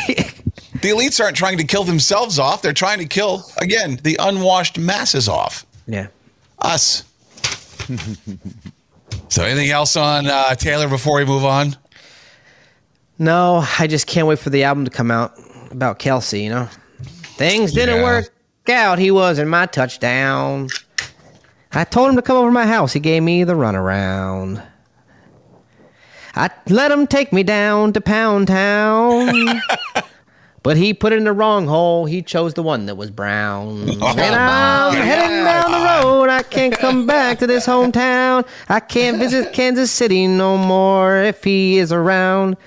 The 0.82 0.88
elites 0.90 1.18
aren't 1.22 1.36
trying 1.36 1.57
to 1.59 1.64
kill 1.64 1.84
themselves 1.84 2.38
off. 2.38 2.61
They're 2.62 2.72
trying 2.74 2.98
to 2.98 3.07
kill, 3.07 3.42
again, 3.59 3.98
the 4.03 4.16
unwashed 4.20 4.78
masses 4.78 5.28
off. 5.28 5.64
yeah. 5.86 6.09
Us. 6.59 7.05
so, 9.28 9.44
anything 9.44 9.70
else 9.70 9.96
on 9.96 10.26
uh, 10.26 10.55
Taylor 10.55 10.88
before 10.88 11.16
we 11.18 11.24
move 11.24 11.44
on? 11.44 11.76
No, 13.18 13.64
I 13.78 13.86
just 13.86 14.07
can't 14.07 14.26
wait 14.26 14.38
for 14.38 14.51
the 14.51 14.64
album 14.64 14.84
to 14.84 14.90
come 14.90 15.11
out 15.11 15.34
about 15.70 15.98
Kelce. 15.98 16.42
You 16.42 16.51
know, 16.51 16.68
things 17.36 17.72
didn't 17.72 17.96
Yeah. 17.96 18.03
work 18.05 18.30
out. 18.71 18.99
He 18.99 19.11
was 19.11 19.39
in 19.39 19.49
my 19.49 19.66
touchdown. 19.66 20.68
I 21.73 21.85
told 21.85 22.11
him 22.11 22.16
to 22.16 22.23
come 22.23 22.37
over 22.37 22.49
to 22.49 22.53
my 22.53 22.66
house. 22.66 22.93
He 22.93 23.01
gave 23.01 23.23
me 23.23 23.45
the 23.45 23.53
runaround. 23.53 24.66
I 26.35 26.51
let 26.68 26.91
him 26.91 27.07
take 27.07 27.33
me 27.33 27.43
down 27.43 27.93
to 27.93 28.01
Pound 28.01 28.49
Town. 28.49 29.61
But 30.63 30.77
he 30.77 30.93
put 30.93 31.13
it 31.13 31.17
in 31.17 31.25
the 31.25 31.33
wrong 31.33 31.67
hole. 31.67 32.05
He 32.05 32.21
chose 32.21 32.53
the 32.53 32.63
one 32.63 32.87
that 32.87 32.97
was 32.97 33.11
brown. 33.11 33.89
and 33.89 34.03
I'm 34.03 34.95
heading 34.95 35.45
down 35.45 35.71
the 35.73 35.79
road. 35.79 36.29
I 36.29 36.43
can't 36.43 36.77
come 36.77 37.07
back 37.07 37.39
to 37.39 37.47
this 37.47 37.67
hometown. 37.67 38.47
I 38.69 38.81
can't 38.81 39.19
visit 39.19 39.55
Kansas 39.55 39.91
City 39.91 40.27
no 40.27 40.59
more 40.59 41.17
if 41.17 41.43
he 41.43 41.79
is 41.79 41.93
around. 41.93 42.59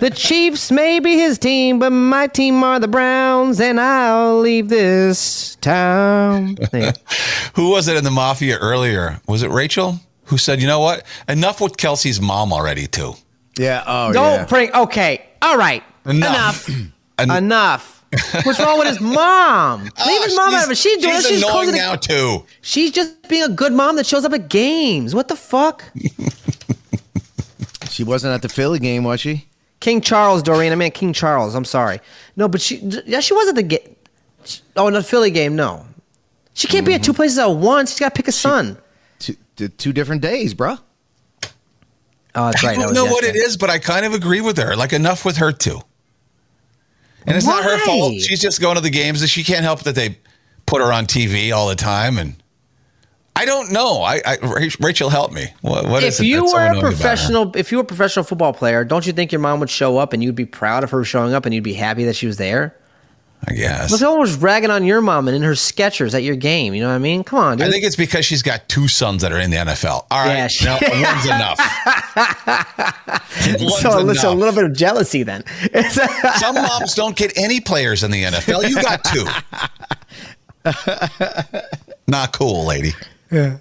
The 0.00 0.10
Chiefs 0.14 0.70
may 0.70 0.98
be 0.98 1.18
his 1.18 1.38
team, 1.38 1.78
but 1.78 1.90
my 1.90 2.26
team 2.26 2.64
are 2.64 2.80
the 2.80 2.88
Browns, 2.88 3.60
and 3.60 3.78
I'll 3.78 4.40
leave 4.40 4.70
this 4.70 5.56
town. 5.56 6.56
Yeah. 6.72 6.92
Who 7.54 7.70
was 7.70 7.86
it 7.88 7.98
in 7.98 8.04
the 8.04 8.10
mafia 8.10 8.56
earlier? 8.58 9.20
Was 9.28 9.42
it 9.42 9.50
Rachel 9.50 10.00
who 10.24 10.38
said, 10.38 10.60
you 10.60 10.66
know 10.66 10.80
what? 10.80 11.04
Enough 11.28 11.60
with 11.60 11.76
Kelce's 11.76 12.20
mom 12.20 12.52
already, 12.52 12.86
too. 12.86 13.14
Yeah. 13.58 13.84
Oh, 13.86 14.12
Don't 14.12 14.32
yeah. 14.40 14.46
bring. 14.46 14.74
Okay. 14.74 15.24
All 15.42 15.56
right. 15.56 15.82
Enough. 16.04 16.68
Enough. 16.68 16.92
En- 17.18 17.30
Enough. 17.30 18.04
What's 18.44 18.60
wrong 18.60 18.78
with 18.78 18.88
his 18.88 19.00
mom? 19.00 19.90
Ah, 19.96 20.04
Leave 20.06 20.22
his 20.24 20.36
mom 20.36 20.54
out 20.54 20.64
of 20.64 20.70
it. 20.70 20.78
She's 20.78 21.02
doing 21.02 21.16
she's 21.16 21.26
She's 21.26 21.38
annoying 21.38 21.52
closing 21.52 21.74
it. 21.74 21.78
now, 21.78 21.96
too. 21.96 22.44
She's 22.62 22.92
just 22.92 23.28
being 23.28 23.42
a 23.42 23.48
good 23.48 23.72
mom 23.72 23.96
that 23.96 24.06
shows 24.06 24.24
up 24.24 24.32
at 24.32 24.48
games. 24.48 25.14
What 25.14 25.28
the 25.28 25.36
fuck? 25.36 25.84
She 27.90 28.04
wasn't 28.04 28.34
at 28.34 28.42
the 28.42 28.48
Philly 28.48 28.78
game, 28.78 29.04
was 29.04 29.20
she? 29.20 29.46
King 29.80 30.00
Charles, 30.00 30.42
Doreen. 30.42 30.70
I 30.70 30.74
meant 30.74 30.94
King 30.94 31.12
Charles. 31.12 31.54
I'm 31.54 31.64
sorry. 31.64 32.00
No, 32.36 32.46
but 32.46 32.60
she, 32.60 32.76
yeah, 33.06 33.20
she 33.20 33.34
wasn't 33.34 33.56
the 33.56 33.62
game. 33.62 33.96
Oh, 34.76 34.88
no, 34.88 35.02
Philly 35.02 35.30
game. 35.30 35.56
No, 35.56 35.86
she 36.54 36.68
can't 36.68 36.86
be 36.86 36.94
at 36.94 37.02
two 37.02 37.12
mm-hmm. 37.12 37.16
places 37.16 37.38
at 37.38 37.46
once. 37.46 37.90
She's 37.90 38.00
got 38.00 38.14
to 38.14 38.18
pick 38.18 38.28
a 38.28 38.32
son. 38.32 38.78
Two, 39.18 39.34
two 39.68 39.92
different 39.92 40.22
days, 40.22 40.54
bruh. 40.54 40.78
Oh, 42.34 42.46
that's 42.50 42.62
I 42.62 42.68
right. 42.68 42.76
that 42.76 42.82
don't 42.82 42.90
was 42.90 42.94
know 42.94 43.06
what 43.06 43.24
it 43.24 43.34
is, 43.34 43.56
but 43.56 43.70
I 43.70 43.78
kind 43.78 44.04
of 44.04 44.12
agree 44.12 44.42
with 44.42 44.58
her. 44.58 44.76
Like, 44.76 44.92
enough 44.92 45.24
with 45.24 45.38
her, 45.38 45.50
too. 45.52 45.80
And 47.26 47.36
it's 47.36 47.46
not 47.46 47.64
her 47.64 47.78
fault. 47.78 48.14
She's 48.14 48.40
just 48.40 48.60
going 48.60 48.76
to 48.76 48.80
the 48.80 48.90
games. 48.90 49.20
and 49.20 49.28
She 49.28 49.42
can't 49.44 49.64
help 49.64 49.82
that 49.82 49.94
they 49.94 50.18
put 50.64 50.80
her 50.80 50.92
on 50.92 51.06
TV 51.06 51.52
all 51.52 51.68
the 51.68 51.74
time. 51.74 52.18
And 52.18 52.36
I 53.34 53.44
don't 53.44 53.72
know. 53.72 54.02
I, 54.02 54.20
I 54.24 54.68
Rachel, 54.80 55.10
help 55.10 55.32
me. 55.32 55.48
What, 55.60 55.86
what 55.88 56.02
is 56.02 56.20
If 56.20 56.26
you 56.26 56.44
were 56.44 56.60
a 56.60 56.66
annoying 56.66 56.70
about 56.78 56.82
her? 56.82 56.88
professional, 56.90 57.56
if 57.56 57.72
you 57.72 57.78
were 57.78 57.84
a 57.84 57.86
professional 57.86 58.24
football 58.24 58.52
player, 58.52 58.84
don't 58.84 59.06
you 59.06 59.12
think 59.12 59.32
your 59.32 59.40
mom 59.40 59.60
would 59.60 59.70
show 59.70 59.98
up 59.98 60.12
and 60.12 60.22
you'd 60.22 60.34
be 60.36 60.46
proud 60.46 60.84
of 60.84 60.90
her 60.90 61.04
showing 61.04 61.34
up 61.34 61.44
and 61.46 61.54
you'd 61.54 61.64
be 61.64 61.74
happy 61.74 62.04
that 62.04 62.14
she 62.16 62.26
was 62.26 62.36
there? 62.36 62.76
I 63.48 63.52
guess. 63.54 63.90
Look, 63.92 64.02
almost 64.02 64.40
ragging 64.40 64.70
on 64.70 64.84
your 64.84 65.00
mom 65.00 65.28
and 65.28 65.36
in 65.36 65.42
her 65.42 65.52
Skechers 65.52 66.14
at 66.14 66.22
your 66.24 66.34
game. 66.36 66.74
You 66.74 66.82
know 66.82 66.88
what 66.88 66.94
I 66.96 66.98
mean? 66.98 67.22
Come 67.24 67.38
on, 67.38 67.58
dude. 67.58 67.66
I 67.66 67.70
think 67.70 67.84
it's 67.84 67.94
because 67.96 68.24
she's 68.26 68.42
got 68.42 68.68
two 68.68 68.88
sons 68.88 69.22
that 69.22 69.32
are 69.32 69.38
in 69.38 69.50
the 69.50 69.56
NFL. 69.58 70.06
All 70.10 70.24
right, 70.24 70.36
Yeah, 70.36 70.48
she- 70.48 70.64
no, 70.64 70.72
one's 70.82 71.26
enough. 71.26 71.58
One's 73.60 73.78
so, 73.80 73.98
enough. 74.00 74.16
so 74.16 74.32
a 74.32 74.34
little 74.34 74.54
bit 74.54 74.64
of 74.64 74.72
jealousy 74.74 75.22
then. 75.22 75.44
Some 76.38 76.56
moms 76.56 76.94
don't 76.94 77.16
get 77.16 77.32
any 77.36 77.60
players 77.60 78.02
in 78.02 78.10
the 78.10 78.24
NFL. 78.24 78.68
You 78.68 78.82
got 78.82 79.04
two. 79.04 79.26
Not 82.08 82.32
cool, 82.32 82.64
lady. 82.66 82.92
Yeah. 83.30 83.58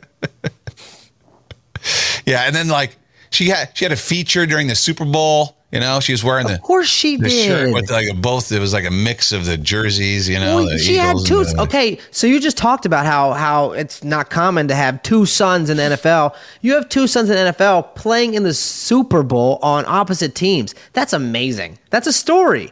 yeah, 2.26 2.42
and 2.44 2.56
then 2.56 2.68
like 2.70 2.96
she 3.30 3.50
had 3.50 3.70
she 3.78 3.86
had 3.86 3.92
a 3.92 3.96
feature 3.98 4.46
during 4.46 4.68
the 4.68 4.76
Super 4.76 5.06
Bowl. 5.06 5.58
You 5.76 5.82
know, 5.82 6.00
she 6.00 6.14
was 6.14 6.24
wearing 6.24 6.48
the 6.48 6.54
of 6.56 6.62
course 6.62 6.88
she 6.88 7.18
the 7.18 7.30
shirt 7.30 7.66
did. 7.66 7.74
with 7.74 7.92
like 7.92 8.08
a, 8.10 8.14
both. 8.16 8.52
It 8.52 8.60
was 8.60 8.72
like 8.74 8.86
a 8.86 8.92
mix 8.92 9.32
of 9.32 9.46
the 9.46 9.58
jerseys. 9.58 10.30
You 10.30 10.40
know, 10.40 10.56
Well, 10.64 10.78
she 10.78 10.96
had 10.96 11.18
two. 11.26 11.44
the- 11.44 11.62
Okay, 11.64 12.00
so 12.12 12.26
you 12.28 12.40
just 12.40 12.58
talked 12.58 12.86
about 12.86 13.06
how 13.06 13.34
how 13.34 13.72
it's 13.74 14.04
not 14.04 14.30
common 14.30 14.68
to 14.70 14.76
have 14.76 15.04
two 15.04 15.26
sons 15.26 15.70
in 15.70 15.78
the 15.78 15.84
NFL. 15.84 16.34
You 16.62 16.74
have 16.76 16.88
two 16.90 17.08
sons 17.08 17.30
in 17.30 17.36
the 17.36 17.52
NFL 17.54 17.94
playing 17.96 18.34
in 18.36 18.44
the 18.44 18.54
Super 18.54 19.22
Bowl 19.22 19.60
on 19.62 19.84
opposite 19.86 20.34
teams. 20.34 20.74
That's 20.94 21.14
amazing. 21.14 21.78
That's 21.90 22.08
a 22.08 22.14
story. 22.14 22.72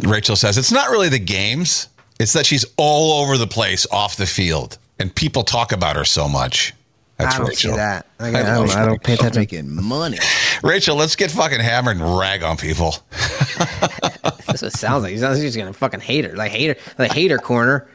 Rachel 0.00 0.36
says 0.36 0.58
it's 0.58 0.72
not 0.72 0.90
really 0.90 1.08
the 1.08 1.18
games; 1.18 1.88
it's 2.20 2.34
that 2.34 2.46
she's 2.46 2.64
all 2.76 3.22
over 3.22 3.38
the 3.38 3.46
place 3.46 3.86
off 3.90 4.16
the 4.16 4.26
field, 4.26 4.76
and 4.98 5.14
people 5.14 5.44
talk 5.44 5.72
about 5.72 5.96
her 5.96 6.04
so 6.04 6.28
much. 6.28 6.74
That's 7.16 7.34
I 7.34 7.38
don't 7.38 7.48
Rachel. 7.48 7.70
see 7.72 7.76
that. 7.76 8.06
I, 8.18 8.24
I 8.26 8.28
I 8.28 8.42
don't, 8.54 8.76
I 8.76 8.86
don't 8.86 9.02
pay 9.02 9.14
attention. 9.14 9.40
making 9.40 9.82
money. 9.82 10.18
Rachel, 10.62 10.96
let's 10.96 11.14
get 11.16 11.30
fucking 11.30 11.60
hammered 11.60 11.96
and 11.98 12.18
rag 12.18 12.42
on 12.42 12.56
people. 12.56 12.96
That's 13.58 14.46
what 14.46 14.62
it 14.64 14.72
sounds 14.72 15.04
like. 15.04 15.12
He 15.12 15.18
sounds 15.18 15.36
like 15.38 15.44
he's 15.44 15.56
gonna 15.56 15.72
fucking 15.72 16.00
hate 16.00 16.24
her, 16.24 16.34
like 16.36 16.50
hater, 16.50 16.76
like 16.98 17.12
hater 17.12 17.38
corner. 17.38 17.86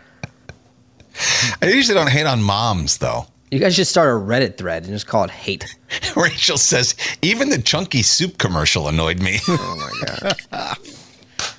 I 1.62 1.68
usually 1.68 1.96
don't 1.96 2.10
hate 2.10 2.26
on 2.26 2.42
moms 2.42 2.98
though. 3.00 3.26
You 3.52 3.60
guys 3.60 3.76
should 3.76 3.88
start 3.88 4.10
a 4.10 4.12
Reddit 4.14 4.58
thread 4.58 4.84
and 4.84 4.94
just 4.94 5.08
call 5.08 5.24
it 5.24 5.32
hate. 5.32 5.66
Rachel 6.16 6.58
says 6.58 6.96
even 7.22 7.50
the 7.50 7.60
chunky 7.62 8.04
soup 8.04 8.38
commercial 8.38 8.88
annoyed 8.88 9.20
me. 9.22 9.40
Oh 9.48 9.76
my 9.78 10.36
god. 10.52 10.78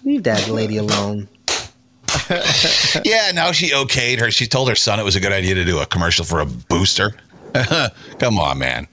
Leave 0.04 0.22
that 0.22 0.48
lady 0.48 0.76
alone. 0.78 1.28
yeah, 3.04 3.30
now 3.34 3.52
she 3.52 3.70
okayed 3.70 4.18
her. 4.20 4.30
She 4.30 4.46
told 4.46 4.68
her 4.68 4.74
son 4.74 4.98
it 5.00 5.04
was 5.04 5.16
a 5.16 5.20
good 5.20 5.32
idea 5.32 5.54
to 5.54 5.64
do 5.64 5.78
a 5.80 5.86
commercial 5.86 6.24
for 6.24 6.40
a 6.40 6.46
booster. 6.46 7.12
Come 8.18 8.38
on, 8.38 8.59
man. 8.59 8.88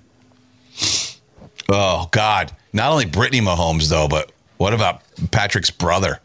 Oh 1.70 2.08
God! 2.12 2.52
Not 2.74 2.92
only 2.92 3.06
Brittany 3.06 3.42
Mahomes 3.42 3.90
though, 3.90 4.08
but 4.08 4.32
what 4.58 4.74
about 4.74 5.02
Patrick's 5.32 5.70
brother? 5.72 6.20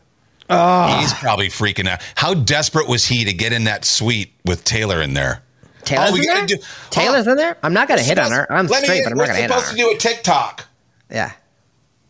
Ah. 0.51 0.99
He's 1.01 1.13
probably 1.15 1.49
freaking 1.49 1.89
out. 1.89 2.01
How 2.15 2.35
desperate 2.35 2.89
was 2.89 3.07
he 3.07 3.25
to 3.25 3.33
get 3.33 3.53
in 3.53 3.65
that 3.65 3.85
suite 3.85 4.33
with 4.45 4.65
Taylor 4.65 5.01
in 5.03 5.15
there? 5.15 5.43
Taylor's 5.85 6.11
Oh, 6.11 6.13
we 6.15 6.21
in 6.21 6.27
there. 6.35 6.47
do- 6.47 6.59
Taylor's 6.91 7.27
in 7.27 7.37
there. 7.37 7.57
I'm 7.63 7.73
not 7.73 7.89
gonna 7.89 8.03
hit 8.03 8.19
on 8.19 8.31
her. 8.31 8.51
I'm 8.53 8.67
me- 8.67 8.75
straight, 8.77 9.03
but 9.05 9.13
I'm 9.13 9.19
not 9.19 9.27
gonna 9.29 9.39
hit 9.41 9.51
on 9.51 9.57
her. 9.59 9.65
supposed 9.65 9.79
to 9.79 9.83
do 9.85 9.91
a 9.91 9.99
TikTok. 9.99 10.67
Yeah, 11.11 11.33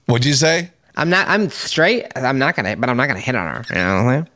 What'd 0.06 0.26
you 0.26 0.34
say? 0.34 0.70
I'm 0.96 1.08
not. 1.08 1.26
I'm 1.28 1.48
straight. 1.48 2.06
I'm 2.16 2.38
not 2.38 2.54
gonna. 2.54 2.76
But 2.76 2.90
I'm 2.90 2.96
not 2.98 3.06
gonna 3.08 3.20
hit 3.20 3.34
on 3.34 3.46
her. 3.46 3.64
You 3.70 3.74
know 3.76 4.04
what 4.04 4.12
I'm 4.12 4.26
saying? 4.26 4.28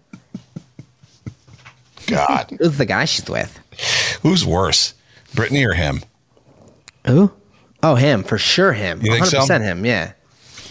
God, 2.07 2.57
Who's 2.59 2.79
the 2.79 2.87
guy 2.87 3.05
she's 3.05 3.29
with? 3.29 3.59
who's 4.23 4.47
worse, 4.47 4.95
Brittany 5.35 5.65
or 5.65 5.75
him? 5.75 6.03
Who? 7.07 7.33
Oh, 7.83 7.95
him 7.95 8.23
for 8.25 8.39
sure. 8.39 8.73
Him. 8.73 9.01
You 9.01 9.13
think 9.13 9.33
100 9.33 9.47
so? 9.47 9.59
him. 9.59 9.85
Yeah. 9.85 10.13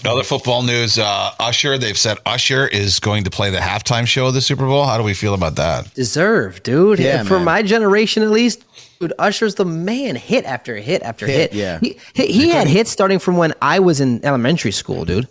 Other 0.03 0.23
football 0.23 0.61
news: 0.61 0.99
uh, 0.99 1.31
Usher. 1.39 1.77
They've 1.77 1.97
said 1.97 2.17
Usher 2.25 2.67
is 2.67 2.99
going 2.99 3.23
to 3.23 3.29
play 3.31 3.49
the 3.49 3.57
halftime 3.57 4.05
show 4.05 4.27
of 4.27 4.33
the 4.33 4.41
Super 4.41 4.65
Bowl. 4.65 4.85
How 4.85 4.97
do 4.97 5.03
we 5.03 5.13
feel 5.13 5.33
about 5.33 5.55
that? 5.55 5.91
Deserve, 5.95 6.61
dude. 6.61 6.99
Yeah, 6.99 7.23
For 7.23 7.37
man. 7.37 7.45
my 7.45 7.61
generation, 7.63 8.21
at 8.21 8.29
least, 8.29 8.63
dude, 8.99 9.13
Usher's 9.17 9.55
the 9.55 9.65
man. 9.65 10.15
Hit 10.15 10.45
after 10.45 10.75
hit 10.75 11.01
after 11.01 11.25
hit. 11.25 11.51
Hit, 11.51 11.53
yeah. 11.53 11.79
He, 11.79 11.97
he, 12.13 12.27
he 12.27 12.49
had 12.49 12.67
hits 12.67 12.91
starting 12.91 13.17
from 13.17 13.37
when 13.37 13.53
I 13.61 13.79
was 13.79 13.99
in 13.99 14.23
elementary 14.23 14.71
school, 14.71 15.05
dude. 15.05 15.27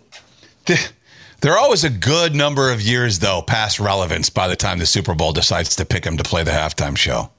They're 1.41 1.57
always 1.57 1.83
a 1.83 1.89
good 1.89 2.33
number 2.35 2.71
of 2.71 2.81
years, 2.81 3.19
though, 3.19 3.41
past 3.41 3.79
relevance 3.79 4.29
by 4.29 4.47
the 4.47 4.55
time 4.55 4.79
the 4.79 4.85
Super 4.85 5.13
Bowl 5.13 5.31
decides 5.31 5.75
to 5.75 5.85
pick 5.85 6.03
him 6.05 6.17
to 6.17 6.23
play 6.23 6.43
the 6.43 6.51
halftime 6.51 6.97
show. 6.97 7.29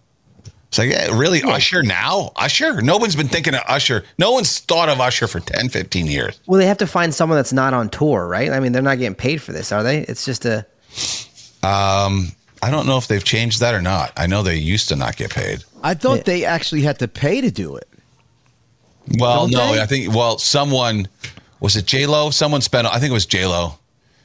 It's 0.76 0.78
like, 0.78 0.90
yeah, 0.90 1.18
really, 1.18 1.42
Usher 1.42 1.82
now? 1.82 2.32
Usher? 2.36 2.82
No 2.82 2.98
one's 2.98 3.16
been 3.16 3.28
thinking 3.28 3.54
of 3.54 3.62
Usher. 3.66 4.04
No 4.18 4.32
one's 4.32 4.58
thought 4.58 4.90
of 4.90 5.00
Usher 5.00 5.26
for 5.26 5.40
10, 5.40 5.70
15 5.70 6.06
years. 6.06 6.38
Well, 6.46 6.60
they 6.60 6.66
have 6.66 6.76
to 6.78 6.86
find 6.86 7.14
someone 7.14 7.38
that's 7.38 7.54
not 7.54 7.72
on 7.72 7.88
tour, 7.88 8.26
right? 8.28 8.50
I 8.50 8.60
mean, 8.60 8.72
they're 8.72 8.82
not 8.82 8.98
getting 8.98 9.14
paid 9.14 9.40
for 9.40 9.52
this, 9.52 9.72
are 9.72 9.82
they? 9.82 10.00
It's 10.00 10.26
just 10.26 10.44
a. 10.44 10.66
Um, 11.62 12.32
I 12.62 12.70
don't 12.70 12.86
know 12.86 12.98
if 12.98 13.08
they've 13.08 13.24
changed 13.24 13.60
that 13.60 13.74
or 13.74 13.80
not. 13.80 14.12
I 14.18 14.26
know 14.26 14.42
they 14.42 14.56
used 14.56 14.88
to 14.88 14.96
not 14.96 15.16
get 15.16 15.30
paid. 15.30 15.64
I 15.82 15.94
thought 15.94 16.26
they 16.26 16.44
actually 16.44 16.82
had 16.82 16.98
to 16.98 17.08
pay 17.08 17.40
to 17.40 17.50
do 17.50 17.76
it. 17.76 17.88
Well, 19.18 19.48
Don't 19.48 19.52
no, 19.52 19.72
they? 19.72 19.80
I 19.80 19.86
think, 19.86 20.14
well, 20.14 20.36
someone, 20.36 21.08
was 21.58 21.76
it 21.76 21.86
J-Lo? 21.86 22.28
Someone 22.28 22.60
spent, 22.60 22.86
I 22.86 22.98
think 22.98 23.12
it 23.12 23.14
was 23.14 23.24
J-Lo, 23.24 23.78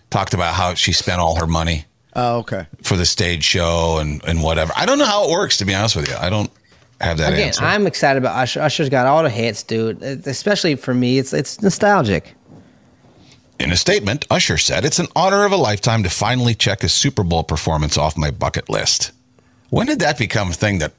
talked 0.10 0.34
about 0.34 0.56
how 0.56 0.74
she 0.74 0.92
spent 0.92 1.22
all 1.22 1.40
her 1.40 1.48
money 1.48 1.86
Oh, 2.16 2.40
okay. 2.40 2.68
for 2.84 2.98
the 2.98 3.06
stage 3.06 3.44
show 3.44 4.00
and, 4.00 4.24
and 4.26 4.44
whatever. 4.44 4.74
I 4.76 4.86
don't 4.86 5.00
know 5.00 5.06
how 5.06 5.26
it 5.26 5.32
works, 5.32 5.58
to 5.58 5.66
be 5.66 5.74
honest 5.74 5.96
with 5.96 6.10
you. 6.10 6.16
I 6.16 6.30
don't 6.30 6.52
have 7.00 7.18
that 7.20 7.34
Again, 7.34 7.48
answer. 7.48 7.64
I'm 7.64 7.88
excited 7.88 8.18
about 8.22 8.36
Usher. 8.38 8.62
Usher's 8.62 8.90
got 8.90 9.08
all 9.08 9.24
the 9.24 9.30
hits, 9.30 9.64
dude. 9.64 10.02
Especially 10.04 10.76
for 10.76 10.94
me, 10.94 11.18
it's 11.18 11.34
it's 11.34 11.62
nostalgic. 11.62 12.36
In 13.60 13.72
a 13.72 13.78
statement, 13.78 14.26
Usher 14.32 14.58
said, 14.58 14.86
It's 14.86 14.98
an 14.98 15.08
honor 15.16 15.46
of 15.46 15.52
a 15.52 15.56
lifetime 15.56 16.02
to 16.04 16.10
finally 16.10 16.56
check 16.56 16.84
a 16.84 16.90
Super 16.90 17.24
Bowl 17.24 17.44
performance 17.44 17.96
off 17.96 18.18
my 18.18 18.32
bucket 18.32 18.70
list. 18.70 19.12
When 19.70 19.86
did 19.86 20.00
that 20.00 20.18
become 20.18 20.50
a 20.50 20.54
thing 20.54 20.80
that 20.80 20.94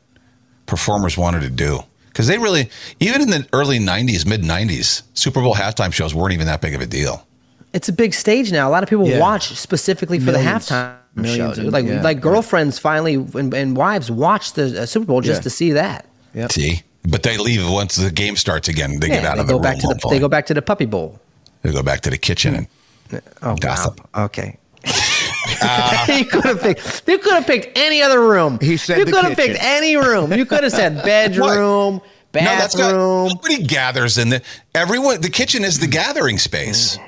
performers 0.67 1.19
wanted 1.19 1.41
to 1.43 1.51
do? 1.51 1.81
Because 2.07 2.29
they 2.29 2.39
really, 2.39 2.71
even 3.01 3.23
in 3.23 3.31
the 3.31 3.47
early 3.53 3.79
90s, 3.79 4.27
mid 4.27 4.43
90s, 4.43 5.03
Super 5.15 5.41
Bowl 5.41 5.55
halftime 5.55 5.93
shows 5.93 6.15
weren't 6.15 6.35
even 6.35 6.47
that 6.47 6.61
big 6.61 6.75
of 6.75 6.81
a 6.81 6.87
deal. 6.87 7.27
It's 7.73 7.89
a 7.89 7.93
big 7.93 8.13
stage 8.15 8.53
now. 8.53 8.69
A 8.69 8.71
lot 8.73 8.83
of 8.83 8.89
people 8.89 9.09
Yeah. 9.09 9.19
watch 9.19 9.55
specifically 9.59 10.19
for 10.19 10.33
Millions. 10.33 10.67
the 10.69 10.75
halftime 10.75 11.37
show. 11.37 11.55
Dude. 11.55 11.73
Like 11.73 11.87
yeah. 11.87 12.03
like 12.03 12.21
girlfriends 12.21 12.79
finally 12.79 13.15
and, 13.15 13.53
and 13.55 13.77
wives 13.77 14.11
watch 14.11 14.53
the 14.53 14.83
uh, 14.83 14.87
Super 14.87 15.07
Bowl 15.07 15.21
just 15.21 15.39
Yeah. 15.41 15.43
to 15.45 15.51
see 15.51 15.73
that. 15.73 16.07
Yep. 16.35 16.53
See? 16.53 16.83
But 17.09 17.23
they 17.23 17.37
leave 17.37 17.69
once 17.69 17.97
the 17.97 18.11
game 18.11 18.37
starts 18.37 18.69
again. 18.69 19.01
They 19.01 19.09
get 19.09 19.25
out 19.25 19.35
they 19.37 19.41
of 19.41 19.47
the 19.47 19.53
go 19.55 19.57
room. 19.59 19.63
back 19.63 19.77
to 19.77 19.83
the 19.83 19.87
hopefully. 19.89 20.17
they 20.17 20.21
go 20.21 20.29
back 20.29 20.47
to 20.47 20.55
the 20.55 20.63
puppy 20.63 20.85
bowl. 20.87 21.19
They 21.63 21.73
go 21.73 21.83
back 21.83 22.01
to 22.03 22.11
the 22.11 22.19
kitchen 22.19 22.55
and 22.55 23.23
Oh 23.43 23.57
Gossip. 23.57 24.01
wow. 24.15 24.25
Okay. 24.27 24.59
you 26.09 26.25
could 26.27 26.45
have 26.45 26.61
picked. 26.61 27.03
You 27.07 27.19
could 27.19 27.33
have 27.35 27.47
picked 27.47 27.77
any 27.79 28.03
other 28.03 28.21
room. 28.21 28.59
He 28.61 28.77
said 28.77 28.99
you 28.99 29.05
could 29.05 29.25
have 29.25 29.37
picked 29.37 29.59
any 29.63 29.97
room. 29.97 30.33
You 30.33 30.45
could 30.47 30.63
have 30.63 30.73
said 30.73 31.03
bedroom, 31.05 32.01
No, 32.35 32.41
that's 32.41 32.77
not. 32.77 32.85
bathroom. 32.91 33.29
Nobody 33.29 33.63
gathers 33.63 34.19
in 34.19 34.29
the. 34.31 34.43
Everyone. 34.75 35.21
The 35.21 35.31
kitchen 35.31 35.65
is 35.65 35.79
the 35.79 35.87
gathering 35.87 36.39
space. 36.39 36.99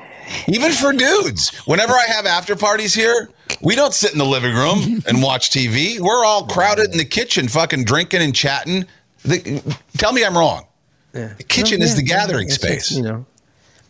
Even 0.49 0.73
for 0.73 0.93
dudes. 0.93 1.55
Whenever 1.67 1.93
I 1.93 2.05
have 2.09 2.27
after 2.27 2.57
parties 2.57 2.95
here, 2.95 3.31
we 3.61 3.75
don't 3.75 3.95
sit 3.95 4.13
in 4.13 4.19
the 4.19 4.25
living 4.25 4.55
room 4.55 5.03
and 5.07 5.23
watch 5.23 5.51
TV. 5.51 5.99
We're 6.01 6.25
all 6.25 6.47
crowded 6.47 6.93
in 6.93 6.99
the 6.99 7.05
kitchen, 7.05 7.49
fucking 7.49 7.85
drinking 7.85 8.23
and 8.23 8.35
chatting. 8.35 8.87
The, 9.25 9.63
tell 9.97 10.13
me 10.13 10.25
I'm 10.25 10.37
wrong. 10.37 10.67
The 11.13 11.35
kitchen 11.49 11.79
Well, 11.81 11.89
is 11.89 11.95
the 11.97 12.05
yeah, 12.05 12.17
gathering 12.27 12.49
just, 12.49 12.61
space. 12.61 12.91
you 12.91 13.03
know, 13.03 13.25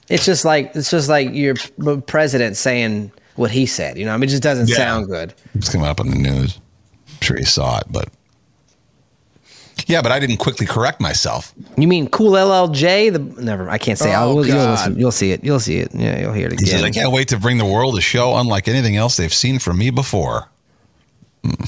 it's 0.09 0.25
just 0.27 0.45
like 0.45 0.73
it's 0.77 0.91
just 0.91 1.09
like 1.09 1.33
your 1.33 1.55
president 2.07 2.57
saying 2.57 3.11
what 3.37 3.51
he 3.51 3.65
said. 3.67 3.97
You 3.99 4.05
know, 4.05 4.13
I 4.15 4.17
mean, 4.19 4.29
it 4.29 4.33
just 4.33 4.43
doesn't 4.43 4.69
Yeah. 4.69 4.77
sound 4.77 5.07
good. 5.09 5.33
It's 5.55 5.71
coming 5.71 5.87
up 5.89 6.01
on 6.01 6.11
the 6.11 6.17
news. 6.17 6.59
I'm 7.09 7.19
sure 7.23 7.39
you 7.39 7.47
saw 7.47 7.79
it, 7.79 7.85
but 7.91 8.09
yeah, 9.87 10.03
but 10.03 10.13
I 10.13 10.19
didn't 10.21 10.39
quickly 10.39 10.67
correct 10.67 11.01
myself. 11.01 11.53
You 11.77 11.87
mean 11.89 12.09
cool 12.09 12.33
LLJ? 12.33 13.13
The 13.13 13.43
never. 13.43 13.69
I 13.71 13.79
can't 13.79 13.99
say. 13.99 14.15
Oh, 14.15 14.19
I'll, 14.21 14.47
you'll, 14.47 14.57
God. 14.57 14.71
listen, 14.71 14.99
you'll 14.99 15.13
see 15.13 15.33
it. 15.33 15.45
You'll 15.45 15.61
see 15.61 15.79
it. 15.79 15.95
Yeah, 15.95 16.21
you'll 16.21 16.33
hear 16.33 16.47
it 16.49 16.59
He 16.61 16.67
says, 16.67 16.81
again. 16.81 16.85
I 16.85 16.91
can't 16.91 17.13
wait 17.13 17.29
to 17.29 17.39
bring 17.39 17.59
the 17.59 17.65
world 17.65 17.97
a 17.99 18.01
show 18.01 18.37
unlike 18.37 18.69
anything 18.69 18.97
else 18.97 19.17
they've 19.17 19.33
seen 19.35 19.59
from 19.59 19.79
me 19.79 19.91
before. 19.91 20.49
Hmm. 21.45 21.65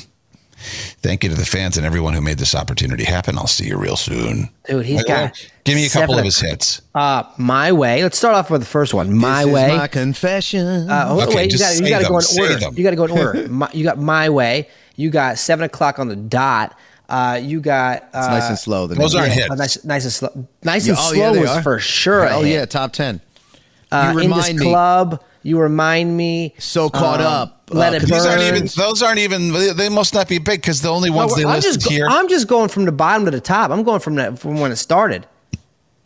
Thank 1.00 1.22
you 1.22 1.30
to 1.30 1.36
the 1.36 1.44
fans 1.46 1.76
and 1.76 1.86
everyone 1.86 2.14
who 2.14 2.20
made 2.20 2.38
this 2.38 2.54
opportunity 2.54 3.04
happen. 3.04 3.38
I'll 3.38 3.46
see 3.46 3.66
you 3.66 3.76
real 3.78 3.94
soon. 3.96 4.48
Dude, 4.68 4.84
he's 4.84 5.04
got. 5.04 5.32
Give 5.62 5.76
me 5.76 5.86
a 5.86 5.88
couple 5.88 6.14
seven 6.14 6.18
of 6.18 6.24
his 6.24 6.40
hits. 6.40 6.82
Uh, 6.94 7.22
my 7.38 7.70
way. 7.70 8.02
Let's 8.02 8.18
start 8.18 8.34
off 8.34 8.50
with 8.50 8.62
the 8.62 8.66
first 8.66 8.92
one. 8.92 9.14
My 9.16 9.40
This 9.44 9.48
is 9.48 9.54
way. 9.54 9.76
my 9.76 9.86
confession. 9.86 10.90
Uh, 10.90 11.08
hold- 11.08 11.22
Okay, 11.24 11.36
wait, 11.36 11.44
you 11.44 11.50
just 11.58 11.62
got 11.62 11.72
say 11.74 11.84
you 11.84 11.90
got 11.90 11.98
to 11.98 12.04
them, 12.04 12.12
go 12.12 12.16
in 12.16 12.22
say 12.22 12.42
order. 12.42 12.56
them. 12.56 12.74
You 12.76 12.82
got 12.82 12.90
to 12.90 12.96
go 12.96 13.04
in 13.04 13.10
order. 13.12 13.48
My, 13.50 13.70
you 13.72 13.84
got 13.84 13.98
my 13.98 14.28
way. 14.30 14.68
You 14.96 15.10
got 15.10 15.38
seven 15.38 15.64
o'clock 15.64 15.98
on 16.00 16.08
the 16.08 16.16
dot. 16.16 16.76
Uh, 17.08 17.38
you 17.42 17.60
got 17.60 18.02
uh, 18.02 18.18
it's 18.18 18.28
nice 18.28 18.48
and 18.48 18.58
slow. 18.58 18.86
The 18.88 18.96
those 18.96 19.14
aren't 19.14 19.28
yeah, 19.28 19.34
hits. 19.34 19.50
uh, 19.50 19.54
nice, 19.54 19.84
nice 19.84 20.04
and 20.04 20.12
slow. 20.12 20.48
Nice 20.64 20.86
Yeah, 20.86 20.94
and 20.94 20.98
oh, 21.00 21.12
slow 21.12 21.32
yeah, 21.34 21.40
was 21.40 21.50
are. 21.50 21.62
for 21.62 21.78
sure. 21.78 22.28
Oh 22.28 22.40
yeah, 22.42 22.64
top 22.66 22.92
ten. 22.92 23.20
Uh, 23.92 24.10
you 24.14 24.18
in 24.20 24.30
this 24.30 24.36
remind 24.48 24.58
me. 24.58 24.64
club. 24.66 25.22
You 25.44 25.60
remind 25.60 26.16
me. 26.16 26.54
So 26.58 26.90
caught 26.90 27.20
um, 27.20 27.26
up. 27.26 27.62
Let 27.70 27.92
uh, 27.92 27.96
it 27.96 28.00
These 28.00 28.10
These 28.10 28.26
aren't 28.26 28.40
burn. 28.40 28.56
even. 28.56 28.68
Those 28.76 29.02
aren't 29.02 29.18
even. 29.20 29.52
They 29.76 29.88
must 29.88 30.12
not 30.14 30.26
be 30.28 30.38
big 30.38 30.60
because 30.60 30.82
the 30.82 30.88
only 30.88 31.10
ones 31.10 31.36
they 31.36 31.44
I'm 31.44 31.50
listed 31.54 31.74
just, 31.74 31.88
here. 31.88 32.08
I'm 32.08 32.28
just 32.28 32.48
going 32.48 32.68
from 32.68 32.84
the 32.84 32.92
bottom 32.92 33.24
to 33.26 33.30
the 33.30 33.40
top. 33.40 33.70
I'm 33.70 33.84
going 33.84 34.00
from 34.00 34.16
that 34.16 34.40
from 34.40 34.58
when 34.58 34.72
it 34.72 34.76
started. 34.76 35.24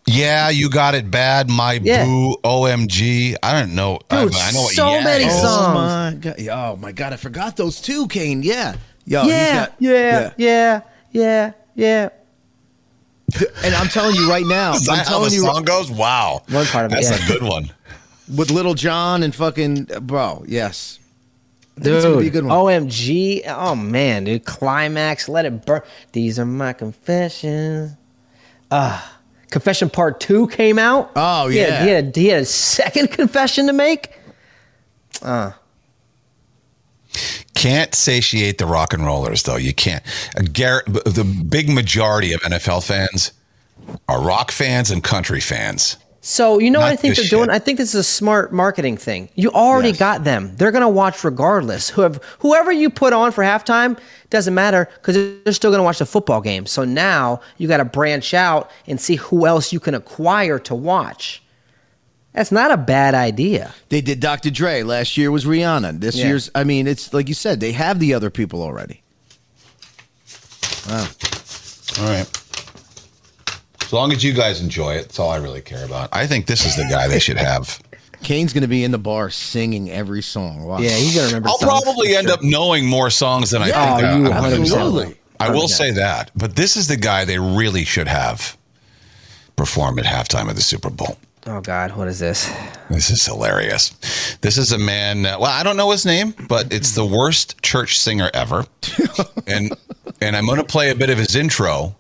yeah, 0.07 0.51
you 0.51 0.69
got 0.69 0.95
it 0.95 1.11
bad. 1.11 1.49
My 1.49 1.75
Yeah. 1.83 2.05
boo. 2.05 2.37
Omg. 2.45 3.37
I 3.43 3.59
don't 3.61 3.75
know. 3.75 4.01
I, 4.11 4.25
Dude, 4.25 4.35
I 4.35 4.51
know 4.53 4.61
what 4.63 4.75
so 4.75 4.91
yeah 4.91 5.05
many 5.05 5.25
is. 5.25 5.33
songs. 5.41 5.47
Oh 5.47 5.75
my 5.75 6.15
god! 6.21 6.49
Oh 6.51 6.77
my 6.77 6.93
god! 6.93 7.13
I 7.15 7.17
forgot 7.17 7.57
those 7.57 7.81
two, 7.81 8.09
Kane. 8.09 8.43
Yeah, 8.43 8.77
yo, 9.07 9.25
yeah, 9.25 9.55
got- 9.67 9.75
yeah, 9.79 9.93
yeah, 9.93 10.33
yeah, 10.37 10.81
yeah. 11.13 11.53
Yeah. 11.75 12.11
And 13.65 13.75
I'm 13.77 13.87
telling 13.89 14.17
you 14.17 14.29
right 14.29 14.45
now, 14.45 14.75
Is 14.75 14.89
I'm 14.89 14.97
that 14.97 15.07
how 15.07 15.21
the 15.21 15.31
you, 15.35 15.43
song 15.43 15.63
goes? 15.65 15.91
Wow. 15.91 16.43
One 16.51 16.67
part 16.67 16.87
of 16.87 16.93
it, 16.93 16.97
That's 16.97 17.11
yeah. 17.21 17.27
a 17.27 17.29
good 17.39 17.43
one. 17.49 17.71
with 18.37 18.51
Lil 18.51 18.75
Jon 18.75 19.23
and 19.23 19.33
fucking 19.35 19.85
bro, 20.03 20.45
yes, 20.49 20.99
Dude, 21.79 21.95
It's 21.95 22.05
gonna 22.05 22.19
be 22.19 22.27
a 22.27 22.31
good 22.31 22.45
one. 22.45 22.55
OMG. 22.57 23.43
Oh 23.47 23.75
man, 23.77 24.25
dude. 24.25 24.45
Climax, 24.45 25.29
let 25.29 25.47
it 25.47 25.65
burn. 25.65 25.81
These 26.13 26.39
are 26.39 26.45
my 26.45 26.73
confessions. 26.75 27.93
Ah. 28.73 29.19
confession 29.51 29.89
part 29.91 30.21
two 30.21 30.47
came 30.49 30.79
out. 30.79 31.11
Oh, 31.17 31.49
He 31.49 31.57
had- 31.59 31.69
yeah. 31.69 31.85
He 31.85 31.91
had, 31.91 32.17
he 32.17 32.27
had 32.29 32.43
a 32.43 32.47
second 32.47 33.09
confession 33.13 33.67
to 33.69 33.73
make. 33.73 34.13
Can't 37.55 37.95
satiate 37.95 38.59
the 38.59 38.67
rock 38.67 38.93
and 38.93 39.05
rollers 39.05 39.43
though. 39.43 39.57
You 39.57 39.75
can't. 39.75 40.03
Garrett, 40.53 40.87
the 40.87 41.25
big 41.49 41.69
majority 41.69 42.33
of 42.33 42.41
NFL 42.43 42.85
fans 42.87 43.33
are 44.09 44.21
rock 44.23 44.51
fans 44.51 44.91
and 44.91 45.03
country 45.03 45.41
fans. 45.41 45.97
So 46.23 46.59
you 46.59 46.71
know 46.71 46.81
what 46.81 46.89
I 46.93 46.97
think 46.97 47.17
they're 47.17 47.23
this 47.25 47.31
doing? 47.31 47.49
I 47.49 47.59
think 47.59 47.79
this 47.79 47.89
is 47.95 48.01
a 48.01 48.05
smart 48.05 48.53
marketing 48.53 48.99
thing. 48.99 49.31
You 49.37 49.51
already 49.53 49.89
Yes. 49.89 49.99
got 49.99 50.25
them. 50.25 50.53
They're 50.57 50.71
gonna 50.71 50.89
watch 50.89 51.25
regardless. 51.25 51.89
Whoever 51.89 52.21
whoever 52.41 52.71
you 52.71 52.91
put 52.91 53.15
on 53.15 53.33
for 53.33 53.43
halftime 53.43 53.99
doesn't 54.29 54.53
matter 54.55 54.87
because 54.97 55.15
they're 55.45 55.53
still 55.55 55.71
gonna 55.71 55.83
watch 55.83 55.99
the 55.99 56.05
football 56.07 56.43
game. 56.43 56.67
So 56.67 56.85
now 56.85 57.41
you 57.57 57.69
got 57.69 57.79
to 57.79 57.87
branch 57.87 58.35
out 58.35 58.71
and 58.87 59.01
see 59.01 59.17
who 59.17 59.47
else 59.47 59.73
you 59.73 59.81
can 59.81 59.95
acquire 59.95 60.59
to 60.59 60.75
watch. 60.75 61.43
That's 62.33 62.53
not 62.53 62.71
a 62.71 62.77
bad 62.77 63.15
idea. 63.15 63.75
they 63.89 64.01
did 64.01 64.21
Dr. 64.21 64.51
Dre 64.51 64.83
last 64.83 65.17
year 65.17 65.31
was 65.33 65.45
Rihanna. 65.45 66.01
This 66.01 66.15
Yeah. 66.17 66.27
year's, 66.29 66.51
I 66.55 66.63
mean, 66.65 66.87
it's 66.87 67.13
like 67.13 67.29
you 67.29 67.35
said, 67.35 67.59
they 67.61 67.73
have 67.73 67.99
the 67.99 68.15
other 68.15 68.31
people 68.31 68.63
already. 68.63 69.03
Wow. 70.89 71.09
All 72.01 72.07
right. 72.09 72.27
As 73.83 73.93
long 73.93 74.13
as 74.13 74.23
you 74.23 74.33
guys 74.33 74.61
enjoy 74.61 74.95
it, 74.95 75.03
that's 75.03 75.19
all 75.19 75.31
I 75.31 75.39
really 75.39 75.61
care 75.61 75.85
about. 75.85 76.09
I 76.13 76.27
think 76.29 76.47
this 76.47 76.65
is 76.65 76.77
the 76.77 76.87
guy 76.89 77.09
they 77.09 77.19
should 77.19 77.37
have. 77.37 77.81
Kane's 78.23 78.53
gonna 78.53 78.69
be 78.69 78.85
in 78.85 78.91
the 78.93 78.99
bar 78.99 79.31
singing 79.31 79.91
every 79.91 80.23
song. 80.23 80.63
Wow. 80.63 80.79
Yeah, 80.79 80.91
he's 80.91 81.15
gonna 81.15 81.27
remember. 81.29 81.49
I'll 81.49 81.59
songs 81.59 81.83
probably 81.83 82.15
end 82.15 82.29
sure. 82.29 82.35
up 82.35 82.43
knowing 82.45 82.87
more 82.87 83.11
songs 83.11 83.51
than 83.51 83.63
I 83.63 83.65
think. 83.67 83.77
Oh, 83.77 83.99
you 84.19 84.27
uh, 84.27 84.31
I'm 84.31 84.43
gonna 84.43 84.57
100%. 84.57 84.59
know. 84.59 84.63
Absolutely. 84.63 85.17
I 85.41 85.51
will 85.51 85.69
say 85.69 85.91
that. 85.93 86.31
But 86.37 86.55
this 86.55 86.77
is 86.77 86.87
the 86.87 86.97
guy 86.99 87.25
they 87.25 87.39
really 87.39 87.85
should 87.85 88.09
have 88.09 88.57
perform 89.57 89.99
at 89.99 90.05
halftime 90.05 90.49
of 90.51 90.55
the 90.55 90.63
Super 90.63 90.91
Bowl. 90.91 91.17
Oh 91.53 91.61
God, 91.61 91.97
what 91.97 92.07
is 92.07 92.21
this? 92.21 92.49
This 92.89 93.11
is 93.11 93.27
hilarious. 93.27 93.91
This 94.41 94.57
is 94.57 94.71
a 94.71 94.79
man. 94.79 95.27
Uh, 95.27 95.37
well, 95.41 95.51
I 95.51 95.65
don't 95.65 95.77
know 95.77 95.91
his 95.91 96.07
name, 96.07 96.33
but 96.49 96.73
it's 96.73 96.95
the 96.95 97.05
worst 97.05 97.61
church 97.61 97.99
singer 97.99 98.31
ever. 98.33 98.67
and 99.49 99.73
and 100.21 100.37
I'm 100.37 100.47
going 100.47 100.59
to 100.59 100.65
play 100.65 100.91
a 100.91 100.95
bit 100.95 101.11
of 101.11 101.19
his 101.19 101.35
intro, 101.35 101.97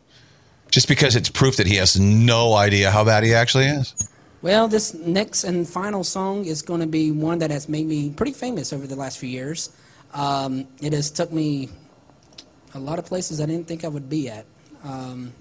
just 0.70 0.86
because 0.86 1.16
it's 1.16 1.28
proof 1.28 1.56
that 1.56 1.66
he 1.66 1.74
has 1.76 1.98
no 1.98 2.54
idea 2.54 2.92
how 2.92 3.02
bad 3.02 3.24
he 3.24 3.34
actually 3.34 3.64
is. 3.64 4.08
Well, 4.40 4.68
this 4.68 4.94
next 4.94 5.42
and 5.42 5.68
final 5.68 6.04
song 6.04 6.44
is 6.44 6.62
going 6.62 6.80
to 6.80 6.86
be 6.86 7.10
one 7.10 7.40
that 7.40 7.50
has 7.50 7.68
made 7.68 7.86
me 7.86 8.10
pretty 8.10 8.32
famous 8.32 8.72
over 8.72 8.86
the 8.86 8.94
last 8.94 9.18
few 9.18 9.28
years. 9.28 9.70
Um, 10.14 10.68
it 10.80 10.92
has 10.92 11.10
took 11.10 11.32
me 11.32 11.70
a 12.74 12.78
lot 12.78 13.00
of 13.00 13.04
places 13.04 13.40
I 13.40 13.46
didn't 13.46 13.66
think 13.66 13.84
I 13.84 13.88
would 13.88 14.08
be 14.08 14.28
at. 14.28 14.46
Um, 14.84 15.32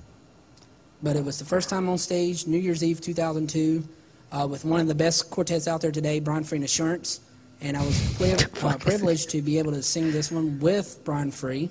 but 1.03 1.16
it 1.16 1.24
was 1.24 1.38
the 1.38 1.45
first 1.45 1.70
time 1.70 1.88
on 1.88 1.99
stage, 1.99 2.47
New 2.47 2.57
Year's 2.57 2.84
Eve 2.84 2.99
2002, 3.01 3.88
uh, 4.32 4.47
with 4.49 4.65
one 4.65 4.80
of 4.80 4.88
the 4.88 4.95
best 4.95 5.30
quartets 5.30 5.67
out 5.67 5.82
there 5.82 5.91
today, 5.91 6.19
Brian 6.19 6.43
Free 6.43 6.57
and 6.57 6.65
Assurance. 6.65 7.21
And 7.61 7.75
I 7.75 7.82
was 7.86 8.13
pri- 8.17 8.69
uh, 8.69 8.77
privileged 8.77 9.30
to 9.32 9.41
be 9.41 9.59
able 9.59 9.73
to 9.73 9.84
sing 9.84 10.11
this 10.11 10.32
one 10.32 10.59
with 10.59 10.99
Brian 11.03 11.30
Free. 11.32 11.69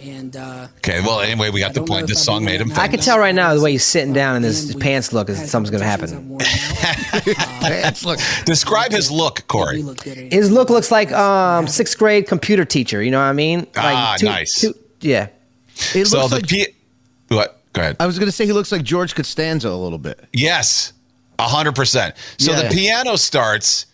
And 0.00 0.36
uh, 0.36 0.68
Okay. 0.78 1.00
Well, 1.00 1.20
anyway, 1.20 1.48
we 1.50 1.58
got 1.60 1.72
the 1.74 1.82
point. 1.82 2.06
This 2.06 2.18
I'll 2.18 2.36
song 2.36 2.44
made 2.44 2.60
him 2.60 2.70
able 2.70 2.80
I 2.80 2.86
can 2.86 3.00
tell 3.00 3.18
right 3.18 3.34
now 3.34 3.54
the 3.54 3.62
way 3.62 3.72
he's 3.72 3.84
sitting 3.84 4.12
down 4.12 4.36
and 4.36 4.44
his 4.44 4.74
pants 4.76 5.12
look 5.14 5.30
is 5.30 5.50
something's 5.50 5.70
gonna 5.70 5.86
happen. 5.90 6.14
I've 6.14 6.26
worn 6.26 6.42
out. 6.42 7.22
Pants 7.62 8.04
look. 8.04 8.20
Describe 8.44 8.92
his 8.92 9.10
look, 9.10 9.46
Corey. 9.48 9.82
look 9.82 10.04
good 10.04 10.18
in 10.18 10.30
His 10.30 10.50
look 10.50 10.68
looks 10.68 10.90
like 10.90 11.10
um 11.12 11.66
sixth 11.66 11.96
grade 11.98 12.28
computer 12.28 12.66
teacher. 12.66 13.02
You 13.02 13.10
know 13.10 13.18
what 13.18 13.24
I 13.24 13.32
mean? 13.32 13.60
Like 13.60 13.70
Ah, 13.76 14.16
nice. 14.22 14.66
yeah. 15.00 15.28
It 15.94 16.06
So 16.06 16.18
looks 16.18 16.30
the 16.30 16.36
like. 16.36 16.46
P- 16.46 16.66
what? 17.28 17.58
Go 17.72 17.80
ahead. 17.80 17.96
I 17.98 18.06
was 18.06 18.18
gonna 18.18 18.32
say 18.32 18.44
he 18.44 18.52
looks 18.52 18.70
like 18.72 18.82
George 18.82 19.14
Costanza 19.14 19.70
a 19.70 19.70
little 19.70 19.98
bit. 19.98 20.22
Yes, 20.34 20.92
a 21.38 21.44
hundred 21.48 21.74
percent. 21.74 22.14
So 22.38 22.52
Yeah. 22.52 22.62
the 22.62 22.68
piano 22.74 23.16
starts. 23.16 23.86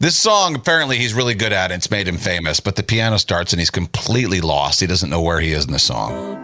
This 0.00 0.16
song, 0.16 0.54
apparently, 0.56 0.98
he's 0.98 1.14
really 1.14 1.34
good 1.34 1.52
at. 1.52 1.70
it. 1.70 1.74
It's 1.76 1.90
made 1.90 2.06
him 2.08 2.18
famous. 2.18 2.60
But 2.60 2.76
the 2.76 2.82
piano 2.82 3.16
starts, 3.16 3.52
and 3.52 3.60
he's 3.60 3.70
completely 3.70 4.40
lost. 4.40 4.80
He 4.80 4.86
doesn't 4.86 5.08
know 5.08 5.20
where 5.22 5.40
he 5.40 5.52
is 5.52 5.64
in 5.66 5.72
the 5.72 5.78
song. 5.78 6.34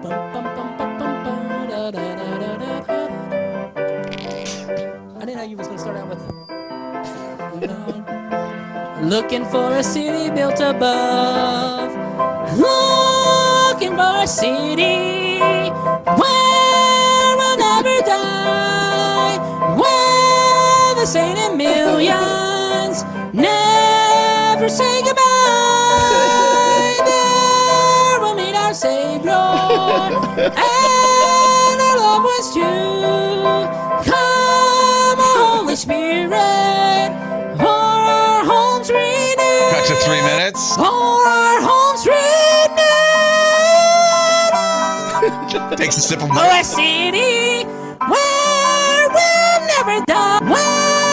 I 4.00 5.24
didn't 5.24 5.36
know 5.36 5.42
you 5.42 5.56
was 5.56 5.66
gonna 5.66 5.78
start 5.78 5.96
out 5.96 6.08
with. 6.08 6.20
Looking 9.02 9.44
for 9.46 9.74
a 9.76 9.82
city 9.82 10.30
built 10.30 10.60
above. 10.60 11.90
Looking 12.58 13.96
for 13.96 14.22
a 14.22 14.26
city 14.26 14.99
millions 22.00 23.04
never 23.34 24.68
say 24.68 25.02
goodbye. 25.02 25.20
There 27.04 28.20
we'll 28.20 28.34
meet 28.34 28.54
our 28.56 28.72
Savior 28.72 29.30
and 29.30 30.56
our 31.86 31.96
loved 31.98 32.24
ones 32.24 32.54
too. 32.54 33.68
Come, 34.10 35.18
Holy 35.20 35.76
Spirit, 35.76 37.10
for 37.58 37.66
our 37.66 38.44
homes 38.46 38.90
renewed. 38.90 39.70
Cut 39.70 39.84
to 39.88 39.94
three 39.96 40.22
minutes. 40.22 40.76
For 40.76 40.82
our 40.84 41.60
homes 41.60 42.06
renewed. 42.06 42.30
Takes 45.78 45.98
a 45.98 46.00
sip 46.00 46.22
of 46.22 46.30
oh, 46.30 46.34
water. 46.34 46.60
a 46.60 46.64
city 46.64 47.64
where 48.08 49.08
we'll 49.10 49.60
never 49.76 50.04
die. 50.06 50.40
Where 50.50 51.09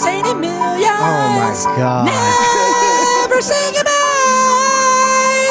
the 0.00 0.06
saint 0.06 0.26
in 0.26 0.40
millions. 0.40 0.86
Oh 0.86 1.28
my 1.36 1.52
God. 1.76 2.06
Never 2.06 3.40
say 3.42 3.72
goodbye. 3.72 3.90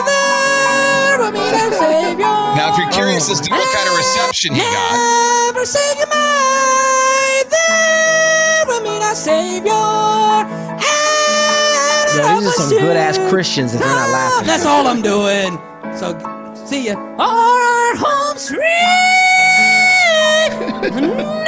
There 0.10 1.18
we'll 1.20 1.32
meet 1.32 1.54
our 1.54 1.72
Savior. 1.72 2.26
Now, 2.58 2.72
if 2.74 2.78
you're 2.78 2.92
curious 2.92 3.30
as 3.30 3.40
to 3.42 3.50
what 3.52 3.68
kind 3.76 3.88
of 3.90 3.96
reception 3.98 4.54
he 4.56 4.62
got, 4.62 5.54
Never 5.54 5.66
say 5.66 5.94
goodbye. 6.00 7.44
There 7.50 8.66
we'll 8.68 8.82
meet 8.82 9.04
our 9.04 9.16
Savior. 9.16 9.72
And 9.72 10.82
Yeah, 12.18 12.40
these 12.40 12.48
are 12.50 12.54
some 12.54 12.70
good 12.80 12.98
ass. 12.98 13.18
Christians 13.30 13.74
if 13.76 13.82
they're 13.82 13.90
not 13.90 14.10
laughing. 14.10 14.48
That's 14.48 14.66
all 14.66 14.88
I'm 14.88 15.02
doing. 15.02 15.58
So, 15.98 16.18
see 16.66 16.88
ya. 16.88 16.96
Our 17.20 17.96
home's 17.96 18.50
free. 18.50 18.66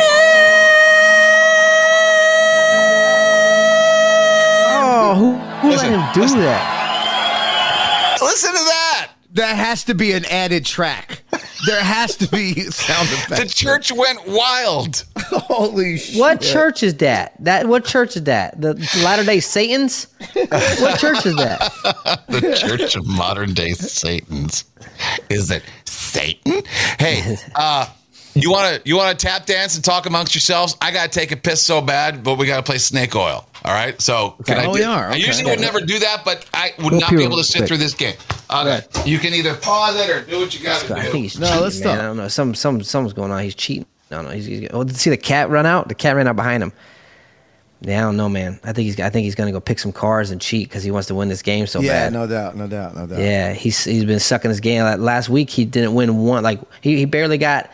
who, 5.61 5.67
who 5.69 5.75
let 5.75 5.83
Listen, 5.83 5.93
him 5.93 6.13
do 6.13 6.21
listen. 6.21 6.39
that? 6.39 8.17
listen 8.21 8.51
to 8.51 8.57
that. 8.57 9.11
That 9.33 9.55
has 9.55 9.83
to 9.85 9.95
be 9.95 10.11
an 10.11 10.25
added 10.25 10.65
track. 10.65 11.23
There 11.65 11.81
has 11.81 12.15
to 12.17 12.27
be 12.27 12.53
sound 12.71 13.07
effects. 13.09 13.39
The 13.41 13.47
church 13.49 13.91
went 13.91 14.27
wild. 14.27 15.05
Holy 15.17 15.97
shit! 15.97 16.19
What 16.19 16.41
church 16.41 16.83
is 16.83 16.95
that? 16.97 17.33
That 17.39 17.67
what 17.67 17.85
church 17.85 18.17
is 18.17 18.23
that? 18.23 18.59
The 18.59 18.73
Latter 19.03 19.23
Day 19.23 19.39
Satans? 19.39 20.07
what 20.33 20.99
church 20.99 21.25
is 21.25 21.35
that? 21.35 21.71
the 22.27 22.57
Church 22.59 22.95
of 22.95 23.05
Modern 23.07 23.53
Day 23.53 23.73
Satans. 23.73 24.65
Is 25.29 25.49
it 25.51 25.63
Satan? 25.85 26.63
Hey, 26.99 27.37
uh, 27.55 27.87
you 28.33 28.51
want 28.51 28.75
to 28.83 28.89
you 28.89 28.97
want 28.97 29.17
to 29.17 29.25
tap 29.25 29.45
dance 29.45 29.75
and 29.75 29.85
talk 29.85 30.05
amongst 30.07 30.33
yourselves? 30.35 30.75
I 30.81 30.91
gotta 30.91 31.09
take 31.09 31.31
a 31.31 31.37
piss 31.37 31.61
so 31.61 31.79
bad, 31.81 32.23
but 32.23 32.37
we 32.37 32.47
gotta 32.47 32.63
play 32.63 32.79
Snake 32.79 33.15
Oil. 33.15 33.47
All 33.63 33.73
right, 33.73 33.99
so 34.01 34.31
can 34.45 34.57
I? 34.57 34.65
Oh, 34.65 34.73
do- 34.73 34.79
we 34.79 34.83
are, 34.83 35.05
I 35.05 35.09
okay. 35.11 35.19
usually 35.19 35.49
would 35.51 35.59
never 35.59 35.79
do 35.81 35.99
that, 35.99 36.23
but 36.25 36.45
I 36.53 36.73
would 36.79 36.91
Go 36.91 36.97
not 36.99 37.11
be 37.11 37.23
able 37.23 37.37
to 37.37 37.43
sit 37.43 37.59
quick. 37.59 37.67
through 37.67 37.77
this 37.77 37.93
game. 37.93 38.15
Uh, 38.49 38.81
okay, 38.93 39.09
you 39.09 39.19
can 39.19 39.33
either 39.33 39.53
pause 39.55 39.95
it 39.97 40.09
or 40.09 40.21
do 40.23 40.39
what 40.39 40.57
you 40.57 40.63
gotta 40.65 40.95
I 40.95 41.05
do. 41.05 41.11
think 41.11 41.23
he's 41.23 41.39
No, 41.39 41.47
cheating, 41.47 41.61
let's 41.61 41.75
man. 41.79 41.83
stop. 41.83 41.99
I 41.99 42.01
don't 42.01 42.17
know. 42.17 42.27
Some 42.27 42.55
some 42.55 42.81
something's 42.83 43.13
going 43.13 43.31
on. 43.31 43.43
He's 43.43 43.53
cheating. 43.55 43.85
No, 44.09 44.21
no. 44.23 44.29
He's, 44.29 44.45
he's 44.45 44.67
oh, 44.73 44.83
did 44.83 44.93
you 44.93 44.97
see 44.99 45.09
the 45.11 45.17
cat 45.17 45.49
run 45.49 45.65
out? 45.65 45.87
The 45.89 45.95
cat 45.95 46.15
ran 46.15 46.27
out 46.27 46.35
behind 46.35 46.63
him. 46.63 46.73
Yeah, 47.83 47.99
I 47.99 48.01
don't 48.01 48.17
know, 48.17 48.29
man. 48.29 48.59
I 48.63 48.73
think 48.73 48.85
he's. 48.85 48.99
I 48.99 49.09
think 49.09 49.25
he's 49.25 49.35
gonna 49.35 49.51
go 49.51 49.59
pick 49.59 49.79
some 49.79 49.91
cars 49.91 50.31
and 50.31 50.39
cheat 50.41 50.67
because 50.69 50.83
he 50.83 50.91
wants 50.91 51.07
to 51.07 51.15
win 51.15 51.29
this 51.29 51.41
game 51.41 51.65
so 51.67 51.81
yeah, 51.81 52.09
bad. 52.09 52.13
Yeah, 52.13 52.19
no 52.19 52.27
doubt, 52.27 52.55
no 52.57 52.67
doubt, 52.67 52.95
no 52.95 53.07
doubt. 53.07 53.19
Yeah, 53.19 53.53
he's 53.53 53.83
he's 53.83 54.05
been 54.05 54.19
sucking 54.19 54.49
this 54.49 54.59
game. 54.59 54.83
Like, 54.83 54.99
Last 54.99 55.29
week 55.29 55.49
he 55.49 55.65
didn't 55.65 55.93
win 55.93 56.17
one. 56.17 56.43
Like 56.43 56.59
he, 56.81 56.97
he 56.97 57.05
barely 57.05 57.37
got 57.39 57.71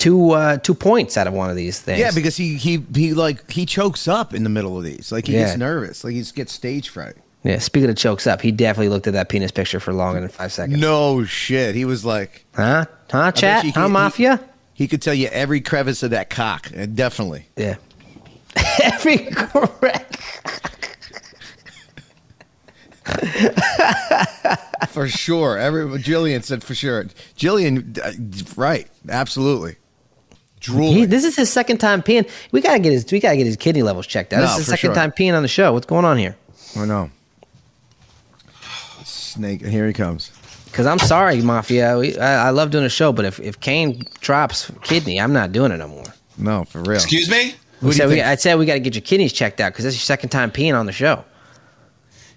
two 0.00 0.30
uh, 0.32 0.56
two 0.56 0.74
points 0.74 1.16
out 1.16 1.28
of 1.28 1.32
one 1.32 1.48
of 1.50 1.54
these 1.56 1.78
things. 1.80 2.00
Yeah, 2.00 2.10
because 2.12 2.36
he 2.36 2.56
he 2.56 2.82
he 2.94 3.14
like 3.14 3.48
he 3.48 3.64
chokes 3.64 4.08
up 4.08 4.34
in 4.34 4.42
the 4.42 4.50
middle 4.50 4.76
of 4.76 4.82
these. 4.82 5.12
Like 5.12 5.28
he 5.28 5.34
Yeah. 5.34 5.44
gets 5.46 5.56
nervous. 5.58 6.02
Like 6.02 6.14
he 6.14 6.22
gets 6.34 6.52
stage 6.52 6.88
fright. 6.88 7.14
yeah. 7.44 7.58
Speaking 7.60 7.88
of 7.90 7.96
chokes 7.96 8.26
up, 8.26 8.40
he 8.42 8.50
definitely 8.50 8.88
looked 8.88 9.06
at 9.06 9.12
that 9.12 9.28
penis 9.28 9.52
picture 9.52 9.78
for 9.78 9.92
longer 9.92 10.20
than 10.20 10.28
five 10.30 10.52
seconds. 10.52 10.80
No 10.80 11.24
shit. 11.24 11.74
He 11.76 11.84
was 11.84 12.04
like, 12.04 12.44
Huh? 12.56 12.86
Huh? 13.10 13.30
Chat? 13.32 13.64
Huh? 13.64 13.72
he- 13.72 13.80
he- 13.86 13.88
Mafia? 13.88 14.40
he 14.74 14.88
could 14.88 15.02
tell 15.02 15.14
you 15.14 15.28
every 15.28 15.60
crevice 15.60 16.02
of 16.02 16.10
that 16.10 16.30
cock. 16.30 16.70
Uh, 16.76 16.86
Definitely. 16.86 17.46
Yeah. 17.56 17.76
Every 18.82 19.18
correct. 19.18 20.16
For 24.88 25.06
sure. 25.08 25.56
Every 25.58 25.84
Jillian 25.98 26.42
said 26.42 26.64
for 26.64 26.74
sure. 26.74 27.04
Jillian, 27.36 27.98
uh, 27.98 28.50
right? 28.60 28.88
Absolutely. 29.08 29.76
Drooling. 30.60 30.94
He, 30.94 31.04
this 31.06 31.24
is 31.24 31.36
his 31.36 31.50
second 31.50 31.78
time 31.78 32.02
peeing. 32.02 32.28
We 32.52 32.60
gotta 32.60 32.78
get 32.78 32.92
his 32.92 33.10
we 33.10 33.18
gotta 33.18 33.36
get 33.36 33.46
his 33.46 33.56
kidney 33.56 33.82
levels 33.82 34.06
checked 34.06 34.32
out. 34.32 34.38
No, 34.38 34.42
this 34.42 34.52
is 34.52 34.58
his 34.58 34.66
second 34.66 34.88
sure. 34.88 34.94
time 34.94 35.10
peeing 35.10 35.34
on 35.34 35.42
the 35.42 35.48
show. 35.48 35.72
What's 35.72 35.86
going 35.86 36.04
on 36.04 36.18
here? 36.18 36.36
I 36.76 36.84
know. 36.84 37.10
Snake. 39.04 39.64
Here 39.64 39.86
he 39.86 39.92
comes. 39.92 40.30
Because 40.66 40.86
I'm 40.86 40.98
sorry, 40.98 41.40
Mafia. 41.42 41.98
We, 41.98 42.16
I, 42.18 42.48
I 42.48 42.50
love 42.50 42.70
doing 42.70 42.84
a 42.84 42.90
show, 42.90 43.12
but 43.12 43.24
if, 43.24 43.40
if 43.40 43.58
Kane 43.60 44.04
drops 44.20 44.70
kidney, 44.82 45.20
I'm 45.20 45.32
not 45.32 45.50
doing 45.50 45.72
it 45.72 45.78
no 45.78 45.88
more. 45.88 46.04
No, 46.38 46.64
for 46.64 46.82
real. 46.82 46.94
Excuse 46.94 47.28
me? 47.28 47.54
We 47.80 47.86
Who 47.86 47.90
do 47.90 47.92
said 47.92 48.08
we, 48.08 48.22
I 48.22 48.34
said 48.36 48.56
we 48.56 48.66
got 48.66 48.74
to 48.74 48.80
get 48.80 48.94
your 48.94 49.02
kidneys 49.02 49.32
checked 49.32 49.60
out 49.60 49.72
because 49.72 49.84
this 49.84 49.94
is 49.94 50.00
your 50.00 50.04
second 50.04 50.28
time 50.28 50.50
peeing 50.50 50.78
on 50.78 50.86
the 50.86 50.92
show. 50.92 51.24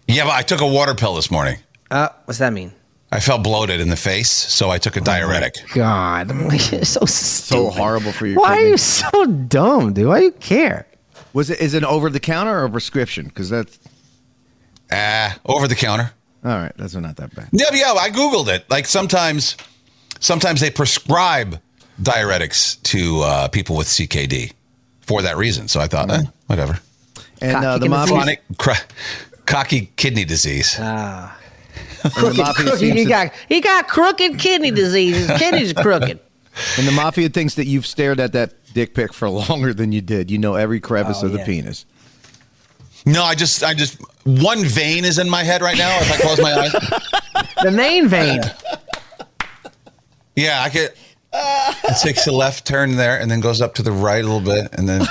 Yeah, 0.08 0.24
but 0.24 0.34
I 0.34 0.42
took 0.42 0.62
a 0.62 0.68
water 0.68 0.96
pill 0.96 1.16
this 1.16 1.30
morning. 1.30 1.58
Uh, 1.92 2.10
what's 2.26 2.40
that 2.40 2.54
mean? 2.54 2.72
I 3.14 3.20
felt 3.20 3.44
bloated 3.44 3.80
in 3.80 3.90
the 3.90 3.96
face, 3.96 4.32
so 4.32 4.72
I 4.72 4.80
took 4.80 4.98
a 4.98 5.02
diuretic. 5.02 5.58
God, 5.76 6.32
you're 6.72 6.84
so 6.84 7.06
So 7.06 7.70
horrible 7.70 8.12
for 8.12 8.26
you. 8.26 8.38
Why 8.40 8.58
are 8.58 8.68
you 8.70 8.78
so 8.78 9.26
dumb, 9.28 9.94
dude? 9.94 10.08
Why 10.08 10.20
do 10.22 10.26
you 10.26 10.32
care? 10.32 10.88
Was 11.32 11.52
it? 11.52 11.60
Is 11.60 11.76
it 11.76 11.84
over 11.84 12.10
the 12.10 12.20
counter 12.20 12.52
or 12.60 12.64
a 12.66 12.70
prescription? 12.72 13.26
Because 13.28 13.52
that's 13.52 13.78
Ah, 14.92 15.38
over 15.46 15.68
the 15.68 15.76
counter. 15.76 16.12
all 16.44 16.52
right. 16.58 16.72
That's 16.76 16.96
not 16.96 17.16
that 17.18 17.36
bad. 17.36 17.50
Yeah, 17.52 17.68
yeah, 17.72 17.94
I 17.94 18.10
googled 18.10 18.48
it. 18.48 18.68
Like 18.70 18.88
sometimes, 18.88 19.58
sometimes 20.20 20.60
they 20.60 20.72
prescribe 20.72 21.60
diuretics 22.02 22.82
to 22.84 23.22
uh, 23.22 23.48
people 23.50 23.78
with 23.78 23.88
CKD 23.88 24.54
for 25.02 25.22
that 25.22 25.38
reason. 25.38 25.68
So 25.68 25.80
I 25.80 25.88
thought, 25.88 26.10
eh, 26.10 26.24
whatever. 26.48 26.80
And 27.42 27.54
Cock 27.58 27.64
uh, 27.64 27.78
the 27.78 27.88
kicking 27.90 28.08
Chronic, 28.08 28.42
cr- 28.58 28.84
cocky 29.46 29.92
kidney 29.98 30.26
disease. 30.26 30.78
and 30.80 31.30
the 32.04 32.34
mafia 32.38 32.54
Crooked, 32.66 32.80
seems 32.80 32.94
he 33.00 33.04
to- 33.04 33.10
got 33.10 33.32
he 33.50 33.62
got 33.62 33.88
crooked 33.88 34.38
kidney 34.40 34.72
disease. 34.72 35.28
His 35.28 35.38
kidneys 35.40 35.74
crooked. 35.74 36.20
and 36.78 36.88
the 36.88 36.92
mafia 36.92 37.30
thinks 37.30 37.56
that 37.56 37.66
you've 37.66 37.86
stared 37.86 38.20
at 38.20 38.34
that 38.34 38.54
dick 38.74 38.94
pic 38.94 39.14
for 39.14 39.30
longer 39.30 39.74
than 39.74 39.92
you 39.92 40.02
did. 40.02 40.30
You 40.30 40.38
know 40.38 40.56
every 40.56 40.80
crevice 40.80 41.20
Oh, 41.24 41.28
of 41.28 41.32
the 41.32 41.40
yeah. 41.40 41.46
penis. 41.46 41.86
No, 43.06 43.24
I 43.24 43.36
just, 43.36 43.64
I 43.64 43.74
just, 43.74 44.00
one 44.24 44.64
vein 44.64 45.04
is 45.04 45.20
in 45.20 45.30
my 45.30 45.44
head 45.44 45.62
right 45.62 45.78
now. 45.78 45.98
If 46.00 46.12
I 46.12 46.18
close 46.18 46.40
my 46.42 46.54
eyes, 46.54 46.72
The 47.64 47.72
main 47.72 48.08
vein. 48.08 48.40
yeah, 50.36 50.62
I 50.64 50.70
could. 50.70 50.92
It 51.34 51.98
takes 52.02 52.28
a 52.28 52.32
left 52.32 52.66
turn 52.66 52.96
there 52.96 53.20
and 53.20 53.30
then 53.30 53.40
goes 53.40 53.60
up 53.62 53.74
to 53.76 53.84
the 53.84 53.92
right 53.92 54.24
a 54.24 54.28
little 54.28 54.40
bit, 54.40 54.70
and 54.74 54.88
then 54.88 55.06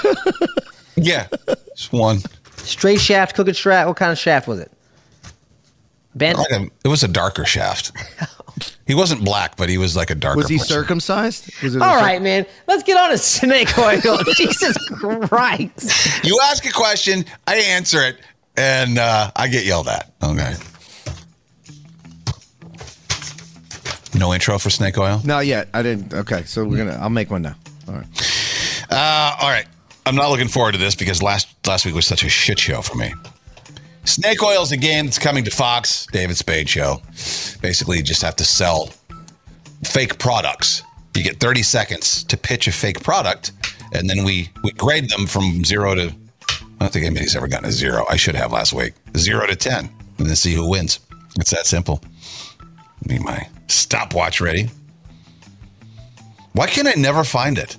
yeah, 0.97 1.27
just 1.77 1.93
one. 1.93 2.21
Straight 2.59 3.01
shaft, 3.01 3.35
crooked 3.35 3.57
shaft. 3.57 3.89
What 3.89 3.97
kind 3.97 4.13
of 4.13 4.19
shaft 4.19 4.47
was 4.49 4.61
it? 4.61 4.71
Bent. 6.15 6.39
Like 6.39 6.51
a, 6.51 6.69
it 6.85 6.89
was 6.89 7.03
a 7.03 7.09
darker 7.09 7.45
shaft. 7.45 7.93
He 8.87 8.95
wasn't 8.95 9.25
black, 9.25 9.57
but 9.57 9.69
he 9.69 9.79
was 9.79 9.97
like 9.97 10.11
a 10.11 10.15
darker. 10.15 10.39
Was 10.39 10.49
he 10.49 10.59
person. 10.59 10.75
circumcised? 10.75 11.51
Was 11.63 11.77
it 11.77 11.83
a 11.83 11.85
cir- 11.85 12.21
man. 12.21 12.47
Let's 12.67 12.83
get 12.83 12.99
on 12.99 13.13
a 13.13 13.19
snake 13.19 13.79
oil. 13.79 14.19
Jesus 14.35 14.77
Christ. 14.89 16.25
You 16.25 16.39
ask 16.43 16.67
a 16.67 16.73
question, 16.73 17.25
I 17.47 17.57
answer 17.57 18.03
it, 18.03 18.19
and 18.57 18.99
uh, 18.99 19.31
I 19.35 19.49
get 19.49 19.65
yelled 19.65 19.89
at. 19.89 20.13
Okay. 20.23 20.55
No 24.15 24.35
intro 24.35 24.59
for 24.59 24.69
snake 24.69 24.99
oil. 24.99 25.21
Not 25.25 25.47
yet. 25.47 25.69
I 25.73 25.83
didn't. 25.83 26.13
Okay, 26.13 26.43
so 26.45 26.65
we're 26.65 26.77
gonna. 26.77 26.99
I'll 27.01 27.09
make 27.09 27.31
one 27.31 27.43
now. 27.43 27.55
All 27.89 27.95
right. 27.95 28.87
Uh, 28.91 29.37
all 29.41 29.49
right. 29.49 29.67
I'm 30.05 30.17
not 30.17 30.31
looking 30.31 30.49
forward 30.49 30.73
to 30.73 30.79
this 30.79 30.95
because 30.95 31.23
last 31.23 31.49
last 31.67 31.87
week 31.87 31.95
was 31.95 32.07
such 32.07 32.25
a 32.25 32.29
shit 32.29 32.59
show 32.59 32.83
for 32.83 32.97
me. 32.97 33.15
Snake 34.05 34.43
oil 34.43 34.63
is 34.63 34.73
a 34.73 34.77
game 34.77 35.07
that's 35.07 35.19
coming 35.19 35.45
to 35.45 35.51
Fox, 35.51 36.07
David 36.13 36.37
Spade 36.37 36.69
show. 36.69 37.01
Basically, 37.61 37.99
you 37.99 38.03
just 38.03 38.23
have 38.23 38.37
to 38.37 38.45
sell 38.45 38.91
fake 39.85 40.19
products. 40.19 40.83
You 41.15 41.23
get 41.23 41.39
30 41.41 41.63
seconds 41.63 42.25
to 42.25 42.37
pitch 42.37 42.67
a 42.67 42.73
fake 42.73 43.03
product, 43.03 43.53
and 43.93 44.09
then 44.11 44.25
we 44.25 44.51
we 44.65 44.73
grade 44.73 45.09
them 45.11 45.27
from 45.27 45.65
zero 45.65 45.95
to. 45.95 46.15
I 46.49 46.87
don't 46.87 46.93
think 46.93 47.07
anybody's 47.07 47.37
ever 47.37 47.47
gotten 47.47 47.69
a 47.69 47.73
zero. 47.73 48.05
I 48.11 48.17
should 48.17 48.35
have 48.35 48.51
last 48.51 48.73
week. 48.73 48.95
Zero 49.17 49.47
to 49.47 49.55
ten, 49.55 49.89
and 50.19 50.27
then 50.27 50.35
see 50.37 50.53
who 50.53 50.69
wins. 50.69 50.99
It's 51.39 51.51
that 51.51 51.67
simple. 51.67 52.03
Need 53.07 53.23
my 53.23 53.49
stopwatch 53.69 54.41
ready. 54.41 54.69
Why 56.55 56.67
can 56.67 56.87
I 56.87 56.95
never 56.97 57.25
find 57.25 57.57
it? 57.57 57.77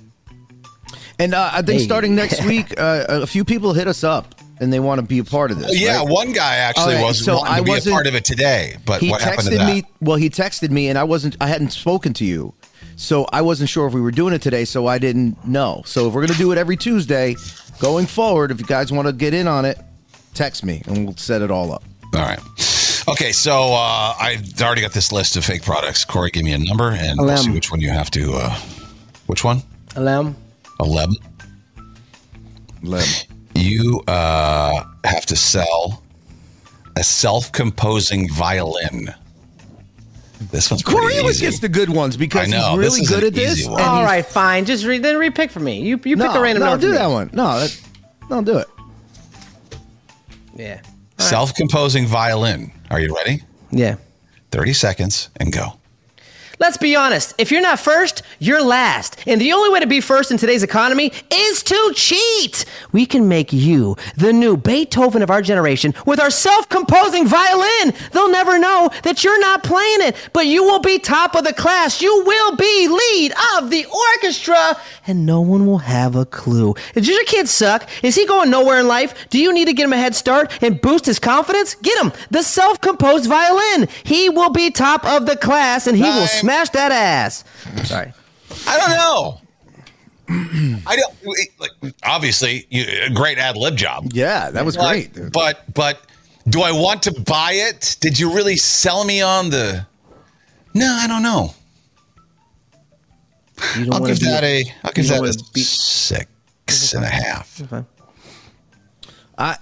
And 1.18 1.34
uh, 1.34 1.50
I 1.52 1.62
think 1.62 1.80
Hey. 1.80 1.84
starting 1.86 2.14
next 2.14 2.44
week, 2.46 2.78
uh, 2.78 3.04
a 3.08 3.26
few 3.26 3.44
people 3.44 3.72
hit 3.72 3.86
us 3.86 4.02
up 4.04 4.33
and 4.60 4.72
they 4.72 4.80
want 4.80 5.00
to 5.00 5.06
be 5.06 5.18
a 5.18 5.24
part 5.24 5.50
of 5.50 5.58
this. 5.58 5.78
Yeah, 5.80 5.98
right? 5.98 6.08
one 6.08 6.32
guy 6.32 6.56
actually 6.56 6.94
All 6.96 7.02
right, 7.02 7.06
was 7.08 7.24
so 7.24 7.36
wanting 7.38 7.52
I 7.52 7.58
to 7.58 7.64
be 7.64 7.70
a 7.70 7.74
wasn't- 7.74 7.92
part 7.94 8.06
of 8.06 8.14
it 8.14 8.24
today, 8.24 8.76
but 8.86 9.00
he 9.00 9.10
what 9.10 9.20
happened 9.20 9.48
to 9.48 9.54
texted 9.54 9.58
that? 9.58 9.74
me. 9.74 9.84
Well, 10.00 10.16
he 10.16 10.30
texted 10.30 10.70
me, 10.70 10.88
and 10.88 10.98
I 10.98 11.04
wasn't. 11.04 11.36
I 11.40 11.46
hadn't 11.48 11.70
spoken 11.72 12.12
to 12.14 12.24
you, 12.24 12.54
so 12.96 13.26
I 13.32 13.42
wasn't 13.42 13.68
sure 13.70 13.86
if 13.86 13.94
we 13.94 14.00
were 14.00 14.10
doing 14.12 14.32
it 14.34 14.42
today. 14.42 14.64
So 14.64 14.86
I 14.86 14.98
didn't 14.98 15.44
know. 15.46 15.82
So 15.86 16.08
if 16.08 16.14
we're 16.14 16.26
gonna 16.26 16.38
do 16.38 16.52
it 16.52 16.58
every 16.58 16.76
Tuesday, 16.76 17.36
going 17.80 18.06
forward, 18.06 18.50
if 18.50 18.60
you 18.60 18.66
guys 18.66 18.92
want 18.92 19.06
to 19.08 19.12
get 19.12 19.34
in 19.34 19.48
on 19.48 19.64
it, 19.64 19.78
text 20.34 20.64
me 20.64 20.82
and 20.86 21.04
we'll 21.06 21.16
set 21.16 21.42
it 21.42 21.50
all 21.50 21.72
up. 21.72 21.82
All 22.14 22.20
right. 22.22 22.38
Okay, 23.06 23.32
so 23.32 23.52
uh, 23.74 24.14
I 24.18 24.38
already 24.62 24.80
got 24.80 24.92
this 24.92 25.12
list 25.12 25.36
of 25.36 25.44
fake 25.44 25.62
products. 25.62 26.04
Corey, 26.06 26.30
give 26.30 26.42
me 26.44 26.52
a 26.52 26.58
number, 26.58 26.90
and 26.90 27.20
we'll 27.20 27.36
see 27.36 27.50
which 27.50 27.70
one 27.70 27.80
you 27.82 27.90
have 27.90 28.10
to. 28.12 28.32
Uh, 28.34 28.54
which 29.26 29.44
one? 29.44 29.62
Alem. 29.96 30.36
Eleven. 30.80 31.16
Lem. 32.82 33.04
You 33.54 34.00
uh, 34.08 34.84
have 35.04 35.26
to 35.26 35.36
sell 35.36 36.02
a 36.96 37.04
self-composing 37.04 38.30
violin. 38.32 39.14
This 40.50 40.70
one's 40.70 40.82
pretty 40.82 40.98
Corey 41.00 41.18
always 41.18 41.36
easy. 41.36 41.46
gets 41.46 41.58
the 41.60 41.68
good 41.68 41.88
ones 41.88 42.16
because 42.16 42.52
I 42.52 42.56
know, 42.56 42.76
he's 42.76 42.78
this 42.78 42.78
really 42.78 43.00
is 43.02 43.08
good 43.08 43.22
an 43.22 43.26
at 43.28 43.34
this. 43.34 43.58
easy 43.60 43.70
one. 43.70 43.80
and 43.80 43.88
All 43.88 43.96
he's- 43.98 44.06
right, 44.10 44.26
fine. 44.26 44.64
Just 44.64 44.84
re- 44.84 44.98
then 44.98 45.14
repick 45.16 45.50
for 45.50 45.60
me. 45.60 45.80
You 45.80 45.98
you 46.04 46.16
No, 46.16 46.26
pick 46.28 46.36
a 46.36 46.40
random 46.40 46.62
number. 46.64 46.64
no, 46.64 46.70
number. 46.70 46.86
do 46.86 46.92
for 46.92 46.98
that 46.98 47.08
me. 47.08 47.14
one. 47.14 47.30
No, 47.32 47.60
that, 47.60 47.80
no, 48.30 48.42
do 48.42 48.58
it. 48.58 48.68
Yeah. 50.56 50.80
self-composing 51.18 52.06
violin. 52.06 52.70
Are 52.90 53.00
you 53.00 53.14
ready? 53.16 53.42
Yeah. 53.70 53.96
Thirty 54.50 54.72
seconds 54.72 55.30
and 55.40 55.52
go. 55.52 55.78
Let's 56.58 56.76
be 56.76 56.94
honest. 56.96 57.34
If 57.38 57.50
you're 57.50 57.60
not 57.60 57.80
first, 57.80 58.22
you're 58.38 58.62
last. 58.62 59.16
And 59.26 59.40
the 59.40 59.52
only 59.52 59.70
way 59.70 59.80
to 59.80 59.86
be 59.86 60.00
first 60.00 60.30
in 60.30 60.36
today's 60.38 60.62
economy 60.62 61.12
is 61.32 61.62
to 61.64 61.92
cheat. 61.94 62.64
We 62.92 63.06
can 63.06 63.28
make 63.28 63.52
you 63.52 63.96
the 64.16 64.32
new 64.32 64.56
Beethoven 64.56 65.22
of 65.22 65.30
our 65.30 65.42
generation 65.42 65.94
with 66.06 66.20
our 66.20 66.30
self 66.30 66.68
composing 66.68 67.26
violin. 67.26 67.94
They'll 68.12 68.30
never 68.30 68.58
know 68.58 68.90
that 69.02 69.24
you're 69.24 69.40
not 69.40 69.64
playing 69.64 70.02
it, 70.02 70.16
but 70.32 70.46
you 70.46 70.62
will 70.62 70.80
be 70.80 70.98
top 70.98 71.34
of 71.34 71.44
the 71.44 71.52
class. 71.52 72.00
You 72.00 72.24
will 72.24 72.56
be 72.56 72.88
lead 72.88 73.32
of 73.56 73.70
the 73.70 73.86
orchestra, 73.86 74.78
and 75.06 75.26
no 75.26 75.40
one 75.40 75.66
will 75.66 75.78
have 75.78 76.14
a 76.16 76.26
clue. 76.26 76.74
Does 76.94 77.08
your 77.08 77.24
kid 77.24 77.48
suck? 77.48 77.88
Is 78.02 78.14
he 78.14 78.26
going 78.26 78.50
nowhere 78.50 78.80
in 78.80 78.88
life? 78.88 79.28
Do 79.30 79.38
you 79.38 79.52
need 79.52 79.66
to 79.66 79.72
get 79.72 79.84
him 79.84 79.92
a 79.92 79.96
head 79.96 80.14
start 80.14 80.52
and 80.62 80.80
boost 80.80 81.06
his 81.06 81.18
confidence? 81.18 81.74
Get 81.76 81.98
him 82.02 82.12
the 82.30 82.42
self 82.42 82.80
composed 82.80 83.26
violin. 83.28 83.88
He 84.04 84.28
will 84.28 84.50
be 84.50 84.70
top 84.70 85.04
of 85.04 85.26
the 85.26 85.36
class 85.36 85.86
and 85.86 85.96
he 85.96 86.02
will 86.04 86.26
Time. 86.26 86.28
Smash 86.44 86.68
that 86.70 86.92
ass. 86.92 87.44
Sorry. 87.84 88.12
I 88.66 88.78
don't 88.78 88.90
know. 88.90 89.40
I 90.86 90.96
don't. 90.96 91.14
Like, 91.58 91.94
obviously, 92.04 92.66
you, 92.70 92.84
a 93.06 93.10
great 93.10 93.38
ad 93.38 93.56
lib 93.56 93.76
job. 93.76 94.10
Yeah, 94.12 94.50
that 94.50 94.64
was 94.64 94.76
But- 94.76 94.88
great. 94.88 95.12
dude. 95.14 95.32
But 95.32 95.62
but 95.74 96.00
do 96.48 96.62
I 96.62 96.72
want 96.72 97.02
to 97.04 97.20
buy 97.22 97.52
it? 97.52 97.96
Did 98.00 98.18
you 98.18 98.32
really 98.34 98.56
sell 98.56 99.04
me 99.04 99.20
on 99.22 99.50
the? 99.50 99.86
No, 100.74 100.86
I 101.00 101.06
don't 101.06 101.22
know. 101.22 101.54
You 103.76 103.84
don't 103.86 103.94
I'll 103.94 104.06
give 104.06 104.20
that 104.20 104.42
a. 104.44 104.64
I'll 104.82 104.92
give 104.92 105.08
that 105.08 105.20
a 105.22 105.52
be- 105.52 105.60
six 105.60 106.92
and 106.94 107.04
a 107.04 107.08
half. 107.08 107.62
I, 109.36 109.56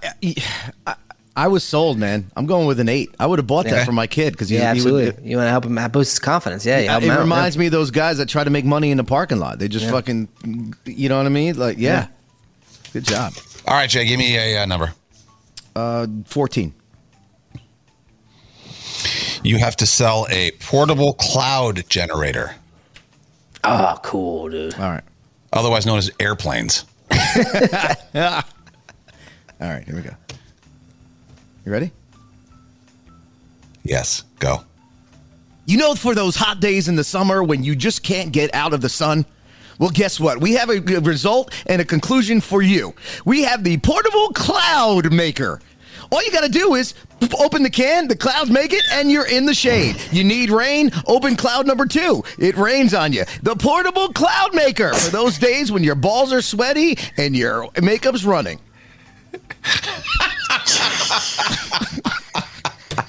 I 0.87 0.95
I 1.35 1.47
was 1.47 1.63
sold, 1.63 1.97
man. 1.97 2.29
I'm 2.35 2.45
going 2.45 2.67
with 2.67 2.79
an 2.79 2.87
eight. 2.89 3.13
I 3.19 3.25
would 3.25 3.39
have 3.39 3.47
bought 3.47 3.65
that 3.65 3.71
Yeah. 3.71 3.85
for 3.85 3.91
my 3.91 4.05
kid 4.05 4.33
because 4.33 4.51
Yeah, 4.51 4.61
absolutely. 4.69 5.05
would. 5.05 5.19
you 5.29 5.37
want 5.37 5.47
to 5.47 5.51
help 5.51 5.65
him 5.65 5.75
boost 5.91 6.11
his 6.11 6.19
confidence. 6.19 6.63
Yeah, 6.63 6.77
you 6.79 6.89
help 6.89 7.01
it 7.03 7.09
out, 7.09 7.19
reminds 7.21 7.57
me 7.57 7.65
of 7.65 7.71
those 7.71 7.89
guys 7.89 8.17
that 8.19 8.29
try 8.29 8.43
to 8.43 8.51
make 8.51 8.65
money 8.65 8.91
in 8.91 8.97
the 8.97 9.03
parking 9.03 9.39
lot. 9.39 9.57
They 9.57 9.67
just 9.67 9.85
Yeah. 9.85 9.91
fucking, 9.91 10.27
you 10.85 11.09
know 11.09 11.17
what 11.17 11.25
I 11.25 11.29
mean? 11.29 11.57
Like, 11.57 11.77
yeah. 11.79 12.07
Good 12.93 13.05
job. 13.05 13.33
All 13.67 13.73
right, 13.73 13.89
Jay, 13.89 14.05
give 14.05 14.19
me 14.19 14.37
a 14.37 14.61
uh, 14.61 14.65
number. 14.67 14.93
Uh, 15.75 16.05
14. 16.25 16.71
You 19.43 19.57
have 19.57 19.75
to 19.77 19.85
sell 19.87 20.27
a 20.29 20.51
portable 20.59 21.13
cloud 21.13 21.83
generator, 21.89 22.55
Oh, 23.63 23.97
cool, 24.03 24.49
dude. 24.49 24.75
All 24.75 24.91
right. 24.91 25.03
otherwise 25.51 25.85
known 25.85 25.97
as 25.97 26.11
airplanes. 26.19 26.85
All 27.11 28.41
right, 29.59 29.83
here 29.85 29.95
we 29.95 30.01
go. 30.01 30.11
You 31.65 31.71
ready? 31.71 31.91
Yes, 33.83 34.23
go. 34.39 34.63
You 35.65 35.77
know, 35.77 35.95
for 35.95 36.13
those 36.13 36.35
hot 36.35 36.59
days 36.59 36.87
in 36.87 36.95
the 36.95 37.03
summer 37.03 37.43
when 37.43 37.63
you 37.63 37.75
just 37.75 38.03
can't 38.03 38.31
get 38.31 38.53
out 38.53 38.73
of 38.73 38.81
the 38.81 38.89
sun? 38.89 39.25
Well, 39.79 39.89
guess 39.89 40.19
what? 40.19 40.41
We 40.41 40.53
have 40.53 40.69
a 40.69 40.79
result 40.79 41.53
and 41.65 41.81
a 41.81 41.85
conclusion 41.85 42.41
for 42.41 42.61
you. 42.61 42.93
We 43.25 43.43
have 43.43 43.63
the 43.63 43.77
portable 43.77 44.29
cloud 44.29 45.11
maker. 45.11 45.61
All 46.11 46.23
you 46.23 46.31
got 46.31 46.43
to 46.43 46.49
do 46.49 46.75
is 46.75 46.93
open 47.39 47.63
the 47.63 47.69
can, 47.69 48.07
the 48.07 48.15
clouds 48.15 48.51
make 48.51 48.71
it, 48.71 48.83
and 48.91 49.09
you're 49.09 49.27
in 49.27 49.45
the 49.45 49.53
shade. 49.53 49.95
You 50.11 50.23
need 50.23 50.51
rain? 50.51 50.91
Open 51.07 51.35
cloud 51.35 51.65
number 51.65 51.85
two. 51.85 52.23
It 52.37 52.55
rains 52.55 52.93
on 52.93 53.13
you. 53.13 53.23
The 53.41 53.55
portable 53.55 54.09
cloud 54.09 54.53
maker 54.53 54.93
for 54.93 55.11
those 55.11 55.39
days 55.39 55.71
when 55.71 55.83
your 55.83 55.95
balls 55.95 56.31
are 56.31 56.41
sweaty 56.41 56.99
and 57.17 57.35
your 57.35 57.69
makeup's 57.81 58.25
running. 58.25 58.59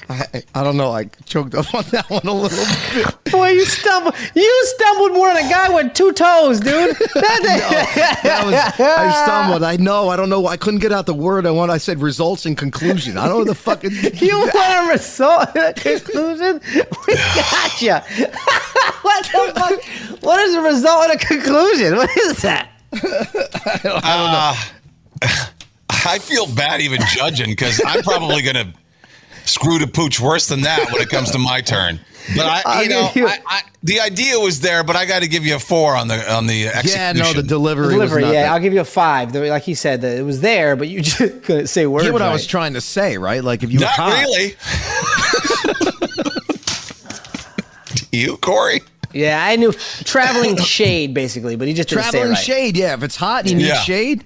I, 0.08 0.42
I 0.54 0.62
don't 0.62 0.76
know. 0.76 0.92
I 0.92 1.04
choked 1.24 1.54
up 1.54 1.74
on 1.74 1.84
that 1.90 2.08
one 2.08 2.22
a 2.26 2.32
little 2.32 2.48
bit. 2.94 3.32
Boy, 3.32 3.50
you 3.50 3.64
stumbled. 3.64 4.14
You 4.34 4.62
stumbled 4.76 5.12
more 5.12 5.32
than 5.32 5.44
a 5.44 5.48
guy 5.48 5.68
with 5.74 5.94
two 5.94 6.12
toes, 6.12 6.60
dude. 6.60 6.96
That- 7.14 8.20
That 8.22 8.44
was, 8.46 8.54
I 8.54 9.24
stumbled. 9.24 9.62
I 9.62 9.76
know. 9.76 10.08
I 10.08 10.16
don't 10.16 10.28
know. 10.28 10.46
I 10.46 10.56
couldn't 10.56 10.80
get 10.80 10.92
out 10.92 11.06
the 11.06 11.14
word 11.14 11.46
I 11.46 11.50
want. 11.50 11.70
I 11.70 11.78
said 11.78 12.00
results 12.00 12.46
and 12.46 12.56
conclusion. 12.56 13.16
I 13.18 13.26
don't 13.28 13.38
know 13.40 13.44
the 13.44 13.54
fucking. 13.54 13.90
You 14.24 14.38
want 14.54 14.54
a 14.54 14.92
result 14.92 15.48
and 15.56 15.64
a 15.66 15.72
conclusion? 15.74 16.60
We 17.06 17.14
got 17.14 17.82
you. 17.82 17.94
what 19.02 19.24
the 19.26 19.52
fuck? 19.54 20.22
What 20.22 20.40
is 20.40 20.54
a 20.54 20.60
result 20.62 21.10
and 21.10 21.20
a 21.20 21.24
conclusion? 21.24 21.96
What 21.96 22.10
is 22.18 22.42
that? 22.42 22.70
I 22.94 24.56
uh, 25.22 25.28
feel 26.18 26.46
bad 26.46 26.80
even 26.80 27.00
judging 27.14 27.50
because 27.50 27.80
I'm 27.86 28.02
probably 28.02 28.42
going 28.42 28.56
to 28.56 28.72
screw 29.44 29.78
to 29.78 29.86
pooch 29.86 30.20
worse 30.20 30.48
than 30.48 30.62
that 30.62 30.90
when 30.92 31.00
it 31.02 31.08
comes 31.08 31.30
to 31.32 31.38
my 31.38 31.60
turn. 31.60 32.00
But 32.34 32.46
I, 32.46 32.62
I'll 32.64 32.82
you 32.82 32.88
know, 32.88 33.10
you- 33.14 33.26
I, 33.26 33.38
I, 33.46 33.60
the 33.82 34.00
idea 34.00 34.38
was 34.40 34.60
there, 34.60 34.82
but 34.82 34.96
I 34.96 35.04
got 35.04 35.20
to 35.22 35.28
give 35.28 35.44
you 35.44 35.56
a 35.56 35.58
four 35.58 35.94
on 35.94 36.08
the 36.08 36.32
on 36.34 36.46
the 36.46 36.68
execution. 36.68 36.98
yeah, 37.00 37.08
execution. 37.10 37.36
no, 37.36 37.42
the 37.42 37.46
delivery. 37.46 37.88
Delivery, 37.92 38.22
was 38.22 38.28
not 38.28 38.34
yeah, 38.34 38.42
that- 38.44 38.52
I'll 38.52 38.60
give 38.60 38.72
you 38.72 38.80
a 38.80 38.84
five. 38.84 39.34
Like 39.34 39.62
he 39.64 39.74
said, 39.74 40.00
that 40.00 40.16
it 40.16 40.22
was 40.22 40.40
there, 40.40 40.74
but 40.74 40.88
you 40.88 41.00
just 41.02 41.18
couldn't 41.42 41.66
say 41.66 41.86
words. 41.86 42.04
Get 42.04 42.12
what 42.14 42.22
I 42.22 42.32
was 42.32 42.46
trying 42.46 42.72
to 42.74 42.80
say, 42.80 43.18
right? 43.18 43.44
Like 43.44 43.62
if 43.62 43.70
you 43.72 43.80
Not 43.80 43.98
really. 43.98 44.54
you, 48.12 48.36
Corey? 48.38 48.80
Yeah, 49.12 49.44
I 49.44 49.56
knew 49.56 49.72
traveling 49.72 50.56
shade 50.62 51.12
basically, 51.14 51.56
but 51.56 51.68
he 51.68 51.74
just 51.74 51.88
didn't 51.88 52.04
say 52.04 52.08
it 52.08 52.12
traveling 52.12 52.32
right. 52.34 52.42
shade. 52.44 52.76
Yeah, 52.76 52.94
if 52.94 53.02
it's 53.02 53.16
hot 53.16 53.42
and 53.42 53.50
you 53.50 53.56
need 53.58 53.66
Yeah. 53.66 53.80
shade. 53.80 54.24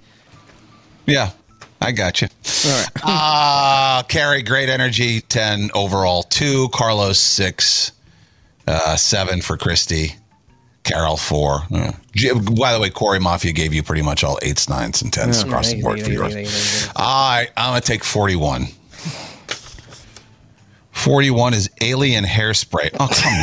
Yeah, 1.06 1.30
I 1.80 1.92
got 1.92 2.20
you. 2.20 2.28
All 2.66 2.70
right. 2.72 2.88
Uh, 3.04 4.02
Carrie, 4.08 4.42
great 4.42 4.68
energy, 4.68 5.20
10 5.22 5.70
overall, 5.74 6.22
2. 6.24 6.68
Carlos, 6.70 7.18
6. 7.20 7.92
Uh, 8.66 8.96
7 8.96 9.40
for 9.40 9.56
Christy. 9.56 10.16
Carol, 10.84 11.16
4. 11.16 11.62
Uh, 11.72 11.92
By 12.56 12.72
the 12.72 12.78
way, 12.80 12.90
Corey 12.90 13.20
Mafia 13.20 13.52
gave 13.52 13.72
you 13.74 13.82
pretty 13.82 14.02
much 14.02 14.24
all 14.24 14.38
8s, 14.42 14.66
9s, 14.68 15.02
and 15.02 15.12
10s 15.12 15.40
Yeah, 15.42 15.46
across 15.48 15.66
thank 15.68 15.78
the 15.78 15.82
board 15.84 15.96
thank 16.00 16.06
for 16.06 16.12
you, 16.12 16.18
yours. 16.20 16.32
thank 16.34 16.46
you, 16.46 16.52
thank 16.52 16.86
you, 16.98 17.02
All 17.04 17.30
right, 17.30 17.50
I'm 17.56 17.70
going 17.72 17.80
to 17.80 17.86
take 17.86 18.04
41. 18.04 18.66
41 20.92 21.54
is 21.54 21.70
alien 21.80 22.24
hairspray. 22.24 22.90
Oh, 22.98 23.08
come 23.12 23.38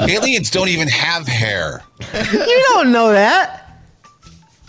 on. 0.00 0.08
Aliens 0.08 0.50
don't 0.50 0.68
even 0.68 0.86
have 0.88 1.26
hair. 1.26 1.82
You 2.14 2.64
don't 2.68 2.92
know 2.92 3.10
that. 3.12 3.69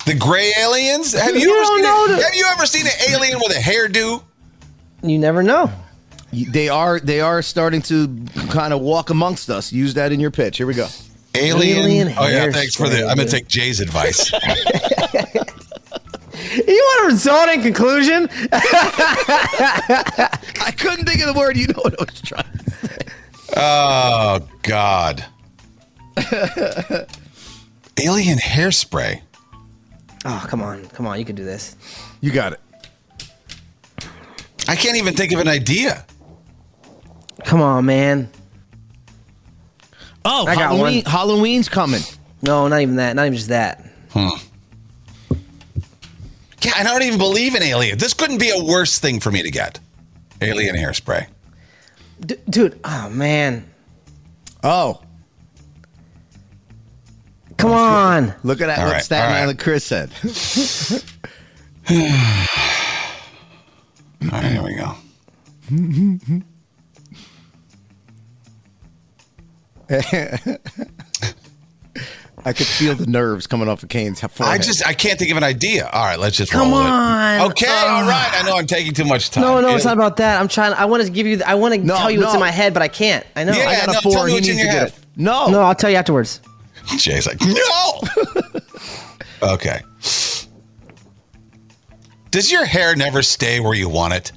The 0.06 0.16
gray 0.16 0.52
aliens? 0.60 1.14
Have 1.14 1.36
you, 1.36 1.42
You 1.42 1.56
ever 1.58 1.66
seen 1.66 1.82
know 1.84 2.06
a, 2.06 2.24
Have 2.24 2.34
you 2.36 2.46
ever 2.52 2.66
seen 2.66 2.86
an 2.88 2.94
alien 3.14 3.38
with 3.40 3.52
a 3.56 3.60
hairdo? 3.60 4.24
You 5.04 5.20
never 5.20 5.44
know. 5.44 5.72
They 6.34 6.70
are 6.70 7.00
they 7.00 7.20
are 7.22 7.42
starting 7.42 7.82
to 7.84 8.26
kind 8.50 8.74
of 8.74 8.82
walk 8.82 9.10
amongst 9.10 9.50
us. 9.50 9.72
Use 9.74 9.94
that 9.96 10.12
in 10.12 10.20
your 10.20 10.32
pitch. 10.32 10.58
Here 10.58 10.68
we 10.68 10.74
go. 10.74 10.88
Alien. 11.36 11.78
Alien 11.80 12.14
oh 12.18 12.28
yeah, 12.28 12.52
thanks 12.52 12.76
for 12.76 12.90
the. 12.90 13.08
I'm 13.08 13.16
gonna 13.18 13.30
take 13.30 13.48
Jay's 13.48 13.80
advice. 13.80 14.32
You 16.54 16.74
want 16.74 17.04
a 17.04 17.06
result 17.14 17.48
and 17.50 17.62
conclusion? 17.64 18.28
I 18.52 18.60
couldn't 20.78 21.06
think 21.06 21.22
of 21.22 21.28
the 21.34 21.40
word. 21.40 21.56
You 21.56 21.68
know 21.68 21.80
what 21.82 21.98
I 22.00 22.04
was 22.04 22.22
trying. 22.22 22.52
to 22.52 22.72
say. 22.88 22.98
oh 23.56 24.40
God. 24.64 25.24
Alien 28.04 28.38
hairspray. 28.40 29.22
Oh, 30.26 30.46
come 30.48 30.62
on, 30.62 30.86
come 30.88 31.08
on, 31.08 31.18
you 31.20 31.26
can 31.26 31.36
do 31.36 31.44
this. 31.44 31.76
You 32.22 32.32
got 32.32 32.54
it. 32.54 32.60
I 34.68 34.76
can't 34.76 34.98
even 34.98 35.16
think 35.16 35.32
of 35.32 35.40
an 35.40 35.48
idea. 35.48 36.06
Come 37.44 37.62
on, 37.62 37.86
man. 37.86 38.30
Oh, 40.24 40.46
I 40.46 40.54
got 40.56 40.62
Halloween, 40.72 41.04
one. 41.04 41.12
Halloween's 41.12 41.70
coming. 41.70 42.02
No, 42.44 42.68
not 42.68 42.82
even 42.82 42.98
that. 42.98 43.16
Not 43.16 43.26
even 43.26 43.36
just 43.38 43.50
that. 43.50 43.84
Hmm. 44.12 44.30
Yeah, 46.62 46.74
I 46.76 46.84
don't 46.84 47.02
even 47.02 47.18
believe 47.18 47.56
in 47.56 47.64
alien. 47.64 47.98
This 47.98 48.14
couldn't 48.14 48.38
be 48.38 48.52
a 48.52 48.64
worse 48.64 49.00
thing 49.00 49.20
for 49.20 49.32
me 49.32 49.42
to 49.42 49.50
get. 49.50 49.80
Alien 50.42 50.76
hairspray. 50.76 51.28
D- 52.20 52.36
dude, 52.50 52.80
oh 52.84 53.10
man. 53.10 53.68
Oh, 54.64 55.02
Come 57.62 57.72
on. 57.72 58.34
look 58.44 58.62
at 58.62 58.68
that! 58.68 58.80
All 58.80 58.86
What 58.86 58.94
right, 58.94 59.04
Staten 59.04 59.26
all 59.28 59.32
right. 59.34 59.42
Island 59.42 59.60
Chris 59.60 59.84
said. 59.86 60.12
All 64.24 64.30
right, 64.40 64.52
here 64.52 64.62
we 64.64 64.76
go. 64.76 64.96
I 72.44 72.54
could 72.54 72.66
feel 72.66 72.96
the 72.96 73.06
nerves 73.06 73.46
coming 73.46 73.68
off 73.70 73.84
of 73.84 73.90
Kane's 73.90 74.20
forehead. 74.20 74.42
I 74.48 74.58
just 74.58 74.86
I 74.88 74.94
can't 74.94 75.20
think 75.20 75.30
of 75.30 75.38
an 75.38 75.44
idea. 75.44 75.88
All 75.92 76.04
right, 76.04 76.18
let's 76.18 76.36
just 76.36 76.52
Come 76.52 76.72
roll 76.72 76.80
on. 76.82 77.42
it. 77.42 77.44
Okay, 77.52 77.68
oh. 77.70 77.88
all 77.88 78.02
right. 78.08 78.32
I 78.34 78.42
know 78.48 78.56
I'm 78.58 78.66
taking 78.66 78.94
too 78.94 79.06
much 79.06 79.30
time. 79.30 79.44
No, 79.44 79.62
no, 79.62 79.76
it's 79.76 79.84
Yeah. 79.86 79.92
not 79.92 79.98
about 79.98 80.18
that. 80.18 80.40
I'm 80.42 80.48
trying. 80.48 80.74
I 80.74 80.86
want 80.86 81.04
to 81.06 81.12
give 81.12 81.28
you. 81.28 81.40
I 81.46 81.54
want 81.56 81.76
to 81.76 81.80
No, 81.82 81.96
tell 81.98 82.10
you 82.10 82.20
what's 82.20 82.34
in 82.34 82.40
my 82.40 82.50
head, 82.50 82.74
but 82.74 82.82
I 82.82 82.88
can't. 82.88 83.26
I 83.36 83.44
know. 83.44 83.54
Yeah. 83.54 83.70
I 83.70 83.86
got 83.86 83.96
a 83.98 84.02
four. 84.02 84.12
tell 84.14 84.24
me 84.26 84.32
he 84.32 84.36
what's 84.38 84.48
in 84.48 84.56
needs 84.56 84.66
to 84.68 84.74
your 84.74 84.74
get 84.74 84.90
head. 84.92 85.00
it. 85.00 85.06
No, 85.18 85.50
No, 85.50 85.62
I'll 85.62 85.76
tell 85.76 85.92
you 85.92 85.98
afterwards. 85.98 86.42
Jay's 86.98 87.28
like, 87.28 87.40
no. 87.42 88.02
okay. 89.54 89.82
Does 92.32 92.52
your 92.52 92.66
hair 92.66 92.96
never 92.96 93.22
stay 93.22 93.60
where 93.60 93.74
you 93.74 93.90
want 93.90 94.14
it? 94.14 94.32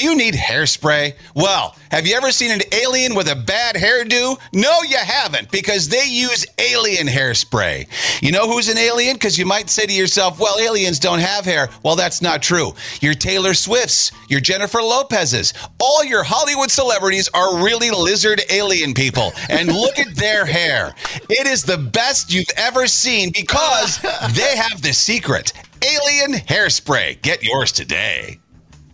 You 0.00 0.16
need 0.16 0.34
hairspray? 0.34 1.14
Well, 1.34 1.76
have 1.90 2.06
you 2.06 2.14
ever 2.16 2.32
seen 2.32 2.50
an 2.50 2.62
alien 2.72 3.14
with 3.14 3.30
a 3.30 3.36
bad 3.36 3.76
hairdo? 3.76 4.38
No, 4.54 4.82
you 4.82 4.96
haven't, 4.96 5.50
because 5.50 5.88
they 5.88 6.06
use 6.06 6.46
alien 6.58 7.06
hairspray. 7.06 7.86
You 8.22 8.32
know 8.32 8.48
who's 8.48 8.68
an 8.68 8.78
alien? 8.78 9.16
Because 9.16 9.36
you 9.36 9.44
might 9.44 9.68
say 9.68 9.84
to 9.84 9.92
yourself, 9.92 10.40
well, 10.40 10.58
aliens 10.58 10.98
don't 10.98 11.18
have 11.18 11.44
hair. 11.44 11.68
Well, 11.82 11.96
that's 11.96 12.22
not 12.22 12.40
true. 12.40 12.72
Your 13.00 13.12
Taylor 13.12 13.52
Swifts, 13.52 14.12
your 14.28 14.40
Jennifer 14.40 14.80
Lopez's, 14.80 15.52
all 15.78 16.02
your 16.02 16.22
Hollywood 16.22 16.70
celebrities 16.70 17.28
are 17.34 17.62
really 17.62 17.90
lizard 17.90 18.40
alien 18.50 18.94
people. 18.94 19.32
And 19.50 19.68
look 19.68 19.98
at 19.98 20.16
their 20.16 20.46
hair. 20.46 20.94
It 21.28 21.46
is 21.46 21.62
the 21.62 21.78
best 21.78 22.32
you've 22.32 22.50
ever 22.56 22.86
seen 22.86 23.32
because 23.32 23.98
they 23.98 24.56
have 24.56 24.80
the 24.80 24.94
secret 24.94 25.52
alien 25.84 26.40
hairspray. 26.40 27.20
Get 27.20 27.42
yours 27.42 27.72
today. 27.72 28.38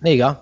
There 0.03 0.13
you 0.13 0.19
go. 0.19 0.39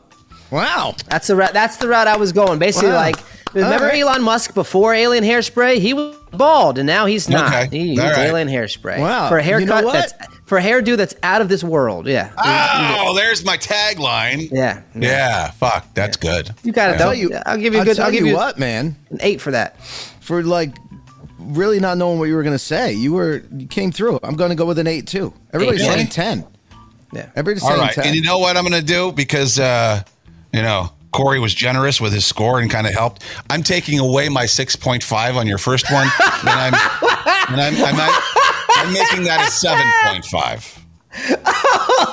Wow. 0.55 0.94
That's 1.09 1.26
the 1.26 1.36
route. 1.36 1.52
That's 1.52 1.76
the 1.78 1.88
route 1.88 2.07
I 2.07 2.16
was 2.16 2.32
going. 2.32 2.59
Basically, 2.59 2.90
Wow. 2.90 2.96
like 2.96 3.16
remember 3.55 3.86
right. 3.86 4.00
Elon 4.00 4.22
Musk 4.22 4.55
before 4.55 4.94
alien 4.94 5.24
hairspray? 5.24 5.78
He 5.78 5.92
was 5.94 6.16
bald, 6.32 6.78
and 6.78 6.86
now 6.86 7.07
he's 7.07 7.28
not. 7.28 7.52
Okay. 7.52 7.76
He 7.78 7.88
used 7.90 8.00
All 8.02 8.11
right. 8.11 8.18
alien 8.28 8.48
hairspray. 8.48 8.98
Wow. 9.00 9.28
For 9.28 9.38
a 9.38 9.42
You 9.42 9.44
haircut 9.48 9.68
know 9.68 9.82
what? 9.86 9.92
that's 9.94 10.12
for 10.46 10.59
a 10.59 10.62
hairdo 10.62 10.96
that's 10.96 11.14
out 11.22 11.40
of 11.40 11.48
this 11.48 11.64
world. 11.64 12.07
Yeah. 12.07 12.30
Oh, 12.38 13.14
there's 13.16 13.44
my 13.44 13.57
tagline. 13.57 14.48
Yeah. 14.52 14.82
Yeah, 14.94 15.50
fuck, 15.52 15.86
that's 15.94 16.16
good. 16.16 16.50
You 16.62 16.70
got 16.72 16.90
it. 16.90 16.98
Though. 16.98 17.05
Tell 17.05 17.14
you, 17.14 17.34
I'll 17.46 17.57
give 17.59 17.72
you 17.72 17.78
a 17.78 17.82
I'll 17.82 17.84
good. 17.86 17.96
tell 17.96 18.07
I'll 18.07 18.12
give 18.12 18.24
you 18.24 18.28
you 18.32 18.36
what, 18.36 18.59
man. 18.59 18.96
an 19.11 19.18
eight 19.22 19.40
for 19.40 19.50
that. 19.52 19.80
For 20.20 20.42
like 20.42 20.74
really 21.38 21.80
not 21.80 21.98
knowing 21.98 22.18
what 22.18 22.26
you 22.26 22.34
were 22.36 22.42
going 22.42 22.55
to 22.55 22.59
say, 22.59 22.92
you 22.92 23.12
were 23.12 23.42
you 23.57 23.66
came 23.66 23.90
through. 23.90 24.20
I'm 24.22 24.36
going 24.36 24.50
to 24.50 24.57
go 24.57 24.66
with 24.66 24.78
an 24.78 24.86
eight 24.86 25.07
too. 25.07 25.32
Everybody's 25.52 25.82
Eight, 25.82 25.86
saying 25.86 25.96
really? 25.98 26.11
ten. 26.11 26.46
Yeah. 27.12 27.26
Everybody's 27.36 27.62
All 27.62 27.70
saying 27.70 27.80
right, 27.80 27.92
ten. 27.94 28.07
and 28.07 28.14
you 28.16 28.22
know 28.22 28.38
what 28.38 28.57
I'm 28.57 28.64
going 28.66 28.80
to 28.80 28.86
do 28.86 29.12
because 29.12 29.59
uh, 29.59 30.02
you 30.55 30.62
know 30.62 30.90
Corey 31.12 31.38
was 31.38 31.55
generous 31.55 32.00
with 32.00 32.12
his 32.12 32.26
score 32.26 32.59
and 32.61 32.70
kind 32.70 32.86
of 32.86 32.92
helped. 32.94 33.22
I'm 33.50 33.62
taking 33.62 33.98
away 34.00 34.28
my 34.28 34.44
6.5 34.44 35.36
on 35.36 35.46
your 35.46 35.59
first 35.59 35.90
one, 35.92 36.09
and 36.40 36.48
I'm 36.48 36.74
and 36.74 37.61
I'm, 37.61 37.74
I 37.84 37.92
might 37.92 38.20
I'm 38.76 38.92
making 38.92 39.24
that 39.24 39.46
a 39.46 39.50
seven 39.50 39.90
point 40.05 40.24
five. 40.24 40.80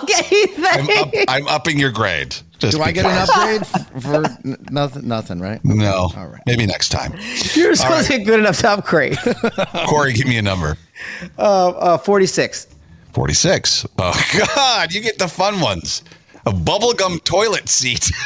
Okay, 0.03 0.45
I'm, 0.57 0.89
up, 0.89 1.13
I'm 1.27 1.47
upping 1.47 1.79
your 1.79 1.91
grade. 1.91 2.35
Just 2.59 2.77
Do 2.77 2.83
I 2.83 2.91
get 2.91 3.05
an 3.05 3.27
upgrade 3.27 3.65
for 4.03 4.25
n- 4.45 4.57
nothing? 4.69 5.07
Nothing, 5.07 5.39
right? 5.39 5.59
No. 5.65 6.11
All 6.15 6.27
right. 6.27 6.41
Maybe 6.45 6.65
next 6.65 6.89
time. 6.89 7.13
You're 7.55 7.75
supposed 7.75 8.07
to 8.07 8.17
get 8.17 8.25
good 8.25 8.39
enough 8.39 8.59
to 8.59 8.69
upgrade. 8.69 9.17
Corey, 9.87 10.13
give 10.13 10.27
me 10.27 10.37
a 10.37 10.41
number. 10.41 10.77
Uh, 11.37 11.97
46. 11.97 12.67
46. 13.13 13.85
Oh, 13.97 14.45
God. 14.55 14.93
You 14.93 15.01
get 15.01 15.17
the 15.17 15.27
fun 15.27 15.59
ones. 15.61 16.03
A 16.45 16.51
bubblegum 16.51 17.23
toilet 17.23 17.69
seat. 17.69 18.11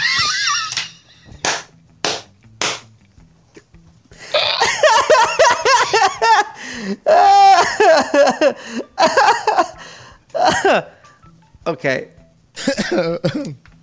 Okay. 11.68 12.10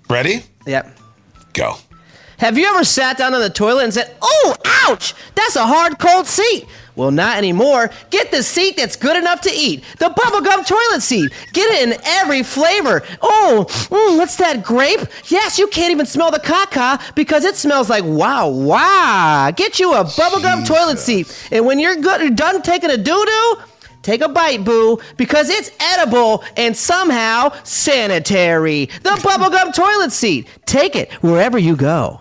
Ready? 0.08 0.44
Yep. 0.66 0.98
Go. 1.52 1.76
Have 2.38 2.56
you 2.56 2.66
ever 2.66 2.84
sat 2.84 3.18
down 3.18 3.34
on 3.34 3.40
the 3.40 3.50
toilet 3.50 3.84
and 3.84 3.94
said, 3.94 4.16
Oh, 4.22 4.54
ouch, 4.88 5.14
that's 5.34 5.56
a 5.56 5.66
hard, 5.66 5.98
cold 5.98 6.26
seat? 6.26 6.66
Well, 6.94 7.10
not 7.10 7.38
anymore. 7.38 7.90
Get 8.10 8.30
the 8.30 8.42
seat 8.42 8.76
that's 8.76 8.96
good 8.96 9.16
enough 9.16 9.40
to 9.42 9.50
eat. 9.50 9.82
The 9.98 10.10
bubblegum 10.10 10.66
toilet 10.66 11.02
seat. 11.02 11.32
Get 11.52 11.70
it 11.70 11.88
in 11.88 12.00
every 12.04 12.42
flavor. 12.42 13.02
Oh, 13.22 13.66
mm, 13.68 14.18
what's 14.18 14.36
that 14.36 14.62
grape? 14.62 15.00
Yes, 15.26 15.58
you 15.58 15.68
can't 15.68 15.90
even 15.90 16.06
smell 16.06 16.30
the 16.30 16.38
caca 16.38 17.14
because 17.14 17.44
it 17.44 17.56
smells 17.56 17.88
like 17.88 18.04
wow, 18.04 18.48
wow. 18.48 19.50
Get 19.56 19.80
you 19.80 19.94
a 19.94 20.04
bubblegum 20.04 20.66
toilet 20.66 20.98
seat. 20.98 21.48
And 21.50 21.64
when 21.64 21.78
you're 21.78 21.96
good, 21.96 22.36
done 22.36 22.60
taking 22.62 22.90
a 22.90 22.96
doo 22.96 23.24
doo, 23.24 23.56
Take 24.02 24.20
a 24.20 24.28
bite, 24.28 24.64
boo, 24.64 24.98
because 25.16 25.48
it's 25.48 25.70
edible 25.78 26.42
and 26.56 26.76
somehow 26.76 27.52
sanitary. 27.62 28.86
The 28.86 29.10
bubblegum 29.10 29.72
toilet 29.74 30.10
seat. 30.10 30.48
Take 30.66 30.96
it 30.96 31.12
wherever 31.22 31.56
you 31.56 31.76
go. 31.76 32.20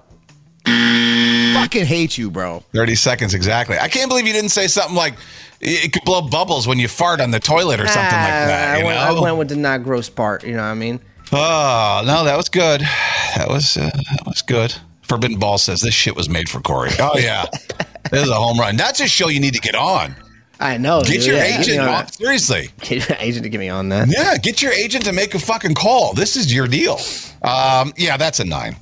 Fucking 1.54 1.86
hate 1.86 2.18
you, 2.18 2.30
bro. 2.32 2.64
30 2.74 2.96
seconds 2.96 3.34
exactly. 3.34 3.78
I 3.78 3.88
can't 3.88 4.10
believe 4.10 4.28
you 4.28 4.34
didn't 4.34 4.50
say 4.52 4.68
something 4.68 4.96
like 4.96 5.16
it 5.60 5.94
could 5.94 6.04
blow 6.06 6.22
bubbles 6.22 6.68
when 6.68 6.80
you 6.80 6.88
fart 6.88 7.22
on 7.22 7.32
the 7.32 7.40
toilet 7.40 7.80
or 7.80 7.88
something 7.88 8.04
like 8.04 8.12
that. 8.12 8.70
Ah, 8.70 8.74
I, 8.74 8.80
You 8.80 8.86
went, 8.86 9.00
I 9.00 9.14
know? 9.14 9.22
went 9.22 9.38
with 9.38 9.50
the 9.50 9.56
not 9.56 9.84
gross 9.84 10.10
part. 10.10 10.44
You 10.44 10.54
know 10.54 10.64
what 10.64 10.66
I 10.70 10.74
mean? 10.76 11.00
Oh 11.32 12.04
no, 12.06 12.24
that 12.26 12.36
was 12.36 12.50
good. 12.50 12.82
That 12.82 13.48
was 13.48 13.78
uh, 13.78 13.90
that 13.90 14.24
was 14.26 14.42
good. 14.42 14.74
Forbidden 15.04 15.40
Ball 15.40 15.58
says 15.58 15.80
this 15.82 15.94
shit 15.94 16.16
was 16.16 16.28
made 16.30 16.50
for 16.50 16.60
Corey. 16.62 16.90
Oh 17.00 17.18
yeah, 17.18 17.46
this 18.12 18.24
is 18.24 18.30
a 18.30 18.34
home 18.36 18.58
run. 18.60 18.76
That's 18.76 19.00
a 19.00 19.08
show 19.08 19.30
you 19.30 19.40
need 19.40 19.54
to 19.54 19.62
get 19.62 19.76
on. 19.76 20.16
I 20.60 20.78
know. 20.78 21.02
Get 21.02 21.14
dude. 21.14 21.26
your 21.28 21.36
Yeah, 21.38 21.60
agent 21.60 21.80
on. 21.80 22.08
Seriously. 22.12 22.70
Get 22.82 23.08
your 23.10 23.18
agent 23.20 23.44
to 23.44 23.50
get 23.50 23.60
me 23.60 23.70
on 23.70 23.90
that. 23.90 24.10
Yeah, 24.10 24.38
get 24.38 24.62
your 24.62 24.72
agent 24.74 25.06
to 25.06 25.12
make 25.14 25.34
a 25.34 25.40
fucking 25.40 25.74
call. 25.74 26.14
This 26.14 26.36
is 26.36 26.54
your 26.54 26.68
deal. 26.68 27.00
Um, 27.42 27.94
yeah, 27.98 28.16
that's 28.18 28.40
a 28.40 28.46
nine. 28.46 28.76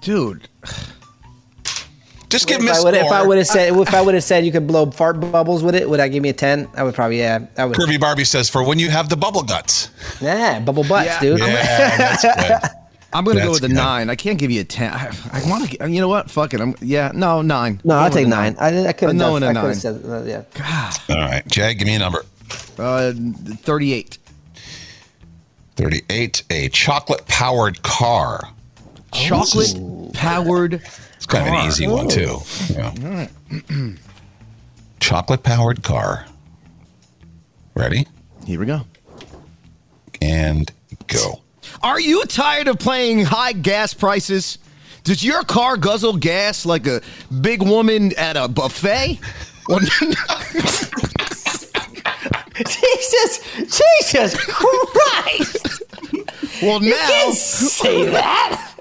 Dude. 0.00 0.48
Just 2.30 2.48
give 2.48 2.56
If 2.56 2.62
him 2.62 2.68
a 2.68 2.72
I, 2.72 2.82
would, 2.82 2.94
if 2.94 3.12
I 3.12 3.22
would 3.26 3.38
have 3.38 3.46
said 3.46 3.72
if 3.76 3.94
I 3.94 4.00
would 4.00 4.14
have 4.14 4.24
said 4.30 4.44
you 4.44 4.50
could 4.52 4.66
blow 4.66 4.90
fart 4.90 5.20
bubbles 5.20 5.62
with 5.62 5.74
it, 5.74 5.88
would 5.88 6.00
I 6.00 6.08
give 6.08 6.22
me 6.22 6.30
a 6.30 6.32
ten? 6.32 6.68
I 6.74 6.82
would 6.82 6.94
probably 6.94 7.18
yeah. 7.18 7.46
I 7.56 7.64
would. 7.66 7.76
Curvy 7.76 8.00
Barbie 8.00 8.24
says 8.24 8.48
for 8.50 8.64
when 8.66 8.78
you 8.78 8.90
have 8.90 9.08
the 9.08 9.16
bubble 9.16 9.42
guts. 9.42 9.90
Yeah, 10.20 10.58
bubble 10.60 10.84
butts, 10.84 11.06
Yeah. 11.06 11.20
dude. 11.20 11.38
Yeah, 11.40 11.96
that's 11.96 12.22
good. 12.62 12.70
I'm 13.12 13.22
gonna 13.24 13.42
go 13.44 13.52
with 13.52 13.62
a 13.62 13.68
good. 13.68 13.76
nine. 13.76 14.10
I 14.10 14.16
can't 14.16 14.38
give 14.40 14.50
you 14.50 14.62
a 14.62 14.64
ten. 14.64 14.92
I, 14.92 15.12
I 15.32 15.48
want 15.48 15.70
to. 15.70 15.88
You 15.88 16.00
know 16.00 16.08
what? 16.08 16.28
Fuck 16.30 16.52
it. 16.54 16.60
I'm. 16.60 16.74
Yeah. 16.80 17.12
No, 17.14 17.42
nine. 17.42 17.80
No, 17.84 17.94
I'll 17.94 18.10
take 18.10 18.26
nine. 18.26 18.56
I, 18.58 18.88
I 18.88 18.92
could 18.92 19.04
A 19.04 19.08
have 19.10 19.16
no 19.16 19.38
done. 19.38 19.48
and 19.50 19.56
a 19.56 19.60
I 19.60 19.64
nine. 19.66 19.74
said 19.76 20.02
uh, 20.04 20.22
yeah. 20.24 20.42
All 21.10 21.16
right, 21.16 21.46
Jay, 21.46 21.74
give 21.74 21.86
me 21.86 21.94
a 21.94 21.98
number. 22.00 22.24
Uh, 22.76 23.12
thirty-eight. 23.58 24.18
38. 25.76 26.44
A 26.50 26.68
chocolate 26.70 27.26
powered 27.26 27.82
car. 27.82 28.48
Chocolate 29.12 29.76
powered. 30.12 30.82
It's 31.24 31.32
kind 31.32 31.48
of 31.48 31.54
an 31.54 31.66
easy 31.66 31.86
one, 31.86 32.06
too. 32.06 32.40
Yeah. 32.68 33.28
chocolate 35.00 35.42
powered 35.42 35.82
car. 35.82 36.26
Ready? 37.74 38.06
Here 38.46 38.60
we 38.60 38.66
go. 38.66 38.82
And 40.20 40.70
go. 41.06 41.40
Are 41.82 41.98
you 41.98 42.26
tired 42.26 42.68
of 42.68 42.78
playing 42.78 43.24
high 43.24 43.52
gas 43.52 43.94
prices? 43.94 44.58
Does 45.02 45.24
your 45.24 45.44
car 45.44 45.78
guzzle 45.78 46.18
gas 46.18 46.66
like 46.66 46.86
a 46.86 47.00
big 47.40 47.62
woman 47.62 48.12
at 48.18 48.36
a 48.36 48.46
buffet? 48.46 49.18
Jesus, 52.66 53.40
Jesus 53.78 54.36
Christ! 54.46 55.82
well 56.60 56.82
You 56.82 56.90
now, 56.90 57.08
can't 57.08 57.34
say 57.34 58.10
that. 58.10 58.73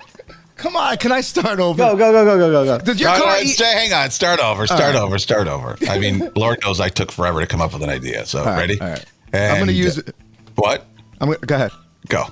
Come 0.63 0.75
on. 0.75 0.97
Can 0.97 1.11
I 1.11 1.21
start 1.21 1.59
over? 1.59 1.77
Go, 1.77 1.95
go, 1.95 2.11
go, 2.11 2.25
go, 2.25 2.37
go, 2.37 2.51
go, 2.65 2.77
go. 2.79 2.83
Does 2.85 2.99
your 2.99 3.11
No, 3.11 3.17
no, 3.19 3.23
car? 3.25 3.37
no, 3.37 3.43
stay- 3.43 3.73
hang 3.73 3.93
on. 3.93 4.09
Start 4.09 4.39
over. 4.39 4.65
Start 4.65 4.95
over. 4.95 5.19
Start 5.19 5.47
over. 5.47 5.75
I 5.89 5.99
mean, 5.99 6.31
Lord 6.35 6.59
knows 6.63 6.79
I 6.79 6.89
took 6.89 7.11
forever 7.11 7.39
to 7.41 7.47
come 7.47 7.61
up 7.61 7.73
with 7.73 7.83
an 7.83 7.89
idea. 7.89 8.25
So, 8.25 8.43
right, 8.43 8.57
ready? 8.57 8.81
all 8.81 8.87
right. 8.89 9.05
I'm 9.33 9.59
gonna 9.59 9.71
use 9.71 9.97
it. 9.97 10.15
What? 10.55 10.85
I'm 11.21 11.27
gonna, 11.29 11.39
go 11.39 11.55
ahead. 11.55 11.71
Go. 12.07 12.25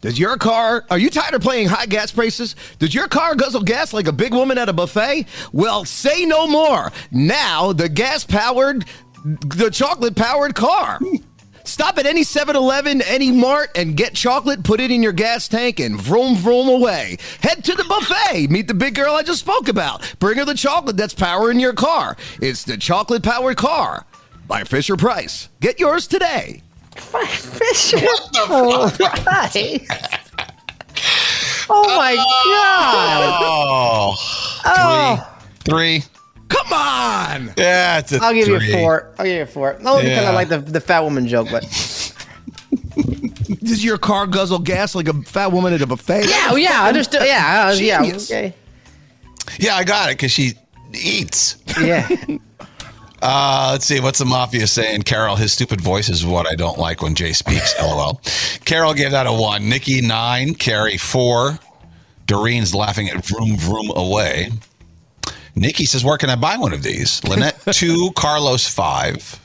Does 0.00 0.18
your 0.18 0.38
car, 0.38 0.86
are 0.88 0.98
you 0.98 1.10
tired 1.10 1.34
of 1.34 1.42
playing 1.42 1.68
high 1.68 1.84
gas 1.86 2.10
prices? 2.10 2.56
Does 2.78 2.94
your 2.94 3.06
car 3.06 3.34
guzzle 3.34 3.60
gas 3.62 3.92
like 3.92 4.06
a 4.06 4.12
big 4.12 4.32
woman 4.32 4.56
at 4.56 4.68
a 4.68 4.72
buffet? 4.72 5.26
Well, 5.52 5.84
say 5.84 6.24
no 6.24 6.46
more. 6.46 6.90
Now, 7.10 7.74
the 7.74 7.88
gas 7.90 8.24
powered, 8.24 8.86
the 9.24 9.68
chocolate 9.70 10.16
powered 10.16 10.54
car. 10.54 10.98
Stop 11.64 11.98
at 11.98 12.06
any 12.06 12.22
7 12.22 12.56
Eleven, 12.56 13.02
any 13.02 13.30
mart, 13.30 13.70
and 13.76 13.96
get 13.96 14.14
chocolate, 14.14 14.64
put 14.64 14.80
it 14.80 14.90
in 14.90 15.02
your 15.02 15.12
gas 15.12 15.48
tank, 15.48 15.80
and 15.80 16.00
vroom, 16.00 16.36
vroom 16.36 16.68
away. 16.68 17.16
Head 17.42 17.64
to 17.64 17.74
the 17.74 17.84
buffet. 17.84 18.48
Meet 18.50 18.68
the 18.68 18.74
big 18.74 18.94
girl 18.94 19.14
I 19.14 19.22
just 19.22 19.40
spoke 19.40 19.68
about. 19.68 20.14
Bring 20.18 20.38
her 20.38 20.44
the 20.44 20.54
chocolate 20.54 20.96
that's 20.96 21.14
powering 21.14 21.60
your 21.60 21.72
car. 21.74 22.16
It's 22.40 22.64
the 22.64 22.76
chocolate 22.76 23.22
powered 23.22 23.56
car 23.56 24.06
by 24.46 24.64
Fisher 24.64 24.96
Price. 24.96 25.48
Get 25.60 25.78
yours 25.78 26.06
today. 26.06 26.62
Fisher. 26.96 27.98
Oh, 28.36 28.90
Christ. 28.96 29.56
oh 31.70 31.96
my 31.96 32.14
God. 32.16 33.40
Oh, 33.42 34.16
Oh, 34.64 35.38
three. 35.64 36.02
Come 36.50 36.72
on. 36.72 37.54
Yeah, 37.56 37.98
it's 38.00 38.12
a 38.12 38.18
I'll 38.22 38.34
give 38.34 38.46
you 38.48 38.56
a 38.56 38.60
four. 38.72 39.10
I'll 39.18 39.24
give 39.24 39.34
you 39.36 39.42
a 39.42 39.46
four. 39.46 39.78
No, 39.80 39.92
Only 39.92 40.02
because 40.04 40.22
Yeah. 40.24 40.30
I 40.30 40.34
like 40.34 40.48
the, 40.50 40.58
the 40.58 40.80
fat 40.80 41.00
woman 41.00 41.26
joke, 41.26 41.48
but 41.50 41.62
Does 43.62 43.82
your 43.84 43.98
car 43.98 44.26
guzzle 44.26 44.58
gas 44.58 44.94
like 44.94 45.08
a 45.08 45.14
fat 45.22 45.52
woman 45.52 45.72
at 45.72 45.80
a 45.82 45.86
buffet? 45.86 46.26
yeah, 46.28 46.48
oh, 46.50 46.56
yeah, 46.56 46.84
understood. 46.84 47.22
Yeah, 47.24 47.68
uh, 47.68 47.72
yeah, 47.74 48.02
okay, 48.02 48.54
Yeah, 49.58 49.76
I 49.76 49.84
got 49.84 50.10
it 50.10 50.14
because 50.18 50.32
she 50.32 50.52
eats. 50.92 51.56
yeah. 51.80 52.08
Uh, 53.22 53.68
let's 53.72 53.84
see. 53.84 54.00
What's 54.00 54.18
the 54.18 54.24
mafia 54.24 54.66
saying? 54.66 55.02
Carol, 55.02 55.36
his 55.36 55.52
stupid 55.52 55.78
voice 55.78 56.08
is 56.08 56.24
what 56.24 56.46
I 56.50 56.54
don't 56.54 56.78
like 56.78 57.02
when 57.02 57.14
Jay 57.14 57.34
speaks. 57.34 57.74
LOL. 57.82 58.18
Carol 58.64 58.94
gave 58.94 59.10
that 59.10 59.26
a 59.26 59.32
one. 59.34 59.68
Nikki, 59.68 60.00
nine. 60.00 60.54
Carrie, 60.54 60.96
four. 60.96 61.58
Doreen's 62.24 62.74
laughing 62.74 63.10
at 63.10 63.22
vroom 63.26 63.58
vroom 63.58 63.90
away. 63.94 64.48
Nikki 65.54 65.84
says, 65.84 66.04
Where 66.04 66.18
can 66.18 66.30
I 66.30 66.36
buy 66.36 66.56
one 66.56 66.72
of 66.72 66.82
these? 66.82 67.22
Lynette, 67.24 67.60
two. 67.72 68.10
Carlos, 68.16 68.66
five. 68.68 69.38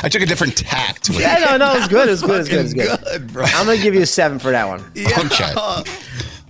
I 0.02 0.08
took 0.10 0.20
a 0.22 0.26
different 0.26 0.56
tact. 0.56 1.08
With 1.08 1.20
yeah, 1.20 1.38
no, 1.38 1.56
no, 1.56 1.74
it's 1.76 1.88
good. 1.88 2.08
It's 2.10 2.20
good. 2.22 2.40
It's 2.40 2.48
good. 2.48 2.64
It's 2.66 2.74
good. 2.74 3.00
Good, 3.04 3.32
bro. 3.32 3.44
I'm 3.44 3.64
gonna 3.66 3.78
give 3.82 3.94
you 3.94 4.02
a 4.02 4.06
seven 4.06 4.38
for 4.38 4.50
that 4.50 4.68
one. 4.68 4.80
Okay. 4.96 5.52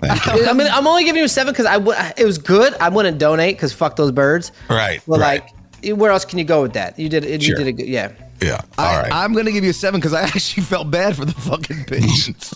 Thank. 0.01 0.49
I 0.49 0.53
mean, 0.53 0.66
I'm 0.70 0.87
only 0.89 1.05
giving 1.05 1.20
you 1.20 1.26
a 1.26 1.28
seven 1.28 1.53
because 1.53 1.66
I 1.66 1.74
w- 1.74 1.97
it 2.16 2.24
was 2.26 2.37
good. 2.39 2.74
I 2.74 2.89
wouldn't 2.89 3.18
donate 3.18 3.57
because 3.57 3.72
fuck 3.72 3.95
those 3.97 4.11
birds. 4.11 4.51
Right, 4.68 5.01
But 5.07 5.20
right. 5.20 5.43
like, 5.82 5.97
where 5.99 6.11
else 6.11 6.24
can 6.26 6.39
you 6.39 6.45
go 6.45 6.61
with 6.62 6.72
that? 6.74 6.99
You 6.99 7.09
did 7.09 7.24
it. 7.24 7.41
You 7.41 7.49
Sure. 7.49 7.57
did 7.59 7.68
a 7.68 7.72
good. 7.72 7.87
Yeah. 7.87 8.12
Yeah. 8.43 8.61
All 8.76 8.85
I, 8.87 9.03
right. 9.03 9.12
I'm 9.12 9.32
going 9.32 9.47
to 9.47 9.53
give 9.53 9.64
you 9.64 9.70
a 9.70 9.74
seven 9.74 10.01
because 10.01 10.12
I 10.12 10.22
actually 10.24 10.64
felt 10.64 10.91
bad 10.91 11.16
for 11.16 11.24
the 11.24 11.32
fucking 11.32 11.85
pigeons. 11.85 12.53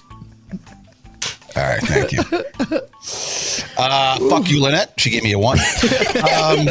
All 1.59 1.65
right. 1.65 1.81
Thank 1.83 2.13
you. 2.13 2.23
Uh, 3.77 4.19
fuck 4.29 4.51
you, 4.51 4.63
Lynette. 4.63 4.93
She 4.99 5.11
gave 5.11 5.23
me 5.23 5.33
a 5.33 5.39
one. 5.39 5.59
Um, 5.59 6.69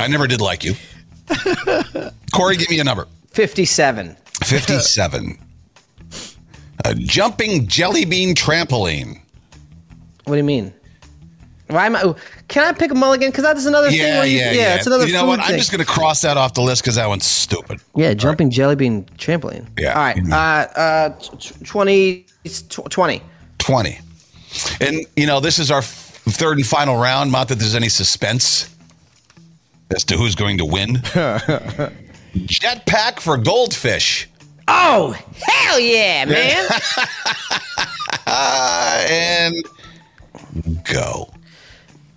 I 0.00 0.06
never 0.08 0.26
did 0.26 0.40
like 0.40 0.64
you. 0.64 0.74
Corey, 2.34 2.56
give 2.56 2.70
me 2.70 2.80
a 2.80 2.84
number. 2.84 3.06
Fifty-seven. 3.30 4.16
57. 4.44 5.38
A 6.84 6.94
jumping 6.94 7.66
jelly 7.66 8.04
bean 8.04 8.34
trampoline. 8.34 9.20
What 10.24 10.34
do 10.34 10.36
you 10.36 10.44
mean? 10.44 10.72
Why 11.68 11.86
am 11.86 11.96
I? 11.96 12.14
Can 12.48 12.62
I 12.64 12.72
pick 12.76 12.90
a 12.90 12.94
mulligan? 12.94 13.30
Because 13.30 13.44
that's 13.44 13.64
another 13.64 13.88
thing. 13.90 14.00
Yeah, 14.00 14.18
Where 14.18 14.26
you, 14.26 14.38
yeah, 14.38 14.52
yeah. 14.52 14.74
it's 14.74 14.86
another. 14.86 15.06
you 15.06 15.14
know 15.14 15.24
what? 15.24 15.40
I'm 15.40 15.56
just 15.56 15.70
going 15.70 15.84
to 15.84 15.90
cross 15.90 16.20
that 16.22 16.36
off 16.36 16.54
the 16.54 16.60
list 16.60 16.82
because 16.82 16.96
that 16.96 17.08
one's 17.08 17.24
stupid. 17.24 17.80
Yeah, 17.96 18.12
jumping 18.14 18.50
jelly 18.50 18.76
bean 18.76 19.04
trampoline. 19.16 19.66
Yeah. 19.78 19.94
All 19.94 20.02
right. 20.02 20.16
Mhm. 20.16 20.32
Uh, 20.32 20.78
uh, 20.78 21.08
tw- 21.38 21.64
20, 21.64 22.26
tw- 22.68 22.90
20. 22.90 23.22
20. 23.64 23.98
And, 24.80 25.06
you 25.16 25.26
know, 25.26 25.40
this 25.40 25.58
is 25.58 25.70
our 25.70 25.80
third 25.80 26.58
and 26.58 26.66
final 26.66 26.96
round. 27.00 27.32
Not 27.32 27.48
that 27.48 27.58
there's 27.58 27.74
any 27.74 27.88
suspense 27.88 28.68
as 29.94 30.04
to 30.04 30.16
who's 30.18 30.34
going 30.34 30.58
to 30.58 30.66
win. 30.66 30.96
Jetpack 32.34 33.20
for 33.20 33.38
goldfish. 33.38 34.28
Oh, 34.68 35.16
hell 35.46 35.80
yeah, 35.80 36.24
man. 36.26 36.68
And 38.26 39.54
go. 40.84 41.33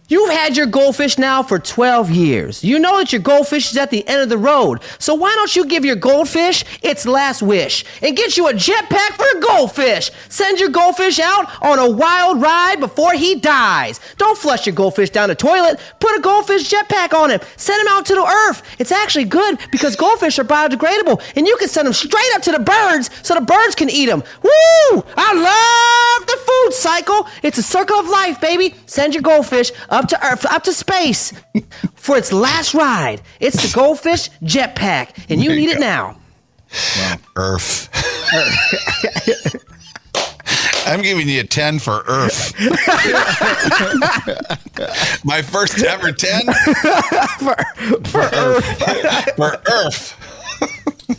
You've 0.09 0.31
had 0.31 0.55
your 0.55 0.67
goldfish 0.67 1.17
now 1.17 1.43
for 1.43 1.59
12 1.59 2.11
years. 2.11 2.63
You 2.63 2.79
know 2.79 2.97
that 2.97 3.11
your 3.11 3.19
goldfish 3.21 3.71
is 3.71 3.77
at 3.77 3.89
the 3.89 4.07
end 4.07 4.21
of 4.21 4.29
the 4.29 4.37
road. 4.37 4.81
So 4.99 5.13
why 5.13 5.35
don't 5.35 5.53
you 5.53 5.65
give 5.65 5.83
your 5.83 5.97
goldfish 5.97 6.63
its 6.81 7.05
last 7.05 7.41
wish 7.41 7.83
and 8.01 8.15
get 8.15 8.37
you 8.37 8.47
a 8.47 8.53
jetpack 8.53 9.17
for 9.17 9.37
a 9.37 9.41
goldfish? 9.41 10.09
Send 10.29 10.61
your 10.61 10.69
goldfish 10.69 11.19
out 11.19 11.51
on 11.61 11.77
a 11.77 11.89
wild 11.89 12.41
ride 12.41 12.79
before 12.79 13.15
he 13.15 13.35
dies. 13.35 13.99
Don't 14.17 14.37
flush 14.37 14.65
your 14.65 14.75
goldfish 14.75 15.09
down 15.09 15.27
the 15.27 15.35
toilet. 15.35 15.77
Put 15.99 16.17
a 16.17 16.21
goldfish 16.21 16.71
jetpack 16.71 17.13
on 17.13 17.29
him. 17.29 17.41
Send 17.57 17.81
him 17.81 17.87
out 17.89 18.05
to 18.05 18.15
the 18.15 18.23
earth. 18.23 18.63
It's 18.79 18.93
actually 18.93 19.25
good 19.25 19.59
because 19.71 19.97
goldfish 19.97 20.39
are 20.39 20.45
biodegradable 20.45 21.21
and 21.35 21.45
you 21.45 21.57
can 21.57 21.67
send 21.67 21.85
them 21.85 21.93
straight 21.93 22.31
up 22.33 22.41
to 22.43 22.53
the 22.53 22.59
birds 22.59 23.09
so 23.23 23.33
the 23.33 23.41
birds 23.41 23.75
can 23.75 23.89
eat 23.89 24.05
them. 24.05 24.23
Woo! 24.41 25.03
I 25.17 25.33
love 25.33 26.27
the 26.27 26.37
food 26.37 26.73
cycle. 26.75 27.27
It's 27.43 27.57
a 27.57 27.63
circle 27.63 27.97
of 27.97 28.07
life, 28.07 28.39
baby. 28.39 28.73
Send 28.85 29.13
your 29.13 29.21
goldfish 29.21 29.73
to 30.07 30.23
earth, 30.25 30.45
up 30.45 30.63
to 30.65 30.73
space 30.73 31.33
for 31.95 32.17
its 32.17 32.31
last 32.31 32.73
ride. 32.75 33.21
It's 33.39 33.61
the 33.67 33.73
goldfish 33.75 34.29
jetpack, 34.43 35.25
and 35.29 35.41
you 35.41 35.49
There 35.49 35.57
you 35.59 35.65
need 35.67 35.71
it 35.71 35.75
go. 35.75 35.79
now. 35.81 36.17
Earth. 37.35 37.89
I'm 40.87 41.01
giving 41.01 41.27
you 41.27 41.41
a 41.41 41.43
10 41.43 41.79
for 41.79 42.03
Earth. 42.07 42.53
My 45.25 45.41
first 45.41 45.83
ever 45.83 46.11
10 46.13 46.41
For 47.39 47.55
Earth. 48.33 48.81
for 49.35 49.61
Earth. 49.69 50.15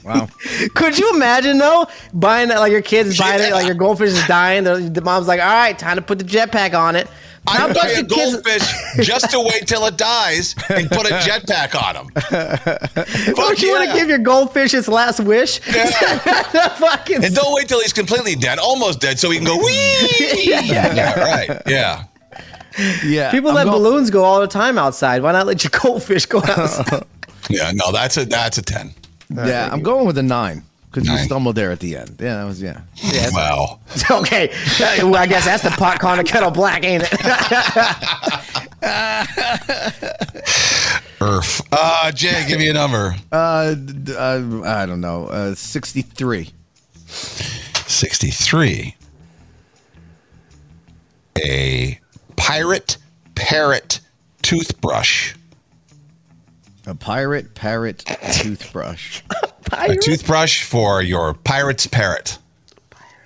Wow. 0.04 0.28
Could 0.74 0.98
you 0.98 1.14
imagine 1.14 1.58
though 1.58 1.86
buying 2.14 2.48
that 2.48 2.58
like 2.60 2.72
your 2.72 2.80
kids 2.82 3.18
buying 3.18 3.42
it 3.42 3.52
like 3.52 3.66
your 3.66 3.74
goldfish 3.74 4.10
is 4.10 4.26
dying? 4.26 4.64
The, 4.64 4.76
the 4.76 5.00
mom's 5.02 5.26
like, 5.28 5.40
"All 5.40 5.46
right, 5.46 5.78
time 5.78 5.96
to 5.96 6.02
put 6.02 6.18
the 6.18 6.24
jetpack 6.24 6.74
on 6.78 6.96
it." 6.96 7.08
How 7.46 7.66
I 7.66 7.70
about 7.70 7.82
buy 7.82 7.88
a 7.90 7.94
your 7.96 8.02
goldfish 8.04 8.62
just 9.06 9.30
to 9.30 9.40
wait 9.40 9.66
till 9.66 9.84
it 9.86 9.96
dies 9.96 10.54
and 10.68 10.88
put 10.90 11.06
a 11.06 11.14
jetpack 11.14 11.74
on 11.80 11.96
him. 11.96 12.08
Don't 13.34 13.36
Fuck 13.36 13.62
you 13.62 13.72
want 13.72 13.88
to 13.90 13.94
give 13.96 14.08
your 14.08 14.18
goldfish 14.18 14.74
its 14.74 14.88
last 14.88 15.20
wish? 15.20 15.58
Fucking 15.60 17.24
And 17.24 17.34
don't 17.34 17.54
wait 17.54 17.68
till 17.68 17.80
he's 17.80 17.92
completely 17.92 18.34
dead, 18.34 18.58
almost 18.58 19.00
dead, 19.00 19.18
so 19.18 19.30
he 19.30 19.38
can 19.38 19.46
go 19.46 19.56
wee. 19.56 20.44
yeah, 20.44 21.18
right. 21.20 21.62
Yeah. 21.66 22.04
Yeah. 23.04 23.30
People 23.30 23.50
I'm 23.50 23.56
let 23.56 23.64
go- 23.64 23.72
balloons 23.72 24.10
go 24.10 24.24
all 24.24 24.40
the 24.40 24.46
time 24.46 24.78
outside. 24.78 25.22
Why 25.22 25.32
not 25.32 25.46
let 25.46 25.64
your 25.64 25.70
goldfish 25.70 26.26
go 26.26 26.38
outside? 26.38 27.04
Yeah. 27.48 27.72
No, 27.74 27.92
that's 27.92 28.16
a 28.16 28.24
that's 28.24 28.58
a 28.58 28.62
ten. 28.62 28.92
Yeah, 29.30 29.68
I'm 29.72 29.82
going 29.82 30.06
with 30.06 30.18
a 30.18 30.22
nine 30.22 30.62
because 30.90 31.08
you 31.08 31.16
stumbled 31.18 31.56
there 31.56 31.70
at 31.70 31.80
the 31.80 31.96
end. 31.96 32.16
Yeah, 32.20 32.36
that 32.36 32.44
was 32.44 32.62
yeah. 32.62 32.80
Wow. 33.32 33.80
okay, 34.10 34.52
well, 35.02 35.16
I 35.16 35.26
guess 35.26 35.44
that's 35.44 35.62
the 35.62 35.70
pot 35.70 36.00
calling 36.00 36.18
the 36.18 36.24
kettle 36.24 36.50
black, 36.50 36.84
ain't 36.84 37.04
it? 37.06 37.12
Earth. 41.20 41.60
Uh, 41.72 42.12
Jay, 42.12 42.44
give 42.46 42.58
me 42.58 42.68
a 42.68 42.72
number. 42.72 43.16
Uh, 43.32 43.74
d- 43.74 44.14
uh, 44.14 44.62
I 44.64 44.86
don't 44.86 45.00
know. 45.00 45.26
Uh, 45.26 45.54
63. 45.54 46.50
63. 47.06 48.94
A 51.44 52.00
pirate 52.36 52.96
parrot 53.34 54.00
toothbrush. 54.42 55.34
A 56.88 56.94
pirate 56.94 57.54
parrot 57.54 57.98
toothbrush. 58.32 59.20
A 59.72 59.94
toothbrush 59.96 60.64
for 60.64 61.02
your 61.02 61.34
pirate's 61.34 61.86
parrot. 61.86 62.38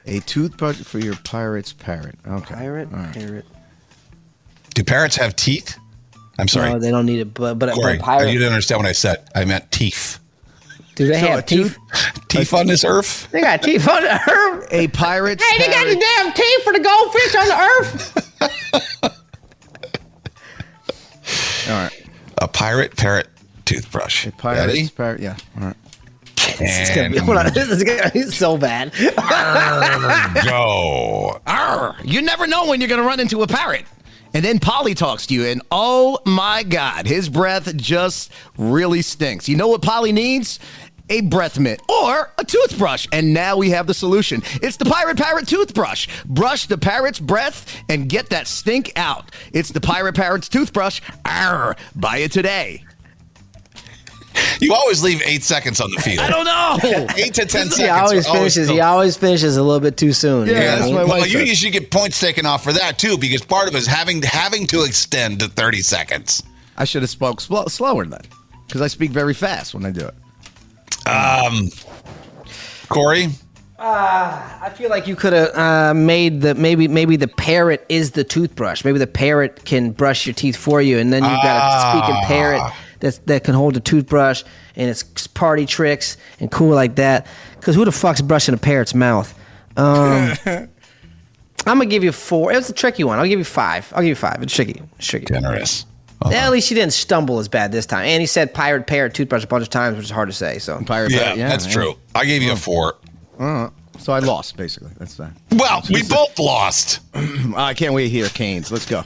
A 0.05 0.19
toothbrush 0.21 0.79
for 0.83 0.99
your 0.99 1.15
pirate's 1.23 1.73
parrot. 1.73 2.17
Okay. 2.27 2.55
Pirate, 2.57 2.91
pirate. 2.91 3.45
Do 4.75 4.83
parrots 4.83 5.15
have 5.15 5.37
teeth? 5.37 5.79
I'm 6.41 6.49
sorry. 6.49 6.71
No, 6.73 6.81
they 6.81 6.91
don't 6.91 7.07
need 7.07 7.21
it, 7.21 7.33
but 7.35 7.55
but, 7.61 7.73
Corey, 7.75 7.99
but 7.99 8.05
pirate. 8.05 8.33
you 8.33 8.39
didn't 8.41 8.53
understand 8.55 8.81
what 8.81 8.89
I 8.89 8.93
said. 8.93 9.29
I 9.37 9.45
meant 9.45 9.71
teeth. 9.71 10.19
Do 10.97 11.07
they 11.07 11.21
So 11.21 11.27
have 11.29 11.39
a 11.39 11.43
teeth? 11.43 11.77
tooth- 11.93 12.29
Teeth 12.29 12.53
on 12.55 12.67
this 12.67 12.83
earth? 12.85 13.31
They 13.31 13.43
got 13.43 13.63
teeth 13.63 13.87
on 13.89 14.03
the 14.03 14.21
earth. 14.31 14.67
A 14.73 14.89
pirate. 14.89 15.41
Hey, 15.41 15.59
they 15.59 15.73
got 15.73 15.87
the 15.87 15.95
damn 15.95 16.33
teeth 16.33 16.63
for 16.65 16.73
the 16.73 16.81
goldfish 16.81 17.35
on 17.37 17.49
the 17.49 17.59
earth. 17.61 18.33
All 21.71 21.75
right. 21.85 21.93
A 22.39 22.49
pirate 22.49 22.97
parrot 22.97 23.29
toothbrush. 23.65 24.27
A 24.27 24.33
pirate's 24.33 24.67
Ready? 24.67 24.89
parrot. 24.91 25.21
Yeah. 25.21 25.37
All 25.61 25.67
right. 25.69 25.77
This 26.59 26.89
is 26.91 26.95
gonna 26.95 27.11
be, 27.11 27.19
on, 27.21 27.53
this 27.55 27.69
is 27.69 27.83
gonna 27.85 28.11
be 28.11 28.23
so 28.23 28.57
bad. 28.59 28.93
go. 30.45 31.41
Arr, 31.47 31.97
you 32.05 32.23
never 32.23 32.47
know 32.47 32.67
when 32.67 32.81
you're 32.81 32.89
going 32.89 33.01
to 33.01 33.07
run 33.07 33.21
into 33.21 33.43
a 33.43 33.47
parrot. 33.47 33.85
And 34.35 34.45
then 34.45 34.59
Polly 34.59 34.95
talks 34.95 35.27
to 35.27 35.35
you, 35.35 35.45
and 35.47 35.61
oh 35.71 36.19
my 36.25 36.63
God, 36.63 37.07
his 37.07 37.29
breath 37.29 37.75
just 37.77 38.33
really 38.57 39.03
stinks. 39.03 39.47
You 39.49 39.57
know 39.57 39.69
what 39.69 39.83
Polly 39.83 40.11
needs? 40.11 40.59
A 41.11 41.21
breath 41.21 41.59
mint 41.59 41.83
or 41.91 42.33
a 42.39 42.45
toothbrush. 42.45 43.07
And 43.13 43.35
now 43.35 43.57
we 43.59 43.69
have 43.71 43.87
the 43.87 43.93
solution. 43.93 44.43
It's 44.63 44.79
the 44.79 44.87
Pirate 44.87 45.19
Parrot 45.19 45.47
toothbrush. 45.47 46.09
Brush 46.25 46.67
the 46.67 46.79
parrot's 46.79 47.21
breath 47.21 47.83
and 47.91 48.09
get 48.09 48.31
that 48.31 48.47
stink 48.47 48.93
out. 48.97 49.31
It's 49.53 49.71
the 49.71 49.81
Pirate 49.81 50.15
Parrot's 50.15 50.49
toothbrush. 50.49 51.03
Arr, 51.27 51.77
buy 51.95 52.19
it 52.19 52.33
today. 52.33 52.85
You 54.61 54.75
always 54.75 55.03
leave 55.03 55.23
eight 55.25 55.43
seconds 55.43 55.81
on 55.81 55.91
the 55.91 56.01
field. 56.01 56.21
I 56.21 56.31
don't 56.31 56.45
know. 56.45 57.07
Eight 57.17 57.35
to 57.35 57.47
ten 57.47 57.69
seconds. 57.71 57.77
he 57.77 57.89
always 57.89 58.27
are 58.27 58.31
always 58.37 58.55
finishes. 58.55 58.69
He 58.69 58.75
still- 58.75 58.85
always 58.87 59.17
finishes 59.17 59.57
a 59.57 59.63
little 59.63 59.81
bit 59.81 59.97
too 59.97 60.13
soon. 60.13 60.47
you 60.49 60.55
know 60.55 60.61
Yeah, 60.61 60.65
what 60.67 60.73
I 60.73 60.77
that's 60.79 60.87
mean? 60.87 60.95
my 60.97 61.05
Well, 61.05 61.27
you, 61.27 61.39
said. 61.39 61.49
you 61.49 61.55
should 61.55 61.73
get 61.73 61.91
points 61.91 62.21
taken 62.21 62.47
off 62.47 62.63
for 62.65 62.73
that 62.73 62.99
too, 62.99 63.17
because 63.19 63.43
part 63.43 63.69
of 63.69 63.75
it 63.75 63.79
is 63.79 63.87
having 63.87 64.23
having 64.23 64.67
to 64.69 64.85
extend 64.85 65.41
to 65.41 65.49
thirty 65.49 65.83
seconds. 65.83 66.43
I 66.77 66.85
should 66.85 67.03
have 67.03 67.11
spoke 67.11 67.41
sl- 67.41 67.69
slower 67.69 68.05
then 68.07 68.23
because 68.67 68.81
I 68.81 68.87
speak 68.87 69.11
very 69.11 69.35
fast 69.35 69.75
when 69.75 69.85
I 69.85 69.91
do 69.91 70.07
it. 70.07 70.15
Um, 71.09 71.69
Corey, 72.89 73.29
uh, 73.79 74.59
I 74.63 74.71
feel 74.77 74.91
like 74.91 75.07
you 75.07 75.17
could 75.17 75.33
have 75.33 75.57
uh, 75.57 75.95
made 75.95 76.41
the 76.43 76.55
maybe 76.55 76.89
maybe 76.89 77.17
the 77.17 77.29
parrot 77.29 77.85
is 77.89 78.13
the 78.13 78.23
toothbrush. 78.25 78.85
Maybe 78.85 78.99
the 78.99 79.07
parrot 79.07 79.65
can 79.65 79.91
brush 79.93 80.27
your 80.27 80.35
teeth 80.35 80.57
for 80.57 80.81
you, 80.83 80.99
and 80.99 81.13
then 81.13 81.23
you've 81.23 81.33
got 81.43 81.97
a 81.97 81.99
speaking 82.07 82.23
parrot 82.25 82.61
ah. 82.63 82.77
That's, 83.03 83.19
that 83.19 83.45
can 83.45 83.55
hold 83.55 83.75
the 83.75 83.81
toothbrush 83.81 84.43
and 84.77 84.89
it's 84.89 85.03
party 85.27 85.67
tricks 85.67 86.17
and 86.41 86.51
cool 86.51 86.75
like 86.75 86.95
that. 86.97 87.27
Because 87.61 87.75
who 87.75 87.85
the 87.85 87.93
fuck's 87.93 88.23
brushing 88.23 88.55
a 88.55 88.59
parrot's 88.59 88.95
mouth? 88.95 89.33
Um, 89.77 90.33
I'm 90.47 90.69
gonna 91.79 91.87
give 91.87 92.03
you 92.03 92.13
four. 92.13 92.53
It 92.53 92.57
was 92.57 92.71
a 92.71 92.73
tricky 92.73 93.05
one. 93.05 93.19
I'll 93.19 93.27
give 93.27 93.39
you 93.39 93.45
five. 93.45 93.93
I'll 93.95 94.01
give 94.03 94.09
you 94.09 94.15
five. 94.15 94.43
It's 94.43 94.55
tricky. 94.55 94.83
It's 94.99 95.07
tricky. 95.07 95.27
Generous. 95.27 95.85
Yeah, 96.31 96.47
at 96.47 96.53
least 96.53 96.71
you 96.71 96.77
didn't 96.77 96.93
stumble 96.93 97.41
as 97.41 97.49
bad 97.49 97.73
this 97.73 97.85
time. 97.85 98.05
And 98.05 98.21
he 98.21 98.27
said 98.27 98.55
pirate 98.55 98.87
parrot 98.87 99.13
toothbrush 99.15 99.43
a 99.45 99.47
bunch 99.49 99.63
of 99.65 99.71
times, 99.71 99.97
which 99.97 100.05
is 100.05 100.11
hard 100.11 100.29
to 100.29 100.33
say. 100.33 100.59
So 100.59 100.81
Pirate 100.87 101.11
Yeah, 101.11 101.35
Bay, 101.35 101.41
that's 101.43 101.67
yeah. 101.67 101.73
true. 101.73 101.95
I 102.15 102.25
gave 102.25 102.43
you 102.43 102.53
a 102.53 102.57
four. 102.57 102.95
So 103.99 104.13
I 104.13 104.21
lost 104.21 104.57
basically. 104.57 104.91
That's 104.99 105.17
fine. 105.17 105.35
Well, 105.53 105.83
we 105.93 106.03
both 106.05 106.39
lost. 106.39 107.01
I 107.57 107.75
can't 107.75 107.93
wait 107.95 108.09
here, 108.11 108.29
Canes. 108.29 108.71
Let's 108.71 108.87
go. 108.87 109.03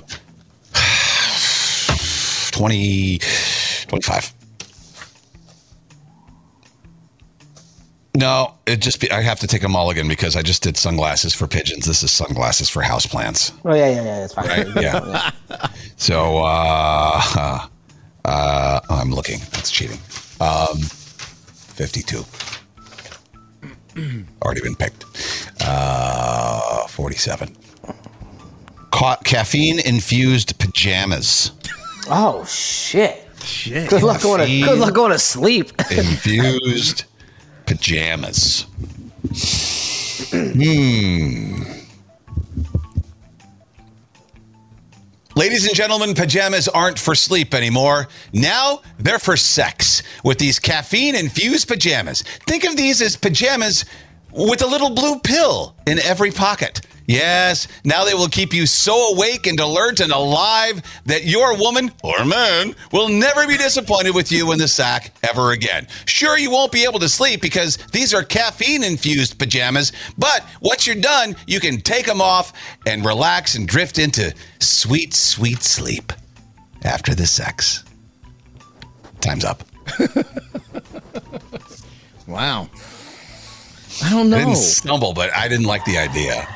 20, 2.52 3.20
25. 4.00 4.34
No, 8.14 8.54
it 8.66 8.80
just 8.80 9.00
be, 9.00 9.10
I 9.10 9.20
have 9.20 9.40
to 9.40 9.46
take 9.46 9.62
a 9.62 9.68
mulligan 9.68 10.08
because 10.08 10.36
I 10.36 10.42
just 10.42 10.62
did 10.62 10.76
sunglasses 10.78 11.34
for 11.34 11.46
pigeons. 11.46 11.84
This 11.86 12.02
is 12.02 12.10
sunglasses 12.10 12.70
for 12.70 12.82
houseplants. 12.82 13.52
Oh 13.64 13.74
yeah, 13.74 13.88
yeah, 13.88 14.04
yeah. 14.04 14.20
That's 14.20 14.32
fine. 14.32 14.48
Right? 14.48 14.82
Yeah. 14.82 15.30
so 15.96 16.38
uh, 16.38 17.66
uh, 18.24 18.80
I'm 18.88 19.10
looking. 19.12 19.40
That's 19.52 19.70
cheating. 19.70 19.98
Um, 20.40 20.78
52. 20.78 22.24
Already 24.42 24.60
been 24.62 24.76
picked. 24.76 25.04
Uh, 25.60 26.86
47. 26.88 27.54
Ca- 28.92 29.16
caffeine 29.24 29.78
infused 29.80 30.58
pajamas. 30.58 31.52
Oh 32.08 32.46
shit. 32.46 33.25
Shit. 33.46 33.90
Good 33.90 34.02
luck 34.02 34.22
going 34.22 34.40
to 34.46 34.60
good 34.66 34.78
luck 34.78 34.94
going 34.94 35.12
to 35.12 35.18
sleep. 35.18 35.70
infused 35.90 37.04
pajamas. 37.64 38.66
Hmm. 40.30 41.62
Ladies 45.36 45.66
and 45.66 45.74
gentlemen, 45.76 46.14
pajamas 46.14 46.66
aren't 46.66 46.98
for 46.98 47.14
sleep 47.14 47.52
anymore. 47.54 48.08
Now 48.32 48.80
they're 48.98 49.18
for 49.18 49.36
sex 49.36 50.02
with 50.24 50.38
these 50.38 50.58
caffeine 50.58 51.14
infused 51.14 51.68
pajamas. 51.68 52.22
Think 52.46 52.64
of 52.64 52.76
these 52.76 53.02
as 53.02 53.16
pajamas 53.16 53.84
with 54.32 54.62
a 54.62 54.66
little 54.66 54.90
blue 54.90 55.20
pill 55.20 55.76
in 55.86 55.98
every 56.00 56.30
pocket. 56.30 56.80
Yes, 57.06 57.68
now 57.84 58.04
they 58.04 58.14
will 58.14 58.28
keep 58.28 58.52
you 58.52 58.66
so 58.66 59.14
awake 59.14 59.46
and 59.46 59.58
alert 59.60 60.00
and 60.00 60.12
alive 60.12 60.82
that 61.04 61.24
your 61.24 61.56
woman 61.56 61.90
or 62.02 62.24
man 62.24 62.74
will 62.92 63.08
never 63.08 63.46
be 63.46 63.56
disappointed 63.56 64.14
with 64.14 64.32
you 64.32 64.52
in 64.52 64.58
the 64.58 64.68
sack 64.68 65.12
ever 65.22 65.52
again. 65.52 65.86
Sure, 66.06 66.36
you 66.36 66.50
won't 66.50 66.72
be 66.72 66.84
able 66.84 66.98
to 66.98 67.08
sleep 67.08 67.40
because 67.40 67.76
these 67.92 68.12
are 68.12 68.22
caffeine 68.22 68.82
infused 68.82 69.38
pajamas, 69.38 69.92
but 70.18 70.44
once 70.60 70.86
you're 70.86 70.96
done, 70.96 71.36
you 71.46 71.60
can 71.60 71.80
take 71.80 72.06
them 72.06 72.20
off 72.20 72.52
and 72.86 73.04
relax 73.04 73.54
and 73.54 73.68
drift 73.68 73.98
into 73.98 74.34
sweet, 74.58 75.14
sweet 75.14 75.62
sleep 75.62 76.12
after 76.84 77.14
the 77.14 77.26
sex. 77.26 77.84
Time's 79.20 79.44
up. 79.44 79.62
Wow. 82.26 82.68
I 84.02 84.10
don't 84.10 84.26
I 84.26 84.30
know 84.30 84.38
didn't 84.38 84.56
stumble, 84.56 85.14
but 85.14 85.32
I 85.34 85.48
didn't 85.48 85.66
like 85.66 85.84
the 85.84 85.98
idea. 85.98 86.46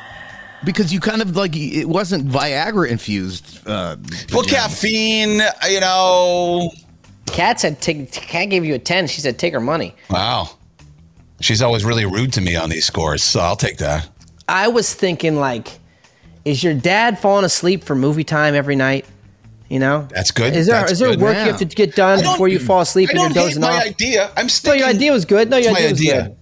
Because 0.63 0.93
you 0.93 0.99
kind 0.99 1.21
of 1.21 1.35
like 1.35 1.55
it 1.55 1.85
wasn't 1.87 2.27
Viagra 2.27 2.89
infused. 2.89 3.65
Uh, 3.67 3.97
Well, 4.33 4.43
caffeine, 4.43 5.41
you 5.69 5.79
know. 5.79 6.71
Kat 7.27 7.59
said, 7.61 7.81
take, 7.81 8.11
Kat 8.11 8.49
gave 8.49 8.65
you 8.65 8.73
a 8.75 8.79
10. 8.79 9.07
She 9.07 9.21
said, 9.21 9.39
take 9.39 9.53
her 9.53 9.59
money. 9.61 9.95
Wow. 10.09 10.49
She's 11.39 11.61
always 11.61 11.85
really 11.85 12.05
rude 12.05 12.33
to 12.33 12.41
me 12.41 12.55
on 12.55 12.69
these 12.69 12.85
scores, 12.85 13.23
so 13.23 13.39
I'll 13.39 13.55
take 13.55 13.77
that. 13.77 14.07
I 14.47 14.67
was 14.67 14.93
thinking, 14.93 15.37
like, 15.37 15.79
is 16.45 16.63
your 16.63 16.73
dad 16.73 17.19
falling 17.19 17.45
asleep 17.45 17.83
for 17.83 17.95
movie 17.95 18.23
time 18.25 18.53
every 18.53 18.75
night? 18.75 19.05
You 19.69 19.79
know? 19.79 20.07
That's 20.11 20.31
good. 20.31 20.53
Is 20.55 20.67
there 20.67 20.75
That's 20.81 20.91
is 20.91 20.99
there 20.99 21.09
good. 21.11 21.21
work 21.21 21.33
Yeah. 21.35 21.45
you 21.45 21.51
have 21.51 21.59
to 21.59 21.65
get 21.65 21.95
done 21.95 22.21
before 22.21 22.49
you 22.49 22.59
fall 22.59 22.81
asleep 22.81 23.09
I 23.09 23.11
and 23.13 23.19
you're 23.21 23.29
don't 23.29 23.37
hate 23.37 23.43
dozing 23.49 23.61
my 23.61 23.77
off? 23.77 23.83
idea. 23.85 24.31
I'm 24.35 24.47
No, 24.65 24.73
your 24.73 24.87
idea 24.87 25.11
was 25.13 25.23
good. 25.23 25.49
No, 25.49 25.55
your 25.57 25.71
It's 25.71 25.79
my 25.79 25.87
idea 25.87 26.15
was 26.15 26.23
good. 26.27 26.37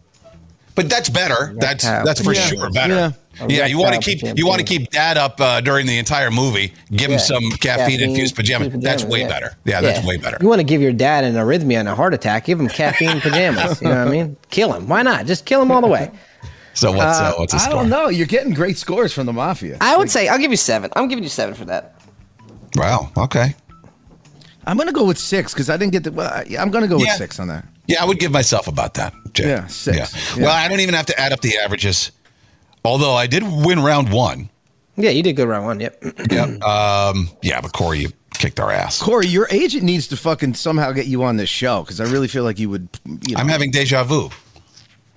But 0.74 0.90
that's 0.90 1.10
better. 1.10 1.54
That's 1.60 1.84
that's 1.84 2.22
for 2.22 2.32
pajamas. 2.32 2.50
sure 2.50 2.70
better. 2.72 3.16
Yeah. 3.42 3.48
Yeah, 3.60 3.66
you 3.68 3.78
want 3.80 3.96
to 3.96 4.02
keep 4.02 4.20
pajamas, 4.20 4.40
you 4.40 4.48
want 4.48 4.60
to 4.60 4.66
keep 4.66 4.90
dad 4.90 5.18
up 5.18 5.40
uh, 5.40 5.62
during 5.62 5.86
the 5.86 5.98
entire 5.98 6.32
movie. 6.32 6.74
Give 6.92 7.10
him 7.12 7.20
some 7.20 7.44
caffeine 7.60 8.02
infused 8.02 8.36
pajamas. 8.36 8.68
pajamas, 8.70 8.84
That's 8.84 9.04
way 9.04 9.22
yeah. 9.22 9.28
better. 9.28 9.56
Yeah, 9.66 9.82
that's 9.82 10.06
way 10.06 10.18
better. 10.18 10.38
You 10.42 10.48
want 10.48 10.60
to 10.60 10.64
give 10.66 10.82
your 10.82 10.94
dad 10.94 11.24
an 11.24 11.36
arrhythmia 11.36 11.80
and 11.80 11.88
a 11.88 11.96
heart 11.96 12.14
attack? 12.14 12.46
Give 12.46 12.60
him 12.60 12.68
caffeine 12.68 13.22
pajamas. 13.22 13.82
You 13.82 13.90
know 13.90 14.00
what 14.00 14.08
I 14.08 14.12
mean? 14.12 14.38
Kill 14.50 14.74
him. 14.74 14.88
Why 14.88 15.02
not? 15.04 15.26
Just 15.26 15.46
kill 15.46 15.62
him 15.62 15.72
all 15.72 15.82
the 15.82 15.88
way. 15.88 16.12
So 16.74 16.92
what's 16.92 17.20
uh, 17.20 17.34
what's 17.38 17.54
a 17.54 17.58
I 17.58 17.60
score? 17.60 17.74
don't 17.74 17.90
know. 17.90 18.08
You're 18.10 18.28
getting 18.28 18.54
great 18.54 18.78
scores 18.78 19.12
from 19.12 19.26
the 19.26 19.34
mafia. 19.34 19.78
I 19.82 19.98
would 19.98 20.10
say 20.10 20.28
I'll 20.28 20.38
give 20.40 20.52
you 20.52 20.58
seven. 20.58 20.90
I'm 20.96 21.08
giving 21.08 21.24
you 21.24 21.30
seven 21.30 21.54
for 21.56 21.66
that. 21.66 22.00
Wow. 22.76 23.12
Okay. 23.18 23.56
I'm 24.66 24.78
gonna 24.78 24.92
go 24.94 25.06
with 25.06 25.18
six 25.18 25.54
because 25.54 25.70
I 25.70 25.78
didn't 25.78 25.94
get 25.94 26.04
the. 26.04 26.12
Well, 26.12 26.44
yeah, 26.48 26.62
I'm 26.62 26.70
gonna 26.70 26.88
go 26.88 26.98
with 26.98 27.10
six 27.12 27.40
on 27.40 27.48
that. 27.48 27.66
Yeah, 27.88 28.04
I 28.04 28.06
would 28.06 28.20
give 28.20 28.32
myself 28.32 28.68
about 28.68 28.94
that. 28.94 29.14
Jay. 29.34 29.48
Yeah, 29.50 29.66
six. 29.68 29.98
Yeah. 30.38 30.44
Well, 30.46 30.56
I 30.56 30.68
don't 30.68 30.80
even 30.80 30.94
have 30.94 31.08
to 31.08 31.20
add 31.20 31.34
up 31.34 31.42
the 31.42 31.58
averages. 31.58 32.12
Although 32.86 33.14
I 33.14 33.28
did 33.28 33.44
win 33.44 33.80
round 33.80 34.12
one. 34.12 34.50
Yeah, 34.96 35.12
you 35.12 35.24
did 35.24 35.36
good 35.36 35.48
round 35.48 35.66
one. 35.66 35.80
Yep. 35.80 36.04
Yep. 36.32 36.62
um, 36.64 37.30
yeah, 37.42 37.62
but 37.62 37.72
Corey, 37.74 38.00
you 38.00 38.10
kicked 38.34 38.60
our 38.60 38.72
ass. 38.72 39.02
Corey, 39.02 39.28
your 39.28 39.48
agent 39.52 39.84
needs 39.84 40.08
to 40.10 40.18
fucking 40.18 40.54
somehow 40.56 40.92
get 40.92 41.06
you 41.08 41.24
on 41.24 41.38
this 41.38 41.50
show 41.50 41.82
because 41.84 42.00
I 42.02 42.06
really 42.06 42.28
feel 42.28 42.44
like 42.44 42.60
you 42.60 42.70
would. 42.70 42.88
You 43.06 43.36
know, 43.36 43.42
I'm 43.42 43.48
having 43.48 43.72
deja 43.72 44.04
vu. 44.04 44.30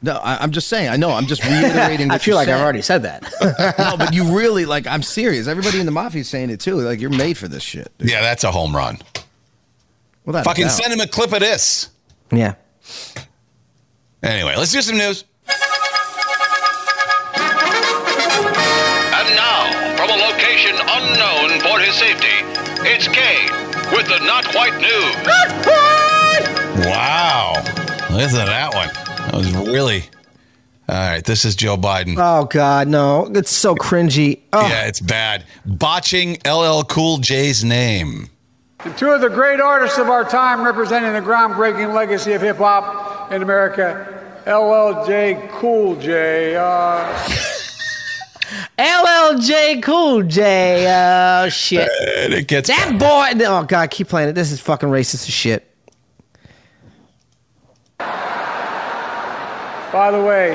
no, 0.02 0.16
I, 0.18 0.36
I'm 0.38 0.50
just 0.52 0.68
saying. 0.68 0.88
I 0.88 0.96
know. 0.96 1.10
I'm 1.10 1.26
just 1.26 1.44
reiterating. 1.44 2.10
I 2.12 2.18
feel 2.18 2.32
you 2.32 2.36
like 2.36 2.46
said. 2.46 2.54
I've 2.56 2.62
already 2.62 2.82
said 2.82 3.02
that. 3.02 3.22
no, 3.78 3.96
but 3.96 4.12
you 4.14 4.36
really 4.36 4.64
like. 4.66 4.86
I'm 4.86 5.02
serious. 5.02 5.46
Everybody 5.48 5.80
in 5.80 5.86
the 5.86 5.92
mafia 5.92 6.20
is 6.22 6.28
saying 6.28 6.50
it 6.50 6.60
too. 6.60 6.76
Like 6.76 7.00
you're 7.00 7.10
made 7.10 7.36
for 7.36 7.48
this 7.48 7.62
shit. 7.62 7.90
dude. 7.98 8.10
Yeah, 8.10 8.20
that's 8.20 8.44
a 8.44 8.50
home 8.52 8.74
run. 8.76 8.98
Without 10.24 10.40
a 10.40 10.44
Fucking 10.44 10.66
doubt. 10.66 10.72
send 10.72 10.92
him 10.92 11.00
a 11.00 11.06
clip 11.08 11.32
of 11.32 11.40
this. 11.40 11.88
yeah. 12.30 12.54
Anyway, 14.22 14.54
let's 14.56 14.70
do 14.72 14.80
some 14.80 14.96
news. 14.96 15.24
From 20.52 20.52
location 20.52 20.76
unknown 20.88 21.60
for 21.60 21.78
his 21.80 21.94
safety, 21.94 22.26
it's 22.84 23.08
Kane 23.08 23.48
with 23.92 24.06
the 24.06 24.18
Not 24.24 24.44
Quite 24.46 24.74
News. 24.80 25.14
Wow. 26.86 27.54
Listen 28.10 28.40
to 28.40 28.46
that 28.46 28.70
one. 28.74 28.88
That 28.88 29.34
was 29.34 29.50
really. 29.52 30.04
All 30.88 30.96
right, 30.96 31.24
this 31.24 31.44
is 31.44 31.54
Joe 31.56 31.76
Biden. 31.76 32.16
Oh 32.18 32.44
God, 32.44 32.88
no! 32.88 33.26
It's 33.34 33.50
so 33.52 33.74
cringy. 33.74 34.40
Oh, 34.52 34.66
Yeah, 34.68 34.86
it's 34.86 35.00
bad. 35.00 35.44
Botching 35.64 36.38
LL 36.44 36.82
Cool 36.82 37.18
J's 37.18 37.64
name. 37.64 38.28
And 38.80 38.96
two 38.98 39.10
of 39.10 39.20
the 39.20 39.30
great 39.30 39.60
artists 39.60 39.96
of 39.98 40.10
our 40.10 40.24
time 40.24 40.62
representing 40.62 41.12
the 41.12 41.20
groundbreaking 41.20 41.94
legacy 41.94 42.32
of 42.32 42.42
hip 42.42 42.56
hop 42.58 43.30
in 43.32 43.42
America, 43.42 44.42
LLJ 44.44 45.50
Cool 45.52 45.94
J. 45.96 46.56
Uh, 46.56 47.28
LLJ 48.82 49.82
Cool 49.82 50.22
J. 50.24 50.86
Oh 50.88 51.48
shit! 51.48 51.88
And 52.18 52.32
it 52.34 52.48
gets 52.48 52.68
That 52.68 52.98
boy. 52.98 53.44
Oh 53.46 53.64
God, 53.64 53.90
keep 53.90 54.08
playing 54.08 54.30
it. 54.30 54.32
This 54.34 54.50
is 54.50 54.60
fucking 54.60 54.88
racist 54.88 55.28
as 55.28 55.30
shit. 55.30 55.68
by 59.92 60.10
the 60.10 60.22
way, 60.22 60.50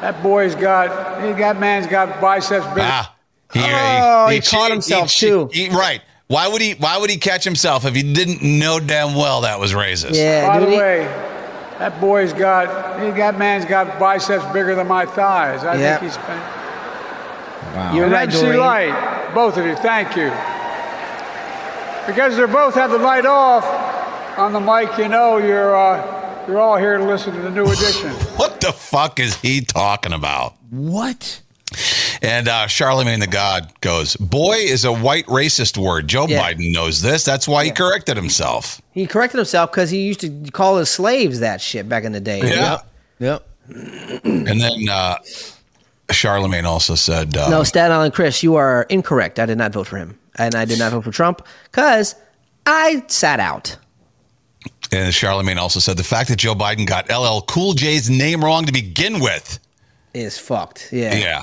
that 0.00 0.20
boy's 0.22 0.54
got, 0.54 1.22
he 1.24 1.32
got 1.34 1.58
man's 1.60 1.86
got 1.86 2.20
biceps 2.20 2.66
big. 2.68 2.78
Ah. 2.80 3.14
He, 3.52 3.60
Oh, 3.62 4.28
he 4.28 4.40
caught 4.40 4.70
himself, 4.72 5.10
che- 5.10 5.28
too. 5.28 5.48
he- 5.52 5.68
right. 5.68 6.00
Why 6.26 6.48
would 6.48 6.62
he 6.62 6.72
why 6.72 6.96
would 6.96 7.10
he 7.10 7.18
catch 7.18 7.44
himself 7.44 7.84
if 7.84 7.94
he 7.94 8.02
didn't 8.14 8.42
know 8.42 8.80
damn 8.80 9.14
well 9.14 9.42
that 9.42 9.60
was 9.60 9.74
racist? 9.74 10.14
Yeah, 10.14 10.48
By 10.48 10.58
the 10.60 10.70
he- 10.70 10.76
way, 10.78 10.98
that 11.78 12.00
boy's 12.00 12.32
got, 12.32 13.00
he 13.04 13.10
got 13.12 13.38
man's 13.38 13.64
got 13.66 13.98
biceps 14.00 14.44
bigger 14.46 14.74
than 14.74 14.88
my 14.88 15.04
thighs. 15.06 15.62
I 15.62 15.74
Yeah. 15.76 15.98
think 15.98 16.10
he's 16.10 16.16
been. 16.26 16.40
You're 17.94 18.04
And 18.04 18.12
right, 18.12 18.28
MC 18.28 18.40
Doreen. 18.40 18.60
Light, 18.60 19.34
both 19.34 19.56
of 19.56 19.66
you, 19.66 19.74
thank 19.76 20.16
you. 20.16 20.30
Because 22.06 22.36
they 22.36 22.46
both 22.46 22.74
have 22.74 22.90
the 22.90 22.98
light 22.98 23.24
off 23.26 23.64
on 24.38 24.52
the 24.52 24.60
mic, 24.60 24.96
you 24.98 25.08
know 25.08 25.38
you're 25.38 25.74
uh, 25.74 26.44
you're 26.46 26.60
all 26.60 26.76
here 26.76 26.98
to 26.98 27.04
listen 27.04 27.32
to 27.34 27.40
the 27.40 27.50
new 27.50 27.64
edition. 27.64 28.10
What 28.36 28.60
the 28.60 28.72
fuck 28.72 29.18
is 29.18 29.34
he 29.36 29.62
talking 29.62 30.12
about? 30.12 30.54
What? 30.70 31.40
And 32.22 32.46
uh, 32.46 32.66
Charlamagne 32.66 33.20
the 33.20 33.26
God 33.26 33.72
goes, 33.80 34.16
Boy 34.16 34.56
is 34.56 34.84
a 34.84 34.92
white 34.92 35.26
racist 35.26 35.76
word. 35.78 36.06
Joe 36.06 36.26
Yeah. 36.28 36.42
Biden 36.52 36.72
knows 36.72 37.00
this. 37.02 37.24
That's 37.24 37.48
why 37.48 37.64
he 37.64 37.70
corrected 37.70 38.16
himself. 38.16 38.80
He 38.92 39.06
corrected 39.06 39.38
himself 39.38 39.70
because 39.72 39.90
he 39.90 40.02
used 40.02 40.20
to 40.20 40.50
call 40.52 40.76
his 40.76 40.90
slaves 40.90 41.40
that 41.40 41.60
shit 41.60 41.88
back 41.88 42.04
in 42.04 42.12
the 42.12 42.20
day. 42.20 42.40
Yeah. 42.48 42.78
Yep. 43.18 43.46
And 44.24 44.60
then 44.60 44.88
uh, 44.90 45.16
Charlamagne 46.08 46.64
also 46.64 46.94
said, 46.94 47.36
uh, 47.36 47.48
No, 47.48 47.62
Staten 47.64 47.90
Island 47.92 48.14
Chris, 48.14 48.42
you 48.42 48.56
are 48.56 48.82
incorrect. 48.88 49.38
I 49.38 49.46
did 49.46 49.58
not 49.58 49.72
vote 49.72 49.86
for 49.86 49.96
him, 49.96 50.18
and 50.36 50.54
I 50.54 50.64
did 50.64 50.78
not 50.78 50.92
vote 50.92 51.04
for 51.04 51.10
Trump 51.10 51.46
because 51.64 52.14
I 52.66 53.02
sat 53.08 53.40
out. 53.40 53.76
and 54.92 55.12
Charlamagne 55.12 55.56
also 55.56 55.80
said, 55.80 55.96
the 55.96 56.04
fact 56.04 56.28
that 56.28 56.36
Joe 56.36 56.54
Biden 56.54 56.86
got 56.86 57.10
LL 57.10 57.40
Cool 57.46 57.72
J's 57.74 58.10
name 58.10 58.44
wrong 58.44 58.64
to 58.66 58.72
begin 58.72 59.20
with. 59.20 59.58
Is 60.12 60.38
fucked. 60.38 60.90
Yeah. 60.92 61.14
Yeah. 61.14 61.42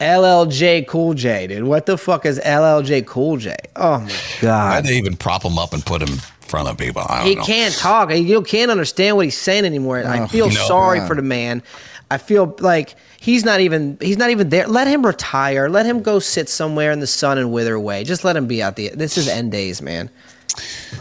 LLJ 0.00 0.86
Cool 0.88 1.14
J, 1.14 1.46
dude. 1.46 1.64
What 1.64 1.86
the 1.86 1.96
fuck 1.96 2.26
is 2.26 2.38
LLJ 2.40 3.06
Cool 3.06 3.38
J? 3.38 3.56
Oh 3.76 4.00
my 4.00 4.12
god! 4.42 4.74
Why'd 4.74 4.84
they 4.84 4.98
even 4.98 5.16
prop 5.16 5.42
him 5.42 5.58
up 5.58 5.72
and 5.72 5.84
put 5.84 6.02
him 6.02 6.08
in 6.10 6.18
front 6.18 6.68
of 6.68 6.76
people? 6.76 7.02
I 7.08 7.18
don't 7.20 7.26
He 7.28 7.34
know. 7.36 7.44
can't 7.44 7.74
talk. 7.74 8.14
You 8.14 8.42
can't 8.42 8.70
understand 8.70 9.16
what 9.16 9.24
he's 9.24 9.38
saying 9.38 9.64
anymore. 9.64 10.04
I 10.06 10.26
feel 10.26 10.48
no. 10.48 10.54
sorry 10.66 10.98
God. 10.98 11.08
for 11.08 11.16
the 11.16 11.22
man. 11.22 11.62
I 12.10 12.18
feel 12.18 12.54
like 12.60 12.94
he's 13.18 13.44
not 13.44 13.60
even 13.60 13.98
he's 14.00 14.16
not 14.16 14.30
even 14.30 14.48
there. 14.48 14.66
Let 14.66 14.86
him 14.86 15.04
retire. 15.04 15.68
Let 15.68 15.86
him 15.86 16.02
go 16.02 16.18
sit 16.18 16.48
somewhere 16.48 16.92
in 16.92 17.00
the 17.00 17.06
sun 17.06 17.38
and 17.38 17.52
wither 17.52 17.74
away. 17.74 18.04
Just 18.04 18.24
let 18.24 18.36
him 18.36 18.46
be 18.46 18.62
out 18.62 18.76
the. 18.76 18.90
This 18.90 19.18
is 19.18 19.28
end 19.28 19.50
days, 19.50 19.82
man. 19.82 20.08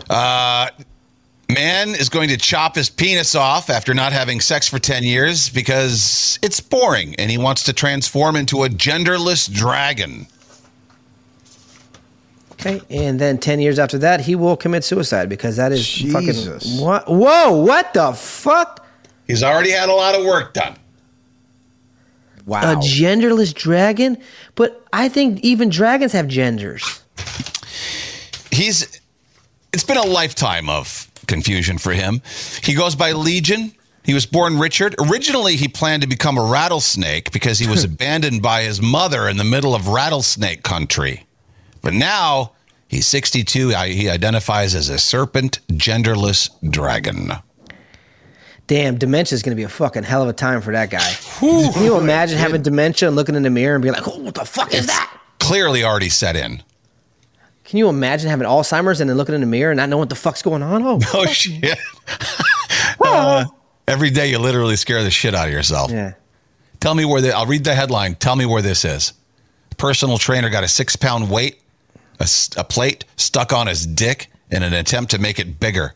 Uh, 0.09 0.69
man 1.49 1.89
is 1.89 2.09
going 2.09 2.29
to 2.29 2.37
chop 2.37 2.75
his 2.75 2.89
penis 2.89 3.35
off 3.35 3.69
after 3.69 3.93
not 3.93 4.13
having 4.13 4.41
sex 4.41 4.67
for 4.67 4.79
10 4.79 5.03
years 5.03 5.49
because 5.49 6.39
it's 6.41 6.59
boring 6.59 7.15
and 7.15 7.29
he 7.29 7.37
wants 7.37 7.63
to 7.63 7.73
transform 7.73 8.35
into 8.35 8.63
a 8.63 8.69
genderless 8.69 9.51
dragon. 9.51 10.27
Okay, 12.53 12.81
and 12.89 13.19
then 13.19 13.37
ten 13.37 13.59
years 13.59 13.77
after 13.77 13.97
that, 13.97 14.21
he 14.21 14.33
will 14.33 14.55
commit 14.55 14.85
suicide 14.85 15.27
because 15.27 15.57
that 15.57 15.73
is 15.73 15.85
Jesus. 15.85 16.63
fucking 16.63 16.83
what? 16.83 17.05
Whoa! 17.05 17.51
What 17.51 17.93
the 17.93 18.13
fuck? 18.13 18.87
He's 19.27 19.43
already 19.43 19.71
had 19.71 19.89
a 19.89 19.93
lot 19.93 20.15
of 20.15 20.25
work 20.25 20.53
done. 20.53 20.77
Wow. 22.45 22.73
A 22.73 22.75
genderless 22.75 23.53
dragon? 23.53 24.17
But 24.55 24.85
I 24.93 25.09
think 25.09 25.39
even 25.41 25.69
dragons 25.69 26.11
have 26.11 26.27
genders. 26.27 27.03
He's 28.51 29.01
it's 29.73 29.83
been 29.83 29.97
a 29.97 30.05
lifetime 30.05 30.69
of 30.69 31.09
confusion 31.27 31.77
for 31.77 31.91
him. 31.91 32.21
He 32.63 32.73
goes 32.73 32.95
by 32.95 33.11
Legion. 33.11 33.73
He 34.03 34.13
was 34.13 34.25
born 34.25 34.59
Richard. 34.59 34.95
Originally, 34.99 35.55
he 35.55 35.67
planned 35.67 36.03
to 36.03 36.07
become 36.07 36.37
a 36.37 36.43
rattlesnake 36.43 37.31
because 37.31 37.57
he 37.57 37.67
was 37.67 37.83
abandoned 37.91 38.41
by 38.41 38.61
his 38.61 38.81
mother 38.81 39.27
in 39.27 39.37
the 39.37 39.43
middle 39.43 39.73
of 39.73 39.87
rattlesnake 39.87 40.63
country. 40.63 41.25
But 41.81 41.93
now 41.93 42.53
he's 42.87 43.07
62. 43.07 43.69
He 43.69 44.09
identifies 44.09 44.75
as 44.75 44.89
a 44.89 44.99
serpent, 44.99 45.59
genderless 45.69 46.49
dragon. 46.71 47.31
Damn, 48.67 48.97
dementia 48.97 49.35
is 49.35 49.43
going 49.43 49.51
to 49.51 49.55
be 49.55 49.63
a 49.63 49.69
fucking 49.69 50.03
hell 50.03 50.23
of 50.23 50.29
a 50.29 50.33
time 50.33 50.61
for 50.61 50.71
that 50.73 50.89
guy. 50.89 51.13
Can 51.39 51.83
you 51.83 51.97
imagine 51.97 52.37
having 52.39 52.63
dementia 52.63 53.07
and 53.07 53.15
looking 53.15 53.35
in 53.35 53.43
the 53.43 53.49
mirror 53.51 53.75
and 53.75 53.81
being 53.83 53.93
like, 53.93 54.07
oh, 54.07 54.17
what 54.19 54.33
the 54.35 54.43
fuck 54.45 54.73
is 54.73 54.87
that? 54.87 55.19
Clearly 55.39 55.83
already 55.83 56.09
set 56.09 56.35
in. 56.35 56.63
Can 57.63 57.77
you 57.77 57.89
imagine 57.89 58.29
having 58.29 58.47
Alzheimer's 58.47 59.01
and 59.01 59.09
then 59.09 59.17
looking 59.17 59.35
in 59.35 59.41
the 59.41 59.47
mirror 59.47 59.71
and 59.71 59.77
not 59.77 59.89
knowing 59.89 59.99
what 59.99 60.09
the 60.09 60.15
fuck's 60.15 60.41
going 60.41 60.63
on? 60.63 60.81
Oh, 60.83 60.99
Oh, 61.13 61.25
shit. 61.27 61.77
Uh, 63.01 63.45
every 63.87 64.09
day 64.09 64.29
you 64.29 64.39
literally 64.39 64.75
scare 64.75 65.03
the 65.03 65.11
shit 65.11 65.35
out 65.35 65.47
of 65.47 65.53
yourself. 65.53 65.91
yeah. 65.91 66.13
Tell 66.79 66.95
me 66.95 67.05
where 67.05 67.21
the, 67.21 67.35
I'll 67.35 67.45
read 67.45 67.63
the 67.63 67.75
headline. 67.75 68.15
Tell 68.15 68.35
me 68.35 68.45
where 68.45 68.61
this 68.61 68.83
is. 68.85 69.13
Personal 69.77 70.17
trainer 70.17 70.49
got 70.49 70.63
a 70.63 70.67
six 70.67 70.95
pound 70.95 71.29
weight, 71.29 71.61
a 72.19 72.63
plate 72.63 73.05
stuck 73.17 73.53
on 73.53 73.67
his 73.67 73.85
dick 73.85 74.27
in 74.49 74.63
an 74.63 74.73
attempt 74.73 75.11
to 75.11 75.19
make 75.19 75.39
it 75.39 75.59
bigger. 75.59 75.93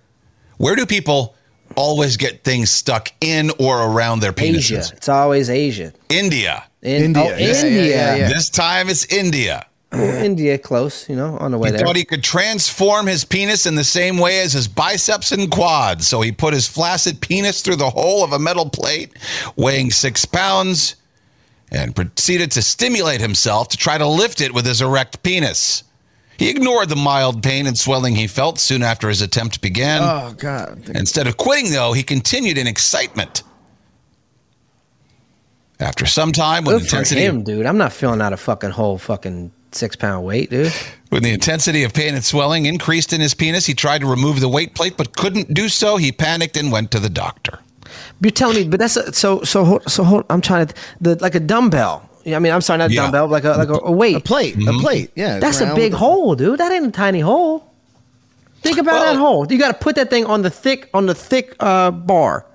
Where 0.58 0.76
do 0.76 0.86
people 0.86 1.36
always 1.76 2.18
get 2.18 2.44
things 2.44 2.70
stuck 2.72 3.10
in 3.22 3.52
or 3.60 3.82
around 3.84 4.20
their 4.22 4.34
Asia. 4.38 4.76
penises? 4.78 4.94
It's 4.94 5.10
always 5.10 5.50
Asia. 5.50 5.94
India. 6.10 6.64
In, 6.82 7.04
India. 7.04 7.24
Oh, 7.24 7.30
Yeah, 7.30 7.38
yeah, 7.38 7.64
India. 7.66 7.86
yeah, 7.90 8.16
yeah. 8.16 8.28
This 8.30 8.50
time 8.50 8.90
it's 8.90 9.06
India. 9.06 9.66
India, 9.92 10.56
close, 10.60 11.10
you 11.10 11.16
know, 11.16 11.36
on 11.40 11.50
the 11.52 11.58
way 11.58 11.70
He 11.70 11.78
there. 11.78 11.84
thought 11.86 11.96
he 11.96 12.06
could 12.06 12.24
transform 12.24 13.08
his 13.08 13.26
penis 13.26 13.66
in 13.66 13.74
the 13.74 13.84
same 13.84 14.20
way 14.20 14.40
as 14.42 14.54
his 14.54 14.68
biceps 14.68 15.32
and 15.32 15.50
quads. 15.50 16.08
So 16.08 16.22
he 16.22 16.32
put 16.32 16.54
his 16.54 16.68
flaccid 16.68 17.22
penis 17.22 17.64
through 17.64 17.78
the 17.78 17.90
hole 17.90 18.24
of 18.24 18.32
a 18.32 18.38
metal 18.38 18.70
plate 18.70 19.12
weighing 19.56 19.90
six 19.90 20.26
pounds 20.26 20.96
and 21.72 21.96
proceeded 21.96 22.52
to 22.52 22.62
stimulate 22.62 23.20
himself 23.20 23.68
to 23.70 23.78
try 23.78 23.98
to 23.98 24.08
lift 24.08 24.42
it 24.42 24.54
with 24.54 24.66
his 24.66 24.82
erect 24.82 25.24
penis. 25.24 25.84
He 26.40 26.50
ignored 26.50 26.88
the 26.88 26.96
mild 26.96 27.44
pain 27.44 27.68
and 27.68 27.78
swelling 27.78 28.16
he 28.16 28.26
felt 28.26 28.60
soon 28.60 28.82
after 28.82 29.10
his 29.10 29.22
attempt 29.22 29.60
began. 29.60 30.02
Oh 30.02 30.34
God. 30.38 30.90
Instead 30.96 31.28
of 31.28 31.36
quitting, 31.36 31.72
though, 31.72 31.92
he 31.92 32.02
continued 32.02 32.58
in 32.58 32.66
excitement. 32.66 33.44
After 35.82 36.06
some 36.06 36.32
time, 36.32 36.64
when 36.64 36.80
Good 36.80 36.90
for 36.90 37.14
him, 37.14 37.44
dude. 37.44 37.66
I'm 37.66 37.78
not 37.78 37.92
feeling 37.92 38.22
out 38.22 38.32
a 38.32 38.38
fucking 38.38 38.70
whole 38.70 38.98
fucking 38.98 39.52
six 39.74 39.98
pound 39.98 40.26
weight, 40.26 40.50
dude. 40.50 40.72
When 41.10 41.24
the 41.24 41.32
intensity 41.32 41.84
of 41.84 41.94
pain 41.94 42.16
and 42.16 42.24
swelling 42.24 42.68
increased 42.68 43.12
in 43.12 43.20
his 43.20 43.34
penis, 43.34 43.66
he 43.66 43.74
tried 43.74 44.00
to 44.00 44.08
remove 44.08 44.40
the 44.40 44.48
weight 44.48 44.76
plate 44.76 44.96
but 44.96 45.18
couldn't 45.18 45.54
do 45.54 45.68
so. 45.68 45.98
He 45.98 46.14
panicked 46.14 46.56
and 46.56 46.72
went 46.72 46.92
to 46.92 47.00
the 47.00 47.10
doctor. 47.10 47.60
You're 48.22 48.32
telling 48.32 48.56
me, 48.56 48.68
but 48.70 48.80
that's 48.80 48.96
a, 48.96 49.12
so 49.12 49.44
so 49.44 49.80
so. 49.88 50.06
Hold, 50.06 50.26
I'm 50.30 50.40
trying 50.40 50.68
to 50.68 50.76
the 51.02 51.16
like 51.16 51.36
a 51.36 51.40
dumbbell. 51.42 52.09
Yeah, 52.24 52.36
I 52.36 52.40
mean, 52.40 52.52
I'm 52.54 52.62
sorry, 52.62 52.78
not 52.80 52.90
a 52.90 52.94
Yeah. 52.94 53.04
dumbbell, 53.04 53.28
like 53.28 53.44
a 53.46 53.52
like 53.52 53.70
a, 53.70 53.80
a 53.84 53.92
weight. 53.92 54.16
A 54.16 54.20
plate. 54.20 54.56
A 54.56 54.74
plate. 54.74 55.12
Yeah. 55.16 55.40
That's 55.40 55.62
a 55.62 55.74
big 55.76 55.94
with 55.94 56.00
hole, 56.00 56.36
dude. 56.36 56.60
That 56.60 56.72
ain't 56.72 56.86
a 56.88 56.92
tiny 56.92 57.20
hole. 57.22 57.66
Think 58.62 58.78
about 58.78 59.02
Well- 59.02 59.14
that 59.14 59.20
hole. 59.20 59.48
You 59.52 59.58
got 59.58 59.70
to 59.72 59.78
put 59.78 59.96
that 59.96 60.10
thing 60.10 60.26
on 60.26 60.42
the 60.42 60.50
thick 60.50 60.90
on 60.94 61.06
the 61.06 61.16
thick 61.16 61.56
uh, 61.60 61.92
bar. 61.92 62.46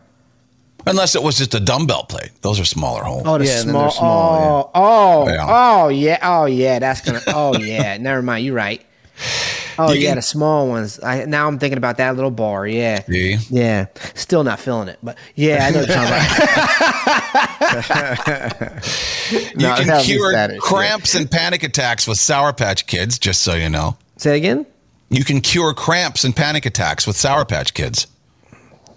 Unless 0.86 1.14
it 1.14 1.22
was 1.22 1.38
just 1.38 1.54
a 1.54 1.60
dumbbell 1.60 2.04
plate. 2.04 2.28
Those 2.42 2.60
are 2.60 2.64
smaller 2.66 3.02
holes. 3.04 3.22
Oh, 3.24 3.38
the 3.38 3.46
Yeah, 3.46 3.60
and 3.60 3.70
then 3.70 3.70
small. 3.70 3.82
they're 3.84 3.90
small, 3.92 4.70
oh, 4.74 5.24
oh, 5.24 5.28
Yeah. 5.30 5.46
oh, 5.48 5.88
yeah, 5.88 6.18
oh, 6.22 6.44
yeah. 6.44 6.78
That's 6.78 7.00
gonna. 7.00 7.22
Oh, 7.28 7.56
yeah. 7.56 7.96
Never 8.00 8.20
mind. 8.20 8.44
You're 8.44 8.54
right. 8.54 8.84
Oh, 9.78 9.92
You 9.92 10.00
yeah, 10.00 10.08
can- 10.10 10.16
the 10.16 10.22
small 10.22 10.68
ones. 10.68 11.00
I 11.02 11.24
now 11.24 11.46
I'm 11.48 11.58
thinking 11.58 11.78
about 11.78 11.96
that 11.98 12.14
little 12.16 12.30
bar. 12.30 12.66
Yeah, 12.66 13.02
See? 13.04 13.36
yeah. 13.50 13.86
Still 14.14 14.44
not 14.44 14.60
feeling 14.60 14.88
it, 14.88 14.98
but 15.02 15.16
yeah, 15.34 15.66
I 15.66 15.70
know 15.70 15.80
what 15.80 15.88
you're 15.88 15.96
talking 15.96 16.14
about. 16.14 16.24
You 19.30 19.40
No, 19.56 19.74
can 19.76 20.02
cure 20.04 20.30
status, 20.32 20.54
yeah. 20.54 20.58
cramps 20.60 21.14
and 21.14 21.30
panic 21.30 21.62
attacks 21.62 22.06
with 22.06 22.18
Sour 22.18 22.52
Patch 22.52 22.86
Kids, 22.86 23.18
just 23.18 23.40
so 23.40 23.54
you 23.54 23.68
know. 23.70 23.96
Say 24.16 24.36
again. 24.36 24.66
You 25.10 25.24
can 25.24 25.40
cure 25.40 25.72
cramps 25.74 26.24
and 26.24 26.34
panic 26.36 26.66
attacks 26.66 27.06
with 27.06 27.16
Sour 27.16 27.44
Patch 27.46 27.74
Kids. 27.74 28.06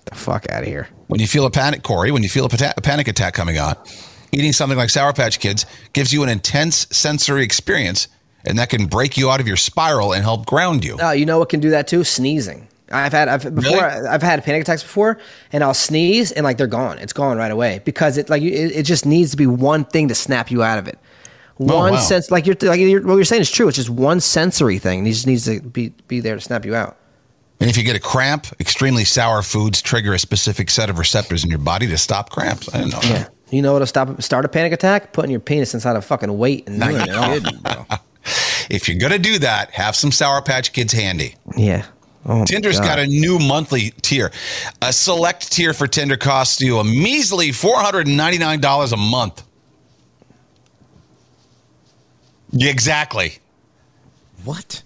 The 0.06 0.16
fuck 0.16 0.49
out 0.52 0.64
of 0.64 0.68
here. 0.68 0.88
When 1.08 1.20
you 1.20 1.28
feel 1.28 1.45
a 1.45 1.52
panic, 1.52 1.84
Corey, 1.84 2.12
when 2.12 2.24
you 2.24 2.30
feel 2.30 2.45
a, 2.45 2.49
pata- 2.49 2.74
a 2.78 2.82
panic 2.82 3.08
attack 3.08 3.34
coming 3.34 3.58
on, 3.58 3.76
eating 4.32 4.54
something 4.54 4.78
like 4.78 4.90
Sour 4.90 5.14
Patch 5.14 5.40
Kids 5.40 5.66
gives 5.94 6.12
you 6.12 6.24
an 6.24 6.30
intense 6.30 6.88
sensory 6.91 7.44
experience, 7.44 8.08
and 8.48 8.57
that 8.57 8.69
can 8.69 8.86
break 8.88 9.18
you 9.18 9.30
out 9.30 9.40
of 9.40 9.48
your 9.48 9.57
spiral 9.57 10.14
and 10.14 10.24
help 10.24 10.45
ground 10.45 10.84
you. 10.84 10.98
Oh, 10.99 11.11
you 11.11 11.26
know 11.26 11.38
what 11.40 11.49
can 11.49 11.60
do 11.60 11.69
that 11.72 11.88
too? 11.88 12.03
Sneezing. 12.03 12.68
I've 12.91 13.11
had 13.11 13.28
I've 13.28 13.44
before 13.53 13.61
Really? 13.82 14.07
I've 14.07 14.24
had 14.24 14.44
panic 14.45 14.61
attacks 14.61 14.82
before, 14.82 15.18
and 15.52 15.64
I'll 15.64 15.74
sneeze 15.74 16.32
and 16.32 16.44
like 16.45 16.57
they're 16.57 16.68
gone. 16.68 16.98
It's 16.99 17.11
gone 17.14 17.38
right 17.38 17.52
away 17.52 17.82
because 17.84 18.18
it 18.18 18.30
like 18.30 18.41
it, 18.41 18.48
it 18.72 18.84
just 18.84 19.06
needs 19.06 19.32
to 19.32 19.38
be 19.38 19.45
one 19.45 19.84
thing 19.84 20.07
to 20.07 20.15
snap 20.15 20.49
you 20.49 20.64
out 20.64 20.80
of 20.80 20.88
it. 20.88 20.98
One 21.57 21.91
Oh, 21.91 21.95
wow. 21.95 21.99
sense 21.99 22.32
like 22.32 22.45
you're 22.45 22.56
like 22.61 22.80
you're, 22.80 23.02
what 23.06 23.15
you're 23.15 23.26
saying 23.26 23.41
is 23.41 23.52
true. 23.52 23.68
It's 23.68 23.76
just 23.78 23.90
one 23.90 24.19
sensory 24.22 24.78
thing. 24.80 24.99
And 24.99 25.07
it 25.07 25.11
just 25.11 25.28
needs 25.28 25.45
to 25.45 25.60
be 25.60 25.90
be 26.07 26.19
there 26.22 26.36
to 26.36 26.41
snap 26.41 26.65
you 26.65 26.76
out. 26.76 26.95
And 27.60 27.69
if 27.69 27.76
you 27.76 27.84
get 27.84 27.95
a 27.95 27.99
cramp, 27.99 28.45
extremely 28.60 29.03
sour 29.03 29.41
foods 29.41 29.82
trigger 29.82 30.14
a 30.14 30.19
specific 30.19 30.69
set 30.69 30.90
of 30.91 30.99
receptors 30.99 31.44
in 31.44 31.49
your 31.49 31.60
body 31.60 31.88
to 31.88 31.98
stop 31.98 32.30
cramps. 32.30 32.74
I 32.74 32.78
didn't 32.84 32.91
know 32.94 32.99
Yeah. 33.03 33.14
that. 33.24 33.34
You 33.49 33.61
know 33.61 33.74
what'll 33.74 33.88
stop 33.88 34.22
start 34.22 34.45
a 34.45 34.48
panic 34.48 34.72
attack? 34.74 35.11
Putting 35.14 35.32
your 35.32 35.40
penis 35.40 35.74
inside 35.74 35.95
a 35.95 36.02
fucking 36.02 36.38
weight 36.38 36.68
and 36.69 36.80
doing 36.80 36.95
it 37.02 37.10
all. 37.65 37.88
If 38.69 38.88
you're 38.88 38.98
going 38.98 39.14
to 39.14 39.19
do 39.19 39.39
that, 39.39 39.72
have 39.72 39.95
some 39.95 40.11
Sour 40.11 40.41
Patch 40.41 40.73
Kids 40.73 40.94
handy. 40.94 41.35
Yeah. 41.56 41.85
Oh, 42.26 42.44
Tinder's 42.44 42.80
got 42.80 42.99
a 42.99 43.07
new 43.07 43.39
monthly 43.39 43.91
tier. 44.02 44.31
A 44.81 44.91
select 44.91 45.49
tier 45.52 45.73
for 45.73 45.88
Tinder 45.88 46.18
costs 46.18 46.60
you 46.60 46.77
a 46.77 46.84
measly 46.84 47.49
$499 47.49 48.94
a 48.94 48.98
month. 48.98 49.44
Yeah, 52.52 52.69
Exactly. 52.69 53.39
What? 54.44 54.84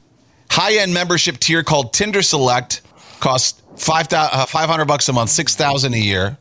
High 0.52 0.78
end 0.78 0.94
membership 0.94 1.38
tier 1.38 1.64
called 1.64 1.94
Tinder 1.94 2.22
Select 2.22 2.82
costs 3.20 3.62
five 3.78 4.08
uh, 4.12 4.46
500 4.46 4.86
bucks 4.86 5.08
a 5.10 5.14
month, 5.14 5.30
6000 5.30 5.94
a 5.94 5.98
year. 5.98 6.38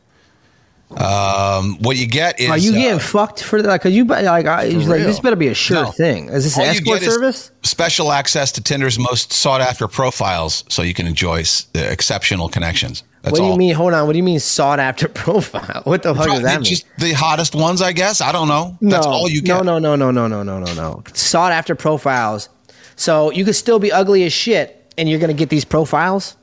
Um, 0.97 1.77
what 1.79 1.95
you 1.97 2.05
get 2.07 2.39
is 2.39 2.49
Are 2.49 2.57
you 2.57 2.71
uh, 2.71 2.75
getting 2.75 2.99
fucked 2.99 3.43
for 3.43 3.61
that? 3.61 3.67
Like, 3.67 3.81
cause 3.81 3.93
you 3.93 4.03
like, 4.05 4.25
I, 4.45 4.65
like 4.69 5.01
this 5.03 5.19
better 5.19 5.35
be 5.35 5.47
a 5.47 5.53
sure 5.53 5.83
No. 5.83 5.91
thing. 5.91 6.29
Is 6.29 6.43
this 6.43 6.55
an 6.57 6.63
All 6.63 6.67
escort 6.69 7.01
service? 7.01 7.51
Special 7.63 8.11
access 8.11 8.51
to 8.53 8.61
Tinder's 8.63 8.99
most 8.99 9.31
sought 9.31 9.61
after 9.61 9.87
profiles 9.87 10.63
so 10.69 10.81
you 10.81 10.93
can 10.93 11.07
enjoy 11.07 11.39
s- 11.41 11.67
uh, 11.75 11.79
exceptional 11.79 12.49
connections. 12.49 13.03
That's 13.21 13.33
what 13.33 13.37
do 13.39 13.45
you 13.45 13.51
all. 13.51 13.57
mean? 13.57 13.73
Hold 13.75 13.93
on. 13.93 14.05
What 14.07 14.13
do 14.13 14.17
you 14.17 14.23
mean 14.23 14.39
sought 14.39 14.79
after 14.79 15.07
profile? 15.25 15.81
What 15.85 16.03
the 16.03 16.13
fuck 16.13 16.25
does 16.27 16.41
that 16.41 16.55
mean? 16.55 16.63
Just 16.65 16.85
the 16.97 17.13
hottest 17.13 17.55
ones, 17.55 17.81
I 17.81 17.93
guess. 17.93 18.19
I 18.19 18.31
don't 18.31 18.47
know. 18.47 18.77
That's 18.81 19.05
all 19.05 19.29
you 19.29 19.41
get. 19.41 19.63
No, 19.63 19.77
no, 19.79 19.79
no, 19.79 19.95
no, 19.95 20.11
no, 20.11 20.27
no, 20.27 20.43
no, 20.43 20.59
no, 20.59 20.73
no. 20.73 21.03
Sought 21.13 21.51
after 21.51 21.75
profiles. 21.75 22.49
So 22.95 23.31
you 23.31 23.45
could 23.45 23.55
still 23.55 23.79
be 23.79 23.91
ugly 23.91 24.23
as 24.25 24.33
shit, 24.33 24.91
and 24.97 25.07
you're 25.09 25.19
gonna 25.19 25.33
get 25.33 25.49
these 25.49 25.65
profiles. 25.65 26.35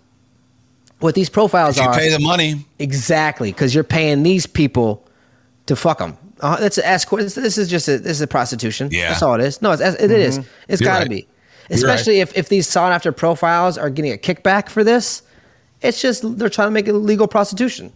What 1.00 1.14
these 1.14 1.30
profiles 1.30 1.76
If 1.76 1.84
you 1.84 1.88
are 1.88 1.94
pay 1.94 2.10
the 2.10 2.18
money, 2.18 2.64
exactly 2.78 3.52
because 3.52 3.74
you're 3.74 3.84
paying 3.84 4.22
these 4.22 4.46
people 4.46 5.06
to 5.66 5.76
fuck 5.76 5.98
them. 5.98 6.16
Uh, 6.40 6.56
that's 6.56 6.78
an 6.78 6.84
escort. 6.84 7.22
This, 7.22 7.34
this 7.34 7.58
is 7.58 7.68
just 7.68 7.88
a 7.88 7.98
this 7.98 8.12
is 8.12 8.20
a 8.20 8.26
prostitution. 8.26 8.88
Yeah. 8.90 9.08
that's 9.08 9.22
all 9.22 9.34
it 9.34 9.40
is. 9.40 9.60
No, 9.62 9.72
it's, 9.72 9.82
it 9.82 10.10
is. 10.10 10.38
It's 10.68 10.80
You're 10.80 10.88
got 10.88 10.98
to 10.98 11.00
right. 11.02 11.10
be, 11.10 11.28
especially 11.70 12.20
if 12.20 12.36
if 12.36 12.48
these 12.48 12.66
sought 12.66 12.92
after 12.92 13.12
profiles 13.12 13.78
are 13.78 13.90
getting 13.90 14.12
a 14.12 14.16
kickback 14.16 14.68
for 14.68 14.84
this. 14.84 15.22
It's 15.80 16.00
just 16.00 16.38
they're 16.38 16.48
trying 16.48 16.68
to 16.68 16.72
make 16.72 16.88
it 16.88 16.92
legal 16.94 17.28
prostitution. 17.28 17.92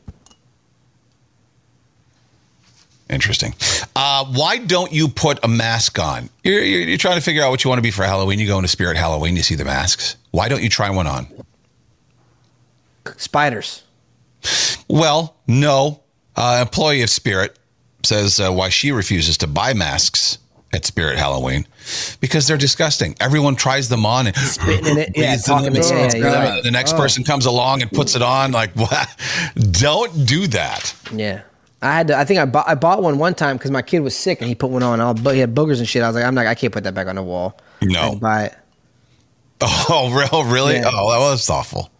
Interesting. 3.10 3.54
Uh, 3.94 4.24
why 4.24 4.56
don't 4.56 4.90
you 4.90 5.06
put 5.08 5.38
a 5.44 5.48
mask 5.48 5.98
on? 5.98 6.30
You're, 6.44 6.62
you're, 6.62 6.80
you're 6.80 6.98
trying 6.98 7.16
to 7.16 7.20
figure 7.20 7.42
out 7.42 7.50
what 7.50 7.62
you 7.62 7.68
want 7.68 7.78
to 7.78 7.82
be 7.82 7.90
for 7.90 8.04
Halloween. 8.04 8.38
You 8.38 8.46
go 8.46 8.56
into 8.56 8.68
Spirit 8.68 8.96
Halloween, 8.96 9.36
you 9.36 9.42
see 9.42 9.54
the 9.54 9.66
masks. 9.66 10.16
Why 10.30 10.48
don't 10.48 10.62
you 10.62 10.70
try 10.70 10.88
one 10.88 11.06
on? 11.06 11.26
Spiders. 13.16 13.82
Well, 14.88 15.36
no. 15.46 16.02
Uh, 16.36 16.58
employee 16.62 17.02
of 17.02 17.10
Spirit 17.10 17.58
says 18.04 18.40
uh, 18.40 18.50
why 18.50 18.68
she 18.68 18.90
refuses 18.92 19.36
to 19.38 19.46
buy 19.46 19.74
masks 19.74 20.38
at 20.72 20.86
Spirit 20.86 21.18
Halloween 21.18 21.66
because 22.20 22.46
they're 22.46 22.56
disgusting. 22.56 23.14
Everyone 23.20 23.54
tries 23.54 23.88
them 23.90 24.06
on 24.06 24.26
and 24.28 24.36
Spitting 24.36 24.86
in 24.86 24.98
it. 24.98 25.10
Yeah, 25.16 25.32
breathes 25.32 25.48
in 25.48 25.54
talking 25.54 25.72
them 25.74 25.82
to- 25.82 26.18
yeah, 26.18 26.54
yeah. 26.54 26.60
The 26.62 26.70
next 26.70 26.96
person 26.96 27.24
comes 27.24 27.44
along 27.46 27.82
and 27.82 27.90
puts 27.90 28.14
it 28.16 28.22
on. 28.22 28.52
Like, 28.52 28.72
what? 28.74 29.08
Don't 29.56 30.26
do 30.26 30.46
that. 30.48 30.94
Yeah. 31.12 31.42
I 31.82 31.92
had 31.94 32.08
to, 32.08 32.16
I 32.16 32.24
think 32.24 32.38
I 32.38 32.44
bought 32.46 32.68
I 32.68 32.76
bought 32.76 33.02
one 33.02 33.18
one 33.18 33.34
time 33.34 33.56
because 33.56 33.70
my 33.72 33.82
kid 33.82 34.00
was 34.00 34.16
sick 34.16 34.40
and 34.40 34.48
he 34.48 34.54
put 34.54 34.70
one 34.70 34.82
on. 34.84 35.00
All 35.00 35.14
but 35.14 35.34
he 35.34 35.40
had 35.40 35.52
boogers 35.54 35.78
and 35.80 35.88
shit. 35.88 36.02
I 36.02 36.06
was 36.06 36.14
like, 36.14 36.24
I'm 36.24 36.34
not. 36.34 36.46
I 36.46 36.54
can't 36.54 36.72
put 36.72 36.84
that 36.84 36.94
back 36.94 37.08
on 37.08 37.16
the 37.16 37.22
wall. 37.24 37.58
No. 37.82 38.14
Buy 38.16 38.44
it. 38.44 38.54
Oh, 39.64 40.10
real, 40.12 40.44
really? 40.44 40.74
Yeah. 40.74 40.90
Oh, 40.92 41.10
that 41.12 41.18
was 41.18 41.48
awful. 41.50 41.90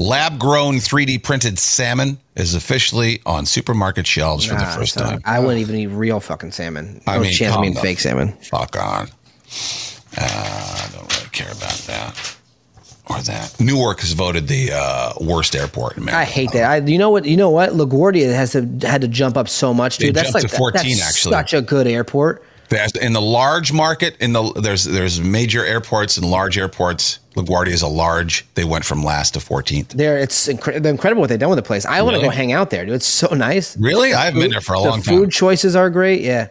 Lab 0.00 0.38
grown 0.38 0.76
3D 0.76 1.22
printed 1.22 1.58
salmon 1.58 2.16
is 2.34 2.54
officially 2.54 3.20
on 3.26 3.44
supermarket 3.44 4.06
shelves 4.06 4.46
for 4.46 4.54
the 4.54 4.64
first 4.64 4.96
time. 4.96 5.20
I 5.26 5.40
wouldn't 5.40 5.58
even 5.58 5.76
eat 5.76 5.88
real 5.88 6.20
fucking 6.20 6.52
salmon. 6.52 7.02
No 7.06 7.12
I 7.12 7.18
mean, 7.18 7.30
chance 7.32 7.50
of 7.50 7.56
calm 7.56 7.64
eating 7.64 7.74
the 7.74 7.80
fake 7.82 8.00
salmon. 8.00 8.32
Fuck 8.32 8.78
on. 8.78 9.08
Uh, 10.16 10.22
I 10.22 10.88
don't 10.94 11.16
really 11.16 11.28
care 11.32 11.52
about 11.52 11.76
that 11.86 12.36
or 13.10 13.20
that. 13.20 13.60
Newark 13.60 14.00
has 14.00 14.12
voted 14.12 14.48
the 14.48 14.70
uh, 14.72 15.12
worst 15.20 15.54
airport 15.54 15.98
in 15.98 16.04
America. 16.04 16.18
I 16.18 16.24
hate 16.24 16.52
that. 16.52 16.64
I, 16.64 16.76
you 16.78 16.96
know 16.96 17.10
what? 17.10 17.26
You 17.26 17.36
know 17.36 17.50
what? 17.50 17.72
LaGuardia 17.72 18.32
has 18.34 18.52
to, 18.52 18.66
had 18.80 19.02
to 19.02 19.08
jump 19.08 19.36
up 19.36 19.50
so 19.50 19.74
much, 19.74 19.98
They 19.98 20.06
dude. 20.06 20.14
That's 20.14 20.32
like 20.32 20.44
to 20.44 20.48
14 20.48 20.80
that's 20.80 21.06
actually. 21.06 21.32
Such 21.32 21.52
a 21.52 21.60
good 21.60 21.86
airport. 21.86 22.42
There's, 22.70 22.92
in 22.92 23.12
the 23.12 23.20
large 23.20 23.72
market, 23.72 24.16
in 24.20 24.32
the 24.32 24.52
there's 24.52 24.84
there's 24.84 25.20
major 25.20 25.64
airports 25.66 26.16
and 26.16 26.30
large 26.30 26.56
airports. 26.56 27.18
LaGuardia 27.36 27.68
is 27.72 27.82
a 27.82 27.88
large. 27.88 28.46
They 28.54 28.64
went 28.64 28.84
from 28.84 29.04
last 29.04 29.34
to 29.34 29.40
14th. 29.40 29.88
There, 29.90 30.18
it's 30.18 30.48
incre- 30.48 30.84
incredible 30.84 31.20
what 31.20 31.28
they've 31.30 31.38
done 31.38 31.50
with 31.50 31.58
the 31.58 31.62
place. 31.62 31.84
I 31.84 32.02
want 32.02 32.14
to 32.14 32.18
Really? 32.20 32.28
go 32.30 32.36
hang 32.36 32.52
out 32.52 32.70
there, 32.70 32.84
dude. 32.86 32.94
It's 32.94 33.06
so 33.06 33.28
nice. 33.34 33.76
Really, 33.76 34.14
I 34.14 34.24
haven't 34.24 34.40
been 34.40 34.50
there 34.50 34.60
for 34.60 34.74
a 34.74 34.78
the 34.80 34.88
long 34.88 35.02
time. 35.02 35.16
food 35.16 35.30
choices 35.32 35.76
are 35.76 35.90
great. 35.90 36.22
Yeah. 36.22 36.48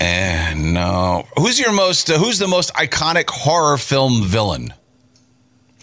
And 0.00 0.74
no, 0.74 1.26
who's 1.36 1.58
your 1.58 1.72
most? 1.72 2.10
Uh, 2.10 2.18
who's 2.18 2.38
the 2.38 2.48
most 2.48 2.72
iconic 2.74 3.28
horror 3.30 3.78
film 3.78 4.22
villain? 4.24 4.72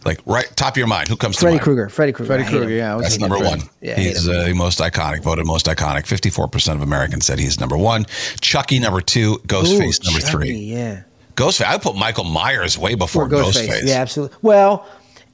Like 0.03 0.19
right 0.25 0.47
top 0.55 0.73
of 0.73 0.77
your 0.77 0.87
mind, 0.87 1.07
who 1.09 1.15
comes 1.15 1.35
to 1.35 1.41
Freddy 1.41 1.55
mind? 1.57 1.63
Krueger. 1.63 1.89
Freddy 1.89 2.11
Krueger. 2.11 2.27
Freddy 2.27 2.43
I 2.43 2.45
hate 2.47 2.53
him. 2.53 2.59
Krueger, 2.61 2.75
yeah. 2.75 2.95
I 2.97 3.01
That's 3.01 3.19
number 3.19 3.37
Freddy. 3.37 3.59
one. 3.59 3.69
Yeah, 3.81 3.99
he's 3.99 4.27
uh, 4.27 4.45
the 4.47 4.53
most 4.55 4.79
iconic, 4.79 5.21
voted 5.21 5.45
most 5.45 5.67
iconic. 5.67 6.07
Fifty-four 6.07 6.47
percent 6.47 6.77
of 6.77 6.81
Americans 6.83 7.25
said 7.25 7.37
he's 7.37 7.59
number 7.59 7.77
one. 7.77 8.05
Chucky 8.41 8.79
number 8.79 9.01
two. 9.01 9.37
Ghostface 9.45 10.01
Ooh, 10.01 10.05
number 10.05 10.19
Chucky, 10.21 10.31
three. 10.31 10.51
Yeah. 10.53 11.03
Ghostface. 11.35 11.65
I 11.65 11.77
put 11.77 11.95
Michael 11.95 12.23
Myers 12.23 12.77
way 12.77 12.95
before 12.95 13.25
Or 13.25 13.29
Ghostface. 13.29 13.67
Ghostface. 13.67 13.87
Yeah, 13.87 14.01
absolutely. 14.01 14.37
Well, 14.41 14.85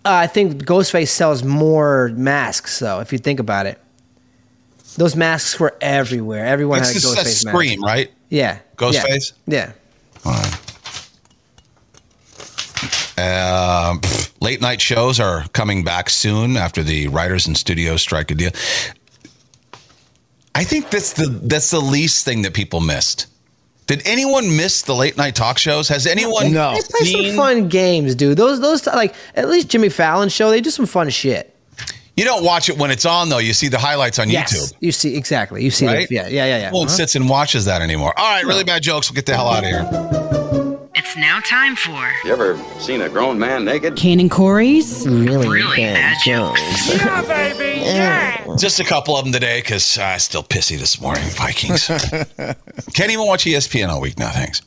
uh, 0.06 0.12
I 0.12 0.28
think 0.28 0.64
Ghostface 0.66 1.08
sells 1.10 1.44
more 1.44 2.10
masks, 2.16 2.80
though, 2.80 3.00
if 3.00 3.12
you 3.14 3.20
think 3.20 3.40
about 3.40 3.66
it. 3.68 3.80
Those 4.98 5.16
masks 5.16 5.60
were 5.60 5.76
everywhere. 5.80 6.46
Everyone 6.46 6.80
It's 6.80 6.90
had 6.94 6.98
a 6.98 7.06
Ghostface 7.06 7.24
mask. 7.46 7.48
scream, 7.48 7.82
right? 7.84 8.12
Yeah. 8.30 8.60
Ghostface? 8.78 9.32
Yeah. 9.48 9.72
Um, 13.20 14.00
pff, 14.02 14.27
late 14.40 14.62
night 14.62 14.82
shows 14.82 15.20
are 15.20 15.46
coming 15.54 15.84
back 15.84 16.10
soon 16.10 16.58
after 16.58 16.84
the 16.84 17.08
writers 17.08 17.48
and 17.48 17.58
studios 17.58 18.02
strike 18.02 18.32
a 18.32 18.36
deal. 18.36 18.52
I 20.56 20.64
think 20.64 20.90
that's 20.90 21.14
the 21.14 21.28
that's 21.28 21.70
the 21.70 21.80
least 21.80 22.26
thing 22.26 22.42
that 22.42 22.54
people 22.54 22.80
missed. 22.82 23.28
Did 23.86 24.06
anyone 24.06 24.58
miss 24.58 24.82
the 24.82 24.94
late 24.96 25.16
night 25.16 25.36
talk 25.36 25.58
shows? 25.58 25.88
Has 25.88 26.06
anyone 26.08 26.52
No. 26.52 26.74
They 26.74 26.82
play 26.82 27.06
seen? 27.08 27.28
some 27.28 27.38
fun 27.38 27.70
games, 27.70 28.16
dude. 28.16 28.38
Those, 28.38 28.60
those, 28.60 28.86
like, 28.86 29.16
at 29.34 29.48
least 29.48 29.70
Jimmy 29.70 29.88
Fallon 29.88 30.28
show, 30.28 30.50
they 30.50 30.60
do 30.60 30.70
some 30.72 30.86
fun 30.86 31.10
shit. 31.10 31.56
You 32.18 32.26
don't 32.26 32.44
watch 32.44 32.68
it 32.68 32.78
when 32.78 32.92
it's 32.92 33.06
on 33.06 33.30
though. 33.30 33.38
You 33.38 33.54
see 33.54 33.70
the 33.70 33.78
highlights 33.78 34.20
on 34.20 34.30
Yes. 34.30 34.52
YouTube. 34.74 34.74
You 34.82 34.92
see, 34.92 35.16
exactly. 35.16 35.64
You 35.64 35.70
see, 35.72 35.86
the- 35.86 35.94
Right? 35.94 36.12
yeah, 36.12 36.28
yeah, 36.28 36.46
yeah, 36.46 36.58
yeah. 36.58 36.70
No 36.72 36.80
one 36.80 36.88
Uh-huh. 36.88 36.98
sits 36.98 37.16
and 37.16 37.30
watches 37.30 37.64
that 37.66 37.82
anymore. 37.82 38.14
All 38.20 38.30
right, 38.30 38.44
really 38.44 38.64
bad 38.66 38.82
jokes. 38.84 39.10
We'll 39.10 39.16
get 39.16 39.26
the 39.28 39.36
hell 39.36 39.48
out 39.48 39.64
of 39.64 39.70
here. 39.70 40.27
It's 41.00 41.16
now 41.16 41.40
time 41.42 41.76
for 41.76 42.12
You 42.26 42.34
ever 42.34 42.58
seen 42.80 43.02
a 43.02 43.10
grown 43.10 43.38
man 43.38 43.64
naked? 43.64 43.96
Kane 43.96 44.20
and 44.20 44.32
Corey's 44.32 45.08
Really, 45.08 45.48
Really 45.48 45.78
bad 45.78 46.18
jokes. 46.26 46.90
Just 48.60 48.80
a 48.80 48.84
couple 48.84 49.16
of 49.16 49.24
them 49.24 49.32
today 49.32 49.60
because 49.62 50.00
uh, 50.00 50.18
still 50.18 50.42
pissy 50.42 50.76
this 50.76 51.00
morning. 51.00 51.24
Vikings. 51.34 51.86
Can't 52.96 53.12
even 53.12 53.28
watch 53.28 53.46
ESPN 53.46 53.90
all 53.90 54.02
week 54.02 54.18
now. 54.18 54.32
Thanks. 54.32 54.64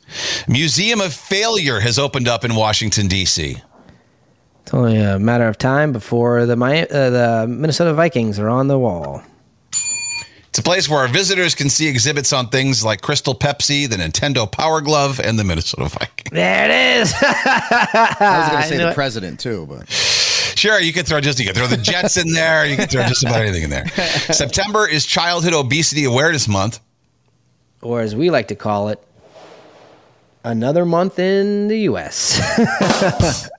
Museum 0.47 1.01
of 1.01 1.13
Failure 1.13 1.81
has 1.81 1.99
opened 1.99 2.29
up 2.29 2.45
in 2.45 2.55
Washington 2.55 3.07
D.C. 3.09 3.57
It's 4.61 4.73
only 4.73 4.95
a 4.97 5.19
matter 5.19 5.49
of 5.49 5.57
time 5.57 5.91
before 5.91 6.45
the 6.45 6.55
Mi- 6.55 6.87
uh, 6.87 7.09
the 7.09 7.45
Minnesota 7.49 7.93
Vikings 7.93 8.39
are 8.39 8.47
on 8.47 8.67
the 8.67 8.79
wall. 8.79 9.21
It's 10.51 10.59
a 10.59 10.63
place 10.63 10.89
where 10.89 10.99
our 10.99 11.07
visitors 11.07 11.55
can 11.55 11.69
see 11.69 11.87
exhibits 11.87 12.33
on 12.33 12.49
things 12.49 12.83
like 12.83 13.01
Crystal 13.01 13.33
Pepsi, 13.33 13.87
the 13.87 13.95
Nintendo 13.95 14.51
Power 14.51 14.81
Glove, 14.81 15.17
and 15.21 15.39
the 15.39 15.45
Minnesota 15.45 15.87
Vikings. 15.87 16.29
There 16.29 16.65
it 16.69 16.99
is. 17.01 17.13
I 17.21 18.17
was 18.19 18.49
going 18.51 18.61
to 18.63 18.67
say 18.67 18.77
the 18.77 18.89
it. 18.89 18.93
president 18.93 19.39
too, 19.39 19.65
but 19.67 19.89
Sure, 19.89 20.77
you 20.81 20.91
can 20.91 21.05
throw 21.05 21.21
just 21.21 21.39
you 21.39 21.45
can 21.45 21.55
throw 21.55 21.67
the 21.67 21.77
Jets 21.77 22.17
in 22.17 22.33
there. 22.33 22.65
You 22.65 22.75
can 22.75 22.87
throw 22.89 23.03
just 23.03 23.23
about 23.23 23.39
anything 23.41 23.63
in 23.63 23.69
there. 23.69 23.87
September 23.87 24.85
is 24.85 25.05
Childhood 25.05 25.53
Obesity 25.53 26.03
Awareness 26.03 26.49
Month. 26.49 26.81
or 27.81 28.01
as 28.01 28.13
we 28.13 28.29
like 28.29 28.49
to 28.49 28.55
call 28.55 28.89
it, 28.89 29.01
another 30.43 30.85
month 30.85 31.17
in 31.17 31.69
the 31.69 31.79
U.S. 31.91 32.39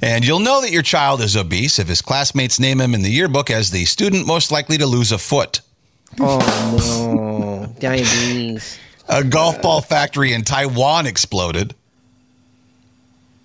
And 0.00 0.24
you'll 0.24 0.38
know 0.38 0.60
that 0.60 0.70
your 0.70 0.82
child 0.82 1.20
is 1.22 1.36
obese 1.36 1.80
if 1.80 1.88
his 1.88 2.02
classmates 2.02 2.60
name 2.60 2.80
him 2.80 2.94
in 2.94 3.02
the 3.02 3.10
yearbook 3.10 3.50
as 3.50 3.72
the 3.72 3.84
student 3.84 4.28
most 4.28 4.52
likely 4.52 4.78
to 4.78 4.86
lose 4.86 5.10
a 5.10 5.18
foot. 5.18 5.60
Oh 6.20 7.68
no, 7.70 7.80
diabetes. 7.80 8.78
A 9.08 9.24
golf 9.24 9.62
ball 9.62 9.80
factory 9.80 10.34
in 10.34 10.42
Taiwan 10.42 11.06
exploded. 11.06 11.74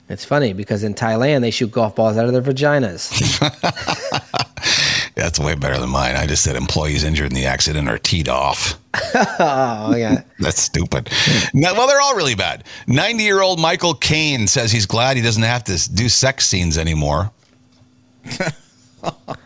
It's 0.10 0.26
funny 0.26 0.52
because 0.52 0.84
in 0.84 0.94
Thailand 0.94 1.42
they 1.42 1.52
shoot 1.52 1.72
golf 1.72 1.96
balls 1.96 2.18
out 2.18 2.26
of 2.26 2.34
their 2.34 2.42
vaginas. 2.42 3.10
That's 5.16 5.40
way 5.40 5.56
better 5.56 5.80
than 5.80 5.90
mine. 5.90 6.16
I 6.16 6.28
just 6.28 6.44
said 6.44 6.56
employees 6.56 7.04
injured 7.04 7.28
in 7.28 7.34
the 7.34 7.46
accident 7.46 7.88
are 7.88 7.98
teed 7.98 8.28
off. 8.28 8.78
oh 9.40 9.96
yeah. 9.96 10.24
That's 10.40 10.62
stupid. 10.62 11.08
Hmm. 11.12 11.60
No, 11.60 11.74
well, 11.74 11.88
they're 11.88 12.02
all 12.02 12.16
really 12.16 12.36
bad. 12.36 12.66
90 12.88 13.24
year 13.24 13.42
old 13.42 13.60
Michael 13.60 13.94
Caine 13.94 14.48
says 14.48 14.72
he's 14.72 14.86
glad 14.86 15.16
he 15.16 15.24
doesn't 15.24 15.44
have 15.44 15.64
to 15.66 15.94
do 15.94 16.10
sex 16.10 16.46
scenes 16.46 16.78
anymore. 16.78 17.32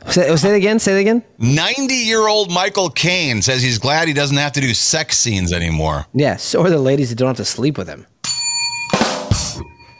Say, 0.08 0.30
oh, 0.30 0.36
say 0.36 0.54
it 0.54 0.58
again. 0.58 0.80
Say 0.80 0.98
it 0.98 1.02
again. 1.02 1.24
90 1.38 1.94
year 1.94 2.28
old 2.28 2.52
Michael 2.52 2.90
Caine 2.90 3.42
says 3.42 3.62
he's 3.62 3.78
glad 3.78 4.08
he 4.08 4.14
doesn't 4.14 4.38
have 4.38 4.54
to 4.54 4.62
do 4.62 4.74
sex 4.74 5.18
scenes 5.18 5.52
anymore. 5.52 6.06
Yes. 6.14 6.56
Or 6.56 6.70
the 6.70 6.78
ladies 6.78 7.10
that 7.10 7.18
don't 7.18 7.28
have 7.28 7.38
to 7.38 7.46
sleep 7.46 7.78
with 7.78 7.88
him. 7.88 8.06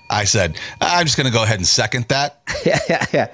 I 0.10 0.24
said, 0.24 0.58
I'm 0.80 1.06
just 1.06 1.18
going 1.18 1.28
to 1.28 1.34
go 1.34 1.44
ahead 1.44 1.58
and 1.60 1.68
second 1.68 2.08
that. 2.08 2.42
yeah, 2.66 2.80
yeah, 2.90 3.06
yeah. 3.12 3.28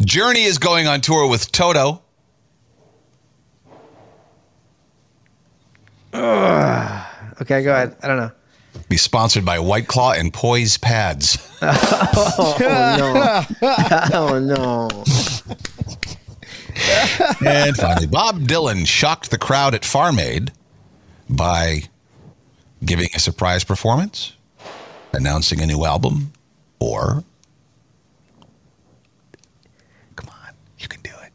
Journey 0.00 0.44
is 0.44 0.58
going 0.58 0.86
on 0.86 1.00
tour 1.00 1.28
with 1.28 1.50
Toto. 1.50 2.02
Okay, 7.40 7.62
go 7.62 7.72
ahead. 7.72 7.96
I 8.02 8.06
don't 8.08 8.18
know. 8.18 8.30
Be 8.88 8.96
sponsored 8.96 9.44
by 9.44 9.58
White 9.58 9.86
Claw 9.86 10.12
and 10.12 10.32
Poise 10.32 10.76
Pads. 10.78 11.46
Oh 11.62 12.56
no. 12.98 13.68
oh 14.14 14.38
no. 14.38 14.88
And 17.46 17.76
finally, 17.76 18.06
Bob 18.06 18.40
Dylan 18.40 18.86
shocked 18.86 19.30
the 19.30 19.36
crowd 19.38 19.74
at 19.74 19.84
Farm 19.84 20.18
Aid 20.18 20.52
by 21.28 21.82
giving 22.84 23.08
a 23.14 23.18
surprise 23.18 23.62
performance, 23.64 24.32
announcing 25.12 25.60
a 25.60 25.66
new 25.66 25.84
album, 25.84 26.32
or 26.78 27.22
come 30.16 30.30
on, 30.30 30.54
you 30.78 30.88
can 30.88 31.00
do 31.02 31.10
it. 31.22 31.32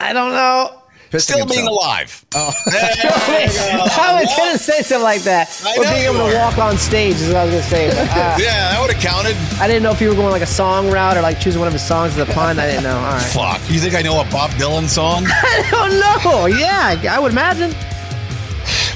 I 0.00 0.12
don't 0.14 0.32
know. 0.32 0.82
Pissing 1.10 1.20
Still 1.20 1.46
being 1.46 1.60
himself. 1.60 1.78
alive. 1.78 2.24
Oh. 2.34 2.52
I 2.68 4.20
was 4.20 4.36
gonna 4.36 4.58
say 4.58 4.82
something 4.82 5.02
like 5.02 5.22
that. 5.22 5.48
I 5.64 5.76
or 5.78 5.84
know 5.84 5.90
being 5.90 6.02
you 6.04 6.10
able 6.10 6.28
to 6.30 6.36
walk 6.36 6.58
on 6.58 6.76
stage 6.76 7.14
is 7.16 7.28
what 7.28 7.36
I 7.36 7.44
was 7.44 7.52
gonna 7.54 7.64
say. 7.64 7.88
But, 7.88 7.98
uh, 8.10 8.36
yeah, 8.38 8.70
that 8.72 8.78
would 8.80 8.92
have 8.92 9.02
counted. 9.02 9.34
I 9.60 9.66
didn't 9.66 9.82
know 9.84 9.90
if 9.92 10.00
you 10.02 10.08
were 10.10 10.14
going 10.14 10.30
like 10.32 10.42
a 10.42 10.46
song 10.46 10.90
route 10.90 11.16
or 11.16 11.22
like 11.22 11.40
choosing 11.40 11.60
one 11.60 11.66
of 11.66 11.72
his 11.72 11.86
songs 11.86 12.16
as 12.18 12.28
a 12.28 12.32
pun. 12.32 12.58
I 12.58 12.66
didn't 12.66 12.82
know. 12.84 12.96
All 12.96 13.12
right. 13.12 13.22
Fuck. 13.22 13.60
You 13.70 13.80
think 13.80 13.94
I 13.94 14.02
know 14.02 14.20
a 14.20 14.24
Bob 14.30 14.50
Dylan 14.52 14.86
song? 14.86 15.24
I 15.26 15.66
don't 15.70 15.98
know. 15.98 16.46
Yeah, 16.46 17.00
I 17.10 17.18
would 17.18 17.32
imagine. 17.32 17.70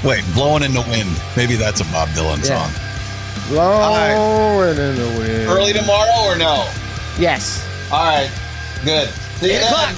Wait, 0.03 0.23
Blowing 0.35 0.63
in 0.63 0.73
the 0.73 0.81
Wind. 0.89 1.09
Maybe 1.35 1.55
that's 1.55 1.81
a 1.81 1.85
Bob 1.85 2.09
Dylan 2.09 2.37
Yeah. 2.47 2.67
song. 2.69 2.71
Blowing 3.49 4.77
in 4.77 4.95
the 4.95 5.19
wind. 5.19 5.49
Early 5.49 5.73
tomorrow 5.73 6.25
or 6.25 6.35
no? 6.37 6.69
Yes. 7.17 7.65
All 7.91 8.03
right. 8.05 8.29
Good. 8.85 9.09
See 9.39 9.47
you 9.47 9.53
Eight 9.53 9.59
then. 9.59 9.67
o'clock. 9.73 9.95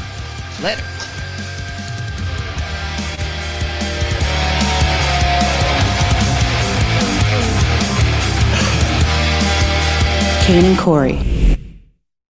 Later. 0.63 0.83
Kane 10.45 10.63
and 10.63 10.77
Corey. 10.77 11.34